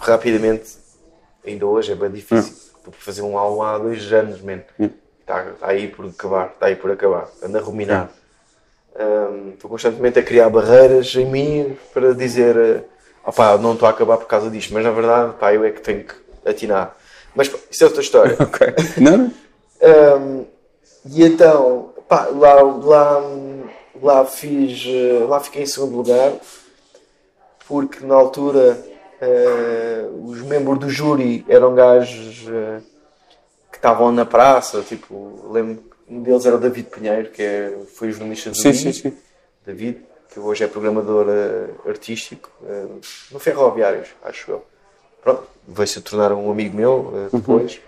que, 0.00 0.10
rapidamente, 0.10 0.64
ainda 1.46 1.66
hoje 1.66 1.92
é 1.92 1.94
bem 1.94 2.10
difícil. 2.10 2.52
Estou 2.54 2.61
fazer 2.92 3.22
um 3.22 3.38
álbum 3.38 3.62
há 3.62 3.78
dois 3.78 4.12
anos, 4.12 4.40
man. 4.40 4.60
Está 5.20 5.44
está 5.50 5.68
aí 5.68 5.88
por 5.88 6.06
acabar, 6.06 6.46
está 6.48 6.66
aí 6.66 6.76
por 6.76 6.90
acabar, 6.90 7.28
ando 7.42 7.58
a 7.58 7.60
ruminar. 7.60 8.10
Hum, 8.98 9.52
Estou 9.54 9.70
constantemente 9.70 10.18
a 10.18 10.22
criar 10.22 10.50
barreiras 10.50 11.14
em 11.14 11.24
mim 11.24 11.76
para 11.94 12.14
dizer, 12.14 12.56
eh, 12.56 12.82
opá, 13.24 13.56
não 13.56 13.74
estou 13.74 13.86
a 13.86 13.90
acabar 13.90 14.18
por 14.18 14.26
causa 14.26 14.50
disto, 14.50 14.74
mas 14.74 14.84
na 14.84 14.90
verdade, 14.90 15.34
pá, 15.38 15.54
eu 15.54 15.64
é 15.64 15.70
que 15.70 15.80
tenho 15.80 16.04
que 16.04 16.14
atinar. 16.44 16.96
Mas 17.34 17.48
pá, 17.48 17.58
isso 17.70 17.84
é 17.84 17.86
outra 17.86 18.02
história. 18.02 18.36
Ok. 18.40 18.74
Não, 18.98 19.16
não? 19.16 19.32
Um, 19.82 20.46
e 21.06 21.24
então, 21.24 21.92
pá, 22.08 22.26
lá, 22.26 22.54
lá, 22.62 23.22
lá 24.02 24.24
fiz, 24.24 24.84
eh, 24.86 25.24
lá 25.26 25.40
fiquei 25.40 25.62
em 25.62 25.66
segundo 25.66 25.96
lugar, 25.96 26.32
porque 27.66 28.04
na 28.04 28.14
altura 28.14 28.78
eh, 29.22 30.08
os 30.24 30.40
membros 30.42 30.78
do 30.78 30.90
júri 30.90 31.44
eram 31.48 31.74
gajos 31.74 32.44
eh, 32.48 32.80
que 33.70 33.78
estavam 33.78 34.10
na 34.10 34.26
praça, 34.26 34.82
tipo, 34.82 35.48
lembro 35.50 35.90
um 36.08 36.22
deles 36.22 36.44
era 36.44 36.56
o 36.56 36.58
David 36.58 36.88
Pinheiro, 36.90 37.30
que 37.30 37.42
é, 37.42 37.78
foi 37.94 38.08
o 38.08 38.12
jornalista 38.12 38.50
do 38.50 38.56
Sim, 38.56 38.72
sim, 38.74 38.92
sim. 38.92 39.16
David, 39.64 40.02
que 40.28 40.38
hoje 40.38 40.64
é 40.64 40.66
programador 40.66 41.26
eh, 41.28 41.88
artístico 41.88 42.50
no 43.30 43.38
Ferroviários, 43.38 44.08
acho 44.22 44.50
eu. 44.50 44.66
Pronto, 45.22 45.44
veio 45.66 45.86
se 45.86 46.00
tornar 46.00 46.32
um 46.32 46.50
amigo 46.50 46.76
meu 46.76 47.12
eh, 47.14 47.36
depois. 47.36 47.80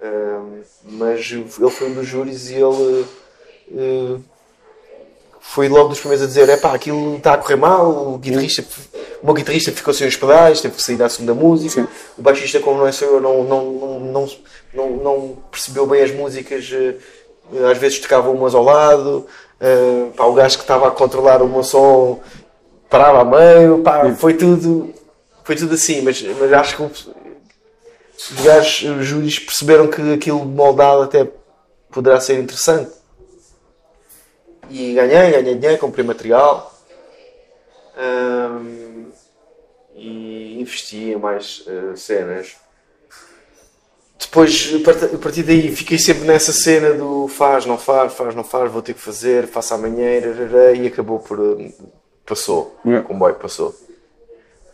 Um, 0.00 0.62
mas 0.96 1.30
ele 1.30 1.70
foi 1.70 1.90
um 1.90 1.94
dos 1.94 2.06
júris 2.06 2.50
e 2.50 2.54
ele 2.54 4.24
foi 5.40 5.68
logo 5.68 5.88
dos 5.88 5.98
primeiros 5.98 6.24
a 6.24 6.28
dizer: 6.28 6.48
é 6.48 6.56
pá, 6.56 6.74
aquilo 6.74 7.16
está 7.16 7.34
a 7.34 7.38
correr 7.38 7.56
mal. 7.56 8.14
O, 8.14 8.18
guitarrista, 8.18 8.64
o 9.22 9.26
meu 9.26 9.34
guitarrista 9.34 9.72
ficou 9.72 9.92
sem 9.92 10.06
os 10.06 10.16
pedais, 10.16 10.60
teve 10.60 10.76
que 10.76 10.82
sair 10.82 10.96
da 10.96 11.08
segunda 11.08 11.34
música. 11.34 11.88
O 12.16 12.22
baixista, 12.22 12.60
como 12.60 12.78
não 12.78 12.86
é 12.86 12.92
só 12.92 13.04
eu, 13.06 13.20
não, 13.20 13.42
não, 13.44 13.64
não, 14.00 14.28
não, 14.74 14.90
não, 14.90 15.38
percebeu 15.50 15.86
bem 15.86 16.02
as 16.02 16.12
músicas. 16.12 16.70
eh, 16.72 16.96
Às 17.70 17.78
vezes 17.78 17.98
tocava 17.98 18.30
umas 18.30 18.54
ao 18.54 18.62
lado. 18.62 19.26
eh, 19.60 20.06
pá, 20.16 20.24
o 20.24 20.34
gajo 20.34 20.56
que 20.56 20.62
estava 20.64 20.88
a 20.88 20.90
controlar 20.90 21.42
o 21.42 21.48
meu 21.48 21.62
som 21.64 22.20
parava 22.88 23.22
a 23.22 23.24
meio. 23.24 23.78
Pá, 23.82 24.12
foi 24.14 24.34
tudo, 24.34 24.92
foi 25.42 25.56
tudo 25.56 25.74
assim. 25.74 26.02
Mas, 26.02 26.22
mas 26.38 26.52
acho 26.52 26.76
que 26.76 26.82
os 26.82 27.08
gajos, 28.44 28.88
os 28.90 29.06
júris 29.06 29.38
perceberam 29.38 29.88
que 29.88 30.12
aquilo 30.12 30.44
moldado 30.44 31.02
até 31.02 31.26
poderá 31.90 32.20
ser 32.20 32.38
interessante. 32.38 32.99
E 34.70 34.94
ganhei, 34.94 35.30
ganhei 35.32 35.54
dinheiro, 35.56 35.78
comprei 35.78 36.04
material 36.04 36.72
hum, 37.98 39.06
e 39.96 40.60
investi 40.60 41.10
em 41.10 41.16
mais 41.16 41.64
eh, 41.66 41.96
cenas. 41.96 42.54
Depois, 44.18 44.72
a 45.14 45.18
partir- 45.18 45.42
daí, 45.42 45.74
fiquei 45.74 45.98
sempre 45.98 46.24
nessa 46.26 46.52
cena 46.52 46.92
do 46.92 47.26
faz, 47.26 47.66
não 47.66 47.76
faz, 47.78 48.12
faz, 48.12 48.34
não 48.34 48.44
faz, 48.44 48.70
vou 48.70 48.80
ter 48.82 48.94
que 48.94 49.00
fazer, 49.00 49.46
faço 49.48 49.74
amanhã, 49.74 50.20
e 50.76 50.86
acabou 50.86 51.18
por. 51.18 51.38
eh, 51.58 51.72
Passou. 52.24 52.76
Yeah. 52.86 53.04
O 53.04 53.08
comboio 53.08 53.34
passou. 53.34 53.74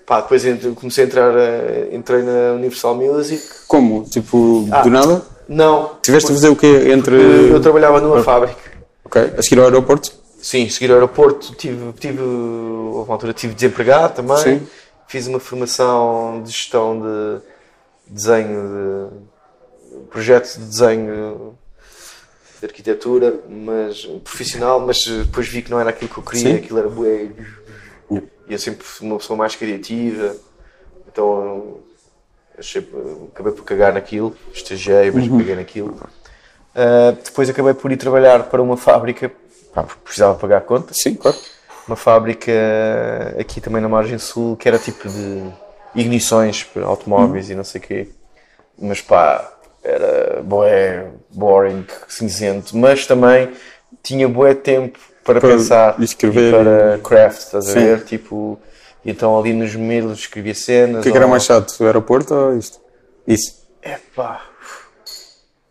Pá, 0.04 0.20
depois 0.20 0.42
comecei 0.78 1.04
a 1.04 1.06
entrar, 1.06 1.34
eh, 1.38 1.88
entrei 1.92 2.22
na 2.22 2.52
Universal 2.52 2.94
Music. 2.96 3.42
Como? 3.66 4.04
Tipo, 4.04 4.68
Ah. 4.70 4.82
do 4.82 4.90
nada? 4.90 5.22
Não. 5.48 5.92
Tiveste 6.02 6.30
a 6.30 6.34
fazer 6.34 6.48
o 6.50 6.56
quê 6.56 6.90
entre. 6.92 7.14
Eu, 7.16 7.52
eu 7.54 7.60
trabalhava 7.60 7.98
numa 8.00 8.22
fábrica. 8.22 8.60
Ok. 9.06 9.22
A 9.38 9.42
seguir 9.42 9.58
ao 9.60 9.66
aeroporto? 9.66 10.12
Sim, 10.40 10.68
seguir 10.68 10.90
ao 10.90 10.96
aeroporto, 10.96 11.54
tive, 11.54 11.92
tive, 11.94 12.20
houve 12.20 13.08
uma 13.08 13.14
altura 13.14 13.32
tive 13.32 13.54
desempregado 13.54 14.14
também. 14.14 14.36
Sim. 14.36 14.66
Fiz 15.08 15.26
uma 15.26 15.38
formação 15.40 16.42
de 16.44 16.50
gestão 16.50 17.00
de 17.00 17.42
desenho, 18.12 19.10
de 19.90 19.96
projeto 20.10 20.58
de 20.58 20.64
desenho 20.66 21.56
de 22.60 22.66
arquitetura, 22.66 23.40
mas 23.48 24.04
profissional, 24.24 24.80
mas 24.80 24.98
depois 25.06 25.46
vi 25.48 25.62
que 25.62 25.70
não 25.70 25.78
era 25.80 25.90
aquilo 25.90 26.10
que 26.10 26.18
eu 26.18 26.22
queria, 26.24 26.50
Sim. 26.52 26.56
aquilo 26.56 26.78
era 26.80 26.88
bué. 26.88 27.28
E 28.48 28.52
eu 28.52 28.58
sempre 28.58 28.84
fui 28.84 29.06
uma 29.06 29.18
pessoa 29.18 29.36
mais 29.36 29.54
criativa, 29.56 30.36
então 31.08 31.78
achei, 32.58 32.86
acabei 33.32 33.52
por 33.52 33.64
cagar 33.64 33.92
naquilo, 33.92 34.34
estagiei, 34.52 35.10
mas 35.10 35.26
Uhum. 35.28 35.38
caguei 35.38 35.54
naquilo. 35.56 35.96
Uh, 36.76 37.16
depois 37.24 37.48
acabei 37.48 37.72
por 37.72 37.90
ir 37.90 37.96
trabalhar 37.96 38.44
para 38.44 38.60
uma 38.60 38.76
fábrica, 38.76 39.32
pá, 39.72 39.84
precisava 40.04 40.34
pagar 40.34 40.60
contas. 40.60 40.98
Sim, 41.00 41.14
claro. 41.14 41.38
Uma 41.88 41.96
fábrica 41.96 42.52
aqui 43.40 43.62
também 43.62 43.80
na 43.80 43.88
margem 43.88 44.18
sul, 44.18 44.56
que 44.56 44.68
era 44.68 44.78
tipo 44.78 45.08
de 45.08 45.42
ignições 45.94 46.62
para 46.64 46.84
automóveis 46.84 47.48
e 47.48 47.54
não 47.54 47.64
sei 47.64 47.80
o 47.80 47.84
quê. 47.84 48.08
Mas 48.78 49.00
pá, 49.00 49.52
era 49.82 50.42
bué, 50.42 51.06
boring, 51.30 51.86
cinzento, 52.08 52.76
mas 52.76 53.06
também 53.06 53.50
tinha 54.02 54.28
bué 54.28 54.52
tempo 54.52 54.98
para, 55.24 55.40
Para 55.40 55.48
pensar 55.48 56.02
escrever 56.02 56.48
e 56.48 56.50
para 56.52 56.98
craft, 56.98 57.38
estás 57.38 57.70
a 57.70 57.72
ver? 57.72 58.04
Tipo, 58.04 58.58
então 59.04 59.38
ali 59.38 59.52
nos 59.52 59.74
medos 59.74 60.18
escrevia 60.18 60.54
cenas. 60.54 61.00
O 61.00 61.02
que 61.02 61.08
é 61.08 61.12
que 61.12 61.18
era 61.18 61.26
mais 61.26 61.44
chato? 61.44 61.74
O 61.80 61.84
aeroporto 61.84 62.34
ou 62.34 62.58
isto? 62.58 62.80
Isso. 63.26 63.66
Epá. 63.82 64.42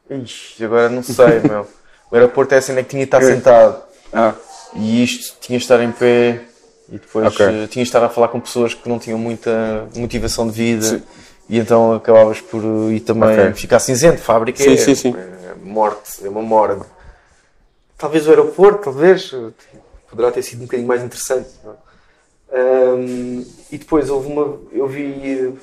Ixi, 0.10 0.64
agora 0.66 0.90
não 0.90 1.02
sei, 1.04 1.40
meu. 1.40 1.68
O 2.12 2.16
aeroporto 2.16 2.54
é 2.54 2.58
a 2.58 2.62
cena 2.62 2.84
que 2.84 2.90
tinha 2.90 3.02
de 3.02 3.08
estar 3.08 3.22
sentado. 3.22 3.82
Ah, 4.14 4.34
E 4.76 5.04
isto 5.04 5.38
tinha 5.40 5.58
de 5.58 5.64
estar 5.64 5.82
em 5.82 5.92
pé. 5.92 6.42
E 6.90 7.00
depois 7.00 7.28
Ok. 7.34 7.46
eh, 7.46 7.68
tinha 7.68 7.84
de 7.84 7.90
estar 7.90 8.04
a 8.04 8.10
falar 8.10 8.28
com 8.28 8.40
pessoas 8.40 8.74
que 8.76 8.88
não 8.88 9.00
tinham 9.00 9.18
muita 9.18 9.88
motivação 9.96 10.46
de 10.48 10.54
vida. 10.54 10.86
Sim. 10.86 11.04
E 11.50 11.58
então 11.58 11.94
acabavas 11.94 12.40
por 12.42 12.62
eh, 12.64 12.94
ir 12.94 13.00
também 13.00 13.30
Ok. 13.30 13.54
ficar 13.54 13.80
cinzento. 13.80 14.22
Fábrica 14.22 14.62
Sim, 14.62 14.74
é, 14.74 14.78
sim, 14.78 14.94
sim. 14.96 15.16
é 15.18 15.56
morte, 15.64 16.26
é 16.26 16.30
uma 16.30 16.42
morgue. 16.44 16.86
Talvez 17.98 18.28
o 18.28 18.30
aeroporto, 18.30 18.84
talvez, 18.84 19.34
poderá 20.10 20.32
ter 20.32 20.44
sido 20.44 20.60
um 20.60 20.66
bocadinho 20.66 20.88
mais 20.88 21.02
interessante. 21.02 21.50
não 21.64 21.74
é? 21.74 21.76
E 23.72 23.78
depois 23.78 24.10
houve 24.10 24.28
uma. 24.32 24.60
Eu 24.72 24.88
vi. 24.88 25.58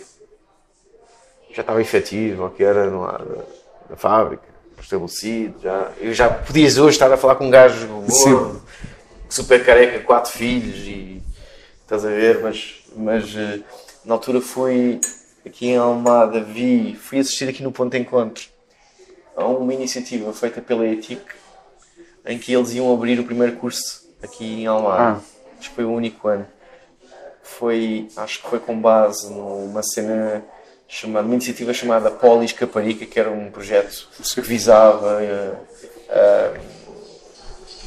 Já 1.53 1.61
estava 1.61 1.81
efetivo, 1.81 2.45
ou 2.45 2.51
que 2.51 2.65
era 2.65 2.91
no 2.91 3.05
ar 3.05 3.23
da 3.93 3.97
fábrica, 3.97 4.43
estabelecido. 4.81 5.61
Já, 5.63 5.93
eu 6.01 6.15
já 6.15 6.29
podias 6.29 6.79
hoje 6.79 6.97
estar 6.97 7.13
a 7.13 7.17
falar 7.17 7.37
com 7.37 7.47
um 7.47 7.51
gajo 7.51 7.87
gordo, 7.87 8.63
super 9.29 9.65
careca, 9.65 10.01
quatro 10.01 10.33
filhos 10.33 10.79
e. 10.87 11.23
Estás 11.83 12.07
a 12.07 12.09
ver? 12.09 12.43
Mas, 12.43 12.85
mas 12.97 13.37
eh, 13.37 13.61
na 14.05 14.15
altura 14.15 14.41
fui 14.41 14.99
aqui 15.45 15.67
em 15.69 15.77
Almada, 15.77 16.43
vi. 16.43 16.95
Fui 16.95 17.19
assistir 17.19 17.49
aqui 17.49 17.63
no 17.63 17.71
Ponto 17.71 17.93
de 17.93 17.99
Encontro 17.99 18.45
a 19.37 19.45
uma 19.45 19.75
iniciativa 19.75 20.33
feita 20.33 20.63
pela 20.63 20.87
ETIC 20.87 21.23
em 22.25 22.39
que 22.39 22.55
eles 22.55 22.73
iam 22.73 22.93
abrir 22.93 23.21
o 23.21 23.25
primeiro 23.25 23.57
curso 23.57 24.09
aqui 24.23 24.63
em 24.63 24.67
Almada. 24.67 25.03
Ah. 25.03 25.21
Acho 25.59 25.69
que 25.69 25.77
foi 25.77 25.85
o 25.85 25.93
único 25.93 26.29
ano 26.29 26.47
foi, 27.43 28.09
acho 28.17 28.43
que 28.43 28.49
foi 28.49 28.59
com 28.59 28.81
base 28.81 29.33
numa 29.33 29.83
cena 29.83 30.43
chamada, 30.93 31.25
uma 31.25 31.35
iniciativa 31.35 31.73
chamada 31.73 32.11
Polis 32.11 32.53
Caparica, 32.53 33.07
que 33.07 33.19
era 33.19 33.31
um 33.31 33.51
projeto 33.51 34.07
que 34.35 34.41
visava 34.43 35.23
eh, 35.23 35.53
eh, 36.11 36.51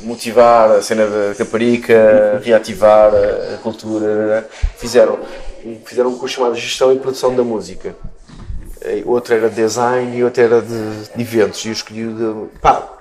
motivar 0.02 0.72
a 0.72 0.82
cena 0.82 1.06
da 1.06 1.36
Caparica, 1.36 2.42
reativar 2.44 3.14
a, 3.14 3.58
cultura. 3.58 4.50
Fizeram, 4.78 5.20
fizeram 5.86 6.10
um 6.10 6.18
curso 6.18 6.36
chamado 6.36 6.56
Gestão 6.56 6.92
e 6.92 7.00
Produção 7.00 7.36
da 7.36 7.44
Música. 7.44 7.96
Outro 9.06 9.36
era 9.36 9.50
design 9.50 10.18
e 10.18 10.24
outro 10.24 10.42
era 10.42 10.62
de, 10.62 11.08
de 11.16 11.22
eventos. 11.22 11.64
E 11.64 11.68
eu 11.70 11.74
escolhi 11.74 12.08
o 12.08 12.14
de. 12.14 12.60
Pá, 12.60 13.00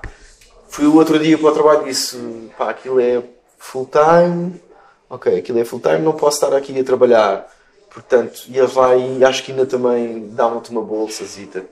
fui 0.69 0.85
o 0.85 0.95
outro 0.95 1.17
dia 1.17 1.37
para 1.37 1.49
o 1.49 1.51
trabalho 1.51 1.81
e 1.81 1.85
disse: 1.85 2.17
pá, 2.57 2.69
aquilo 2.69 2.99
é 2.99 3.23
full 3.57 3.89
time, 3.91 4.61
ok, 5.09 5.39
aquilo 5.39 5.59
é 5.59 5.65
full 5.65 5.79
time, 5.79 5.99
não 5.99 6.13
posso 6.13 6.37
estar 6.43 6.55
aqui 6.55 6.79
a 6.79 6.83
trabalhar. 6.83 7.54
Portanto, 7.95 8.41
ia 8.49 8.69
lá 8.75 8.93
e 8.93 9.23
acho 9.23 9.41
que 9.41 9.53
ainda 9.53 9.65
também 9.65 10.27
davam-te 10.31 10.69
uma 10.69 10.81
bolsa, 10.81 11.23
zita, 11.23 11.63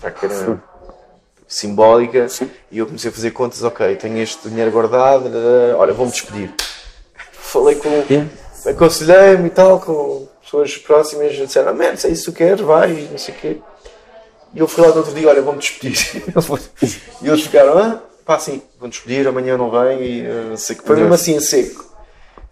pá, 0.00 0.10
que 0.10 0.24
era 0.24 0.58
simbólica. 1.46 2.26
E 2.72 2.78
eu 2.78 2.86
comecei 2.86 3.10
a 3.10 3.12
fazer 3.12 3.32
contas, 3.32 3.62
ok, 3.62 3.94
tenho 3.96 4.16
este 4.16 4.48
dinheiro 4.48 4.70
guardado, 4.70 5.28
eh, 5.28 5.74
olha, 5.74 5.92
vou-me 5.92 6.10
despedir. 6.10 6.54
Falei 7.32 7.74
com. 7.76 7.90
Aconselhei-me 8.64 9.48
e 9.48 9.50
tal, 9.50 9.78
com 9.78 10.26
pessoas 10.42 10.74
próximas, 10.78 11.36
disseram, 11.36 11.68
ah, 11.68 11.74
man, 11.74 11.96
se 11.96 12.06
é 12.06 12.10
isso 12.10 12.32
que 12.32 12.38
queres, 12.38 12.62
vai, 12.62 13.06
não 13.10 13.18
sei 13.18 13.34
o 13.34 13.38
quê. 13.38 13.58
E 14.54 14.60
eu 14.60 14.66
fui 14.66 14.82
lá 14.82 14.90
no 14.90 14.96
outro 14.96 15.12
dia, 15.12 15.28
olha, 15.28 15.42
vou-me 15.42 15.58
despedir. 15.58 16.24
e 17.20 17.28
eles 17.28 17.42
ficaram, 17.42 17.76
ah, 17.76 18.02
pá, 18.24 18.38
sim, 18.38 18.62
vou-me 18.78 18.90
despedir, 18.90 19.28
amanhã 19.28 19.58
não 19.58 19.70
venho, 19.70 20.02
e 20.02 20.22
eh, 20.22 20.46
não 20.48 20.56
sei 20.56 20.76
o 20.76 20.78
quê. 20.78 20.86
Foi 20.86 20.96
mesmo 20.96 21.12
assim, 21.12 21.36
a 21.36 21.42
seco. 21.42 21.87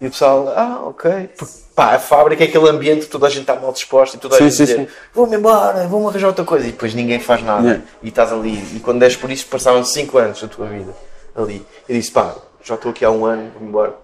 E 0.01 0.07
o 0.07 0.11
pessoal, 0.11 0.53
ah, 0.55 0.83
ok. 0.89 1.31
Porque, 1.39 1.53
pá, 1.75 1.95
a 1.95 1.99
fábrica 1.99 2.45
é 2.45 2.47
aquele 2.47 2.69
ambiente 2.69 3.07
que 3.07 3.11
toda 3.11 3.27
a 3.27 3.31
gente 3.31 3.43
está 3.43 3.57
mal 3.57 3.73
disposta 3.73 4.17
e 4.17 4.21
toda 4.21 4.35
a 4.35 4.39
Sim, 4.39 4.45
gente 4.45 4.57
sim, 4.57 4.65
dizer, 4.65 4.89
vou-me 5.15 5.37
embora, 5.37 5.87
vou-me 5.89 6.07
arranjar 6.07 6.29
outra 6.29 6.45
coisa. 6.45 6.67
E 6.67 6.73
depois 6.73 6.93
ninguém 6.95 7.19
faz 7.19 7.43
nada. 7.43 7.83
E 8.03 8.09
estás 8.09 8.33
ali. 8.33 8.77
E 8.77 8.81
quando 8.81 9.01
des 9.01 9.17
por 9.17 9.31
isso, 9.31 9.47
passaram 9.47 9.83
5 9.83 10.19
anos 10.19 10.41
da 10.41 10.49
tua 10.49 10.67
vida 10.67 10.95
ali. 11.35 11.65
Eu 11.89 11.97
disse, 11.97 12.11
pá, 12.11 12.35
já 12.63 12.75
estou 12.75 12.91
aqui 12.91 13.05
há 13.05 13.11
um 13.11 13.25
ano, 13.25 13.51
vou-me 13.53 13.69
embora. 13.69 13.95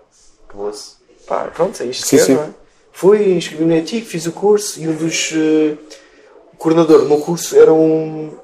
Acabou-se. 0.48 0.92
Pá, 1.26 1.44
pronto, 1.54 1.82
é 1.82 1.86
isto 1.86 2.06
Sim, 2.06 2.16
que 2.16 2.22
é, 2.22 2.24
sim. 2.24 2.34
não 2.34 2.42
é? 2.42 2.48
Fui, 2.92 3.34
inscrevi-me 3.34 3.78
ETIC, 3.78 4.06
fiz 4.06 4.26
o 4.26 4.32
curso 4.32 4.80
e 4.80 4.88
um 4.88 4.94
dos. 4.94 5.32
o 6.52 6.56
coordenador 6.56 7.00
do 7.00 7.06
meu 7.06 7.20
curso 7.20 7.56
era 7.56 7.72
um. 7.72 8.34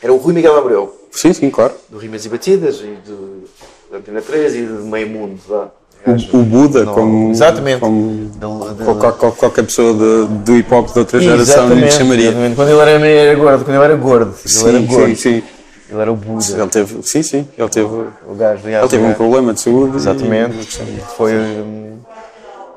Era 0.00 0.12
o 0.12 0.16
Rui 0.16 0.32
Miguel 0.32 0.56
Abreu 0.56 0.96
Sim, 1.10 1.32
sim, 1.32 1.50
claro. 1.50 1.74
do 1.88 1.98
Rimas 1.98 2.24
e 2.24 2.28
Batidas 2.28 2.80
e 2.80 2.94
do 3.04 3.48
da 3.90 3.98
Antena 3.98 4.20
13 4.22 4.58
e 4.58 4.66
do 4.66 4.84
Meio 4.84 5.08
Mundo. 5.08 5.40
Vá. 5.46 5.70
O, 6.06 6.36
o 6.38 6.42
Buda, 6.42 6.84
Não, 6.84 6.94
como, 6.94 7.30
exatamente. 7.30 7.80
como 7.80 8.30
Da- 8.36 8.46
da- 8.72 8.84
qual- 8.94 9.12
qual- 9.12 9.32
qualquer 9.32 9.64
pessoa 9.64 9.92
de- 9.92 10.26
do 10.44 10.56
hip 10.56 10.72
hop 10.72 10.90
de 10.92 10.98
outra 11.00 11.20
geração 11.20 11.68
lhe 11.74 11.90
chamaria. 11.90 12.28
exatamente. 12.28 12.54
Quando 12.56 12.68
ele 12.70 12.80
era, 12.80 13.06
era 13.06 13.34
gordo, 13.38 13.64
quando 13.64 13.76
ele 13.76 13.84
era 13.84 13.96
gordo. 13.96 14.34
Ele 14.44 14.68
era 14.68 14.78
Sim, 14.78 14.86
gordo. 14.86 15.06
sim, 15.08 15.14
sim. 15.16 15.42
Ele 15.90 16.00
era 16.00 16.12
o 16.12 16.16
Buda. 16.16 16.44
Ele 16.52 16.68
teve, 16.68 17.02
sim, 17.02 17.22
sim, 17.22 17.48
ele 17.58 17.68
teve, 17.68 17.86
O 17.86 18.34
gajo, 18.36 18.60
aliás, 18.64 18.82
ele 18.84 18.88
teve 18.90 19.04
um 19.04 19.14
problema 19.14 19.52
de 19.52 19.60
saúde. 19.60 19.96
Exatamente. 19.96 20.80
Foi, 21.16 21.32
hum, 21.34 21.96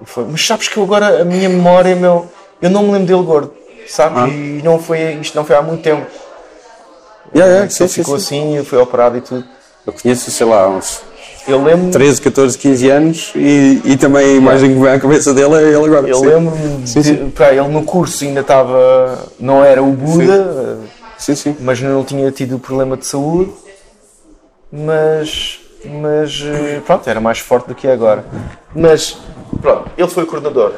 foi- 0.03 0.25
Mas 0.29 0.45
sabes 0.45 0.67
que 0.67 0.81
agora, 0.81 1.21
a 1.21 1.25
minha 1.25 1.47
memória, 1.47 1.95
meu, 1.95 2.25
eu 2.61 2.69
não 2.69 2.83
me 2.83 2.91
lembro 2.93 3.07
dele 3.07 3.23
gordo. 3.23 3.53
Sabes? 3.87 4.17
Ah. 4.23 4.27
E 4.27 4.61
não 4.63 4.79
foi, 4.79 4.99
isto 5.21 5.35
não 5.35 5.43
foi 5.45 5.55
há 5.55 5.61
muito 5.61 5.83
tempo. 5.83 6.05
E, 7.33 7.37
yeah, 7.37 7.51
yeah, 7.51 7.61
Ele 7.65 7.69
sim, 7.71 7.87
sim, 7.87 8.01
ficou 8.01 8.19
sim. 8.19 8.55
assim, 8.57 8.63
foi 8.65 8.79
operado 8.79 9.17
e 9.17 9.21
tudo. 9.21 9.43
Eu 9.85 9.93
conheço, 9.93 10.29
sei 10.31 10.45
lá, 10.45 10.67
uns 10.69 11.01
Eu 11.47 11.63
lembro 11.63 11.91
13, 11.91 12.21
14, 12.21 12.57
15 12.57 12.89
anos 12.89 13.31
e, 13.35 13.81
e 13.83 13.97
também 13.97 14.25
a 14.25 14.33
imagem 14.33 14.73
que 14.73 14.79
vem 14.79 14.91
à 14.91 14.99
cabeça 14.99 15.33
dele 15.33 15.55
é 15.55 15.61
ele 15.69 15.85
agora. 15.85 16.07
Eu 16.07 16.21
lembro-me 16.21 16.87
Sim, 16.87 17.01
de, 17.01 17.07
sim. 17.07 17.29
pá, 17.31 17.49
ele 17.49 17.67
no 17.67 17.83
curso 17.83 18.23
ainda 18.23 18.41
estava, 18.41 19.27
não 19.39 19.63
era 19.63 19.81
o 19.81 19.91
Buda, 19.91 20.79
Sim, 21.17 21.35
sim. 21.35 21.57
mas 21.59 21.81
não 21.81 22.03
tinha 22.03 22.31
tido 22.31 22.59
problema 22.59 22.95
de 22.95 23.05
saúde, 23.07 23.51
mas, 24.71 25.59
mas 25.85 26.41
eh, 26.45 26.81
pronto, 26.85 27.09
era 27.09 27.19
mais 27.19 27.39
forte 27.39 27.67
do 27.67 27.75
que 27.75 27.87
é 27.87 27.91
agora. 27.93 28.23
Mas 28.75 29.17
pronto, 29.61 29.89
ele 29.97 30.07
foi 30.07 30.23
o 30.23 30.27
coordenador 30.27 30.73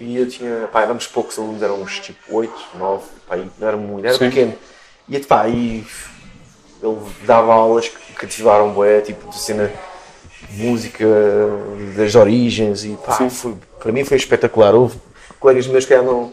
e 0.00 0.16
eu 0.16 0.28
tinha, 0.28 0.68
pá, 0.72 0.82
éramos 0.82 1.06
poucos 1.06 1.38
alunos, 1.38 1.62
eram 1.62 1.82
uns 1.82 2.00
tipo 2.00 2.18
8, 2.30 2.52
9, 2.78 3.02
pá, 3.28 3.36
não 3.58 3.68
era 3.68 3.76
muito, 3.76 4.06
era 4.06 4.18
pequeno. 4.18 4.54
E 5.08 5.18
pá, 5.20 5.46
e 5.46 5.86
ele 6.82 6.96
dava 7.26 7.52
aulas 7.52 7.88
que 7.88 8.12
cativaram 8.14 8.70
bué, 8.72 9.00
tipo 9.00 9.28
de 9.28 9.38
cena 9.38 9.66
de 9.66 9.95
música 10.52 11.06
das 11.96 12.14
origens 12.14 12.84
e 12.84 12.96
pá, 13.04 13.28
foi, 13.30 13.54
para 13.78 13.92
mim 13.92 14.04
foi 14.04 14.16
espetacular. 14.16 14.74
Houve 14.74 14.96
colegas 15.38 15.66
meus 15.66 15.84
que, 15.84 15.96
não, 15.96 16.32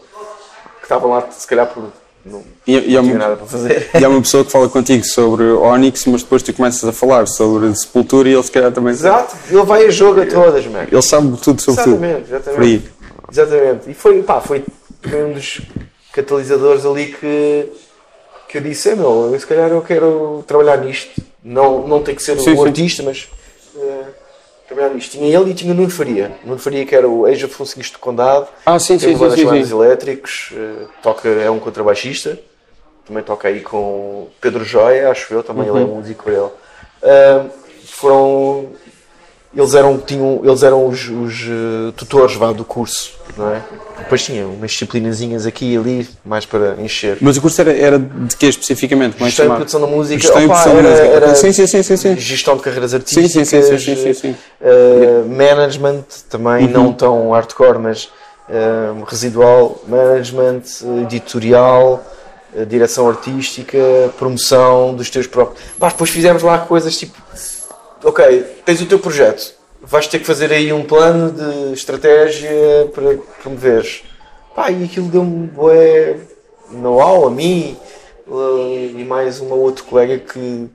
que 0.78 0.84
estavam 0.84 1.10
lá 1.10 1.28
se 1.30 1.46
calhar 1.46 1.66
por 1.66 1.92
não, 2.24 2.42
E, 2.66 2.72
e, 2.72 2.94
não 2.94 3.02
tinha 3.02 3.02
uma, 3.02 3.18
nada 3.18 3.36
para 3.36 3.46
fazer. 3.46 3.90
e 4.00 4.04
há 4.04 4.08
uma 4.08 4.22
pessoa 4.22 4.44
que 4.44 4.50
fala 4.50 4.68
contigo 4.68 5.04
sobre 5.04 5.44
Onyx, 5.44 6.06
mas 6.06 6.22
depois 6.22 6.42
tu 6.42 6.54
começas 6.54 6.82
a 6.82 6.92
falar 6.92 7.26
sobre 7.26 7.74
Sepultura 7.74 8.28
e 8.28 8.32
ele 8.32 8.42
se 8.42 8.50
calhar 8.50 8.72
também 8.72 8.92
Exato, 8.92 9.36
ele 9.50 9.62
vai 9.62 9.86
a 9.86 9.90
jogo 9.90 10.22
a 10.22 10.26
todas, 10.26 10.66
man. 10.66 10.86
Ele 10.90 11.02
sabe 11.02 11.36
tudo 11.38 11.60
sobre 11.60 11.82
Exatamente, 11.82 12.22
tudo. 12.22 12.34
exatamente. 12.34 12.90
Exatamente. 13.30 13.90
E 13.90 13.94
foi, 13.94 14.22
pá, 14.22 14.40
foi 14.40 14.64
um 15.06 15.32
dos 15.34 15.60
catalisadores 16.12 16.86
ali 16.86 17.06
que, 17.06 17.68
que 18.48 18.58
eu 18.58 18.62
disse, 18.62 18.90
é 18.90 18.94
meu, 18.94 19.30
eu, 19.32 19.38
se 19.38 19.46
calhar 19.46 19.70
eu 19.70 19.82
quero 19.82 20.42
trabalhar 20.46 20.78
nisto. 20.78 21.22
Não, 21.42 21.86
não 21.86 22.02
tem 22.02 22.14
que 22.14 22.22
ser 22.22 22.40
Sim, 22.40 22.52
um 22.52 22.56
sim. 22.56 22.66
artista, 22.66 23.02
mas 23.02 23.28
trabalhar 24.66 24.90
nisto. 24.94 25.12
Tinha 25.12 25.38
ele 25.38 25.50
e 25.50 25.54
tinha 25.54 25.74
Nuno 25.74 25.90
Faria. 25.90 26.32
Nuno 26.44 26.58
Faria 26.58 26.84
que 26.86 26.94
era 26.94 27.08
o 27.08 27.26
ex-Afonso 27.28 27.78
do 27.78 27.98
Condado. 27.98 28.48
Ah, 28.64 28.78
sim, 28.78 28.98
Tem 28.98 29.16
sim, 29.16 29.18
sim, 29.18 29.30
sim, 29.36 29.48
sim. 29.48 29.60
Os 29.60 29.70
Elétricos, 29.70 30.50
eh, 30.56 30.86
toca, 31.02 31.28
é 31.28 31.50
um 31.50 31.58
contrabaixista, 31.58 32.38
também 33.06 33.22
toca 33.22 33.48
aí 33.48 33.60
com 33.60 34.28
Pedro 34.40 34.64
Joia, 34.64 35.10
acho 35.10 35.32
eu, 35.34 35.42
também 35.42 35.68
ele 35.68 35.78
é 35.78 35.82
Uhum. 35.82 35.96
músico 35.96 36.30
ele. 36.30 36.48
Ah, 37.02 37.46
foram, 37.86 38.70
eles 39.56 39.74
eram, 39.74 39.98
tinham, 39.98 40.40
eles 40.44 40.62
eram 40.62 40.86
os, 40.86 41.08
os, 41.08 41.42
eh, 41.42 41.92
tutores 41.96 42.34
vá, 42.36 42.52
do 42.52 42.64
curso, 42.64 43.12
não 43.36 43.50
é? 43.50 43.62
Depois 43.98 44.24
tinham 44.24 44.50
umas 44.52 44.72
disciplinazinhas 44.72 45.46
aqui 45.46 45.72
e 45.74 45.76
ali, 45.76 46.08
mais 46.24 46.44
para 46.44 46.74
encher. 46.82 47.16
Mas 47.20 47.36
o 47.36 47.40
curso 47.40 47.60
era, 47.60 47.72
era 47.72 47.98
de 47.98 48.36
quê 48.36 48.46
especificamente? 48.46 49.16
Como 49.16 49.28
Gestão 49.30 49.46
e 49.46 49.56
produção 49.56 49.80
da 49.80 49.86
música, 49.86 50.20
Gestão 50.20 50.42
e 50.42 50.46
produção 50.46 50.74
da 50.76 50.82
música. 50.82 51.06
era 51.06 51.34
Sim, 51.34 51.52
sim, 51.52 51.66
sim, 51.66 51.82
sim, 51.82 51.96
sim. 51.96 52.16
gestão 52.16 52.56
de 52.56 52.62
carreiras 52.62 52.90
Sim, 52.90 52.96
artísticas, 52.96 53.48
sim, 53.48 53.62
sim, 53.62 53.78
sim, 53.78 53.96
sim, 53.96 54.14
sim. 54.14 54.36
eh, 54.60 55.22
management, 55.28 56.02
também 56.28 56.66
Uhum. 56.66 56.70
não 56.72 56.92
tão 56.92 57.30
hardcore, 57.30 57.78
mas 57.78 58.08
eh, 58.48 58.92
residual, 59.06 59.80
management, 59.86 60.62
editorial, 61.02 62.04
direção 62.68 63.08
artística, 63.08 63.78
promoção 64.18 64.94
dos 64.94 65.08
teus 65.10 65.26
próprios. 65.26 65.60
Pá, 65.78 65.88
depois 65.88 66.10
fizemos 66.10 66.42
lá 66.42 66.58
coisas 66.58 66.96
tipo, 66.96 67.16
ok, 68.04 68.42
tens 68.64 68.80
o 68.80 68.86
teu 68.86 68.98
projeto, 68.98 69.54
vais 69.82 70.06
ter 70.06 70.18
que 70.18 70.26
fazer 70.26 70.52
aí 70.52 70.72
um 70.72 70.84
plano 70.84 71.30
de 71.32 71.72
estratégia 71.72 72.50
para 72.94 73.16
promoveres. 73.42 74.02
Pá, 74.54 74.70
e 74.70 74.84
aquilo 74.84 75.08
deu-me 75.08 75.48
bué 75.48 76.16
know-how 76.70 77.26
a 77.26 77.30
mim 77.30 77.76
eh, 78.28 78.90
e 78.96 79.04
mais 79.04 79.40
uma 79.40 79.54
outra 79.56 79.84
colega 79.84 80.18
que 80.18 80.68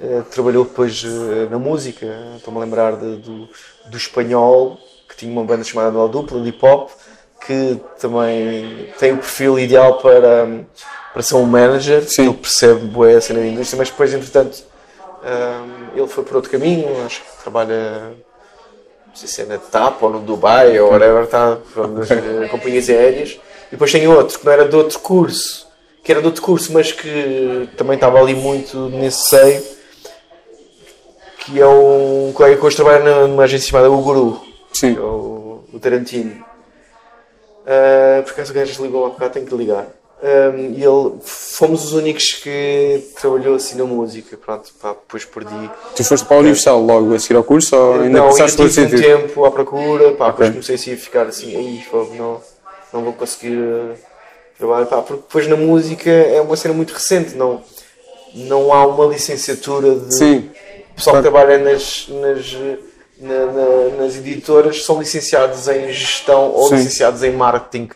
eh, 0.00 0.22
trabalhou 0.30 0.64
depois 0.64 1.04
eh, 1.04 1.48
na 1.50 1.58
música. 1.58 2.06
Estou-me 2.36 2.60
a 2.60 2.64
lembrar 2.64 2.92
de- 2.92 3.16
do, 3.16 3.48
do 3.90 3.96
espanhol, 3.96 4.78
que 5.08 5.16
tinha 5.16 5.32
uma 5.32 5.44
banda 5.44 5.64
chamada 5.64 5.90
Nova 5.90 6.08
Dupla, 6.12 6.40
de 6.40 6.48
hip 6.48 6.64
hop, 6.64 6.90
que 7.44 7.78
também 7.98 8.88
tem 8.98 9.12
o 9.12 9.16
perfil 9.16 9.58
ideal 9.58 9.98
para, 9.98 10.64
para 11.12 11.22
ser 11.22 11.34
um 11.34 11.44
manager. 11.44 12.02
Sim. 12.08 12.26
Ele 12.26 12.34
percebe 12.34 12.86
bué 12.86 13.16
a 13.16 13.20
cena 13.20 13.40
da 13.40 13.46
indústria, 13.46 13.78
mas 13.78 13.90
depois, 13.90 14.14
entretanto, 14.14 14.62
ele 15.94 16.06
foi 16.06 16.24
por 16.24 16.36
outro 16.36 16.50
caminho. 16.50 17.04
Acho 17.04 17.20
que 17.22 17.42
trabalha 17.42 18.14
não 19.14 19.20
sei 19.20 19.28
se 19.28 19.42
é 19.42 19.44
na 19.46 19.58
TAP 19.58 20.02
ou 20.02 20.10
no 20.10 20.20
Dubai 20.20 20.78
ou 20.80 20.90
whatever, 20.90 21.22
está 21.22 21.56
nas 21.86 22.10
eh, 22.10 22.48
companhias 22.50 22.90
aéreas. 22.90 23.38
E 23.68 23.70
depois 23.70 23.92
tem 23.92 24.08
outro 24.08 24.40
que 24.40 24.44
não 24.44 24.52
era 24.52 24.68
de 24.68 24.74
outro 24.74 24.98
curso, 24.98 25.68
que 26.02 26.10
era 26.10 26.20
de 26.20 26.26
outro 26.26 26.42
curso, 26.42 26.72
mas 26.72 26.90
que 26.90 27.68
também 27.76 27.94
estava 27.94 28.18
ali 28.18 28.34
muito 28.34 28.88
nesse 28.88 29.28
seio, 29.28 29.62
que 31.38 31.60
é 31.60 31.66
um 31.66 32.32
colega 32.34 32.56
que 32.56 32.66
hoje 32.66 32.74
trabalha 32.74 33.26
numa 33.28 33.44
agência 33.44 33.70
chamada 33.70 33.88
O 33.88 34.02
Guru, 34.02 34.42
Sim. 34.72 34.94
que 34.94 35.00
é 35.00 35.02
o, 35.04 35.64
o 35.72 35.78
Tarantino. 35.78 36.44
Uh, 37.62 38.22
por 38.24 38.32
acaso 38.32 38.50
o 38.50 38.54
gajo 38.54 38.82
ligou 38.82 39.06
há 39.06 39.10
bocado, 39.10 39.34
tenho 39.34 39.46
que 39.46 39.54
ligar. 39.54 39.86
Um, 40.26 40.72
e 40.72 40.82
ele, 40.82 41.18
fomos 41.22 41.84
os 41.84 41.92
únicos 41.92 42.32
que 42.42 43.04
trabalhou 43.20 43.56
assim 43.56 43.76
na 43.76 43.84
música, 43.84 44.38
pronto, 44.38 44.72
pá, 44.80 44.90
depois 44.92 45.22
perdi. 45.26 45.70
Tu 45.94 46.02
foste 46.02 46.24
para 46.26 46.36
a 46.36 46.40
Universal 46.40 46.80
logo 46.80 47.12
a 47.14 47.18
seguir 47.18 47.36
ao 47.36 47.44
curso 47.44 47.76
ou 47.76 47.92
ainda 48.00 48.04
não, 48.20 48.28
ainda 48.30 48.36
começaste 48.38 48.62
a 48.62 48.68
tive 48.68 48.80
um 48.80 48.88
sentir? 48.88 49.02
tempo 49.02 49.44
à 49.44 49.50
procura, 49.50 50.12
pá, 50.12 50.28
depois 50.30 50.48
Ok. 50.48 50.50
comecei 50.52 50.74
assim 50.76 50.94
a 50.94 50.96
ficar 50.96 51.26
assim, 51.26 51.54
aí, 51.54 51.84
não, 52.16 52.40
não 52.90 53.04
vou 53.04 53.12
conseguir 53.12 53.54
uh, 53.58 53.94
trabalhar, 54.58 54.86
pá, 54.86 55.02
porque 55.02 55.22
depois 55.26 55.46
na 55.46 55.56
música 55.56 56.08
é 56.10 56.40
uma 56.40 56.56
cena 56.56 56.72
muito 56.72 56.94
recente, 56.94 57.34
não, 57.36 57.62
não 58.34 58.72
há 58.72 58.86
uma 58.86 59.04
licenciatura 59.04 59.94
de. 59.94 60.16
Sim. 60.16 60.48
Pessoal 60.96 61.16
que 61.22 61.28
Claro. 61.28 61.46
trabalha 61.48 61.58
nas, 61.58 62.08
nas, 62.08 62.56
na- 63.20 63.46
na- 63.52 64.02
nas 64.04 64.16
editoras 64.16 64.84
são 64.86 64.98
licenciados 65.00 65.68
em 65.68 65.92
gestão 65.92 66.50
ou 66.50 66.68
Sim. 66.68 66.76
licenciados 66.76 67.22
em 67.22 67.32
marketing. 67.32 67.90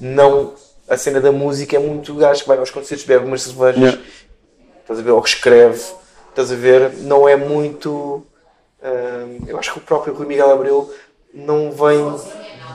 Não, 0.00 0.54
a 0.94 0.98
cena 0.98 1.20
da 1.20 1.32
música 1.32 1.76
é 1.76 1.78
muito 1.78 2.14
gajo 2.14 2.42
que 2.42 2.48
vai 2.48 2.58
aos 2.58 2.70
concertos, 2.70 3.04
bebe 3.04 3.26
umas 3.26 3.42
cervejas, 3.42 3.76
Yeah. 3.76 4.02
estás 4.80 4.98
a 4.98 5.02
ver, 5.02 5.10
ou 5.10 5.22
que 5.22 5.28
escreve, 5.28 5.82
estás 6.30 6.52
a 6.52 6.54
ver, 6.54 6.92
não 7.00 7.28
é 7.28 7.36
muito. 7.36 8.24
hum, 8.82 9.38
eu 9.46 9.58
acho 9.58 9.72
que 9.72 9.78
o 9.78 9.82
próprio 9.82 10.14
Rui 10.14 10.26
Miguel 10.26 10.50
Abreu 10.50 10.92
não 11.32 11.72
vem 11.72 12.14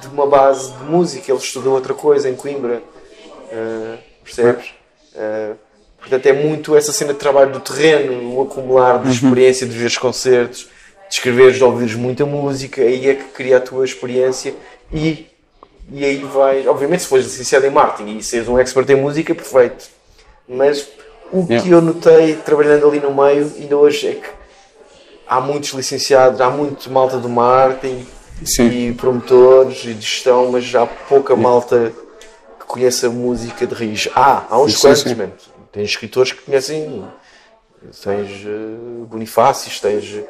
de 0.02 0.08
uma 0.08 0.26
base 0.28 0.72
de 0.74 0.84
música, 0.84 1.32
ele 1.32 1.40
estudou 1.40 1.74
outra 1.74 1.94
coisa 1.94 2.30
em 2.30 2.36
Coimbra, 2.36 2.82
uh, 3.52 3.98
percebes? 4.24 4.70
Uh, 5.14 5.56
portanto, 5.98 6.26
é 6.26 6.34
muito 6.34 6.76
essa 6.76 6.91
cena 6.91 7.14
de 7.14 7.20
trabalho 7.20 7.52
do 7.52 7.60
terreno, 7.60 8.36
o 8.36 8.41
acumular 8.41 9.02
de 9.02 9.12
experiência 9.12 9.68
de 9.68 9.78
ver 9.78 9.86
os 9.86 9.98
concertos, 9.98 10.70
de 11.10 11.16
escreveres, 11.16 11.58
de 11.58 11.64
ouvires 11.64 11.96
muita 11.96 12.26
música, 12.26 12.82
aí 12.82 13.10
é 13.10 13.16
que 13.16 13.26
cria 13.26 13.58
a 13.58 13.62
tua 13.62 13.84
experiência 13.84 14.54
e, 14.94 15.28
e 15.91 16.06
aí 16.06 16.18
vais. 16.18 16.68
Obviamente, 16.68 17.03
se 17.03 17.07
fores 17.10 17.26
licenciado 17.26 17.66
em 17.66 17.70
marketing 17.70 18.18
e 18.18 18.24
seres 18.24 18.48
um 18.48 18.57
expert 18.60 18.90
em 18.90 18.95
música, 18.95 19.34
perfeito. 19.36 19.86
Mas 20.48 20.88
o 21.32 21.45
Yeah. 21.48 21.61
que 21.64 21.70
eu 21.70 21.82
notei 21.82 22.36
trabalhando 22.38 22.88
ali 22.88 22.99
no 22.99 23.14
meio, 23.14 23.52
ainda 23.60 23.78
hoje, 23.78 24.07
é 24.07 24.14
que 24.16 24.30
há 25.28 25.40
muitos 25.40 25.70
licenciados, 25.72 26.41
há 26.41 26.49
muito 26.49 26.90
malta 26.91 27.18
do 27.18 27.30
marketing 27.30 28.06
Sim. 28.44 28.68
e 28.70 28.94
promotores 28.94 29.84
e 29.86 29.94
de 29.94 30.02
gestão, 30.02 30.52
mas 30.52 30.74
há 30.74 30.86
pouca 30.88 31.36
malta 31.36 31.94
que 32.60 32.66
conhece 32.66 33.06
a 33.06 33.10
música 33.10 33.68
de 33.68 33.76
raiz. 33.76 34.10
Ah, 34.16 34.45
há 34.49 34.60
uns 34.60 34.74
Sim, 34.74 34.82
quantos, 34.82 35.02
sim. 35.02 35.16
mano. 35.16 35.34
Tens 35.72 35.90
escritores 35.90 36.32
que 36.32 36.41
conhecem. 36.41 37.06
Tens 38.03 38.44
uh, 38.45 39.06
Bonifácios, 39.06 39.80
tens, 39.80 40.24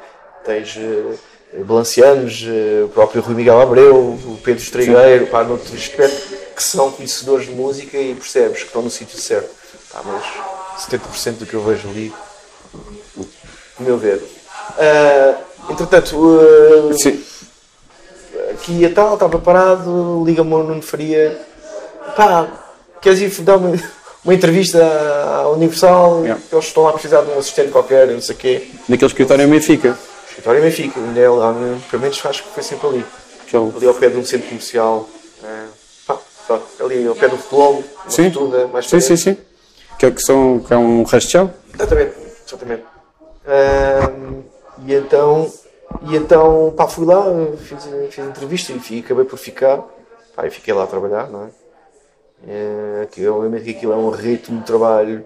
tens 0.45 0.75
uh, 0.75 1.17
Balancianos, 1.53 2.43
uh, 2.43 2.85
o 2.85 2.89
próprio 2.89 3.21
Rui 3.21 3.35
Miguel 3.35 3.59
Abreu, 3.59 3.95
o 3.95 4.39
Pedro 4.43 4.61
Estregueiro, 4.61 5.27
pá, 5.27 5.43
noutro 5.43 5.75
aspecto, 5.75 6.35
que 6.55 6.63
são 6.63 6.91
conhecedores 6.91 7.47
de 7.47 7.53
música 7.53 7.97
e 7.97 8.13
percebes 8.13 8.59
que 8.59 8.67
estão 8.67 8.81
no 8.81 8.89
sítio 8.89 9.17
certo. 9.19 9.49
Pá, 9.91 10.01
mas 10.05 10.23
70% 10.87 11.39
do 11.39 11.45
que 11.45 11.55
eu 11.55 11.63
vejo 11.63 11.89
ali, 11.89 12.13
a 13.79 13.83
meu 13.83 13.97
ver. 13.97 14.21
Ah, 14.77 15.35
entretanto, 15.69 16.15
uh, 16.15 16.93
Sim. 16.97 17.23
aqui 18.51 18.83
e 18.83 18.89
tal, 18.89 19.15
estava 19.15 19.39
parado, 19.39 20.23
liga-me 20.25 20.53
o 20.53 20.63
Nuno 20.63 20.81
Faria, 20.83 21.39
pá, 22.15 22.47
queres 23.01 23.21
ir 23.21 23.41
dar 23.41 23.57
uma, 23.57 23.73
uma 24.23 24.33
entrevista 24.33 24.79
à 25.25 25.49
Universal? 25.49 26.21
Yeah. 26.21 26.41
Eles 26.51 26.65
estão 26.65 26.83
lá 26.83 26.91
a 26.91 26.93
precisar 26.93 27.21
de 27.21 27.31
um 27.31 27.39
assistente 27.39 27.71
qualquer, 27.71 28.07
não 28.07 28.21
sei 28.21 28.35
o 28.35 28.37
quê. 28.37 28.67
Naquele 28.87 29.07
escritório 29.07 29.43
em 29.43 29.49
Benfica. 29.49 29.97
Escritório 30.39 30.59
em 30.59 30.63
Benfica, 30.63 30.99
ainda 31.01 31.19
é 31.19 31.29
lá, 31.29 31.53
pelo 31.91 32.01
menos 32.01 32.25
acho 32.25 32.43
que 32.43 32.49
foi 32.49 32.63
sempre 32.63 32.87
ali. 32.87 33.05
Aquele... 33.45 33.75
Ali 33.75 33.87
ao 33.87 33.93
pé 33.93 34.09
de 34.09 34.17
um 34.17 34.23
centro 34.23 34.47
comercial, 34.47 35.09
eh, 35.43 35.65
pá, 36.07 36.17
pá, 36.47 36.59
ali 36.79 37.05
ao 37.05 37.15
pé 37.15 37.27
do 37.27 37.37
futebol, 37.37 37.73
uma 37.73 38.09
Sim. 38.09 38.29
rotunda, 38.29 38.67
mais 38.67 38.87
Sim, 38.87 39.01
sim, 39.01 39.17
sim. 39.17 39.37
Que 39.97 40.05
é, 40.05 40.11
que 40.11 40.21
são, 40.21 40.59
que 40.59 40.73
é 40.73 40.77
um 40.77 41.03
rastelo. 41.03 41.53
Exatamente, 41.75 42.13
exatamente. 42.47 42.83
Ahm, 43.45 44.43
e 44.85 44.93
então, 44.93 45.51
e 46.03 46.15
então 46.15 46.73
pá, 46.77 46.87
fui 46.87 47.05
lá, 47.05 47.25
fiz, 47.57 47.89
fiz 48.09 48.25
entrevista 48.25 48.73
e 48.91 48.99
acabei 48.99 49.25
por 49.25 49.37
ficar. 49.37 49.83
Pá, 50.35 50.47
e 50.47 50.49
fiquei 50.49 50.73
lá 50.73 50.85
a 50.85 50.87
trabalhar, 50.87 51.29
não 51.29 51.43
é? 51.43 51.49
É, 52.47 53.07
que, 53.11 53.27
obviamente 53.27 53.65
que 53.65 53.71
aquilo 53.71 53.91
é 53.91 53.97
um 53.97 54.09
ritmo 54.09 54.59
de 54.59 54.65
trabalho. 54.65 55.25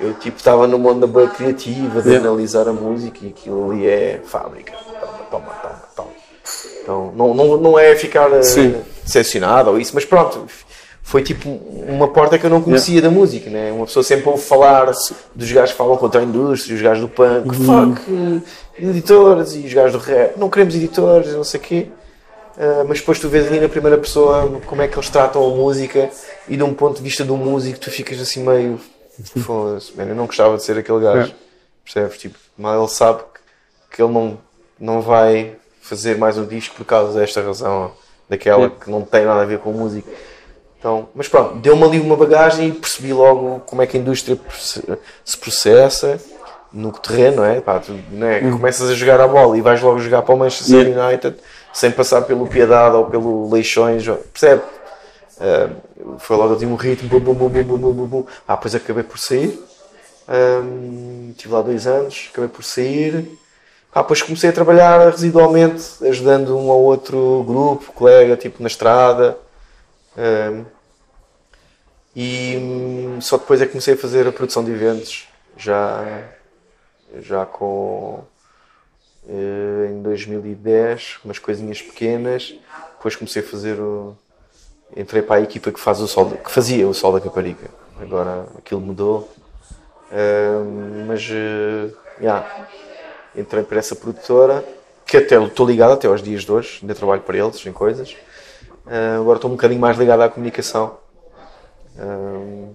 Eu 0.00 0.14
tipo 0.14 0.36
estava 0.38 0.66
numa 0.66 0.90
onda 0.90 1.06
bem 1.06 1.28
criativa 1.28 2.00
de 2.02 2.08
Yeah. 2.08 2.28
analisar 2.28 2.66
a 2.68 2.72
música 2.72 3.18
e 3.22 3.28
aquilo 3.28 3.70
ali 3.70 3.86
é 3.86 4.20
fábrica. 4.24 4.72
Toma, 4.72 5.18
toma, 5.30 5.46
toma, 5.62 5.82
toma. 5.94 6.08
Então 6.82 7.12
não, 7.14 7.34
não, 7.34 7.56
não 7.56 7.78
é 7.78 7.94
ficar 7.94 8.32
eh, 8.32 8.42
Sim. 8.42 8.74
decepcionado 9.04 9.70
ou 9.70 9.78
isso, 9.78 9.92
mas 9.94 10.04
pronto, 10.04 10.44
foi 11.02 11.22
tipo 11.22 11.48
uma 11.86 12.08
porta 12.08 12.38
que 12.38 12.44
eu 12.46 12.50
não 12.50 12.60
conhecia 12.60 13.00
da 13.00 13.10
música, 13.10 13.48
né? 13.50 13.70
Uma 13.70 13.86
pessoa 13.86 14.02
sempre 14.02 14.28
ouve 14.28 14.42
falar 14.42 14.90
dos 15.34 15.52
gajos 15.52 15.72
que 15.72 15.78
falam 15.78 15.96
contra 15.96 16.20
a 16.20 16.24
indústria, 16.24 16.74
os 16.74 16.82
gajos 16.82 17.02
do 17.02 17.08
punk, 17.08 17.48
Uhum. 17.48 17.94
fuck, 17.94 18.02
eh, 18.78 18.84
editores 18.88 19.54
e 19.54 19.58
os 19.60 19.72
gajos 19.72 19.92
do 19.92 19.98
rap, 19.98 20.36
não 20.38 20.48
queremos 20.50 20.74
editores, 20.74 21.32
não 21.34 21.44
sei 21.44 21.60
o 21.60 21.62
quê. 21.62 21.86
Ah, 22.58 22.84
mas 22.86 22.98
depois 22.98 23.18
tu 23.18 23.28
vês 23.28 23.46
ali 23.46 23.60
na 23.60 23.68
primeira 23.68 23.96
pessoa 23.96 24.60
como 24.66 24.82
é 24.82 24.88
que 24.88 24.94
eles 24.94 25.08
tratam 25.08 25.42
a 25.44 25.48
música 25.54 26.10
e 26.48 26.54
de 26.56 26.62
um 26.62 26.74
ponto 26.74 26.96
de 26.98 27.02
vista 27.02 27.24
do 27.24 27.34
músico 27.36 27.78
tu 27.78 27.90
ficas 27.90 28.20
assim 28.20 28.42
meio 28.44 28.78
foda-se, 29.40 29.92
eu 29.96 30.14
não 30.14 30.26
gostava 30.26 30.56
de 30.56 30.62
ser 30.62 30.78
aquele 30.78 31.00
gajo 31.00 31.32
É. 31.32 31.34
percebes? 31.84 32.18
Tipo, 32.18 32.38
mas 32.56 32.78
ele 32.78 32.88
sabe 32.88 33.22
que, 33.90 33.96
que 33.96 34.02
ele 34.02 34.12
não, 34.12 34.38
não 34.78 35.00
vai 35.00 35.56
fazer 35.80 36.16
mais 36.18 36.38
um 36.38 36.46
disco 36.46 36.74
por 36.76 36.84
causa 36.84 37.18
desta 37.18 37.42
razão 37.42 37.92
daquela 38.28 38.66
É. 38.66 38.70
que 38.70 38.90
não 38.90 39.02
tem 39.02 39.24
nada 39.24 39.42
a 39.42 39.46
ver 39.46 39.58
com 39.58 39.72
música 39.72 40.10
então, 40.78 41.08
mas 41.14 41.28
pronto, 41.28 41.56
deu-me 41.60 41.84
ali 41.84 42.00
uma 42.00 42.16
bagagem 42.16 42.66
e 42.68 42.72
percebi 42.72 43.12
logo 43.12 43.60
como 43.66 43.82
é 43.82 43.86
que 43.86 43.96
a 43.96 44.00
indústria 44.00 44.36
se 45.24 45.38
processa 45.38 46.18
no 46.72 46.90
terreno, 46.90 47.36
não 47.36 47.44
é? 47.44 47.60
Pá, 47.60 47.78
tu, 47.78 47.96
não 48.10 48.26
é? 48.26 48.40
Começas 48.40 48.90
a 48.90 48.94
jogar 48.94 49.20
a 49.20 49.28
bola 49.28 49.56
e 49.56 49.60
vais 49.60 49.80
logo 49.80 50.00
jogar 50.00 50.22
para 50.22 50.34
o 50.34 50.38
Manchester 50.38 50.88
Uhum. 50.88 51.06
United 51.06 51.36
sem 51.72 51.92
passar 51.92 52.22
pelo 52.22 52.48
Piedade 52.48 52.96
ou 52.96 53.04
pelo 53.06 53.48
Leixões, 53.48 54.04
percebe? 54.32 54.60
Uh, 55.38 56.18
foi 56.18 56.36
logo 56.36 56.54
ali 56.54 56.66
um 56.66 56.74
ritmo, 56.74 57.08
bum, 57.08 57.20
bum, 57.20 57.34
bum, 57.34 57.48
bum, 57.48 57.64
bum, 57.64 57.92
bum, 57.92 58.06
bum. 58.06 58.26
Ah, 58.46 58.54
depois 58.54 58.74
acabei 58.74 59.02
por 59.02 59.18
sair. 59.18 59.58
Ah, 60.28 60.60
um, 60.62 61.30
estive 61.30 61.52
lá 61.52 61.62
dois 61.62 61.86
anos, 61.86 62.28
acabei 62.30 62.48
por 62.48 62.64
sair. 62.64 63.38
Ah, 63.94 64.02
depois 64.02 64.22
comecei 64.22 64.50
a 64.50 64.52
trabalhar 64.52 65.10
residualmente, 65.10 66.04
ajudando 66.06 66.56
um 66.56 66.68
ou 66.68 66.82
outro 66.82 67.44
grupo, 67.46 67.92
colega, 67.92 68.36
tipo 68.36 68.62
na 68.62 68.68
estrada. 68.68 69.38
Um, 70.16 70.64
e 72.14 72.56
hum, 72.58 73.20
só 73.20 73.38
depois 73.38 73.60
é 73.60 73.66
que 73.66 73.72
comecei 73.72 73.94
a 73.94 73.96
fazer 73.96 74.26
a 74.26 74.32
produção 74.32 74.62
de 74.64 74.70
eventos, 74.70 75.26
já, 75.56 76.28
já 77.20 77.46
com. 77.46 78.24
Eh, 79.28 79.88
em 79.90 80.02
2010, 80.02 81.18
umas 81.24 81.38
coisinhas 81.38 81.80
pequenas. 81.80 82.54
Depois 82.96 83.16
comecei 83.16 83.42
a 83.42 83.44
fazer 83.44 83.80
o, 83.80 84.16
Entrei 84.96 85.22
para 85.22 85.36
a 85.36 85.42
equipa 85.42 85.72
que, 85.72 85.80
faz 85.80 86.00
o 86.00 86.06
sol, 86.06 86.30
que 86.30 86.50
fazia 86.50 86.86
o 86.86 86.92
Sol 86.92 87.12
da 87.12 87.20
Caparica. 87.20 87.70
Agora 88.00 88.46
aquilo 88.58 88.80
mudou. 88.80 89.28
Ahm, 90.12 91.06
mas 91.06 91.26
eh, 91.30 91.88
yeah, 92.20 92.46
entrei 93.34 93.62
para 93.62 93.78
essa 93.78 93.96
produtora 93.96 94.62
que 95.06 95.16
até 95.16 95.42
estou 95.42 95.66
ligado 95.66 95.92
até 95.92 96.06
aos 96.06 96.22
dias 96.22 96.42
de 96.42 96.52
hoje, 96.52 96.78
ainda 96.82 96.94
trabalho 96.94 97.22
para 97.22 97.38
eles 97.38 97.64
em 97.64 97.72
coisas. 97.72 98.14
Ah, 98.86 99.16
agora 99.18 99.36
estou 99.36 99.50
um 99.50 99.54
bocadinho 99.54 99.80
mais 99.80 99.96
ligado 99.96 100.20
à 100.22 100.28
comunicação. 100.28 100.98
Ahm, 101.98 102.70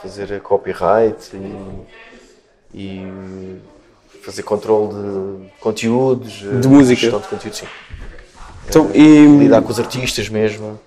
fazer 0.00 0.40
copyright 0.40 1.34
e, 1.34 1.52
e 2.74 3.60
fazer 4.22 4.42
controle 4.42 4.94
de 4.94 5.50
conteúdos, 5.60 6.32
De 6.32 6.66
eh, 6.66 6.68
música. 6.68 7.00
gestão 7.00 7.20
de 7.20 7.28
conteúdos, 7.28 7.58
sim. 7.58 7.66
Então, 8.68 8.90
e. 8.94 9.26
Lidar 9.38 9.62
com 9.62 9.70
os 9.70 9.78
artistas 9.78 10.28
mesmo. 10.28 10.78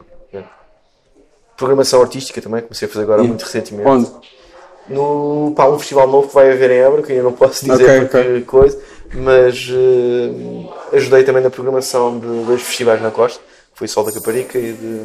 Programação 1.60 2.02
artística 2.02 2.42
também, 2.42 2.62
comecei 2.62 2.88
a 2.88 2.92
fazer 2.92 3.04
agora 3.04 3.22
muito 3.22 3.44
recentemente. 3.44 3.88
Onde? 3.88 4.10
No, 4.88 5.54
pá, 5.56 5.68
um 5.70 5.78
festival 5.78 6.08
novo 6.08 6.30
que 6.30 6.34
vai 6.34 6.52
haver 6.52 6.72
em 6.72 6.78
Évora, 6.78 7.04
que 7.04 7.12
ainda 7.12 7.24
não 7.26 7.34
posso 7.34 7.64
dizer 7.66 7.84
Ok, 7.84 8.00
porque 8.00 8.18
ok. 8.18 8.42
coisa, 8.46 8.80
mas 9.14 9.70
eh, 9.70 10.96
ajudei 10.98 11.24
também 11.24 11.44
na 11.44 11.50
programação 11.50 12.18
de 12.18 12.28
dois 12.46 12.62
festivais 12.62 13.02
na 13.02 13.12
Costa, 13.12 13.40
que 13.74 13.78
foi 13.78 13.88
Sol 13.88 14.04
da 14.04 14.12
Caparica 14.12 14.58
e 14.58 14.74
de 14.74 15.02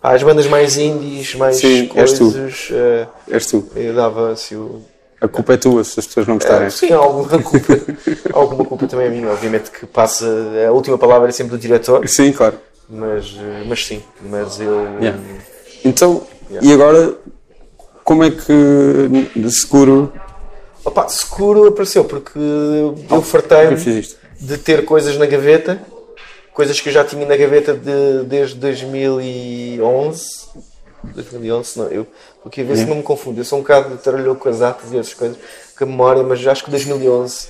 pá, 0.00 0.14
as 0.14 0.22
bandas 0.22 0.46
mais 0.46 0.76
indies, 0.76 1.34
mais 1.34 1.56
Sim, 1.56 1.90
és 1.96 2.12
tu. 2.12 2.18
coisas. 2.30 2.68
eh, 2.70 3.06
És 3.28 3.46
tu. 3.46 3.66
eu 3.74 3.94
dava 3.94 4.30
assim 4.30 4.54
o. 4.56 4.82
A 5.20 5.26
culpa 5.26 5.54
é 5.54 5.56
tua 5.56 5.82
se 5.82 5.98
as 5.98 6.06
pessoas 6.06 6.26
não 6.28 6.34
gostarem. 6.34 6.66
Eh, 6.66 6.70
sim, 6.70 6.92
alguma 6.92 7.42
culpa, 7.42 7.80
alguma 8.34 8.64
culpa 8.66 8.86
também 8.86 9.06
é 9.06 9.10
minha, 9.10 9.30
obviamente 9.32 9.70
que 9.70 9.86
passa. 9.86 10.26
A 10.68 10.70
última 10.70 10.98
palavra 10.98 11.30
é 11.30 11.32
sempre 11.32 11.52
do 11.52 11.58
diretor, 11.58 12.06
Sim, 12.06 12.30
claro. 12.30 12.56
mas, 12.88 13.34
mas 13.66 13.84
sim, 13.86 14.02
mas 14.20 14.60
eu. 14.60 14.84
Yeah. 15.00 15.18
Então, 15.84 16.26
Yeah. 16.50 16.68
e 16.68 16.72
agora 16.74 17.14
como 18.04 18.22
é 18.22 18.30
que 18.30 19.30
de 19.34 19.50
seguro 19.50 20.12
Opa, 20.84 21.08
seguro 21.08 21.66
apareceu 21.68 22.04
porque 22.04 22.38
eu 22.38 23.22
fartei 23.22 23.68
que 23.68 23.76
fiz 23.78 23.96
isto? 24.06 24.18
de 24.38 24.58
ter 24.58 24.84
coisas 24.84 25.16
na 25.16 25.24
gaveta, 25.24 25.80
coisas 26.52 26.78
que 26.80 26.90
eu 26.90 26.92
já 26.92 27.02
tinha 27.02 27.24
na 27.26 27.34
gaveta 27.36 27.72
de- 27.72 28.24
desde 28.26 28.56
2011. 28.56 30.24
2011, 31.14 31.78
não, 31.78 31.84
eu 31.86 32.02
estou 32.02 32.46
aqui 32.46 32.60
a 32.60 32.64
ver 32.64 32.76
se 32.78 32.84
não 32.86 32.96
me 32.96 33.02
confundo. 33.02 33.38
Eu 33.40 33.44
sou 33.44 33.58
um 33.58 33.62
bocado 33.62 33.96
taralhou 33.98 34.34
com 34.36 34.48
as 34.48 34.58
datas 34.58 34.90
e 34.92 34.98
essas 34.98 35.12
coisas, 35.14 35.36
com 35.78 35.84
a 35.84 35.86
memória, 35.86 36.22
mas 36.22 36.46
acho 36.46 36.64
que 36.64 36.70
2011 36.70 37.48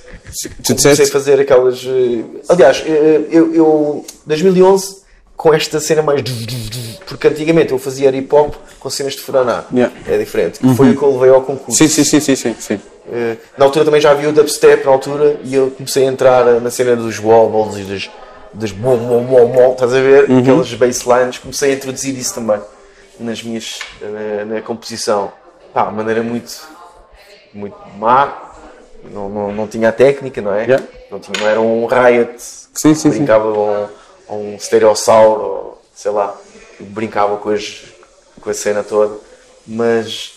Tu 0.63 0.75
comecei 0.75 1.05
a 1.05 1.09
fazer 1.09 1.39
aquelas. 1.39 1.81
eh, 1.85 2.23
Aliás, 2.49 2.83
eh, 2.85 3.21
eu, 3.29 3.53
eu 3.53 4.05
2011 4.25 5.04
com 5.35 5.53
esta 5.53 5.79
cena 5.79 6.01
mais. 6.01 6.21
Porque 7.05 7.27
antigamente 7.27 7.71
eu 7.71 7.79
fazia 7.79 8.09
hip 8.15 8.33
hop 8.33 8.55
com 8.79 8.89
cenas 8.89 9.13
de 9.13 9.21
Furaná. 9.21 9.65
Yeah. 9.73 9.93
É 10.07 10.17
diferente. 10.17 10.59
Que 10.59 10.73
Foi 10.75 10.91
o 10.91 10.97
que 10.97 11.03
eu 11.03 11.13
levei 11.13 11.29
ao 11.29 11.41
concurso. 11.41 11.77
Sim, 11.77 11.87
sim, 11.87 12.03
sim, 12.03 12.19
sim, 12.19 12.35
sim, 12.35 12.55
sim. 12.59 12.79
Eh, 13.11 13.37
Na 13.57 13.65
altura 13.65 13.85
também 13.85 14.01
já 14.01 14.11
havia 14.11 14.29
o 14.29 14.33
dubstep 14.33 14.83
na 14.85 14.91
altura 14.91 15.39
e 15.43 15.53
eu 15.53 15.71
comecei 15.71 16.07
a 16.07 16.11
entrar 16.11 16.47
eh, 16.47 16.59
na 16.59 16.71
cena 16.71 16.95
dos 16.95 17.19
wobbles 17.19 17.77
e 17.77 17.83
dos, 17.83 18.09
dos 18.53 18.71
bom, 18.71 18.97
bom, 18.97 19.23
bom, 19.23 19.47
bom, 19.47 19.71
estás 19.73 19.93
a 19.93 19.99
ver? 19.99 20.23
Aquelas 20.31 20.73
basslines, 20.73 21.37
comecei 21.37 21.71
a 21.71 21.75
introduzir 21.75 22.17
isso 22.17 22.33
também 22.33 22.59
nas 23.19 23.43
minhas, 23.43 23.79
eh, 24.01 24.43
na, 24.45 24.55
na 24.55 24.61
composição. 24.61 25.31
Pá, 25.73 25.85
de 25.85 25.93
maneira 25.95 26.23
muito, 26.23 26.51
muito 27.53 27.75
má, 27.99 28.53
não, 29.11 29.29
não, 29.29 29.51
não 29.51 29.67
tinha 29.67 29.89
a 29.89 29.91
técnica, 29.91 30.41
não 30.41 30.53
é? 30.53 30.63
Yeah. 30.63 30.83
Não, 31.11 31.19
tinha, 31.19 31.33
não 31.39 31.47
era 31.47 31.61
um 31.61 31.85
riot, 31.85 32.33
Sim, 32.39 32.63
sim, 32.73 32.95
sim. 32.95 33.09
brincava 33.09 33.53
com 33.53 33.87
um, 34.29 34.55
um 34.55 34.59
stereossauro, 34.59 35.41
ou 35.41 35.81
sei 35.93 36.11
lá, 36.11 36.35
brincava 36.79 37.37
com, 37.37 37.49
as, 37.49 37.83
com 38.41 38.49
a 38.49 38.53
cena 38.53 38.83
toda, 38.83 39.17
mas, 39.65 40.33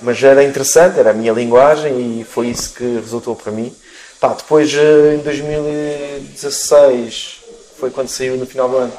mas 0.00 0.22
era 0.22 0.44
interessante, 0.44 0.98
era 0.98 1.10
a 1.10 1.14
minha 1.14 1.32
linguagem 1.32 2.20
e 2.20 2.24
foi 2.24 2.48
isso 2.48 2.74
que 2.74 2.84
resultou 2.84 3.36
para 3.36 3.52
mim. 3.52 3.74
Pá, 4.20 4.34
depois 4.34 4.72
eh, 4.74 5.14
em 5.14 5.18
2016 5.18 7.40
foi 7.78 7.90
quando 7.90 8.08
saiu 8.08 8.36
no 8.36 8.44
final 8.44 8.68
do 8.68 8.76
ano 8.76 8.92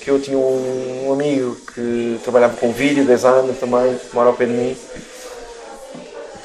que 0.00 0.08
eu 0.08 0.20
tinha 0.20 0.38
um, 0.38 1.08
um 1.08 1.12
amigo 1.12 1.56
que 1.74 2.20
trabalhava 2.22 2.56
com 2.56 2.72
vídeo, 2.72 3.04
designer 3.04 3.52
também, 3.58 3.98
que 3.98 4.14
mora 4.14 4.28
ao 4.28 4.34
pé 4.34 4.46
de 4.46 4.52
mim, 4.52 4.76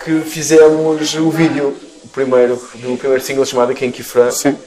que 0.03 0.21
fizemos 0.21 1.13
o 1.15 1.29
vídeo, 1.29 1.77
primeiro, 2.11 2.55
do 2.75 2.97
primeiro 2.97 3.23
single 3.23 3.45
chamado 3.45 3.75
Que 3.75 4.03
Fran 4.03 4.31
Sim. 4.31 4.57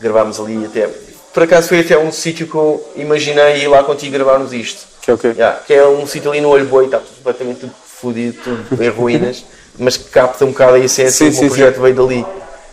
Gravámos 0.00 0.38
ali 0.40 0.64
até. 0.64 0.88
Por 1.32 1.42
acaso 1.42 1.68
foi 1.68 1.80
até 1.80 1.96
um 1.98 2.10
sítio 2.10 2.46
que 2.46 2.54
eu 2.54 2.92
imaginei 2.96 3.62
ir 3.62 3.68
lá 3.68 3.82
contigo 3.84 4.12
gravarmos 4.12 4.52
isto. 4.52 4.86
Que 5.02 5.10
é 5.10 5.14
o 5.14 5.18
quê? 5.18 5.28
Yeah, 5.28 5.60
que 5.66 5.72
é 5.74 5.86
um 5.86 6.06
sítio 6.06 6.30
ali 6.30 6.40
no 6.40 6.48
Olho 6.48 6.66
Boi, 6.66 6.86
está 6.86 6.98
completamente 6.98 7.60
tudo 7.60 7.72
fodido, 7.84 8.38
tudo 8.42 8.82
em 8.82 8.88
ruínas, 8.88 9.44
mas 9.78 9.96
que 9.96 10.10
capta 10.10 10.44
um 10.44 10.48
bocado 10.52 10.74
a 10.74 10.78
essência 10.78 11.26
Sim, 11.26 11.30
do 11.30 11.36
sim, 11.36 11.48
projeto 11.48 11.80
veio 11.80 11.94
dali. 11.94 12.26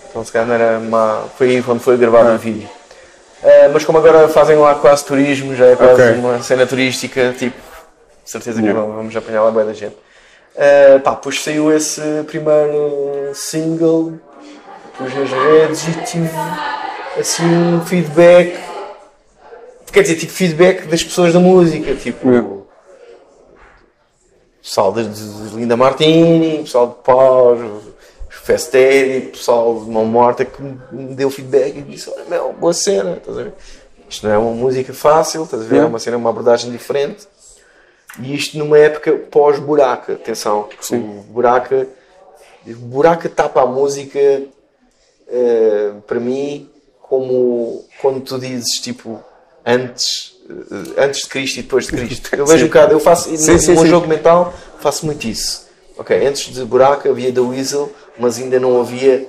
Então 0.10 0.23
se 0.23 0.31
calhar 0.31 0.47
não 0.47 0.56
era 0.56 0.80
uma. 0.80 1.26
Foi 1.38 1.49
aí 1.49 1.61
quando 1.64 1.80
foi 1.81 1.97
gravado 1.97 2.31
o 2.34 2.38
vídeo. 2.38 2.68
Ah, 3.43 3.69
mas 3.72 3.84
como 3.85 3.97
agora 3.99 4.27
fazem 4.30 4.56
lá 4.57 4.73
quase 4.76 5.06
turismo, 5.06 5.56
já 5.56 5.65
é 5.68 5.76
quase 5.76 6.02
Ok. 6.02 6.15
uma 6.15 6.41
cena 6.41 6.65
turística, 6.65 7.35
tipo, 7.38 7.56
certeza 8.23 8.60
que 8.60 8.65
Yeah. 8.65 8.81
vamos, 8.81 8.95
vamos 8.95 9.15
apanhar 9.15 9.43
lá 9.43 9.52
bem 9.52 9.65
da 9.65 9.73
gente. 9.73 9.95
Ah, 10.57 10.99
pá, 11.03 11.11
depois 11.11 11.43
saiu 11.43 11.72
esse 11.72 12.02
primeiro 12.26 13.31
single, 13.34 14.14
pus 14.97 15.14
nas 15.14 15.30
redes 15.30 15.88
e 15.89 15.91
tive 16.06 16.30
assim 17.17 17.45
um 17.45 17.85
feedback. 17.85 18.57
Quer 19.91 20.01
dizer, 20.01 20.15
tipo 20.15 20.33
feedback 20.33 20.87
das 20.87 21.03
pessoas 21.03 21.33
da 21.33 21.39
música, 21.39 21.95
tipo. 21.95 22.29
Yeah. 22.29 22.49
Pessoal 24.61 24.91
de, 24.91 25.07
de 25.07 25.55
Linda 25.55 25.77
Martini, 25.77 26.63
pessoal 26.63 26.87
de 26.87 26.95
Pós, 27.03 27.59
Festeri, 28.29 29.27
pessoal 29.27 29.83
de 29.83 29.89
Mão 29.89 30.05
Morta 30.05 30.43
que 30.43 30.61
me 30.61 31.15
deu 31.15 31.29
feedback 31.29 31.77
e 31.77 31.81
disse: 31.81 32.09
Olha, 32.09 32.25
meu, 32.25 32.53
boa 32.53 32.73
cena, 32.73 33.17
estás 33.17 33.37
a 33.37 33.43
ver? 33.43 33.53
Isto 34.09 34.27
não 34.27 34.33
é 34.33 34.37
uma 34.37 34.51
música 34.51 34.93
fácil, 34.93 35.43
estás 35.43 35.63
a 35.63 35.65
ver? 35.65 35.71
É 35.71 35.77
Yeah. 35.77 35.89
uma 35.89 35.99
cena, 35.99 36.17
uma 36.17 36.29
abordagem 36.29 36.71
diferente. 36.71 37.27
E 38.19 38.33
isto 38.33 38.57
numa 38.57 38.77
época 38.77 39.11
pós-buraca, 39.29 40.13
atenção, 40.13 40.69
Sim. 40.79 40.99
o 40.99 41.21
buraca, 41.23 41.87
buraca 42.65 43.27
tapa 43.27 43.61
a 43.61 43.65
música 43.65 44.43
eh, 45.27 45.91
para 46.07 46.19
mim 46.19 46.69
como 47.10 47.86
quando 48.02 48.19
tu 48.22 48.40
dizes 48.40 48.80
tipo 48.82 49.23
antes, 49.65 50.36
eh, 50.49 51.03
antes 51.06 51.22
de 51.22 51.30
Cristo 51.30 51.60
e 51.60 51.61
depois 51.64 51.86
de 51.86 51.91
Cristo. 51.91 52.36
Eu 52.36 52.45
vejo 52.45 52.60
Sim. 52.60 52.65
um 52.65 52.68
bocado, 52.68 52.94
eu 52.94 52.99
faço 52.99 53.23
Sim, 53.38 53.53
no, 53.53 53.60
sim, 53.60 53.72
meu 53.73 53.82
sim. 53.84 53.88
jogo 53.88 54.07
mental 54.07 54.53
faço 54.80 55.06
muito 55.06 55.26
isso. 55.27 55.65
Ok, 55.98 56.26
antes 56.27 56.53
de 56.53 56.64
buraca 56.65 57.10
havia 57.10 57.32
da 57.32 57.41
Weasel, 57.41 57.91
mas 58.19 58.38
ainda 58.38 58.60
não 58.60 58.82
havia 58.82 59.27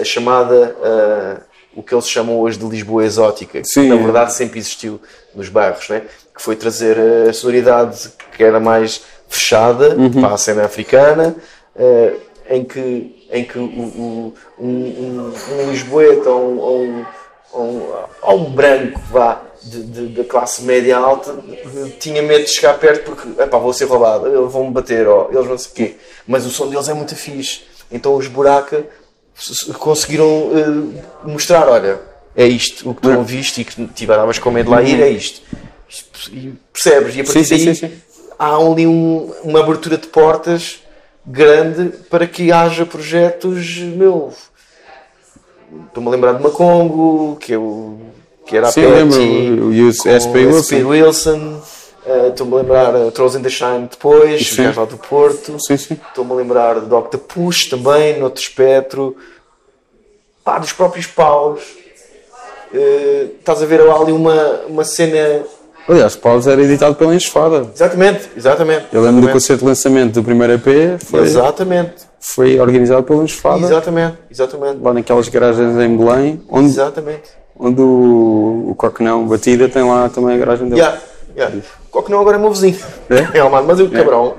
a 0.00 0.04
chamada 0.04 0.76
eh, 0.82 1.36
o 1.74 1.82
que 1.82 1.94
eles 1.94 2.08
chamam 2.08 2.38
hoje 2.38 2.58
de 2.58 2.64
Lisboa 2.64 3.04
exótica, 3.04 3.60
que 3.60 3.88
na 3.88 3.96
verdade 3.96 4.32
sempre 4.32 4.58
existiu 4.58 5.00
nos 5.34 5.48
bairros, 5.48 5.88
né? 5.88 6.02
que 6.34 6.40
foi 6.42 6.54
trazer 6.56 6.96
a 7.28 7.32
sonoridade 7.32 8.10
que 8.36 8.42
era 8.44 8.60
mais 8.60 9.02
fechada 9.28 9.94
Uhum. 9.96 10.10
para 10.20 10.34
a 10.34 10.38
cena 10.38 10.64
africana, 10.64 11.34
eh, 11.74 12.14
em 12.50 12.64
que, 12.64 13.15
em 13.30 13.44
que 13.44 13.58
o, 13.58 13.64
o- 13.64 14.34
um, 14.58 14.66
um, 14.66 15.32
um 15.52 15.70
lisboeta 15.70 16.30
ou 16.30 16.42
um, 16.52 16.58
ou 16.58 16.82
um, 16.84 17.04
ou 17.52 17.62
um, 17.64 17.92
ou 18.22 18.50
branco 18.50 19.00
vá, 19.10 19.42
da 20.14 20.24
classe 20.24 20.62
média 20.62 20.96
alta 20.96 21.34
tinha 21.98 22.22
medo 22.22 22.44
de 22.44 22.50
chegar 22.50 22.78
perto 22.78 23.04
porque 23.04 23.42
epá, 23.42 23.58
vou 23.58 23.72
ser 23.72 23.86
roubado, 23.86 24.26
eles 24.26 24.52
vão 24.52 24.64
me 24.66 24.70
bater, 24.70 25.08
ó, 25.08 25.28
eles 25.30 25.46
não 25.46 25.58
sei 25.58 25.70
o 25.72 25.74
quê. 25.74 25.96
Mas 26.26 26.46
o 26.46 26.50
som 26.50 26.68
deles 26.68 26.88
é 26.88 26.94
muito 26.94 27.16
fixe. 27.16 27.62
Então 27.90 28.14
os 28.16 28.26
buraca 28.28 28.84
conseguiram 29.78 30.50
eh, 30.54 31.28
mostrar, 31.28 31.68
olha, 31.68 32.00
é 32.34 32.46
isto, 32.46 32.88
o 32.90 32.94
que 32.94 33.02
tu 33.02 33.10
É. 33.10 33.16
ouviste 33.16 33.60
e 33.60 33.64
que 33.64 33.86
tiveravas 33.88 34.38
com 34.38 34.50
medo 34.50 34.66
de 34.66 34.70
lá 34.74 34.82
ir 34.82 35.00
é 35.00 35.08
isto. 35.08 35.40
E 36.32 36.52
percebes? 36.72 37.16
E 37.16 37.20
a 37.20 37.24
partir 37.24 37.44
sim, 37.44 37.56
daí 37.64 37.74
sim, 37.74 37.88
sim. 37.88 37.92
há 38.38 38.56
ali 38.56 38.86
um- 38.86 39.32
uma 39.42 39.60
abertura 39.60 39.96
de 39.96 40.06
portas 40.08 40.80
grande 41.26 41.88
para 42.08 42.26
que 42.26 42.52
haja 42.52 42.86
projetos, 42.86 43.76
meu. 43.78 44.32
Estou-me 45.88 46.08
a 46.08 46.12
lembrar 46.12 46.32
de 46.34 46.42
Macongo, 46.42 47.36
que, 47.40 47.52
é 47.52 47.58
o, 47.58 47.98
que 48.46 48.56
era 48.56 48.68
a 48.68 48.72
Sim, 48.72 48.82
Petty, 48.82 48.94
lembro, 48.94 49.66
o 49.68 49.92
SP 49.92 50.38
Wilson. 50.46 50.60
SP 50.62 50.84
Wilson. 50.84 51.62
eh, 52.06 52.28
Estou-me 52.28 52.54
a 52.54 52.56
lembrar 52.58 52.94
uh, 52.94 53.10
Trolls 53.10 53.36
in 53.36 53.42
the 53.42 53.48
Shine 53.50 53.88
depois, 53.90 54.48
Sim. 54.48 54.70
lá 54.72 54.84
do 54.84 54.96
Porto. 54.96 55.56
Estou-me 55.58 56.32
a 56.32 56.34
lembrar 56.34 56.80
de 56.80 56.86
Dr. 56.86 57.18
Push 57.18 57.66
também, 57.68 58.18
noutro 58.20 58.40
espectro. 58.40 59.16
Pá, 60.44 60.58
dos 60.58 60.72
próprios 60.72 61.06
paus. 61.06 61.60
Eh, 62.72 63.30
estás 63.38 63.62
a 63.62 63.66
ver 63.66 63.80
há 63.80 63.94
ali 63.94 64.12
uma, 64.12 64.60
uma 64.68 64.84
cena. 64.84 65.44
Aliás, 65.88 66.16
Paulos 66.16 66.46
era 66.46 66.60
editado 66.60 66.94
pela 66.96 67.14
Enxofada. 67.14 67.68
Exatamente, 67.72 68.28
exatamente. 68.36 68.86
Eu 68.92 69.00
lembro 69.02 69.20
do 69.20 69.28
exatamente. 69.28 69.32
concerto 69.32 69.60
de 69.62 69.68
lançamento 69.68 70.14
do 70.14 70.24
primeiro 70.24 70.54
EP, 70.54 71.00
foi, 71.00 71.20
Exatamente, 71.20 71.94
foi 72.20 72.58
organizado 72.58 73.04
pela 73.04 73.22
Enxofada, 73.22 73.64
exatamente, 73.64 74.16
exatamente. 74.30 74.82
lá 74.82 74.92
naquelas 74.92 75.28
garagens 75.28 75.76
em 75.76 75.96
Belém, 75.96 76.42
onde, 76.48 76.66
Exatamente. 76.66 77.30
onde 77.58 77.80
o, 77.80 78.70
o 78.70 78.74
Coquenão 78.76 79.26
Batida 79.26 79.68
tem 79.68 79.84
lá 79.84 80.08
também 80.08 80.34
a 80.34 80.38
garagem 80.38 80.68
dele. 80.68 80.80
Yeah, 80.80 80.98
yeah. 81.36 81.56
Qual 81.90 82.02
que 82.02 82.10
não 82.10 82.20
agora 82.20 82.36
é 82.36 82.40
meu 82.40 82.50
vizinho. 82.50 82.76
É? 83.08 83.38
É, 83.38 83.40
Almado, 83.40 83.66
mas 83.66 83.78
o 83.78 83.88
cabrão. 83.88 84.34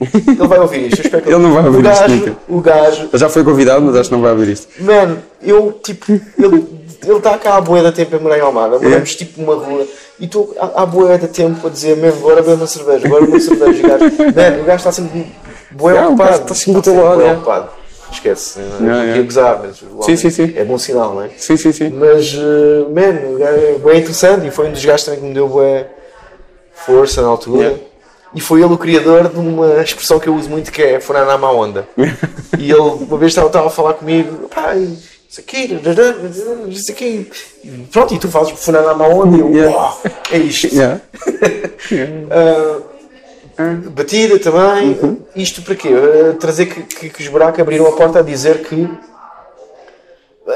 Ele 0.00 0.46
vai 0.48 0.58
ouvir 0.58 0.86
isto, 0.86 1.00
eu 1.00 1.04
espero 1.04 1.22
que 1.22 1.28
Ele 1.28 1.38
não 1.38 1.52
vai 1.52 1.66
ouvir 1.66 1.86
o 1.86 1.90
isto 1.90 2.00
gajo, 2.00 2.14
nunca. 2.14 2.36
O 2.48 2.60
gajo, 2.60 3.02
Ele 3.02 3.18
já 3.18 3.28
foi 3.28 3.44
convidado, 3.44 3.82
mas 3.82 3.96
acho 3.96 4.08
que 4.08 4.14
não 4.14 4.22
vai 4.22 4.32
ouvir 4.32 4.48
isto. 4.48 4.82
Mano, 4.82 5.18
eu 5.42 5.78
tipo, 5.84 6.10
ele 6.38 6.79
ele 7.02 7.16
está 7.16 7.38
cá 7.38 7.56
há 7.56 7.60
boa 7.60 7.82
da 7.82 7.92
tempo 7.92 8.16
a 8.16 8.18
morar 8.18 8.38
em 8.38 8.42
Almada, 8.42 8.78
moramos 8.78 9.14
tipo 9.14 9.40
numa 9.40 9.54
rua 9.54 9.86
e 10.18 10.24
estou 10.26 10.54
há, 10.58 10.82
há 10.82 10.86
boa 10.86 11.16
da 11.16 11.28
tempo 11.28 11.66
a 11.66 11.70
dizer 11.70 11.96
mesmo, 11.96 12.20
agora 12.20 12.42
beber 12.42 12.56
uma 12.56 12.66
cerveja, 12.66 13.06
agora 13.06 13.24
uma 13.24 13.40
cerveja. 13.40 13.86
O 13.86 13.88
gajo, 13.88 14.04
mano, 14.36 14.62
o 14.62 14.64
gajo 14.64 14.76
está 14.76 14.92
sempre 14.92 15.26
Yeah, 15.72 16.08
o 16.08 16.12
ocupado. 16.14 16.42
está 16.42 16.54
sempre 16.54 16.82
teu 16.82 16.94
lado, 16.96 17.16
bué 17.16 17.22
yeah. 17.24 17.38
ocupado. 17.38 17.68
Esquece, 18.12 18.58
Yeah, 18.58 18.76
yeah, 18.78 18.92
yeah. 18.92 19.04
yeah. 19.04 19.22
gozar, 19.22 19.60
mas 19.62 20.04
Sim, 20.04 20.16
sim, 20.16 20.30
sim. 20.30 20.52
é 20.56 20.64
bom 20.64 20.76
sinal, 20.76 21.14
não 21.14 21.22
é? 21.22 21.30
Sim, 21.36 21.56
sim, 21.56 21.70
sim. 21.72 21.90
Mas, 21.90 22.34
uh, 22.34 22.90
mano, 22.92 23.36
o 23.36 23.38
gajo 23.38 23.56
é 23.56 23.78
bem 23.78 24.00
interessante 24.00 24.46
e 24.46 24.50
foi 24.50 24.68
um 24.68 24.72
dos 24.72 24.84
gajos 24.84 25.04
também 25.04 25.20
que 25.20 25.26
me 25.26 25.34
deu 25.34 25.48
boa 25.48 25.86
força 26.74 27.22
na 27.22 27.28
altura. 27.28 27.62
Yeah. 27.62 27.80
E 28.34 28.40
foi 28.40 28.62
ele 28.62 28.72
o 28.72 28.78
criador 28.78 29.28
de 29.28 29.38
uma 29.38 29.80
expressão 29.80 30.18
que 30.18 30.28
eu 30.28 30.34
uso 30.34 30.48
muito 30.48 30.70
que 30.72 30.82
é 30.82 31.00
furar 31.00 31.24
na 31.24 31.38
má 31.38 31.50
onda. 31.52 31.86
e 32.58 32.70
ele 32.70 32.80
uma 32.80 33.16
vez 33.16 33.30
estava, 33.30 33.46
estava 33.46 33.68
a 33.68 33.70
falar 33.70 33.94
comigo, 33.94 34.48
pá, 34.48 34.74
isso 35.30 35.40
aqui, 35.40 35.80
isso 36.68 36.90
aqui. 36.92 37.30
Pronto, 37.92 38.14
e 38.14 38.18
tu 38.18 38.28
fazes 38.28 38.52
furar 38.58 38.82
na 38.96 39.06
onda 39.06 39.36
e 39.36 39.40
eu, 39.40 39.50
Yeah. 39.54 39.76
"Uau, 39.76 40.02
é 40.32 40.38
isto. 40.38 40.66
Yeah. 40.74 41.00
Ah, 43.58 43.74
batida 43.90 44.38
também. 44.38 44.98
Uhum. 45.02 45.18
Isto 45.36 45.60
para 45.60 45.74
quê? 45.74 45.90
Ah, 45.92 46.34
trazer 46.38 46.64
que, 46.66 46.82
que, 46.82 47.10
que 47.10 47.22
os 47.22 47.28
buracos 47.28 47.60
abriram 47.60 47.86
a 47.86 47.92
porta 47.92 48.20
a 48.20 48.22
dizer 48.22 48.62
que 48.62 48.88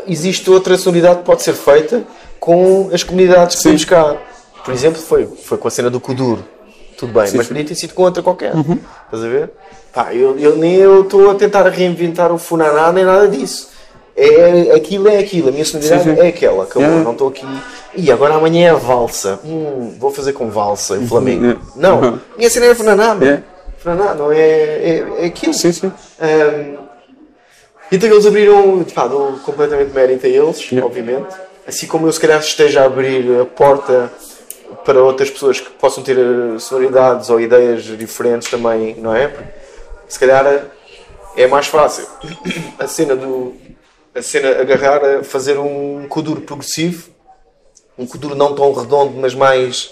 existe 0.07 0.49
outra 0.51 0.77
sonoridade 0.79 1.19
que 1.19 1.25
pode 1.25 1.43
ser 1.43 1.53
feita 1.53 2.03
com 2.41 2.89
as 2.95 3.03
comunidades 3.03 3.57
que 3.57 3.63
Sim. 3.63 3.69
temos 3.71 3.85
cá. 3.85 4.17
Por 4.65 4.73
exemplo, 4.73 5.03
foi, 5.03 5.27
foi 5.27 5.59
com 5.59 5.69
a 5.69 5.71
cena 5.71 5.91
do 5.91 6.01
Kuduro. 6.01 6.43
Tu 6.97 7.01
tudo 7.07 7.13
bem, 7.13 7.31
mas 7.35 7.47
podia 7.49 7.65
ter 7.65 7.75
sido 7.75 7.93
com 7.93 8.05
outra 8.05 8.23
qualquer. 8.23 8.55
Estás 8.57 9.23
a 9.23 9.29
ver? 9.29 9.51
Pá, 9.93 10.15
eu, 10.15 10.39
eu 10.39 10.57
nem 10.57 10.77
eu 10.77 11.03
estou 11.03 11.31
a 11.31 11.35
tentar 11.35 11.69
reinventar 11.69 12.33
o 12.33 12.39
Funaná 12.39 12.91
nem 12.91 13.05
nada 13.05 13.29
disso. 13.29 13.69
É, 14.17 14.73
aquilo 14.77 15.09
é 15.09 15.19
aquilo, 15.19 15.49
a 15.49 15.53
minha 15.53 15.65
sonoridade 15.65 16.05
Sim, 16.05 16.15
sim. 16.15 16.21
é 16.21 16.29
aquela, 16.29 16.63
acabou, 16.65 16.83
Yeah. 16.83 17.05
não 17.05 17.13
estou 17.13 17.29
aqui. 17.29 17.47
E 17.97 18.13
agora 18.13 18.35
amanhã 18.35 18.69
é 18.69 18.71
a 18.71 18.75
valsa. 18.77 19.41
Hum, 19.45 19.97
vou 19.99 20.11
fazer 20.13 20.33
com 20.33 20.49
valsa 20.51 20.97
e 20.97 21.07
Flamengo. 21.07 21.45
Yeah. 21.45 21.61
Não, 21.75 22.01
Uhum. 22.01 22.19
minha 22.37 22.49
cena 22.49 22.67
é 22.67 22.75
Funaná, 22.75 23.09
mano. 23.09 23.25
Yeah. 23.25 24.15
Não 24.15 24.33
é, 24.33 24.39
é, 24.39 25.05
é 25.19 25.25
aquilo. 25.27 25.53
Sim, 25.53 25.73
sim. 25.73 25.87
Um, 25.89 26.77
então 27.93 28.09
eles 28.09 28.25
abriram, 28.25 28.85
pá, 28.95 29.07
dou 29.09 29.33
completamente 29.45 29.93
mérito 29.93 30.27
a 30.27 30.29
eles, 30.29 30.61
Yeah. 30.71 30.87
obviamente. 30.87 31.35
Assim 31.67 31.87
como 31.87 32.07
eu 32.07 32.13
se 32.13 32.21
calhar 32.21 32.39
esteja 32.41 32.83
a 32.83 32.85
abrir 32.87 33.41
a 33.41 33.45
porta 33.45 34.13
para 34.85 35.03
outras 35.03 35.29
pessoas 35.31 35.61
que 35.61 35.71
possam 35.71 36.03
ter 36.05 36.17
eh, 36.19 36.59
sonoridades 36.59 37.31
ou 37.31 37.41
ideias 37.41 37.83
diferentes 37.85 38.51
também, 38.51 38.95
não 38.99 39.15
é? 39.15 39.33
Se 40.09 40.19
calhar 40.19 40.45
eh, 40.47 40.63
é 41.37 41.47
mais 41.47 41.67
fácil 41.67 42.07
a 42.79 42.87
cena 42.87 43.17
do 43.17 43.55
a 44.15 44.23
cena 44.23 44.61
agarrar 44.61 45.05
a 45.05 45.25
fazer 45.25 45.59
um 45.59 46.07
kuduro 46.09 46.41
progressivo, 46.43 47.09
um 47.99 48.07
kuduro 48.07 48.35
não 48.35 48.55
tão 48.55 48.73
redondo, 48.73 49.15
mas 49.21 49.35
mais 49.35 49.91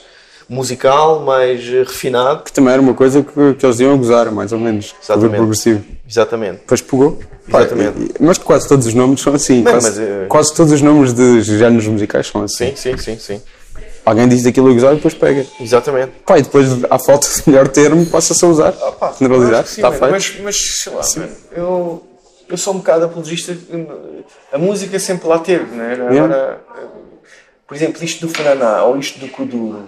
musical, 0.49 1.21
mais 1.21 1.65
refinado. 1.67 2.43
Que 2.45 2.53
também 2.53 2.73
era 2.73 2.83
uma 2.83 2.95
coisa 2.95 3.23
que, 3.23 3.55
que 3.55 3.65
eles 3.67 3.81
iam 3.81 3.97
gozar, 3.97 4.31
mais 4.31 4.53
ou 4.53 4.59
menos. 4.59 4.95
Exatamente. 5.03 5.37
Progressivo. 5.37 5.85
Exatamente. 6.09 6.59
Depois 6.61 6.81
pegou. 6.83 7.19
Pá, 7.51 7.61
Exatamente. 7.61 8.03
e- 8.03 8.15
mas 8.23 8.39
quase 8.39 8.69
todos 8.69 8.87
os 8.87 8.95
nomes 8.95 9.21
são 9.21 9.35
assim. 9.35 9.63
Quase, 9.63 9.89
mas, 9.89 9.99
eh, 9.99 10.27
quase 10.29 10.55
todos 10.55 10.73
os 10.73 10.83
nomes 10.83 11.13
de 11.13 11.43
géneros 11.43 11.87
musicais 11.87 12.27
são 12.27 12.43
assim. 12.43 12.75
Sim, 12.77 12.97
sim, 12.97 12.97
sim, 12.99 13.19
sim. 13.19 13.43
Alguém 14.05 14.29
diz 14.29 14.43
daquilo 14.43 14.69
a 14.69 14.73
gozar 14.73 14.93
e 14.93 14.97
depois 14.97 15.15
pega. 15.15 15.47
Exatamente. 15.61 16.13
Pá, 16.27 16.39
e 16.39 16.43
depois, 16.43 16.69
à 16.91 16.99
falta 16.99 17.29
de 17.29 17.43
melhor 17.49 17.69
termo, 17.69 18.05
passa-se 18.07 18.45
a 18.45 18.49
usar. 18.49 18.75
Generalizar. 19.19 19.61
Acho 19.61 19.69
que 19.69 19.75
sim, 19.77 19.81
Está 19.81 19.91
feito. 19.93 20.11
mas, 20.11 20.37
mas 20.43 20.57
sei 20.83 20.93
lá, 20.93 21.03
eu, 21.57 22.03
eu 22.53 22.59
sou 22.59 22.75
um 22.75 22.79
bocado 22.79 23.07
apologista. 23.07 23.57
A 24.53 24.59
música 24.59 24.99
sempre 24.99 25.27
lá 25.27 25.39
teve, 25.39 25.75
né? 25.75 25.95
Agora, 25.95 26.61
por 27.67 27.75
exemplo, 27.75 28.05
isto 28.05 28.27
do 28.27 28.33
Fananá 28.33 28.85
ou 28.85 28.99
isto 28.99 29.19
do 29.19 29.27
Kuduro, 29.29 29.85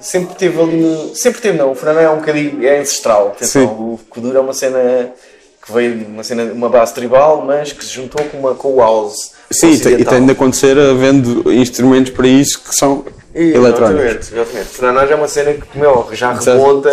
sempre 0.00 0.36
teve 0.36 0.62
ali 0.62 0.76
no. 0.76 1.14
Sempre 1.16 1.40
teve, 1.40 1.58
não. 1.58 1.72
O 1.72 1.74
Fananá 1.74 2.02
é 2.02 2.08
um 2.08 2.18
bocadinho 2.18 2.64
é 2.64 2.78
ancestral. 2.78 3.28
Atenção, 3.28 3.62
Sim. 3.62 3.68
o 3.68 4.00
Kuduro 4.08 4.38
é 4.38 4.40
uma 4.40 4.54
cena 4.54 5.12
que 5.60 5.72
veio 5.72 5.98
de 5.98 6.04
uma, 6.04 6.22
cena, 6.22 6.44
uma 6.52 6.68
base 6.68 6.94
tribal, 6.94 7.44
mas 7.44 7.72
que 7.72 7.84
se 7.84 7.90
juntou 7.90 8.24
com, 8.26 8.38
uma, 8.38 8.54
com 8.54 8.74
o 8.74 8.78
house. 8.78 9.32
Sim, 9.50 9.72
e 9.72 9.80
tem, 9.80 9.94
e 9.94 10.26
de 10.26 10.32
acontecer 10.32 10.78
havendo 10.78 11.52
instrumentos 11.52 12.12
para 12.12 12.28
isso 12.28 12.62
que 12.62 12.74
são 12.76 13.04
eletrónicos. 13.34 14.30
Exatamente, 14.30 14.34
exatamente. 14.34 14.68
Fananá 14.68 15.06
já 15.06 15.12
é 15.12 15.16
uma 15.16 15.28
cena 15.28 15.52
que 15.54 15.78
meu, 15.78 16.08
já 16.12 16.32
remonta 16.32 16.90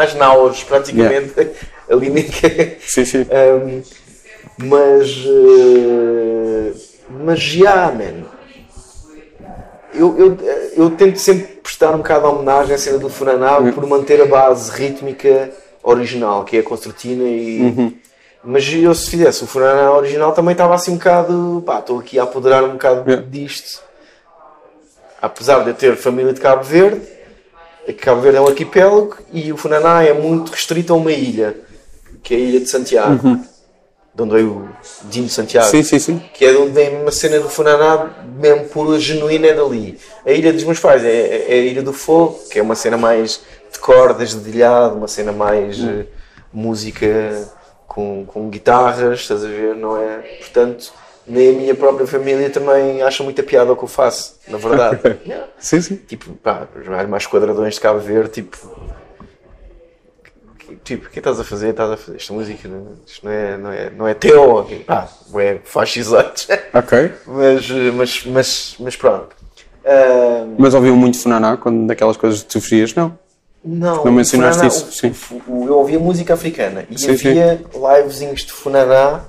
às 0.00 0.14
nauas, 0.14 0.64
praticamente. 0.64 1.32
Ali 1.90 2.10
nem 2.10 2.24
que- 2.24 2.78
Sim, 2.86 3.04
sim. 3.04 3.26
Um, 3.30 3.82
mas. 4.58 5.24
eh, 5.26 6.72
mas 7.24 7.40
já, 7.40 7.92
man. 7.92 8.24
Eu, 9.94 10.18
eu, 10.18 10.38
eu 10.74 10.90
tento 10.90 11.18
sempre 11.18 11.44
prestar 11.62 11.90
um 11.94 11.98
bocado 11.98 12.26
de 12.26 12.34
homenagem 12.34 12.74
à 12.74 12.78
cena 12.78 12.98
do 12.98 13.10
Funaná 13.10 13.60
por 13.72 13.86
manter 13.86 14.22
a 14.22 14.26
base 14.26 14.70
rítmica 14.70 15.50
original, 15.82 16.44
que 16.44 16.56
é 16.56 16.60
a 16.60 16.62
concertina 16.62 17.24
e. 17.24 17.94
Mas 18.44 18.66
eu 18.72 18.92
se 18.94 19.08
fizesse 19.10 19.44
o 19.44 19.46
Funaná 19.46 19.92
original 19.92 20.32
também 20.32 20.52
estava 20.52 20.74
assim 20.74 20.92
um 20.92 20.96
bocado. 20.96 21.62
pá, 21.66 21.78
estou 21.78 21.98
aqui 22.00 22.18
a 22.18 22.22
apoderar 22.24 22.64
um 22.64 22.72
bocado 22.72 23.08
Yeah. 23.08 23.26
disto. 23.28 23.82
Apesar 25.20 25.62
de 25.62 25.70
eu 25.70 25.74
ter 25.74 25.94
família 25.96 26.32
de 26.32 26.40
Cabo 26.40 26.64
Verde, 26.64 27.00
Cabo 28.00 28.20
Verde 28.20 28.38
é 28.38 28.40
um 28.40 28.48
arquipélago 28.48 29.16
e 29.32 29.52
o 29.52 29.56
Funaná 29.56 30.02
é 30.02 30.12
muito 30.12 30.50
restrito 30.50 30.92
a 30.92 30.96
uma 30.96 31.12
ilha, 31.12 31.56
que 32.22 32.34
é 32.34 32.36
a 32.36 32.40
ilha 32.40 32.60
de 32.60 32.66
Santiago, 32.68 33.38
de 34.14 34.22
onde 34.22 34.34
veio 34.34 34.50
o 34.50 34.68
Dino 35.08 35.28
Santiago, 35.28 35.68
Sim, 35.68 35.82
sim, 35.82 35.98
sim. 35.98 36.22
que 36.34 36.44
é 36.44 36.50
de 36.52 36.58
onde 36.58 36.72
vem 36.72 37.00
uma 37.00 37.10
cena 37.10 37.40
do 37.40 37.48
Funaná, 37.48 38.10
mesmo 38.38 38.66
pura, 38.68 38.98
genuína, 38.98 39.46
é 39.46 39.54
dali. 39.54 39.98
A 40.26 40.30
ilha 40.30 40.52
dos 40.52 40.64
meus 40.64 40.78
pais 40.78 41.02
é, 41.02 41.46
é 41.48 41.54
a 41.54 41.56
Ilha 41.56 41.82
do 41.82 41.92
Fogo, 41.92 42.38
que 42.50 42.58
é 42.58 42.62
uma 42.62 42.74
cena 42.74 42.98
mais 42.98 43.42
de 43.72 43.78
cordas, 43.78 44.34
dedilhado, 44.34 44.96
uma 44.96 45.08
cena 45.08 45.32
mais 45.32 45.80
eh, 45.82 46.04
música 46.52 47.06
com, 47.86 48.26
com 48.26 48.50
guitarras, 48.50 49.20
estás 49.20 49.44
a 49.44 49.48
ver, 49.48 49.74
não 49.74 49.96
é? 49.96 50.18
Portanto, 50.40 50.92
nem 51.26 51.50
a 51.50 51.52
minha 51.52 51.74
própria 51.74 52.06
família 52.06 52.50
também 52.50 53.00
acha 53.02 53.24
muita 53.24 53.42
piada 53.42 53.72
o 53.72 53.76
que 53.76 53.84
eu 53.84 53.88
faço, 53.88 54.36
na 54.46 54.58
verdade. 54.58 55.00
Sim, 55.58 55.80
sim. 55.80 55.96
Tipo, 55.96 56.32
pá, 56.32 56.66
mais 57.08 57.26
quadradões 57.26 57.74
de 57.74 57.80
Cabo 57.80 58.00
Verde, 58.00 58.30
tipo. 58.30 58.58
Tipo, 60.84 61.06
o 61.06 61.10
que 61.10 61.18
estás 61.18 61.38
a 61.40 61.44
fazer? 61.44 61.70
Estás 61.70 61.90
a 61.90 61.96
fazer 61.96 62.16
esta 62.16 62.32
música? 62.32 62.68
não- 62.68 62.92
Isto 63.06 63.24
não 63.26 63.32
é, 63.32 63.56
não 63.56 63.72
é, 63.72 63.90
não 63.90 64.08
é 64.08 64.14
teu? 64.14 64.66
Pá, 64.86 65.08
é 65.36 65.58
fascisantes. 65.64 66.48
Ok. 66.74 67.12
mas, 67.26 67.68
mas, 67.94 68.24
mas, 68.26 68.74
mas 68.80 68.96
pronto. 68.96 69.36
Ah, 69.84 70.44
Mas 70.58 70.74
ouviam 70.74 70.96
muito 70.96 71.18
Funaná 71.18 71.56
quando 71.56 71.86
daquelas 71.86 72.16
coisas 72.16 72.42
que 72.42 72.48
tu 72.48 72.60
fazias? 72.60 72.94
Não. 72.94 73.18
não, 73.64 74.04
Não 74.04 74.12
mencionaste 74.12 74.60
Funaná, 74.60 74.74
isso, 74.74 74.88
o- 74.88 74.92
sim. 74.92 75.42
o- 75.48 75.66
eu 75.66 75.78
ouvia 75.78 75.98
música 75.98 76.34
africana 76.34 76.84
e 76.88 76.98
Sim, 76.98 77.16
sim. 77.16 77.28
havia 77.30 77.60
livezinhos 77.96 78.42
de 78.44 78.52
Funaná 78.52 79.20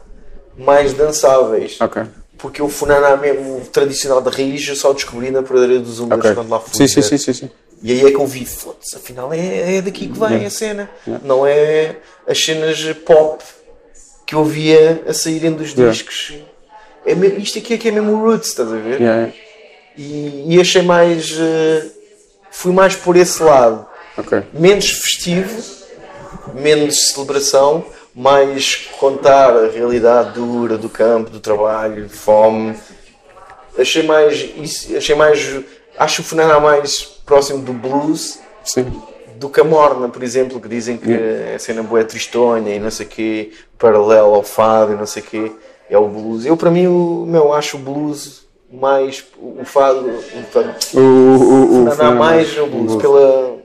mais 0.57 0.93
dançáveis. 0.93 1.79
Ok. 1.81 2.03
Porque 2.37 2.61
o 2.61 2.67
Funaná 2.69 3.15
mesmo 3.15 3.61
tradicional 3.71 4.21
da 4.21 4.29
raiz 4.29 4.67
eu 4.67 4.75
só 4.75 4.91
descobri 4.93 5.31
na 5.31 5.41
Pradeira 5.41 5.79
dos 5.79 5.99
Húngaros 5.99 6.25
Ok. 6.25 6.35
quando 6.35 6.49
lá 6.49 6.59
fui. 6.59 6.75
Sim, 6.75 6.87
sim, 6.87 7.01
sim, 7.01 7.17
sim, 7.17 7.33
sim. 7.33 7.51
E 7.83 7.91
aí 7.91 8.05
é 8.05 8.09
que 8.11 8.15
eu 8.15 8.25
vi, 8.25 8.45
foda-se, 8.45 8.95
afinal 8.95 9.33
é, 9.33 9.75
é 9.75 9.81
daqui 9.81 10.07
que 10.07 10.17
vem 10.17 10.29
Yeah. 10.29 10.47
a 10.47 10.49
cena. 10.49 10.89
Não 11.23 11.45
é 11.45 11.97
as 12.25 12.41
cenas 12.41 12.81
pop 13.05 13.43
que 14.25 14.33
eu 14.35 14.45
via 14.45 15.03
a 15.05 15.13
saírem 15.13 15.51
dos 15.51 15.71
Yeah. 15.73 15.91
discos. 15.91 16.33
É, 17.05 17.11
isto 17.13 17.59
aqui 17.59 17.73
é 17.73 17.77
que 17.77 17.89
é 17.89 17.91
mesmo 17.91 18.13
o 18.13 18.21
Roots, 18.25 18.47
estás 18.49 18.71
a 18.71 18.77
ver? 18.77 19.01
Yeah. 19.01 19.33
E, 19.97 20.55
e 20.55 20.61
achei 20.61 20.81
mais. 20.81 21.35
eh, 21.37 21.85
fui 22.51 22.71
mais 22.71 22.95
por 22.95 23.17
esse 23.17 23.43
lado. 23.43 23.85
Ok. 24.17 24.41
Menos 24.53 24.89
festivo, 24.89 25.61
menos 26.53 27.09
celebração, 27.11 27.85
mais 28.15 28.87
contar 28.99 29.49
a 29.55 29.67
realidade 29.69 30.33
dura 30.35 30.77
do 30.77 30.87
campo, 30.87 31.29
do 31.29 31.39
trabalho, 31.41 32.07
fome. 32.09 32.75
Achei 33.77 34.03
mais. 34.03 34.39
Isso, 34.55 34.95
achei 34.95 35.15
mais. 35.15 35.59
Acho 35.97 36.21
o 36.21 36.25
Funaná 36.25 36.59
mais 36.59 37.12
próximo 37.25 37.59
do 37.63 37.73
blues 37.73 38.39
Sim. 38.63 38.85
do 39.37 39.49
que 39.49 39.59
a 39.61 39.63
Morna, 39.63 40.07
por 40.09 40.23
exemplo, 40.23 40.59
que 40.59 40.67
dizem 40.67 40.97
que 40.97 41.11
é 41.11 41.53
a 41.55 41.59
cena 41.59 41.83
boa 41.83 42.03
tristonha 42.03 42.75
e 42.75 42.79
não 42.79 42.89
sei 42.91 43.05
o 43.05 43.09
quê, 43.09 43.51
paralelo 43.77 44.33
ao 44.35 44.43
fado 44.43 44.93
e 44.93 44.95
não 44.95 45.05
sei 45.05 45.21
o 45.21 45.25
quê, 45.25 45.51
é 45.89 45.97
o 45.97 46.07
blues. 46.07 46.45
Eu, 46.45 46.55
para 46.57 46.71
mim, 46.71 46.87
o, 46.87 47.25
meu, 47.27 47.53
acho 47.53 47.77
o 47.77 47.79
blues 47.79 48.43
mais. 48.71 49.23
o 49.39 49.63
fado. 49.65 49.99
o 49.99 50.97
O, 50.97 51.01
o, 51.01 51.83
o, 51.87 51.91
Funaná 51.91 52.11
mais 52.11 52.57
o 52.57 52.65
blues, 52.67 52.95
pela. 53.01 53.57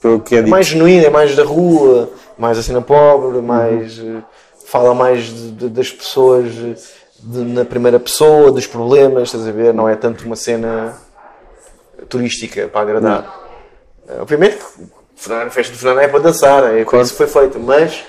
pelo 0.00 0.20
que 0.20 0.34
é 0.34 0.38
É 0.38 0.42
dito. 0.42 0.50
mais 0.50 0.66
genuíno, 0.66 1.04
é 1.04 1.10
mais 1.10 1.34
da 1.36 1.44
rua, 1.44 2.10
mais 2.38 2.56
a 2.58 2.62
cena 2.62 2.80
pobre, 2.80 3.40
mais. 3.40 3.98
eh, 3.98 4.22
fala 4.66 4.94
mais 4.94 5.24
de- 5.24 5.50
de- 5.52 5.68
das 5.68 5.90
pessoas 5.90 6.52
de- 6.52 6.74
na 7.22 7.64
primeira 7.64 7.98
pessoa, 8.00 8.50
dos 8.52 8.66
problemas, 8.66 9.24
estás 9.28 9.46
a 9.46 9.52
ver? 9.52 9.72
Não 9.74 9.88
é 9.88 9.94
tanto 9.96 10.24
uma 10.24 10.36
cena 10.36 10.94
turística 12.08 12.68
para 12.68 12.80
agradar. 12.82 13.48
Eh, 14.08 14.20
Obviamente 14.20 14.58
a 15.30 15.50
festa 15.50 15.72
do 15.72 15.78
Fernando 15.78 16.00
é 16.00 16.08
para 16.08 16.18
dançar, 16.20 16.62
é 16.76 16.84
Claro. 16.84 17.04
isso 17.04 17.12
que 17.16 17.26
foi 17.26 17.42
feito, 17.42 17.58
mas 17.58 18.04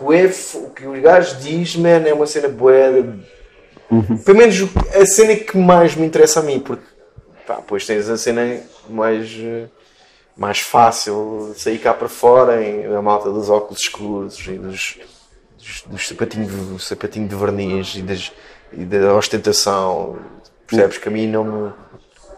o, 0.00 0.12
F, 0.12 0.58
o 0.58 0.70
que 0.70 0.86
os 0.86 1.00
gajos 1.00 1.42
dizem, 1.42 1.80
man, 1.82 2.06
é 2.06 2.12
uma 2.12 2.26
cena 2.26 2.48
boa. 2.48 2.74
Pelo 4.24 4.38
menos 4.38 4.56
a 4.94 5.06
cena 5.06 5.34
que 5.36 5.56
mais 5.56 5.94
me 5.96 6.06
interessa 6.06 6.40
a 6.40 6.42
mim, 6.42 6.60
porque 6.60 6.82
pá, 7.46 7.56
depois 7.56 7.86
tens 7.86 8.08
a 8.08 8.16
cena 8.18 8.60
mais, 8.88 9.30
eh, 9.38 9.66
mais 10.36 10.58
fácil 10.60 11.52
de 11.54 11.60
sair 11.60 11.78
cá 11.78 11.94
para 11.94 12.08
fora, 12.08 12.62
em, 12.62 12.84
a 12.94 13.00
malta 13.00 13.30
dos 13.30 13.48
óculos 13.48 13.80
escuros 13.80 14.38
e 14.46 14.58
dos, 14.58 14.98
dos, 15.56 15.82
dos 15.86 16.08
sapatinhos, 16.08 16.86
sapatinho 16.86 17.28
de 17.28 17.34
verniz 17.34 17.94
e, 17.94 18.02
das, 18.02 18.32
e 18.72 18.84
da 18.84 19.14
ostentação. 19.14 20.18
Percebes 20.66 20.98
que 20.98 21.08
a 21.08 21.12
mim 21.12 21.28
não 21.28 21.44
me, 21.44 21.72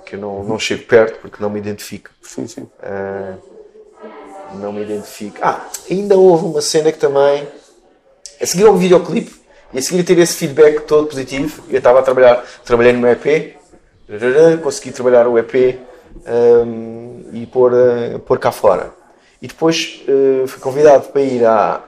que 0.08 0.16
eu 0.16 0.20
não, 0.20 0.42
não 0.42 0.58
chego 0.58 0.84
perto 0.84 1.20
porque 1.20 1.42
não 1.42 1.50
me 1.50 1.58
identifico. 1.58 2.10
Sim, 2.22 2.46
sim. 2.46 2.68
Ah, 2.82 3.34
não 4.54 4.72
me 4.72 4.82
identifico. 4.82 5.36
Ah, 5.42 5.66
ainda 5.90 6.16
houve 6.16 6.46
uma 6.46 6.62
cena 6.62 6.90
que 6.90 6.98
também. 6.98 7.46
A 8.40 8.46
seguir 8.46 8.66
ao 8.66 8.76
videoclipe 8.76 9.34
e 9.72 9.78
a 9.78 9.82
seguir 9.82 10.04
ter 10.04 10.18
esse 10.18 10.34
feedback 10.34 10.82
todo 10.86 11.08
positivo, 11.08 11.62
eu 11.68 11.78
estava 11.78 11.98
a 11.98 12.02
trabalhar, 12.02 12.44
trabalhei 12.64 12.92
no 12.92 13.06
EP, 13.08 13.56
consegui 14.62 14.92
trabalhar 14.92 15.26
o 15.26 15.36
EP 15.36 15.80
ahm, 16.24 17.24
e 17.32 17.46
pôr, 17.46 17.72
ah, 17.74 18.18
pôr 18.20 18.38
cá 18.38 18.50
fora. 18.50 18.92
E 19.42 19.48
depois 19.48 20.02
ah, 20.08 20.46
fui 20.46 20.60
convidado 20.60 21.08
para 21.08 21.20
ir 21.20 21.44
a, 21.44 21.82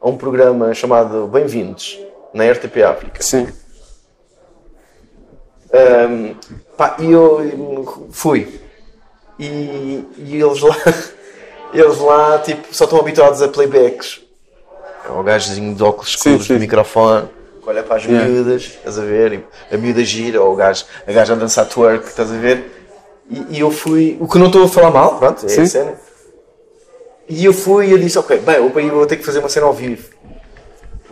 a 0.00 0.08
um 0.08 0.16
programa 0.16 0.72
chamado 0.74 1.26
Bem-vindos, 1.26 1.98
na 2.32 2.44
RTP 2.50 2.82
África. 2.82 3.22
Sim. 3.22 3.48
Um, 5.74 6.34
pá, 6.76 6.96
e 7.00 7.10
eu 7.10 8.08
fui. 8.12 8.60
E, 9.38 10.04
e 10.18 10.40
eles 10.40 10.60
lá, 10.60 10.76
eles 11.74 11.98
lá 11.98 12.38
tipo, 12.38 12.68
só 12.70 12.84
estão 12.84 13.00
habituados 13.00 13.42
a 13.42 13.48
playbacks. 13.48 14.20
É 15.06 15.10
o 15.12 15.22
gajozinho 15.22 15.74
de 15.74 15.82
óculos 15.82 16.10
escuros, 16.10 16.46
sim. 16.46 16.54
de 16.54 16.60
microfone, 16.60 17.28
que 17.62 17.68
olha 17.68 17.82
para 17.82 17.96
as 17.96 18.04
Yeah. 18.04 18.28
miúdas, 18.28 18.62
estás 18.62 18.98
a 18.98 19.02
ver? 19.02 19.44
A 19.72 19.76
miúda 19.76 20.04
gira, 20.04 20.40
ou 20.40 20.52
o 20.52 20.56
gajo, 20.56 20.84
a 21.06 21.12
gaja 21.12 21.32
a 21.32 21.36
dançar 21.36 21.66
twerk, 21.68 22.06
estás 22.06 22.30
a 22.30 22.36
ver? 22.36 22.70
E, 23.28 23.56
e 23.56 23.60
eu 23.60 23.70
fui, 23.70 24.16
o 24.20 24.28
que 24.28 24.38
não 24.38 24.46
estou 24.46 24.64
a 24.64 24.68
falar 24.68 24.90
mal, 24.90 25.18
pronto, 25.18 25.44
é 25.44 25.48
Sim. 25.48 25.62
a 25.62 25.66
cena. 25.66 25.94
E 27.28 27.44
eu 27.44 27.52
fui 27.52 27.86
e 27.88 27.90
eu 27.92 27.98
disse, 27.98 28.18
ok, 28.18 28.38
bem, 28.38 28.56
eu 28.56 28.68
vou- 28.68 28.90
vou 28.90 29.06
ter 29.06 29.16
que 29.16 29.24
fazer 29.24 29.40
uma 29.40 29.48
cena 29.48 29.66
ao 29.66 29.72
vivo. 29.72 30.08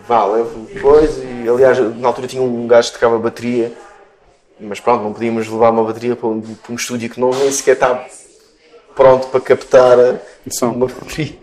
Vá, 0.07 0.25
levo 0.27 0.67
depois, 0.73 1.11
e 1.19 1.49
aliás, 1.49 1.79
na 1.99 2.09
altura 2.09 2.27
tinha 2.27 2.43
um 2.43 2.67
gajo 2.67 2.89
que 2.89 2.95
tocava 2.95 3.19
bateria, 3.19 3.73
mas 4.63 4.81
pronto, 4.81 5.03
não 5.03 5.13
podíamos 5.13 5.49
levar 5.49 5.71
uma 5.71 5.85
bateria 5.85 6.15
para 6.17 6.29
um, 6.29 6.41
para 6.41 6.73
um 6.73 6.77
estúdio 6.77 7.11
que 7.11 7.21
não 7.21 7.31
nem 7.31 7.51
sequer 7.51 7.73
está 7.75 8.07
pronto 8.95 9.29
para 9.29 9.41
captar 9.41 9.99
a- 9.99 10.17
Som. 10.51 10.71
uma 10.73 10.87
bateria. 10.87 11.35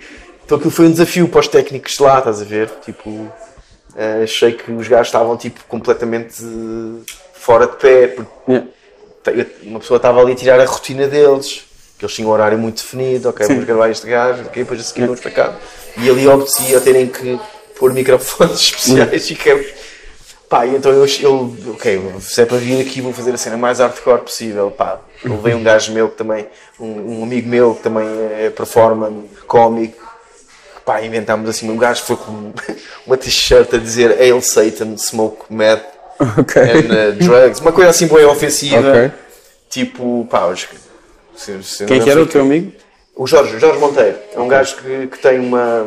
Então 0.45 0.57
aquilo 0.57 0.71
foi 0.71 0.85
um 0.87 0.91
desafio 0.91 1.27
para 1.29 1.39
os 1.39 1.47
técnicos 1.47 1.93
de 1.93 2.01
lá, 2.03 2.17
estás 2.19 2.41
a 2.41 2.45
ver? 2.45 2.69
Tipo, 2.83 3.31
eh, 3.95 4.21
achei 4.23 4.53
que 4.53 4.71
os 4.71 4.87
gajos 4.87 5.07
estavam 5.07 5.37
tipo 5.37 5.63
completamente 5.67 6.43
eh, 6.43 7.03
fora 7.33 7.67
de 7.67 7.75
pé, 7.77 8.07
porque 8.07 8.29
Yeah. 8.51 9.49
uma 9.63 9.79
pessoa 9.79 9.97
estava 9.97 10.19
ali 10.21 10.31
a 10.31 10.35
tirar 10.35 10.59
a 10.59 10.65
rotina 10.65 11.07
deles, 11.07 11.63
que 11.99 12.05
eles 12.05 12.15
tinham 12.15 12.29
um 12.29 12.33
horário 12.33 12.57
muito 12.57 12.77
definido, 12.81 13.29
ok, 13.29 13.45
vamos 13.47 13.65
gravar 13.65 13.89
este 13.89 14.07
gajo, 14.07 14.41
ok, 14.43 14.63
depois 14.63 14.79
a 14.79 14.83
seguir 14.83 15.01
vamos 15.05 15.19
para 15.19 15.29
cá. 15.31 15.55
E 15.97 16.09
ali 16.09 16.27
obedecia 16.27 16.77
a 16.77 16.81
terem 16.81 17.07
que 17.07 17.39
pôr 17.77 17.93
microfones 17.93 18.59
especiais 18.73 19.29
e 19.29 19.35
que 19.35 19.49
Pá, 20.49 20.65
então 20.65 20.91
eu, 20.91 21.05
eu, 21.21 21.55
ok, 21.76 22.01
se 22.21 22.41
é 22.41 22.45
para 22.45 22.57
vir 22.57 22.81
aqui 22.81 23.01
vou 23.01 23.13
fazer 23.13 23.34
a 23.34 23.38
cena 23.38 23.55
mais 23.55 23.77
hardcore 23.80 24.21
possível, 24.21 24.71
pá. 24.71 24.99
Levei 25.23 25.53
um 25.53 25.61
gajo 25.61 25.91
meu 25.93 26.09
que 26.09 26.15
também, 26.17 26.47
um, 26.80 27.19
um 27.19 27.23
amigo 27.23 27.47
meu 27.47 27.76
que 27.76 27.84
também 27.84 28.07
é 28.34 28.49
performer, 28.49 29.11
cómico, 29.45 30.03
pá, 30.84 31.03
inventámos 31.03 31.47
assim, 31.47 31.69
um 31.69 31.77
gajo 31.77 32.01
foi 32.03 32.15
com 32.15 32.51
uma 33.05 33.15
t-shirt 33.15 33.71
a 33.76 33.77
dizer 33.77 34.19
Hail 34.19 34.41
Satan, 34.41 34.97
Smoke 34.97 35.43
Meth 35.53 35.84
Ok. 36.38 36.59
and 36.61 37.11
uh, 37.11 37.11
Drugs, 37.23 37.59
uma 37.61 37.71
coisa 37.71 37.91
assim 37.91 38.07
bem 38.07 38.26
ofensiva, 38.26 38.89
Ok. 38.89 39.11
tipo, 39.69 40.26
pá, 40.31 40.47
os, 40.47 40.67
se- 41.38 41.61
se- 41.63 41.85
Quem 41.85 42.01
que 42.01 42.09
era 42.09 42.21
o 42.21 42.26
teu 42.26 42.41
amigo? 42.41 42.71
o 43.15 43.27
Jorge, 43.27 43.55
o 43.55 43.59
Jorge 43.59 43.77
Monteiro. 43.80 44.17
É 44.34 44.39
um 44.39 44.47
gajo 44.47 44.77
que, 44.77 45.07
que 45.07 45.19
tem 45.19 45.39
uma. 45.39 45.85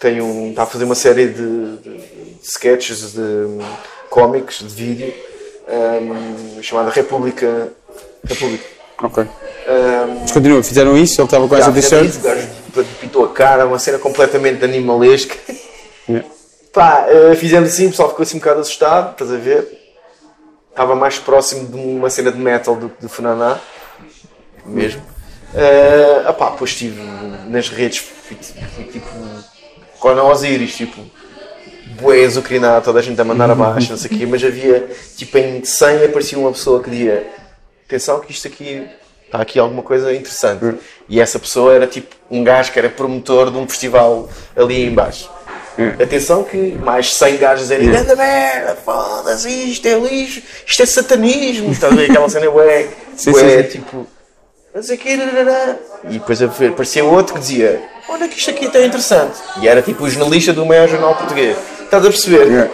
Tem 0.00 0.20
um, 0.20 0.50
está 0.50 0.62
a 0.62 0.66
fazer 0.66 0.84
uma 0.84 0.94
série 0.94 1.26
de, 1.28 1.76
de 1.78 2.17
sketches 2.42 3.12
de 3.12 3.46
cómics, 4.10 4.58
de 4.58 4.66
vídeo, 4.74 5.14
um, 5.68 6.62
chamada 6.62 6.90
República. 6.90 7.72
República. 8.26 8.64
Ok. 9.02 9.24
Um, 9.24 10.20
Mas 10.22 10.32
continua, 10.32 10.62
fizeram 10.62 10.96
isso, 10.96 11.20
ele 11.20 11.26
estava 11.26 11.46
com 11.48 11.56
essa 11.56 11.72
t-shirt. 11.72 12.16
O 12.16 12.20
gajo 12.20 12.48
pintou 13.00 13.24
a 13.24 13.28
cara, 13.32 13.66
uma 13.66 13.78
cena 13.78 13.98
completamente 13.98 14.64
animalesca. 14.64 15.36
Yeah. 16.08 16.28
Pá, 16.72 17.06
eh, 17.08 17.34
fizemos 17.34 17.70
assim, 17.70 17.86
o 17.86 17.90
pessoal 17.90 18.08
ficou 18.10 18.22
assim 18.22 18.36
um 18.36 18.40
bocado 18.40 18.60
assustado, 18.60 19.12
estás 19.12 19.32
a 19.32 19.36
ver? 19.36 19.66
Estava 20.70 20.94
mais 20.94 21.18
próximo 21.18 21.66
de 21.66 21.76
uma 21.76 22.08
cena 22.08 22.30
de 22.30 22.38
metal 22.38 22.76
do 22.76 22.88
que 22.88 23.02
de 23.02 23.08
Funaná, 23.08 23.58
mesmo. 24.64 25.02
Eh, 25.54 26.22
ah 26.26 26.32
pá, 26.32 26.50
depois 26.50 26.70
estive 26.70 27.00
nas 27.48 27.68
redes, 27.68 27.98
fui, 27.98 28.36
tipo- 28.36 28.92
tipo 28.92 29.08
Conan 29.98 30.24
Osiris, 30.24 30.76
tipo, 30.76 31.00
bué 32.00 32.24
azucrinado, 32.24 32.84
toda 32.84 32.98
a 32.98 33.02
gente 33.02 33.20
a 33.20 33.24
mandar 33.24 33.50
abaixo, 33.50 33.90
não 33.90 33.98
sei 33.98 34.10
o 34.10 34.18
quê, 34.18 34.26
mas 34.26 34.42
havia, 34.44 34.88
tipo, 35.16 35.36
em 35.38 35.64
100 35.64 36.04
aparecia 36.04 36.38
uma 36.38 36.52
pessoa 36.52 36.82
que 36.82 36.90
dizia 36.90 37.26
atenção 37.86 38.20
que 38.20 38.32
isto 38.32 38.46
aqui, 38.46 38.86
está 39.26 39.40
aqui 39.40 39.58
alguma 39.58 39.82
coisa 39.82 40.12
interessante. 40.14 40.78
E 41.08 41.20
essa 41.20 41.38
pessoa 41.38 41.74
era 41.74 41.86
tipo 41.86 42.14
um 42.30 42.44
gajo 42.44 42.72
que 42.72 42.78
era 42.78 42.88
promotor 42.88 43.50
de 43.50 43.56
um 43.56 43.66
festival 43.66 44.28
ali 44.56 44.84
em 44.84 44.94
baixo. 44.94 45.30
Atenção 46.02 46.42
que 46.42 46.72
mais 46.72 47.14
100 47.14 47.36
gajos 47.36 47.60
dizerem 47.68 47.90
Ganda 47.90 48.16
merda, 48.16 48.76
foda-se, 48.84 49.48
isto 49.48 49.86
é 49.86 49.96
lixo, 49.96 50.42
isto 50.66 50.82
é 50.82 50.86
satanismo. 50.86 51.70
Estás 51.70 51.92
a 51.92 51.96
ver 51.96 52.10
aquela 52.10 52.28
cena 52.28 52.50
bué, 52.50 52.88
Sim, 53.16 53.32
sim, 53.32 53.62
tipo... 53.62 54.06
Não 54.74 54.82
sei 54.82 54.96
o 54.96 54.98
quê, 54.98 55.14
rarará. 55.14 55.76
E 56.04 56.14
depois 56.14 56.42
aparecia 56.42 57.04
outro 57.04 57.34
que 57.34 57.40
dizia 57.40 57.80
olha 58.08 58.28
que 58.28 58.38
isto 58.38 58.50
aqui 58.50 58.66
está 58.66 58.80
interessante. 58.80 59.38
E 59.60 59.68
era 59.68 59.82
tipo 59.82 60.04
o 60.04 60.10
jornalista 60.10 60.52
do 60.52 60.64
maior 60.66 60.88
jornal 60.88 61.14
português. 61.14 61.56
Estás 61.88 62.04
a 62.04 62.08
perceber? 62.10 62.46
Yeah. 62.46 62.70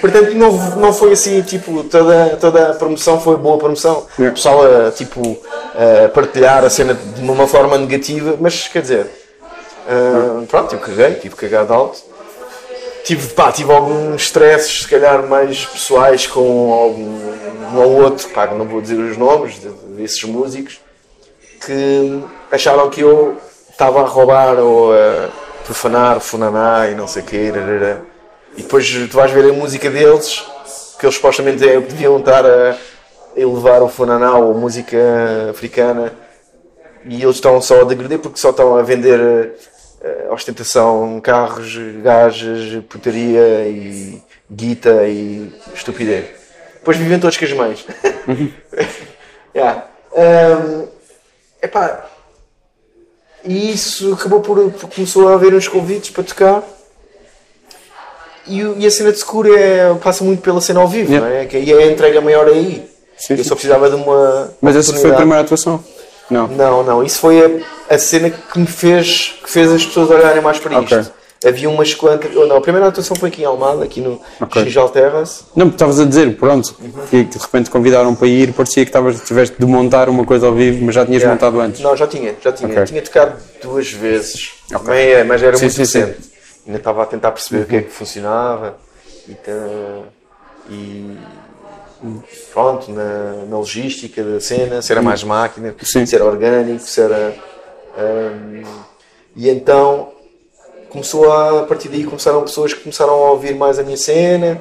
Portanto, 0.00 0.34
não, 0.34 0.52
não 0.76 0.92
foi 0.92 1.12
assim, 1.12 1.42
tipo, 1.42 1.82
toda, 1.84 2.36
toda 2.40 2.70
a 2.70 2.74
promoção 2.74 3.20
foi 3.20 3.36
boa 3.36 3.58
promoção. 3.58 4.06
Yeah. 4.18 4.30
O 4.30 4.34
pessoal 4.34 4.86
a, 4.86 4.90
tipo, 4.92 5.36
a 5.74 6.08
partilhar 6.08 6.64
a 6.64 6.70
cena 6.70 6.94
de 6.94 7.20
uma 7.28 7.46
forma 7.48 7.76
negativa, 7.76 8.36
mas 8.40 8.68
quer 8.68 8.82
dizer, 8.82 9.06
ah, 9.88 10.42
pronto, 10.48 10.74
eu 10.74 10.78
caguei, 10.78 11.14
tive 11.14 11.34
cagado 11.34 11.72
alto. 11.72 12.00
Tive, 13.04 13.28
pá, 13.34 13.50
tive 13.50 13.72
alguns 13.72 14.22
stresses, 14.22 14.82
se 14.82 14.88
calhar 14.88 15.26
mais 15.26 15.64
pessoais 15.66 16.24
com 16.28 16.72
algum 16.72 17.32
um 17.74 17.78
ou 17.80 18.02
outro, 18.02 18.28
pá, 18.28 18.46
não 18.46 18.64
vou 18.64 18.80
dizer 18.80 18.96
os 18.98 19.16
nomes 19.16 19.54
de- 19.60 19.68
desses 19.96 20.22
músicos, 20.22 20.80
que 21.66 22.22
acharam 22.52 22.88
que 22.90 23.00
eu 23.00 23.36
estava 23.70 24.02
a 24.02 24.04
roubar 24.06 24.56
ou 24.60 24.92
a 24.92 25.28
profanar, 25.64 26.20
funaná 26.20 26.88
e 26.88 26.94
não 26.94 27.08
sei 27.08 27.22
o 27.22 27.24
quê. 27.24 27.50
rarará. 27.52 28.11
E 28.56 28.62
depois 28.62 28.88
tu 29.10 29.16
vais 29.16 29.30
ver 29.30 29.50
a 29.50 29.52
música 29.52 29.90
deles, 29.90 30.44
que 30.98 31.06
eles 31.06 31.16
supostamente 31.16 31.66
é 31.66 31.80
deviam 31.80 32.18
estar 32.18 32.44
a 32.44 32.76
elevar 33.34 33.82
o 33.82 33.88
funaná 33.88 34.36
ou 34.36 34.52
a 34.52 34.54
música 34.54 34.98
africana, 35.50 36.12
e 37.04 37.22
eles 37.22 37.36
estão 37.36 37.60
só 37.60 37.80
a 37.80 37.84
degradar 37.84 38.18
porque 38.18 38.38
só 38.38 38.50
estão 38.50 38.76
a 38.76 38.82
vender 38.82 39.54
eh, 40.02 40.28
ostentação, 40.30 41.20
carros, 41.20 41.76
gajas, 42.02 42.82
putaria 42.88 43.66
e 43.68 44.22
guita 44.50 45.06
e 45.06 45.52
estupidez. 45.74 46.26
Depois 46.74 46.96
vivem 46.96 47.18
todos 47.18 47.36
com 47.36 47.44
as 47.44 47.52
mães. 47.52 47.86
yeah. 49.54 49.86
Um, 50.12 50.88
epá, 51.62 52.06
e 53.44 53.72
isso 53.72 54.12
acabou 54.12 54.40
por- 54.40 54.72
começou 54.94 55.28
a 55.28 55.34
haver 55.34 55.54
uns 55.54 55.68
convites 55.68 56.10
para 56.10 56.24
tocar. 56.24 56.62
E, 58.46 58.60
e 58.78 58.86
a 58.86 58.90
cena 58.90 59.12
de 59.12 59.18
seguro 59.18 59.54
é, 59.56 59.94
passa 60.02 60.24
muito 60.24 60.40
pela 60.42 60.60
cena 60.60 60.80
ao 60.80 60.88
vivo, 60.88 61.10
Yeah. 61.12 61.28
não 61.30 61.36
é? 61.36 61.46
Que 61.46 61.56
aí 61.58 61.72
é 61.72 61.76
a 61.76 61.86
entrega 61.92 62.20
maior 62.20 62.46
aí. 62.48 62.84
Sim, 63.16 63.34
eu 63.34 63.44
só 63.44 63.54
precisava 63.54 63.88
de 63.88 63.94
uma. 63.96 64.50
Mas 64.60 64.74
essa 64.76 64.92
foi 64.94 65.10
a 65.10 65.14
primeira 65.14 65.42
atuação? 65.42 65.82
Não. 66.30 66.48
Não, 66.48 66.82
não, 66.82 67.04
isso 67.04 67.18
foi 67.18 67.40
a, 67.88 67.94
a 67.94 67.98
cena 67.98 68.30
que 68.30 68.58
me 68.58 68.66
fez, 68.66 69.34
que 69.44 69.50
fez 69.50 69.70
as 69.70 69.84
pessoas 69.84 70.10
olharem 70.10 70.40
mais 70.42 70.58
para 70.58 70.80
isto. 70.80 70.94
Ok. 70.94 71.06
Havia 71.44 71.68
umas 71.68 71.92
quantas. 71.94 72.32
Não, 72.34 72.56
a 72.56 72.60
primeira 72.60 72.86
atuação 72.88 73.16
foi 73.16 73.28
aqui 73.28 73.42
em 73.42 73.44
Almada, 73.44 73.82
aqui 73.84 74.00
no 74.00 74.20
Ok. 74.40 74.62
Xingel 74.62 74.88
Terrace. 74.90 75.42
Não, 75.56 75.66
porque 75.66 75.74
estavas 75.74 75.98
a 76.00 76.04
dizer, 76.04 76.36
pronto, 76.36 76.74
que 77.10 77.24
de 77.24 77.36
repente 77.38 77.68
convidaram 77.68 78.14
para 78.14 78.28
ir, 78.28 78.52
parecia 78.52 78.84
que 78.84 78.88
estavas, 78.90 79.20
tiveste 79.20 79.56
de 79.58 79.66
montar 79.66 80.08
uma 80.08 80.24
coisa 80.24 80.46
ao 80.46 80.54
vivo, 80.54 80.84
mas 80.84 80.94
já 80.94 81.04
tinhas 81.04 81.22
Yeah. 81.22 81.34
montado 81.34 81.60
antes. 81.60 81.80
Não, 81.80 81.96
já 81.96 82.06
tinha, 82.06 82.34
já 82.42 82.52
tinha. 82.52 82.70
Ok. 82.70 82.84
Tinha 82.84 83.02
tocado 83.02 83.34
duas 83.62 83.90
vezes, 83.90 84.50
Ok. 84.72 84.86
Também 84.86 85.08
é, 85.10 85.24
mas 85.24 85.42
era 85.42 85.56
Sim, 85.56 85.64
muito 85.64 85.76
sim, 85.76 85.84
sim. 85.84 86.14
Ainda 86.66 86.78
estava 86.78 87.02
a 87.02 87.06
tentar 87.06 87.32
perceber 87.32 87.62
o 87.62 87.66
que 87.66 87.76
é 87.76 87.82
que 87.82 87.90
funcionava 87.90 88.76
e, 89.28 89.34
tá- 89.34 90.04
e 90.70 91.16
pronto, 92.52 92.90
na, 92.90 93.44
na 93.48 93.58
logística 93.58 94.22
da 94.22 94.40
cena, 94.40 94.82
se 94.82 94.92
era 94.92 95.02
mais 95.02 95.22
máquina, 95.24 95.74
Sim. 95.82 96.06
se 96.06 96.14
era 96.14 96.24
orgânico, 96.24 96.80
se 96.80 97.00
era. 97.00 97.34
hum, 97.98 98.62
e 99.34 99.48
então 99.48 100.12
começou 100.90 101.32
a, 101.32 101.60
a 101.60 101.62
partir 101.64 101.88
daí 101.88 102.04
começaram 102.04 102.42
pessoas 102.42 102.74
que 102.74 102.80
começaram 102.80 103.12
a 103.14 103.30
ouvir 103.30 103.54
mais 103.54 103.78
a 103.78 103.82
minha 103.82 103.96
cena. 103.96 104.60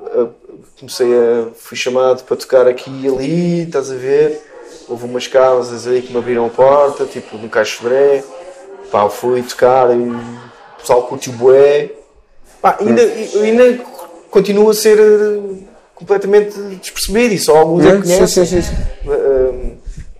Uh, 0.00 0.30
Comecei 0.78 1.06
a. 1.14 1.46
fui 1.54 1.76
chamado 1.76 2.24
para 2.24 2.36
tocar 2.36 2.66
aqui 2.66 2.90
e 2.90 3.08
ali, 3.08 3.62
estás 3.62 3.90
a 3.90 3.94
ver? 3.94 4.42
Houve 4.88 5.04
umas 5.04 5.26
casas 5.26 5.86
aí 5.86 6.02
que 6.02 6.12
me 6.12 6.18
abriram 6.18 6.46
a 6.46 6.50
porta, 6.50 7.04
tipo 7.06 7.36
no 7.38 7.48
Caixo 7.48 7.78
de 7.82 7.88
Bré. 7.88 8.24
Pá, 8.90 9.08
fui 9.08 9.42
tocar 9.42 9.90
e 9.96 10.10
o 10.84 10.86
pessoal 10.86 11.02
curtiu 11.04 11.32
bué. 11.32 11.90
Pá, 12.60 12.76
ainda, 12.78 13.02
ainda 13.02 13.80
continua 14.30 14.70
a 14.70 14.74
ser 14.74 14.98
eh, 14.98 15.64
completamente 15.94 16.58
despercebido 16.82 17.34
e 17.34 17.38
só 17.38 17.56
alguns 17.56 17.86
é 17.86 18.00
que 18.00 18.06
Sim, 18.06 18.26
sim, 18.26 18.34
conhecem. 18.34 18.62
sim. 18.62 18.74
Uh, 19.06 19.72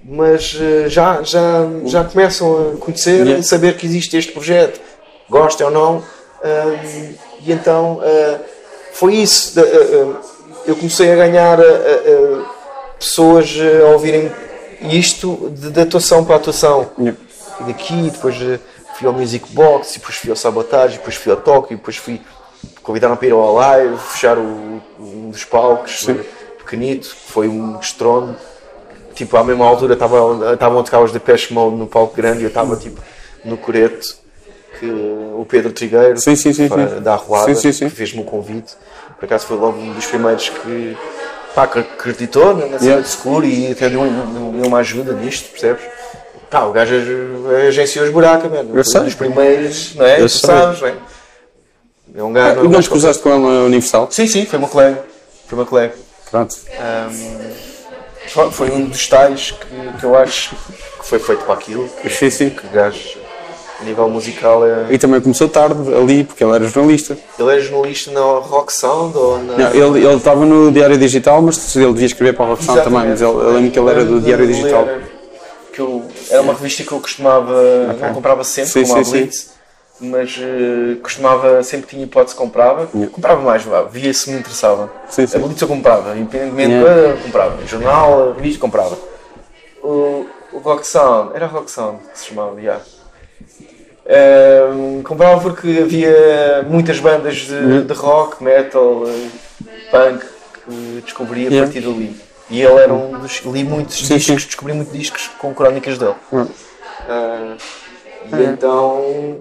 mas 0.07 0.55
uh, 0.55 0.89
já, 0.89 1.23
já, 1.23 1.67
já 1.85 2.05
começam 2.05 2.75
a 2.75 2.77
conhecer 2.79 3.17
Yeah. 3.25 3.39
e 3.39 3.43
saber 3.43 3.77
que 3.77 3.87
existe 3.87 4.17
este 4.17 4.33
projeto, 4.33 4.81
gostem 5.29 5.67
ou 5.67 5.73
não. 5.73 5.97
Uh, 5.99 7.15
e 7.41 7.53
então 7.53 8.01
foi 8.93 9.17
isso. 9.17 9.59
Eu 10.67 10.77
comecei 10.77 11.13
a 11.13 11.17
ganhar 11.17 11.59
pessoas 12.99 13.55
a 13.83 13.89
ouvirem 13.89 14.33
isto 14.81 15.51
de, 15.55 15.71
de 15.71 15.81
atuação 15.81 16.25
para 16.25 16.37
atuação. 16.37 16.91
Yeah. 16.99 17.21
E 17.61 17.65
daqui, 17.65 18.11
depois 18.11 18.37
fui 18.97 19.07
ao 19.07 19.13
Music 19.13 19.53
Box, 19.53 19.97
e 19.97 19.99
depois 19.99 20.17
fui 20.17 20.31
ao 20.31 20.37
Sabotage, 20.37 20.95
e 20.95 20.99
depois 20.99 21.17
fui 21.17 21.33
ao 21.33 21.39
Tóquio, 21.39 21.75
e 21.75 21.77
depois 21.77 21.97
fui 21.97 22.21
convidaram 22.83 23.17
para 23.17 23.27
ir 23.27 23.33
ao 23.33 23.55
live, 23.55 23.97
fechar 23.99 24.39
o, 24.39 24.81
um 24.99 25.31
dos 25.31 25.45
palcos, 25.45 26.01
Sim. 26.01 26.13
uh, 26.13 26.25
pequenito, 26.59 27.09
que 27.09 27.33
foi 27.33 27.49
um 27.49 27.79
estrondo 27.79 28.37
tipo, 29.15 29.37
à 29.37 29.45
mesma 29.45 29.65
altura 29.65 29.95
estavam 29.95 30.81
a 30.81 30.83
tocar 30.83 31.01
os 31.01 31.13
Depeche 31.13 31.55
Mode 31.55 31.77
no 31.77 31.87
palco 31.87 32.15
grande 32.15 32.41
e 32.41 32.43
eu 32.43 32.49
estava 32.49 32.77
tipo 32.77 33.01
no 33.45 33.57
coreto 33.57 34.17
que 34.79 34.87
o 34.87 35.47
Pedro 35.49 35.73
Trigueiro 35.73 36.19
Sim, 36.19 36.35
sim, 36.35 36.53
sim, 36.53 36.69
para 36.69 37.01
da 37.01 37.15
Arruada 37.15 37.55
fez-me 37.55 38.23
o 38.23 38.25
convite 38.25 38.75
por 39.19 39.27
acaso 39.27 39.47
foi 39.47 39.57
logo 39.57 39.79
um 39.79 39.93
dos 39.93 40.07
primeiros 40.07 40.49
que 40.49 40.97
pá, 41.55 41.67
que 41.67 41.79
acreditou 41.79 42.55
na 42.55 42.79
cena 42.79 42.85
Yeah. 42.85 43.03
de 43.03 43.09
seguro 43.09 43.47
e 43.47 43.71
até 43.71 43.89
deu, 43.89 44.03
deu 44.03 44.67
uma 44.67 44.79
ajuda 44.79 45.13
nisto, 45.13 45.51
percebes? 45.51 45.85
Pá, 46.55 46.67
o 46.67 46.73
gajo 46.73 46.95
agenciou 47.67 48.05
os 48.05 48.13
buracos, 48.13 48.49
mano. 48.49 48.71
Eu 48.79 48.85
sei. 48.85 49.01
um 49.01 49.05
dos 49.07 49.15
primeiros, 49.17 49.93
não 49.97 50.07
é? 50.07 50.21
Eu 50.21 50.27
tu 50.27 50.29
sei. 50.29 50.41
sabes, 50.51 50.81
não 50.81 50.87
é? 50.89 50.95
É 52.17 52.23
um 52.23 52.33
gajo. 52.33 52.61
E 52.63 52.67
um 52.69 52.71
não 52.71 52.81
cruzaste 52.81 53.21
com 53.21 53.29
ele 53.31 53.41
na 53.41 53.65
Universal? 53.65 54.07
Sim, 54.13 54.29
sim, 54.29 54.47
foi 54.47 54.61
meu 54.61 54.69
colega. 54.69 55.03
Foi 55.49 55.57
meu 55.57 55.67
colega. 55.67 55.95
Pronto. 56.31 56.55
Foi- 58.29 58.51
Foi 58.53 58.71
um 58.71 58.85
dos 58.87 59.09
tais 59.09 59.51
que, 59.51 59.99
que 59.99 60.05
eu 60.05 60.17
acho 60.17 60.51
que 60.55 61.07
foi 61.09 61.19
feito 61.19 61.43
para 61.45 61.55
aquilo. 61.55 61.89
Que, 62.01 62.09
Sim, 62.09 62.31
sim. 62.31 62.51
que 62.51 62.69
gajo, 62.69 63.19
a 63.81 63.85
nível 63.85 64.09
musical, 64.09 64.65
é... 64.65 64.87
E 64.91 64.97
também 64.99 65.21
começou 65.21 65.49
tarde 65.49 65.93
ali, 65.93 66.23
porque 66.23 66.45
ele 66.45 66.55
era 66.55 66.65
jornalista. 66.69 67.19
ele 67.37 67.57
é 67.57 67.61
jornalista 67.61 68.13
na 68.13 68.21
Rock 68.21 68.73
Sound 68.73 69.17
ou 69.19 69.39
na. 69.43 69.57
Não, 69.59 69.71
ele 69.75 70.07
ele 70.07 70.15
estava 70.17 70.47
no 70.47 70.71
Diário 70.71 70.97
Digital, 70.97 71.43
mas 71.43 71.75
ele 71.75 71.93
devia 71.93 72.07
escrever 72.07 72.33
para 72.35 72.45
a 72.45 72.49
Rock 72.51 72.63
Sound 72.65 72.83
também. 72.85 73.09
Mas 73.09 73.21
ele, 73.21 73.31
Exatamente. 73.31 73.45
eu 73.49 73.53
lembro 73.55 73.71
que 73.73 73.79
ele 73.81 73.91
era 73.91 74.05
do 74.05 74.21
Diário 74.21 74.47
Digital. 74.47 74.85
ler 74.85 75.14
Que 75.75 75.81
eu, 75.81 76.09
era 76.31 76.41
uma 76.41 76.53
revista 76.55 76.85
que 76.85 76.93
eu 76.93 77.01
costumava. 77.01 77.61
Não 78.01 78.15
comprava 78.15 78.45
sempre, 78.45 78.71
Sim, 78.71 78.83
como 78.85 78.97
a 78.97 79.05
sim, 79.05 79.11
Blitz. 79.11 79.55
Mas 80.01 80.39
eh, 80.41 80.97
costumava, 81.03 81.63
sempre 81.65 81.87
que 81.87 81.95
tinha 81.95 82.05
hipótese, 82.05 82.37
comprava. 82.37 82.87
Comprava 83.11 83.41
mais, 83.43 83.65
vá, 83.65 83.83
via 83.83 84.13
se 84.15 84.31
me 84.31 84.39
interessava. 84.39 84.89
Sim, 85.09 85.27
sim. 85.27 85.37
A 85.37 85.41
Blitz 85.41 85.61
eu 85.61 85.67
comprava, 85.69 86.17
independentemente, 86.17 86.71
Yeah. 86.73 87.21
comprava. 87.23 87.67
Jornal, 87.67 88.31
a 88.31 88.35
revista, 88.35 88.61
comprava. 88.61 88.97
O, 89.83 90.27
o 90.53 90.59
Rock 90.59 90.87
Sound, 90.87 91.33
era 91.35 91.47
Rock 91.47 91.69
Sound 91.71 91.99
que 92.13 92.19
se 92.21 92.27
chamava, 92.27 92.61
já. 92.61 92.81
Ehm, 94.07 95.03
comprava 95.03 95.41
porque 95.41 95.81
havia 95.83 96.65
muitas 96.69 97.01
bandas 97.01 97.37
de, 97.37 97.83
de 97.85 97.93
rock, 97.95 98.43
metal, 98.45 99.05
eh, 99.07 99.29
punk 99.91 100.25
que 100.65 101.01
descobri 101.05 101.47
a 101.47 101.51
Yeah. 101.51 101.67
partir 101.67 101.81
dali. 101.81 102.17
E 102.51 102.61
ele 102.61 102.81
era 102.81 102.93
um 102.93 103.19
dos. 103.19 103.43
li 103.45 103.65
muitos 103.65 103.97
Sim, 103.97 104.17
discos, 104.17 104.43
sim. 104.43 104.49
descobri 104.49 104.75
muitos 104.75 104.97
discos 104.97 105.31
com 105.39 105.55
crónicas 105.55 105.99
dele. 105.99 106.15
Hum. 106.33 106.47
Ah, 107.09 107.57
e 108.33 108.45
então. 108.45 109.39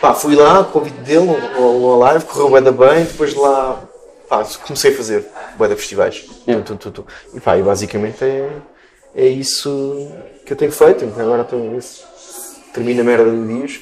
Pá, 0.00 0.14
fui 0.14 0.36
lá, 0.36 0.62
convite 0.64 0.98
dele, 1.00 1.28
uma 1.58 1.96
live, 1.96 2.24
correu 2.24 2.50
bem 2.50 2.72
bem, 2.72 3.04
depois 3.04 3.32
de 3.32 3.38
lá. 3.38 3.82
Pá, 4.28 4.44
comecei 4.62 4.92
a 4.92 4.96
fazer 4.96 5.26
bué 5.56 5.68
festivais. 5.74 6.24
Yeah. 6.46 6.64
Tu, 6.64 6.76
tu, 6.76 6.90
tu. 6.90 7.06
E 7.34 7.40
pá, 7.40 7.56
e 7.56 7.62
basicamente 7.62 8.22
é, 8.22 8.48
é 9.14 9.26
isso 9.26 10.08
que 10.46 10.52
eu 10.52 10.56
tenho 10.56 10.70
feito. 10.70 11.04
Agora 11.18 11.42
estou 11.42 11.58
termina 12.72 13.00
a 13.00 13.04
merda 13.04 13.30
de 13.30 13.46
dias. 13.46 13.80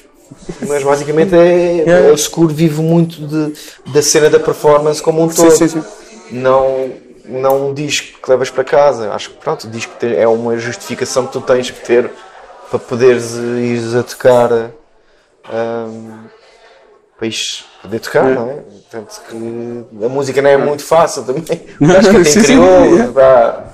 Mas 0.67 0.83
basicamente 0.83 1.35
é. 1.35 1.83
Yeah. 1.85 2.11
O 2.13 2.17
Seguro 2.17 2.53
vive 2.53 2.81
muito 2.81 3.27
de, 3.27 3.53
da 3.91 4.01
cena 4.01 4.29
da 4.29 4.39
performance 4.39 5.01
como 5.01 5.21
um 5.21 5.27
todo. 5.27 5.51
Sim, 5.51 5.67
sim, 5.67 5.81
sim. 5.81 5.87
Não, 6.31 6.91
não 7.27 7.69
um 7.69 7.73
disco 7.73 8.19
que 8.21 8.29
levas 8.29 8.49
para 8.49 8.63
casa. 8.63 9.11
Acho 9.13 9.29
que 9.31 9.37
pronto, 9.37 9.65
o 9.67 9.69
disco 9.69 9.93
te- 9.99 10.15
é 10.15 10.27
uma 10.27 10.57
justificação 10.57 11.25
que 11.27 11.33
tu 11.33 11.41
tens 11.41 11.69
que 11.71 11.79
ter 11.85 12.09
para 12.69 12.79
poderes 12.79 13.35
eh, 13.37 13.59
ires 13.59 13.95
a 13.95 14.03
tocar. 14.03 14.49
ahm, 15.51 16.25
para 17.17 17.27
ires 17.27 17.65
poder 17.81 17.99
tocar, 17.99 18.25
não 18.25 18.49
é? 18.49 18.53
Portanto, 18.55 19.21
que 19.29 20.05
a 20.05 20.09
música 20.09 20.41
não 20.41 20.49
é 20.49 20.57
muito 20.57 20.83
fácil 20.83 21.23
também. 21.23 21.65
Acho 21.97 22.11
que 22.11 22.23
tem 22.23 22.43
crioulo, 22.43 23.13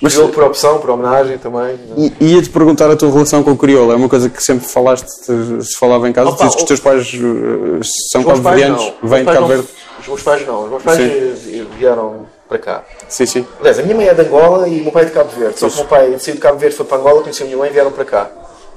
Mas- 0.00 0.14
por 0.14 0.44
opção, 0.44 0.78
por 0.78 0.90
homenagem 0.90 1.38
também. 1.38 1.78
não 1.88 2.04
é? 2.06 2.12
E 2.20 2.34
ia-te 2.34 2.48
perguntar 2.50 2.90
a 2.90 2.96
tua 2.96 3.10
relação 3.10 3.42
com 3.42 3.50
o 3.52 3.56
crioulo. 3.56 3.92
É 3.92 3.96
uma 3.96 4.08
coisa 4.08 4.28
que 4.30 4.42
sempre 4.42 4.66
falaste, 4.66 5.08
se 5.08 5.76
falava 5.76 6.08
em 6.08 6.12
casa. 6.12 6.30
Opa, 6.30 6.44
Dizes 6.44 6.54
que 6.54 6.62
os 6.62 6.68
teus 6.68 6.80
pais 6.80 7.12
uh, 7.14 7.80
são 8.12 8.22
cabo-verdianos, 8.22 8.92
vêm 9.02 9.24
de 9.24 9.32
Cabo 9.32 9.46
Verde. 9.48 9.66
Os 10.00 10.06
meus 10.06 10.22
pais 10.22 10.46
não. 10.46 10.64
Os 10.64 10.70
meus 10.70 10.82
pais 10.82 10.98
Sim. 10.98 11.60
eh, 11.60 11.64
vieram 11.76 12.26
para 12.48 12.58
cá. 12.58 12.84
Sim, 13.08 13.26
sim. 13.26 13.46
Aliás, 13.58 13.78
a 13.78 13.82
minha 13.82 13.94
mãe 13.96 14.06
é 14.06 14.14
de 14.14 14.22
Angola 14.22 14.68
e 14.68 14.80
o 14.80 14.84
meu 14.84 14.92
pai 14.92 15.02
é 15.02 15.06
de 15.06 15.12
Cabo 15.12 15.30
Verde. 15.36 15.58
Só 15.58 15.68
que 15.68 15.74
o 15.74 15.76
meu 15.78 15.86
pai 15.86 16.16
saiu 16.18 16.34
de 16.36 16.40
Cabo 16.40 16.58
Verde, 16.58 16.76
foi 16.76 16.86
para 16.86 16.98
Angola, 16.98 17.20
conheceu 17.22 17.44
a 17.44 17.46
minha 17.48 17.58
mãe 17.58 17.68
e 17.68 17.72
vieram 17.72 17.90
para 17.90 18.04
cá. 18.04 18.30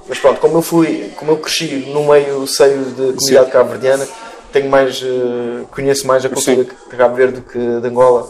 Mas 0.09 0.17
pronto, 0.19 0.41
como 0.41 0.57
eu 0.57 0.61
fui, 0.63 1.11
como 1.15 1.31
eu 1.33 1.37
cresci 1.37 1.85
no 1.93 2.03
meio 2.05 2.45
seio 2.47 2.83
de 2.83 3.13
comunidade 3.13 3.51
cabo-verdiana, 3.51 4.07
tenho 4.51 4.69
mais, 4.69 5.01
eh, 5.01 5.63
conheço 5.71 6.05
mais 6.07 6.25
a 6.25 6.29
cultura 6.29 6.63
de 6.65 6.97
Cabo 6.97 7.15
Verde 7.15 7.35
do 7.35 7.41
que 7.43 7.57
de 7.59 7.87
Angola, 7.87 8.27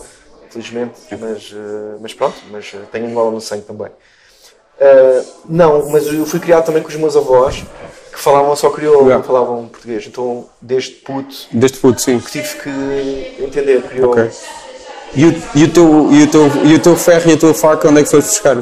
infelizmente. 0.51 0.93
Mas, 1.19 1.53
eh, 1.53 1.95
mas 2.01 2.13
pronto, 2.13 2.35
mas 2.51 2.71
eh, 2.73 2.77
tenho 2.91 3.07
Angola 3.07 3.31
no 3.31 3.41
sangue 3.41 3.63
também. 3.63 3.87
Eh, 4.79 5.21
não, 5.47 5.89
mas 5.89 6.05
eu 6.07 6.25
fui 6.25 6.39
criado 6.39 6.65
também 6.65 6.81
com 6.81 6.89
os 6.89 6.95
meus 6.95 7.15
avós 7.15 7.63
que 8.11 8.19
falavam 8.19 8.55
só 8.55 8.69
crioulo, 8.69 9.07
Yeah. 9.07 9.17
não 9.17 9.23
falavam 9.23 9.67
português. 9.67 10.05
Então, 10.07 10.45
desde 10.61 10.91
puto, 10.91 11.35
Desde 11.51 11.77
puto, 11.77 12.01
sim. 12.01 12.19
tive 12.19 12.55
que 12.57 13.43
entender 13.43 13.81
crioulo. 13.83 14.13
Ok. 14.13 14.31
E 15.13 15.25
o, 15.25 15.43
e, 15.55 15.63
o 15.65 15.69
teu, 15.69 16.07
e, 16.11 16.23
o 16.23 16.27
teu, 16.31 16.51
e 16.65 16.75
o 16.75 16.79
teu 16.79 16.95
ferro 16.95 17.29
e 17.29 17.33
a 17.33 17.37
tua 17.37 17.53
faca, 17.53 17.89
onde 17.89 17.99
é 17.99 18.03
que 18.03 18.09
foste 18.09 18.27
buscar? 18.29 18.61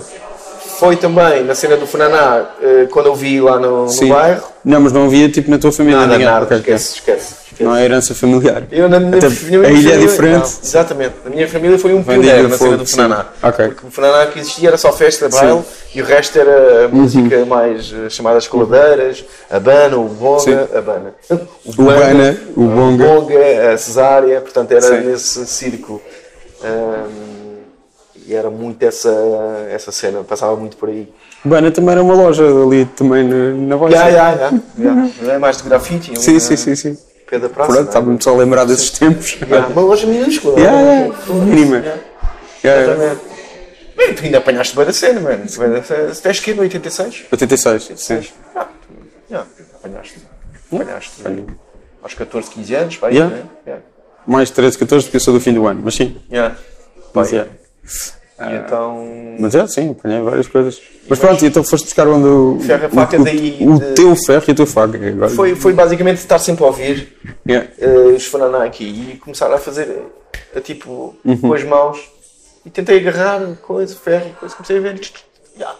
Foi 0.80 0.96
também 0.96 1.44
na 1.44 1.54
cena 1.54 1.78
do 1.78 1.86
Funaná, 1.86 2.50
quando 2.92 3.08
eu 3.08 3.16
vi 3.16 3.40
lá 3.42 3.60
no, 3.60 3.86
no 3.86 4.08
bairro. 4.08 4.44
Não, 4.66 4.80
mas 4.82 4.92
não 4.94 5.06
havia 5.06 5.30
tipo 5.30 5.52
na 5.52 5.60
tua 5.60 5.72
família 5.72 6.00
Nada, 6.00 6.12
ninguém. 6.14 6.26
nada, 6.26 6.46
Ok, 6.46 6.58
ok. 6.58 6.74
esquece, 6.76 6.96
esquece. 6.96 7.34
esquece. 7.34 7.49
Não 7.60 7.76
é 7.76 7.84
herança 7.84 8.16
familiar. 8.16 8.64
Eu, 8.72 8.88
na 8.88 9.00
minha 9.00 9.18
Até 9.18 9.30
família, 9.30 9.68
a 9.68 9.72
ilha 9.72 9.94
é 9.94 9.98
diferente. 9.98 10.38
não, 10.38 10.60
exatamente. 10.64 11.14
A 11.26 11.30
minha 11.30 11.48
família 11.48 11.78
foi 11.78 11.94
um 11.94 12.02
pioneiro 12.04 12.48
na 12.48 12.58
cena 12.58 12.78
do. 12.78 12.86
Funaná. 12.86 13.26
Ok. 13.44 13.68
Porque 13.68 13.88
o 13.88 13.92
Funaná 13.92 14.26
que 14.28 14.40
existia 14.40 14.70
era 14.70 14.78
só 14.78 14.94
festa, 14.94 15.28
baile, 15.28 15.62
e 15.94 16.02
o 16.02 16.06
resto 16.06 16.40
era 16.40 16.88
música 16.88 17.46
mais 17.46 17.94
eh, 17.94 18.10
chamadas 18.10 18.48
coladeiras, 18.48 19.26
a 19.52 19.60
bana, 19.60 19.98
o 19.98 20.06
bonga, 20.08 20.70
a 20.74 20.82
bana. 20.82 21.14
O 21.66 21.74
bana, 21.84 22.38
o 22.56 22.64
bonga. 22.64 23.06
bonga, 23.06 23.72
a 23.74 23.78
cesárea, 23.78 24.40
portanto 24.42 24.72
era 24.72 24.82
Sim. 24.82 25.00
nesse 25.08 25.46
círculo. 25.46 26.02
Ahm, 26.64 27.60
e 28.28 28.36
era 28.36 28.50
muito 28.50 28.82
essa, 28.84 29.10
essa 29.72 29.92
cena, 29.92 30.24
passava 30.24 30.56
muito 30.56 30.78
por 30.78 30.90
aí. 30.90 31.12
Bana 31.44 31.72
também 31.72 31.92
era 31.92 32.04
uma 32.04 32.14
loja 32.14 32.44
ali 32.46 32.86
também 32.86 33.24
na, 33.24 33.54
na 33.54 33.78
Baixa. 33.78 33.98
Já, 33.98 34.12
já, 34.12 34.52
já. 34.78 35.32
É 35.34 35.38
mais 35.38 35.58
de 35.58 35.64
grafite, 35.64 36.12
ali 36.12 36.20
Sim, 36.20 36.34
na- 36.34 36.40
sim, 36.40 36.56
sim, 36.56 36.76
sim. 36.76 36.98
Da 37.38 37.50
praça. 37.50 37.72
Pronto, 37.72 37.86
é? 37.86 37.90
estava-me 37.90 38.24
só 38.24 38.34
a 38.34 38.38
lembrar 38.38 38.66
desses 38.66 38.90
tempos. 38.92 39.38
Já, 39.48 39.68
Uma 39.68 39.82
loja 39.82 40.08
minúscula. 40.08 40.60
É? 40.60 40.64
já, 40.64 41.34
mínima. 41.34 41.82
Já. 41.82 41.94
Já, 41.94 42.00
já. 42.64 42.82
Exatamente. 42.82 43.22
Bem, 43.96 44.14
tu 44.16 44.24
ainda 44.24 44.38
apanhaste 44.38 44.76
bem 44.76 44.86
da 44.86 44.94
cena, 44.94 45.20
mano. 45.20 45.44
Tu 45.46 46.22
tens 46.22 46.40
que 46.40 46.52
ir 46.52 46.56
no 46.56 46.62
86? 46.64 47.26
86, 47.32 47.92
sim. 47.98 48.28
Ah, 48.56 48.68
já, 49.30 49.46
apanhaste. 49.76 50.16
Apanhaste. 50.72 51.12
Aos 52.02 52.14
14, 52.14 52.50
15 52.50 52.76
anos, 52.76 52.98
pá, 52.98 53.10
Yeah. 53.10 53.36
né? 53.36 53.44
Yeah. 53.68 53.84
Mais 54.26 54.50
13, 54.50 54.78
14, 54.78 55.06
porque 55.08 55.18
eu 55.18 55.22
sou 55.22 55.34
do 55.34 55.42
fim 55.42 55.54
do 55.54 55.68
ano, 55.68 55.82
mas 55.84 55.96
sim. 55.96 56.18
Yeah. 56.32 56.56
Pá, 56.56 57.22
Mas, 57.22 57.32
yeah. 57.32 57.50
E 58.42 58.56
então. 58.56 59.36
Mas 59.40 59.56
é, 59.56 59.68
sim, 59.68 59.92
apanhei 59.92 60.22
várias 60.22 60.48
coisas. 60.48 60.82
Mas 61.08 61.20
pronto, 61.20 61.46
então 61.46 61.64
foste 61.64 61.86
buscar 61.86 62.08
onde 62.08 62.28
o, 62.28 62.60
Ferro 62.66 62.86
e 62.86 62.96
faca 62.96 63.20
o, 63.20 63.24
daí 63.24 63.58
o 63.62 63.80
de- 63.80 63.94
teu 63.96 64.16
ferro 64.16 64.44
e 64.48 64.52
a 64.52 64.56
tua 64.56 64.66
faca. 64.68 64.98
que 64.98 65.06
Agora, 65.08 65.30
Foi, 65.30 65.56
foi 65.56 65.74
basicamente 65.74 66.18
estar 66.18 66.40
sempre 66.40 66.64
a 66.64 66.68
ouvir 66.68 67.18
Yeah. 67.48 67.68
eh, 67.80 67.88
os 68.16 68.26
Fananá 68.26 68.64
aqui 68.64 69.12
e 69.14 69.18
começar 69.18 69.52
a 69.52 69.58
fazer 69.58 70.04
a, 70.56 70.62
tipo 70.62 71.16
Uhum. 71.26 71.38
com 71.38 71.54
as 71.54 71.64
mãos 71.64 72.00
e 72.66 72.70
tentei 72.70 72.98
agarrar 73.00 73.42
coisa, 73.62 73.96
ferro, 73.96 74.30
coisa, 74.40 74.54
comecei 74.56 74.78
a 74.78 74.82
ver 74.82 75.00
yeah, 75.58 75.78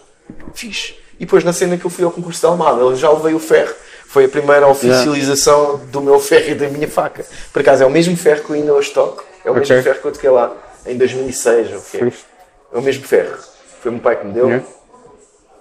fixe. 0.54 0.94
E 1.18 1.24
depois 1.26 1.44
na 1.44 1.52
cena 1.52 1.76
que 1.76 1.84
eu 1.84 1.90
fui 1.90 2.04
ao 2.04 2.10
concurso 2.10 2.40
de 2.40 2.46
Almada, 2.46 2.80
eu 2.80 2.96
já 2.96 3.10
levei 3.10 3.34
o 3.34 3.38
ferro. 3.38 3.72
Foi 4.06 4.24
a 4.24 4.28
primeira 4.28 4.66
oficialização 4.66 5.80
do 5.92 6.00
meu 6.00 6.18
ferro 6.18 6.50
e 6.50 6.54
da 6.54 6.68
minha 6.68 6.88
faca. 6.88 7.24
Por 7.52 7.60
acaso 7.60 7.82
é 7.84 7.86
o 7.86 7.90
mesmo 7.90 8.16
ferro 8.16 8.42
que 8.42 8.50
eu 8.50 8.56
ainda 8.56 8.72
hoje 8.72 8.90
toco, 8.90 9.24
é 9.44 9.50
o 9.50 9.54
mesmo 9.54 9.72
Ok. 9.76 9.82
ferro 9.84 10.00
que 10.00 10.06
eu 10.08 10.12
toquei 10.12 10.30
lá 10.30 10.52
em 10.86 10.96
2006. 10.96 11.72
ou 11.72 11.80
o. 11.80 12.12
É 12.72 12.78
o 12.78 12.82
mesmo 12.82 13.04
ferro. 13.04 13.36
Foi 13.80 13.90
o 13.90 13.94
meu 13.94 14.02
pai 14.02 14.16
que 14.16 14.26
me 14.26 14.32
deu. 14.32 14.48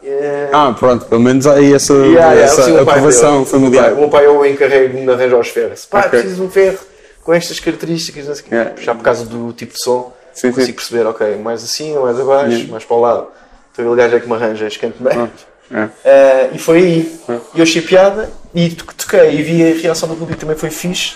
Yeah. 0.02 0.49
Ah, 0.53 0.73
pronto, 0.77 1.06
pelo 1.06 1.22
menos 1.22 1.45
aí 1.45 1.73
essa, 1.73 1.94
Yeah, 1.94 2.34
essa 2.40 2.64
sim, 2.64 2.72
o 2.72 2.76
meu 2.76 2.86
pai 2.86 2.95
aprovação 2.99 3.45
familiar. 3.45 3.94
O 3.94 3.98
meu 3.98 4.10
pai, 4.10 4.26
eu 4.26 4.45
encarrego-me 4.45 5.03
de 5.06 5.11
arranjar 5.11 5.40
os 5.40 5.49
ferros. 5.49 5.86
Pá, 5.86 5.99
Ok. 5.99 6.10
preciso 6.11 6.36
de 6.36 6.41
um 6.44 6.49
ferro 6.49 6.77
com 7.23 7.34
estas 7.34 7.60
características, 7.60 8.26
não 8.27 8.36
sei. 8.36 8.45
Yeah. 8.52 8.76
já 8.81 8.95
por 8.95 9.03
causa 9.03 9.26
do 9.26 9.52
tipo 9.53 9.73
de 9.73 9.84
som, 9.84 10.14
Sim, 10.34 10.49
consigo 10.52 10.68
sim. 10.68 10.73
perceber, 10.73 11.06
ok, 11.06 11.36
mais 11.38 11.64
assim, 11.64 11.95
mais 11.98 12.18
abaixo, 12.19 12.49
Yeah. 12.52 12.72
mais 12.72 12.86
para 12.86 12.95
o 12.95 13.02
lado. 13.02 13.27
Então 13.73 13.91
o 13.91 13.95
gajo 13.95 14.15
é 14.15 14.19
que 14.19 14.27
me 14.27 14.34
arranja 14.36 14.68
bem. 14.81 15.14
Pronto. 15.14 15.49
É. 15.72 15.90
Eh, 16.03 16.49
e 16.53 16.57
foi 16.60 16.77
aí. 16.77 17.19
E 17.53 17.60
eu 17.60 17.64
achei 17.64 17.81
piada 17.81 18.30
e 18.56 18.69
to- 18.72 18.86
toquei 18.98 19.31
e 19.31 19.41
vi 19.44 19.61
a 19.72 19.76
reação 19.81 20.07
do 20.10 20.15
público 20.15 20.40
também 20.40 20.56
foi 20.57 20.69
fixe. 20.72 21.14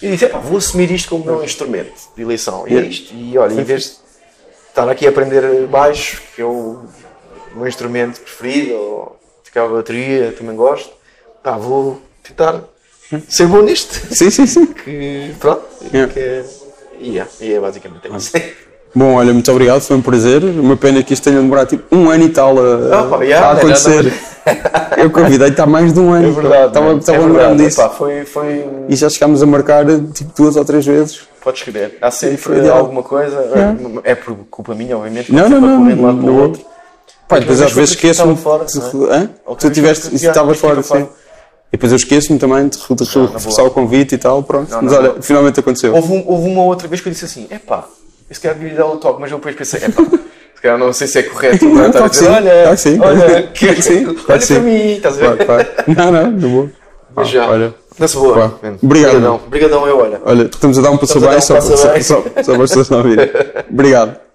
E 0.00 0.08
disse, 0.12 0.26
"Epá, 0.26 0.38
vou 0.38 0.58
assumir 0.58 0.88
isto 0.92 1.08
como 1.08 1.24
meu 1.24 1.42
instrumento 1.42 1.92
de 2.14 2.22
eleição. 2.22 2.64
E 2.68 2.76
é 2.76 2.80
isto. 2.82 3.12
E 3.12 3.36
olha, 3.36 3.52
em 3.54 3.64
vez 3.64 3.82
de 3.84 3.90
estar 4.78 4.88
aqui 4.88 5.06
a 5.06 5.10
aprender 5.10 5.66
baixo, 5.66 6.22
que 6.34 6.42
é 6.42 6.44
o 6.44 6.78
meu 7.54 7.66
instrumento 7.66 8.20
preferido, 8.20 8.74
ou 8.74 9.18
tocar 9.44 9.64
a 9.64 9.68
bateria, 9.68 10.32
também 10.38 10.54
gosto, 10.54 10.90
pá, 11.42 11.56
vou 11.56 12.00
tentar 12.22 12.60
ser 13.28 13.46
bom 13.46 13.62
nisto. 13.62 13.92
Sim, 14.14 14.30
sim, 14.30 14.46
sim. 14.46 14.66
Que 14.66 15.34
pronto, 15.40 15.62
Yeah. 15.92 16.12
que 16.12 16.20
é, 16.20 16.44
e 17.00 17.18
é, 17.18 17.26
e 17.40 17.54
é 17.54 17.60
basicamente 17.60 18.08
isso. 18.14 18.32
Bom, 18.94 19.14
olha, 19.14 19.32
muito 19.32 19.50
obrigado, 19.50 19.80
foi 19.80 19.96
um 19.96 20.02
prazer. 20.02 20.42
Uma 20.42 20.76
pena 20.76 21.02
que 21.02 21.12
isto 21.12 21.24
tenha 21.24 21.40
demorado 21.40 21.68
tipo 21.68 21.94
um 21.94 22.10
ano 22.10 22.24
e 22.24 22.28
tal 22.30 22.56
a, 22.58 23.04
pá, 23.04 23.22
yeah, 23.22 23.48
a 23.48 23.52
acontecer. 23.52 24.12
Eu 24.96 25.10
convidei-te 25.10 25.60
há 25.60 25.66
mais 25.66 25.92
de 25.92 26.00
um 26.00 26.12
ano. 26.12 26.28
É 26.28 26.30
verdade. 26.30 26.66
Estava, 26.68 26.92
estava 26.94 27.18
é 27.18 27.20
a 27.20 27.26
lembrar-me 27.26 27.56
disso. 27.64 27.88
Foi, 27.90 28.24
foi. 28.24 28.64
E 28.88 28.96
já 28.96 29.08
chegámos 29.10 29.42
a 29.42 29.46
marcar 29.46 29.84
tipo 30.14 30.32
duas 30.36 30.56
ou 30.56 30.64
três 30.64 30.86
vezes. 30.86 31.20
Podes 31.48 31.62
crer. 31.62 31.96
Há 32.02 32.10
sempre 32.10 32.58
ideal. 32.58 32.76
alguma 32.78 33.02
coisa. 33.02 33.42
É 34.04 34.14
por 34.14 34.34
culpa 34.50 34.74
minha, 34.74 34.98
obviamente. 34.98 35.32
Não, 35.32 35.48
não, 35.48 35.56
a 35.56 35.60
não, 35.60 35.88
de 35.88 35.94
não 35.94 36.18
para 36.18 36.30
o 36.30 36.34
vou. 36.34 36.42
outro. 36.42 36.62
Pá, 37.26 37.38
depois 37.38 37.60
às 37.62 37.72
vez 37.72 37.74
vezes 37.74 37.90
esqueço-me. 37.94 38.34
de- 38.34 38.44
não 38.44 39.14
é? 39.14 39.28
Outra 39.46 39.70
Tu 39.70 39.74
tiveste, 39.74 40.10
porque 40.10 40.26
estavas 40.26 40.58
fora, 40.58 40.82
sim. 40.82 41.08
E 41.70 41.72
depois 41.72 41.90
eu 41.92 41.96
esqueço-me 41.96 42.38
também 42.38 42.68
de, 42.68 42.76
re- 42.78 42.94
de 42.94 43.04
re- 43.04 43.26
reforçar 43.32 43.62
o 43.62 43.70
convite 43.70 44.14
e 44.14 44.18
tal, 44.18 44.42
pronto. 44.42 44.70
Não, 44.70 44.82
Mas 44.82 44.92
não, 44.92 44.98
olha, 45.00 45.12
não. 45.14 45.22
finalmente 45.22 45.60
aconteceu. 45.60 45.94
Houve, 45.94 46.12
um- 46.12 46.24
houve 46.26 46.48
uma 46.50 46.64
outra 46.64 46.86
vez 46.86 47.00
que 47.00 47.08
eu 47.08 47.12
disse 47.12 47.24
assim: 47.24 47.46
epá, 47.50 47.84
eu 48.28 48.34
se 48.34 48.40
calhar 48.42 48.58
devia 48.58 48.76
dar 48.76 48.86
o 48.86 48.96
toque, 48.98 49.18
mas 49.20 49.30
eu 49.30 49.38
depois 49.38 49.54
pensei: 49.56 49.80
epá, 49.84 50.02
se 50.54 50.62
calhar 50.62 50.76
não 50.78 50.92
sei 50.92 51.06
se 51.06 51.18
é 51.18 51.22
correto. 51.22 51.64
Não, 51.64 51.86
estar 51.86 52.04
a 52.04 52.08
claro 52.08 52.10
que 52.10 52.16
dizer, 52.18 52.26
sim, 52.26 52.32
olha, 52.34 52.62
claro 52.62 52.76
que 52.76 52.82
sim. 52.82 53.00
olha, 53.00 53.42
que, 53.52 53.66
Claro 53.66 53.82
sim, 53.82 54.04
claro 54.04 54.18
olha 54.28 54.38
que 54.38 54.44
sim. 54.44 54.54
para 54.54 54.62
mim, 54.62 54.92
estás 54.96 55.16
a 55.16 55.18
Claro, 55.20 55.36
ver? 55.36 55.46
claro. 55.46 55.68
Não, 55.96 56.12
não, 56.12 56.30
não 56.30 56.48
vou. 56.50 56.70
Mas 57.16 57.28
já, 57.30 57.46
olha. 57.48 57.74
Na-se 57.98 58.16
boa. 58.16 58.44
Obrigado, 58.44 58.78
Obrigadão, 58.82 59.40
obrigadão 59.46 59.86
eu, 59.86 59.98
olha. 59.98 60.20
Olha, 60.24 60.42
estamos 60.44 60.78
a 60.78 60.82
dar 60.82 60.90
um 60.90 60.96
passo 60.96 61.18
Estamos 61.18 61.26
a 61.26 61.30
bem 61.30 61.36
dar 61.38 61.42
só, 61.42 61.58
um 61.58 61.76
só, 61.76 61.92
bem. 61.92 62.02
só, 62.02 62.14
só 62.42 62.54
para 62.54 62.64
as 62.64 62.70
pessoas 62.70 62.90
não 62.90 62.98
ouvirem. 62.98 63.30
Obrigado. 63.70 64.27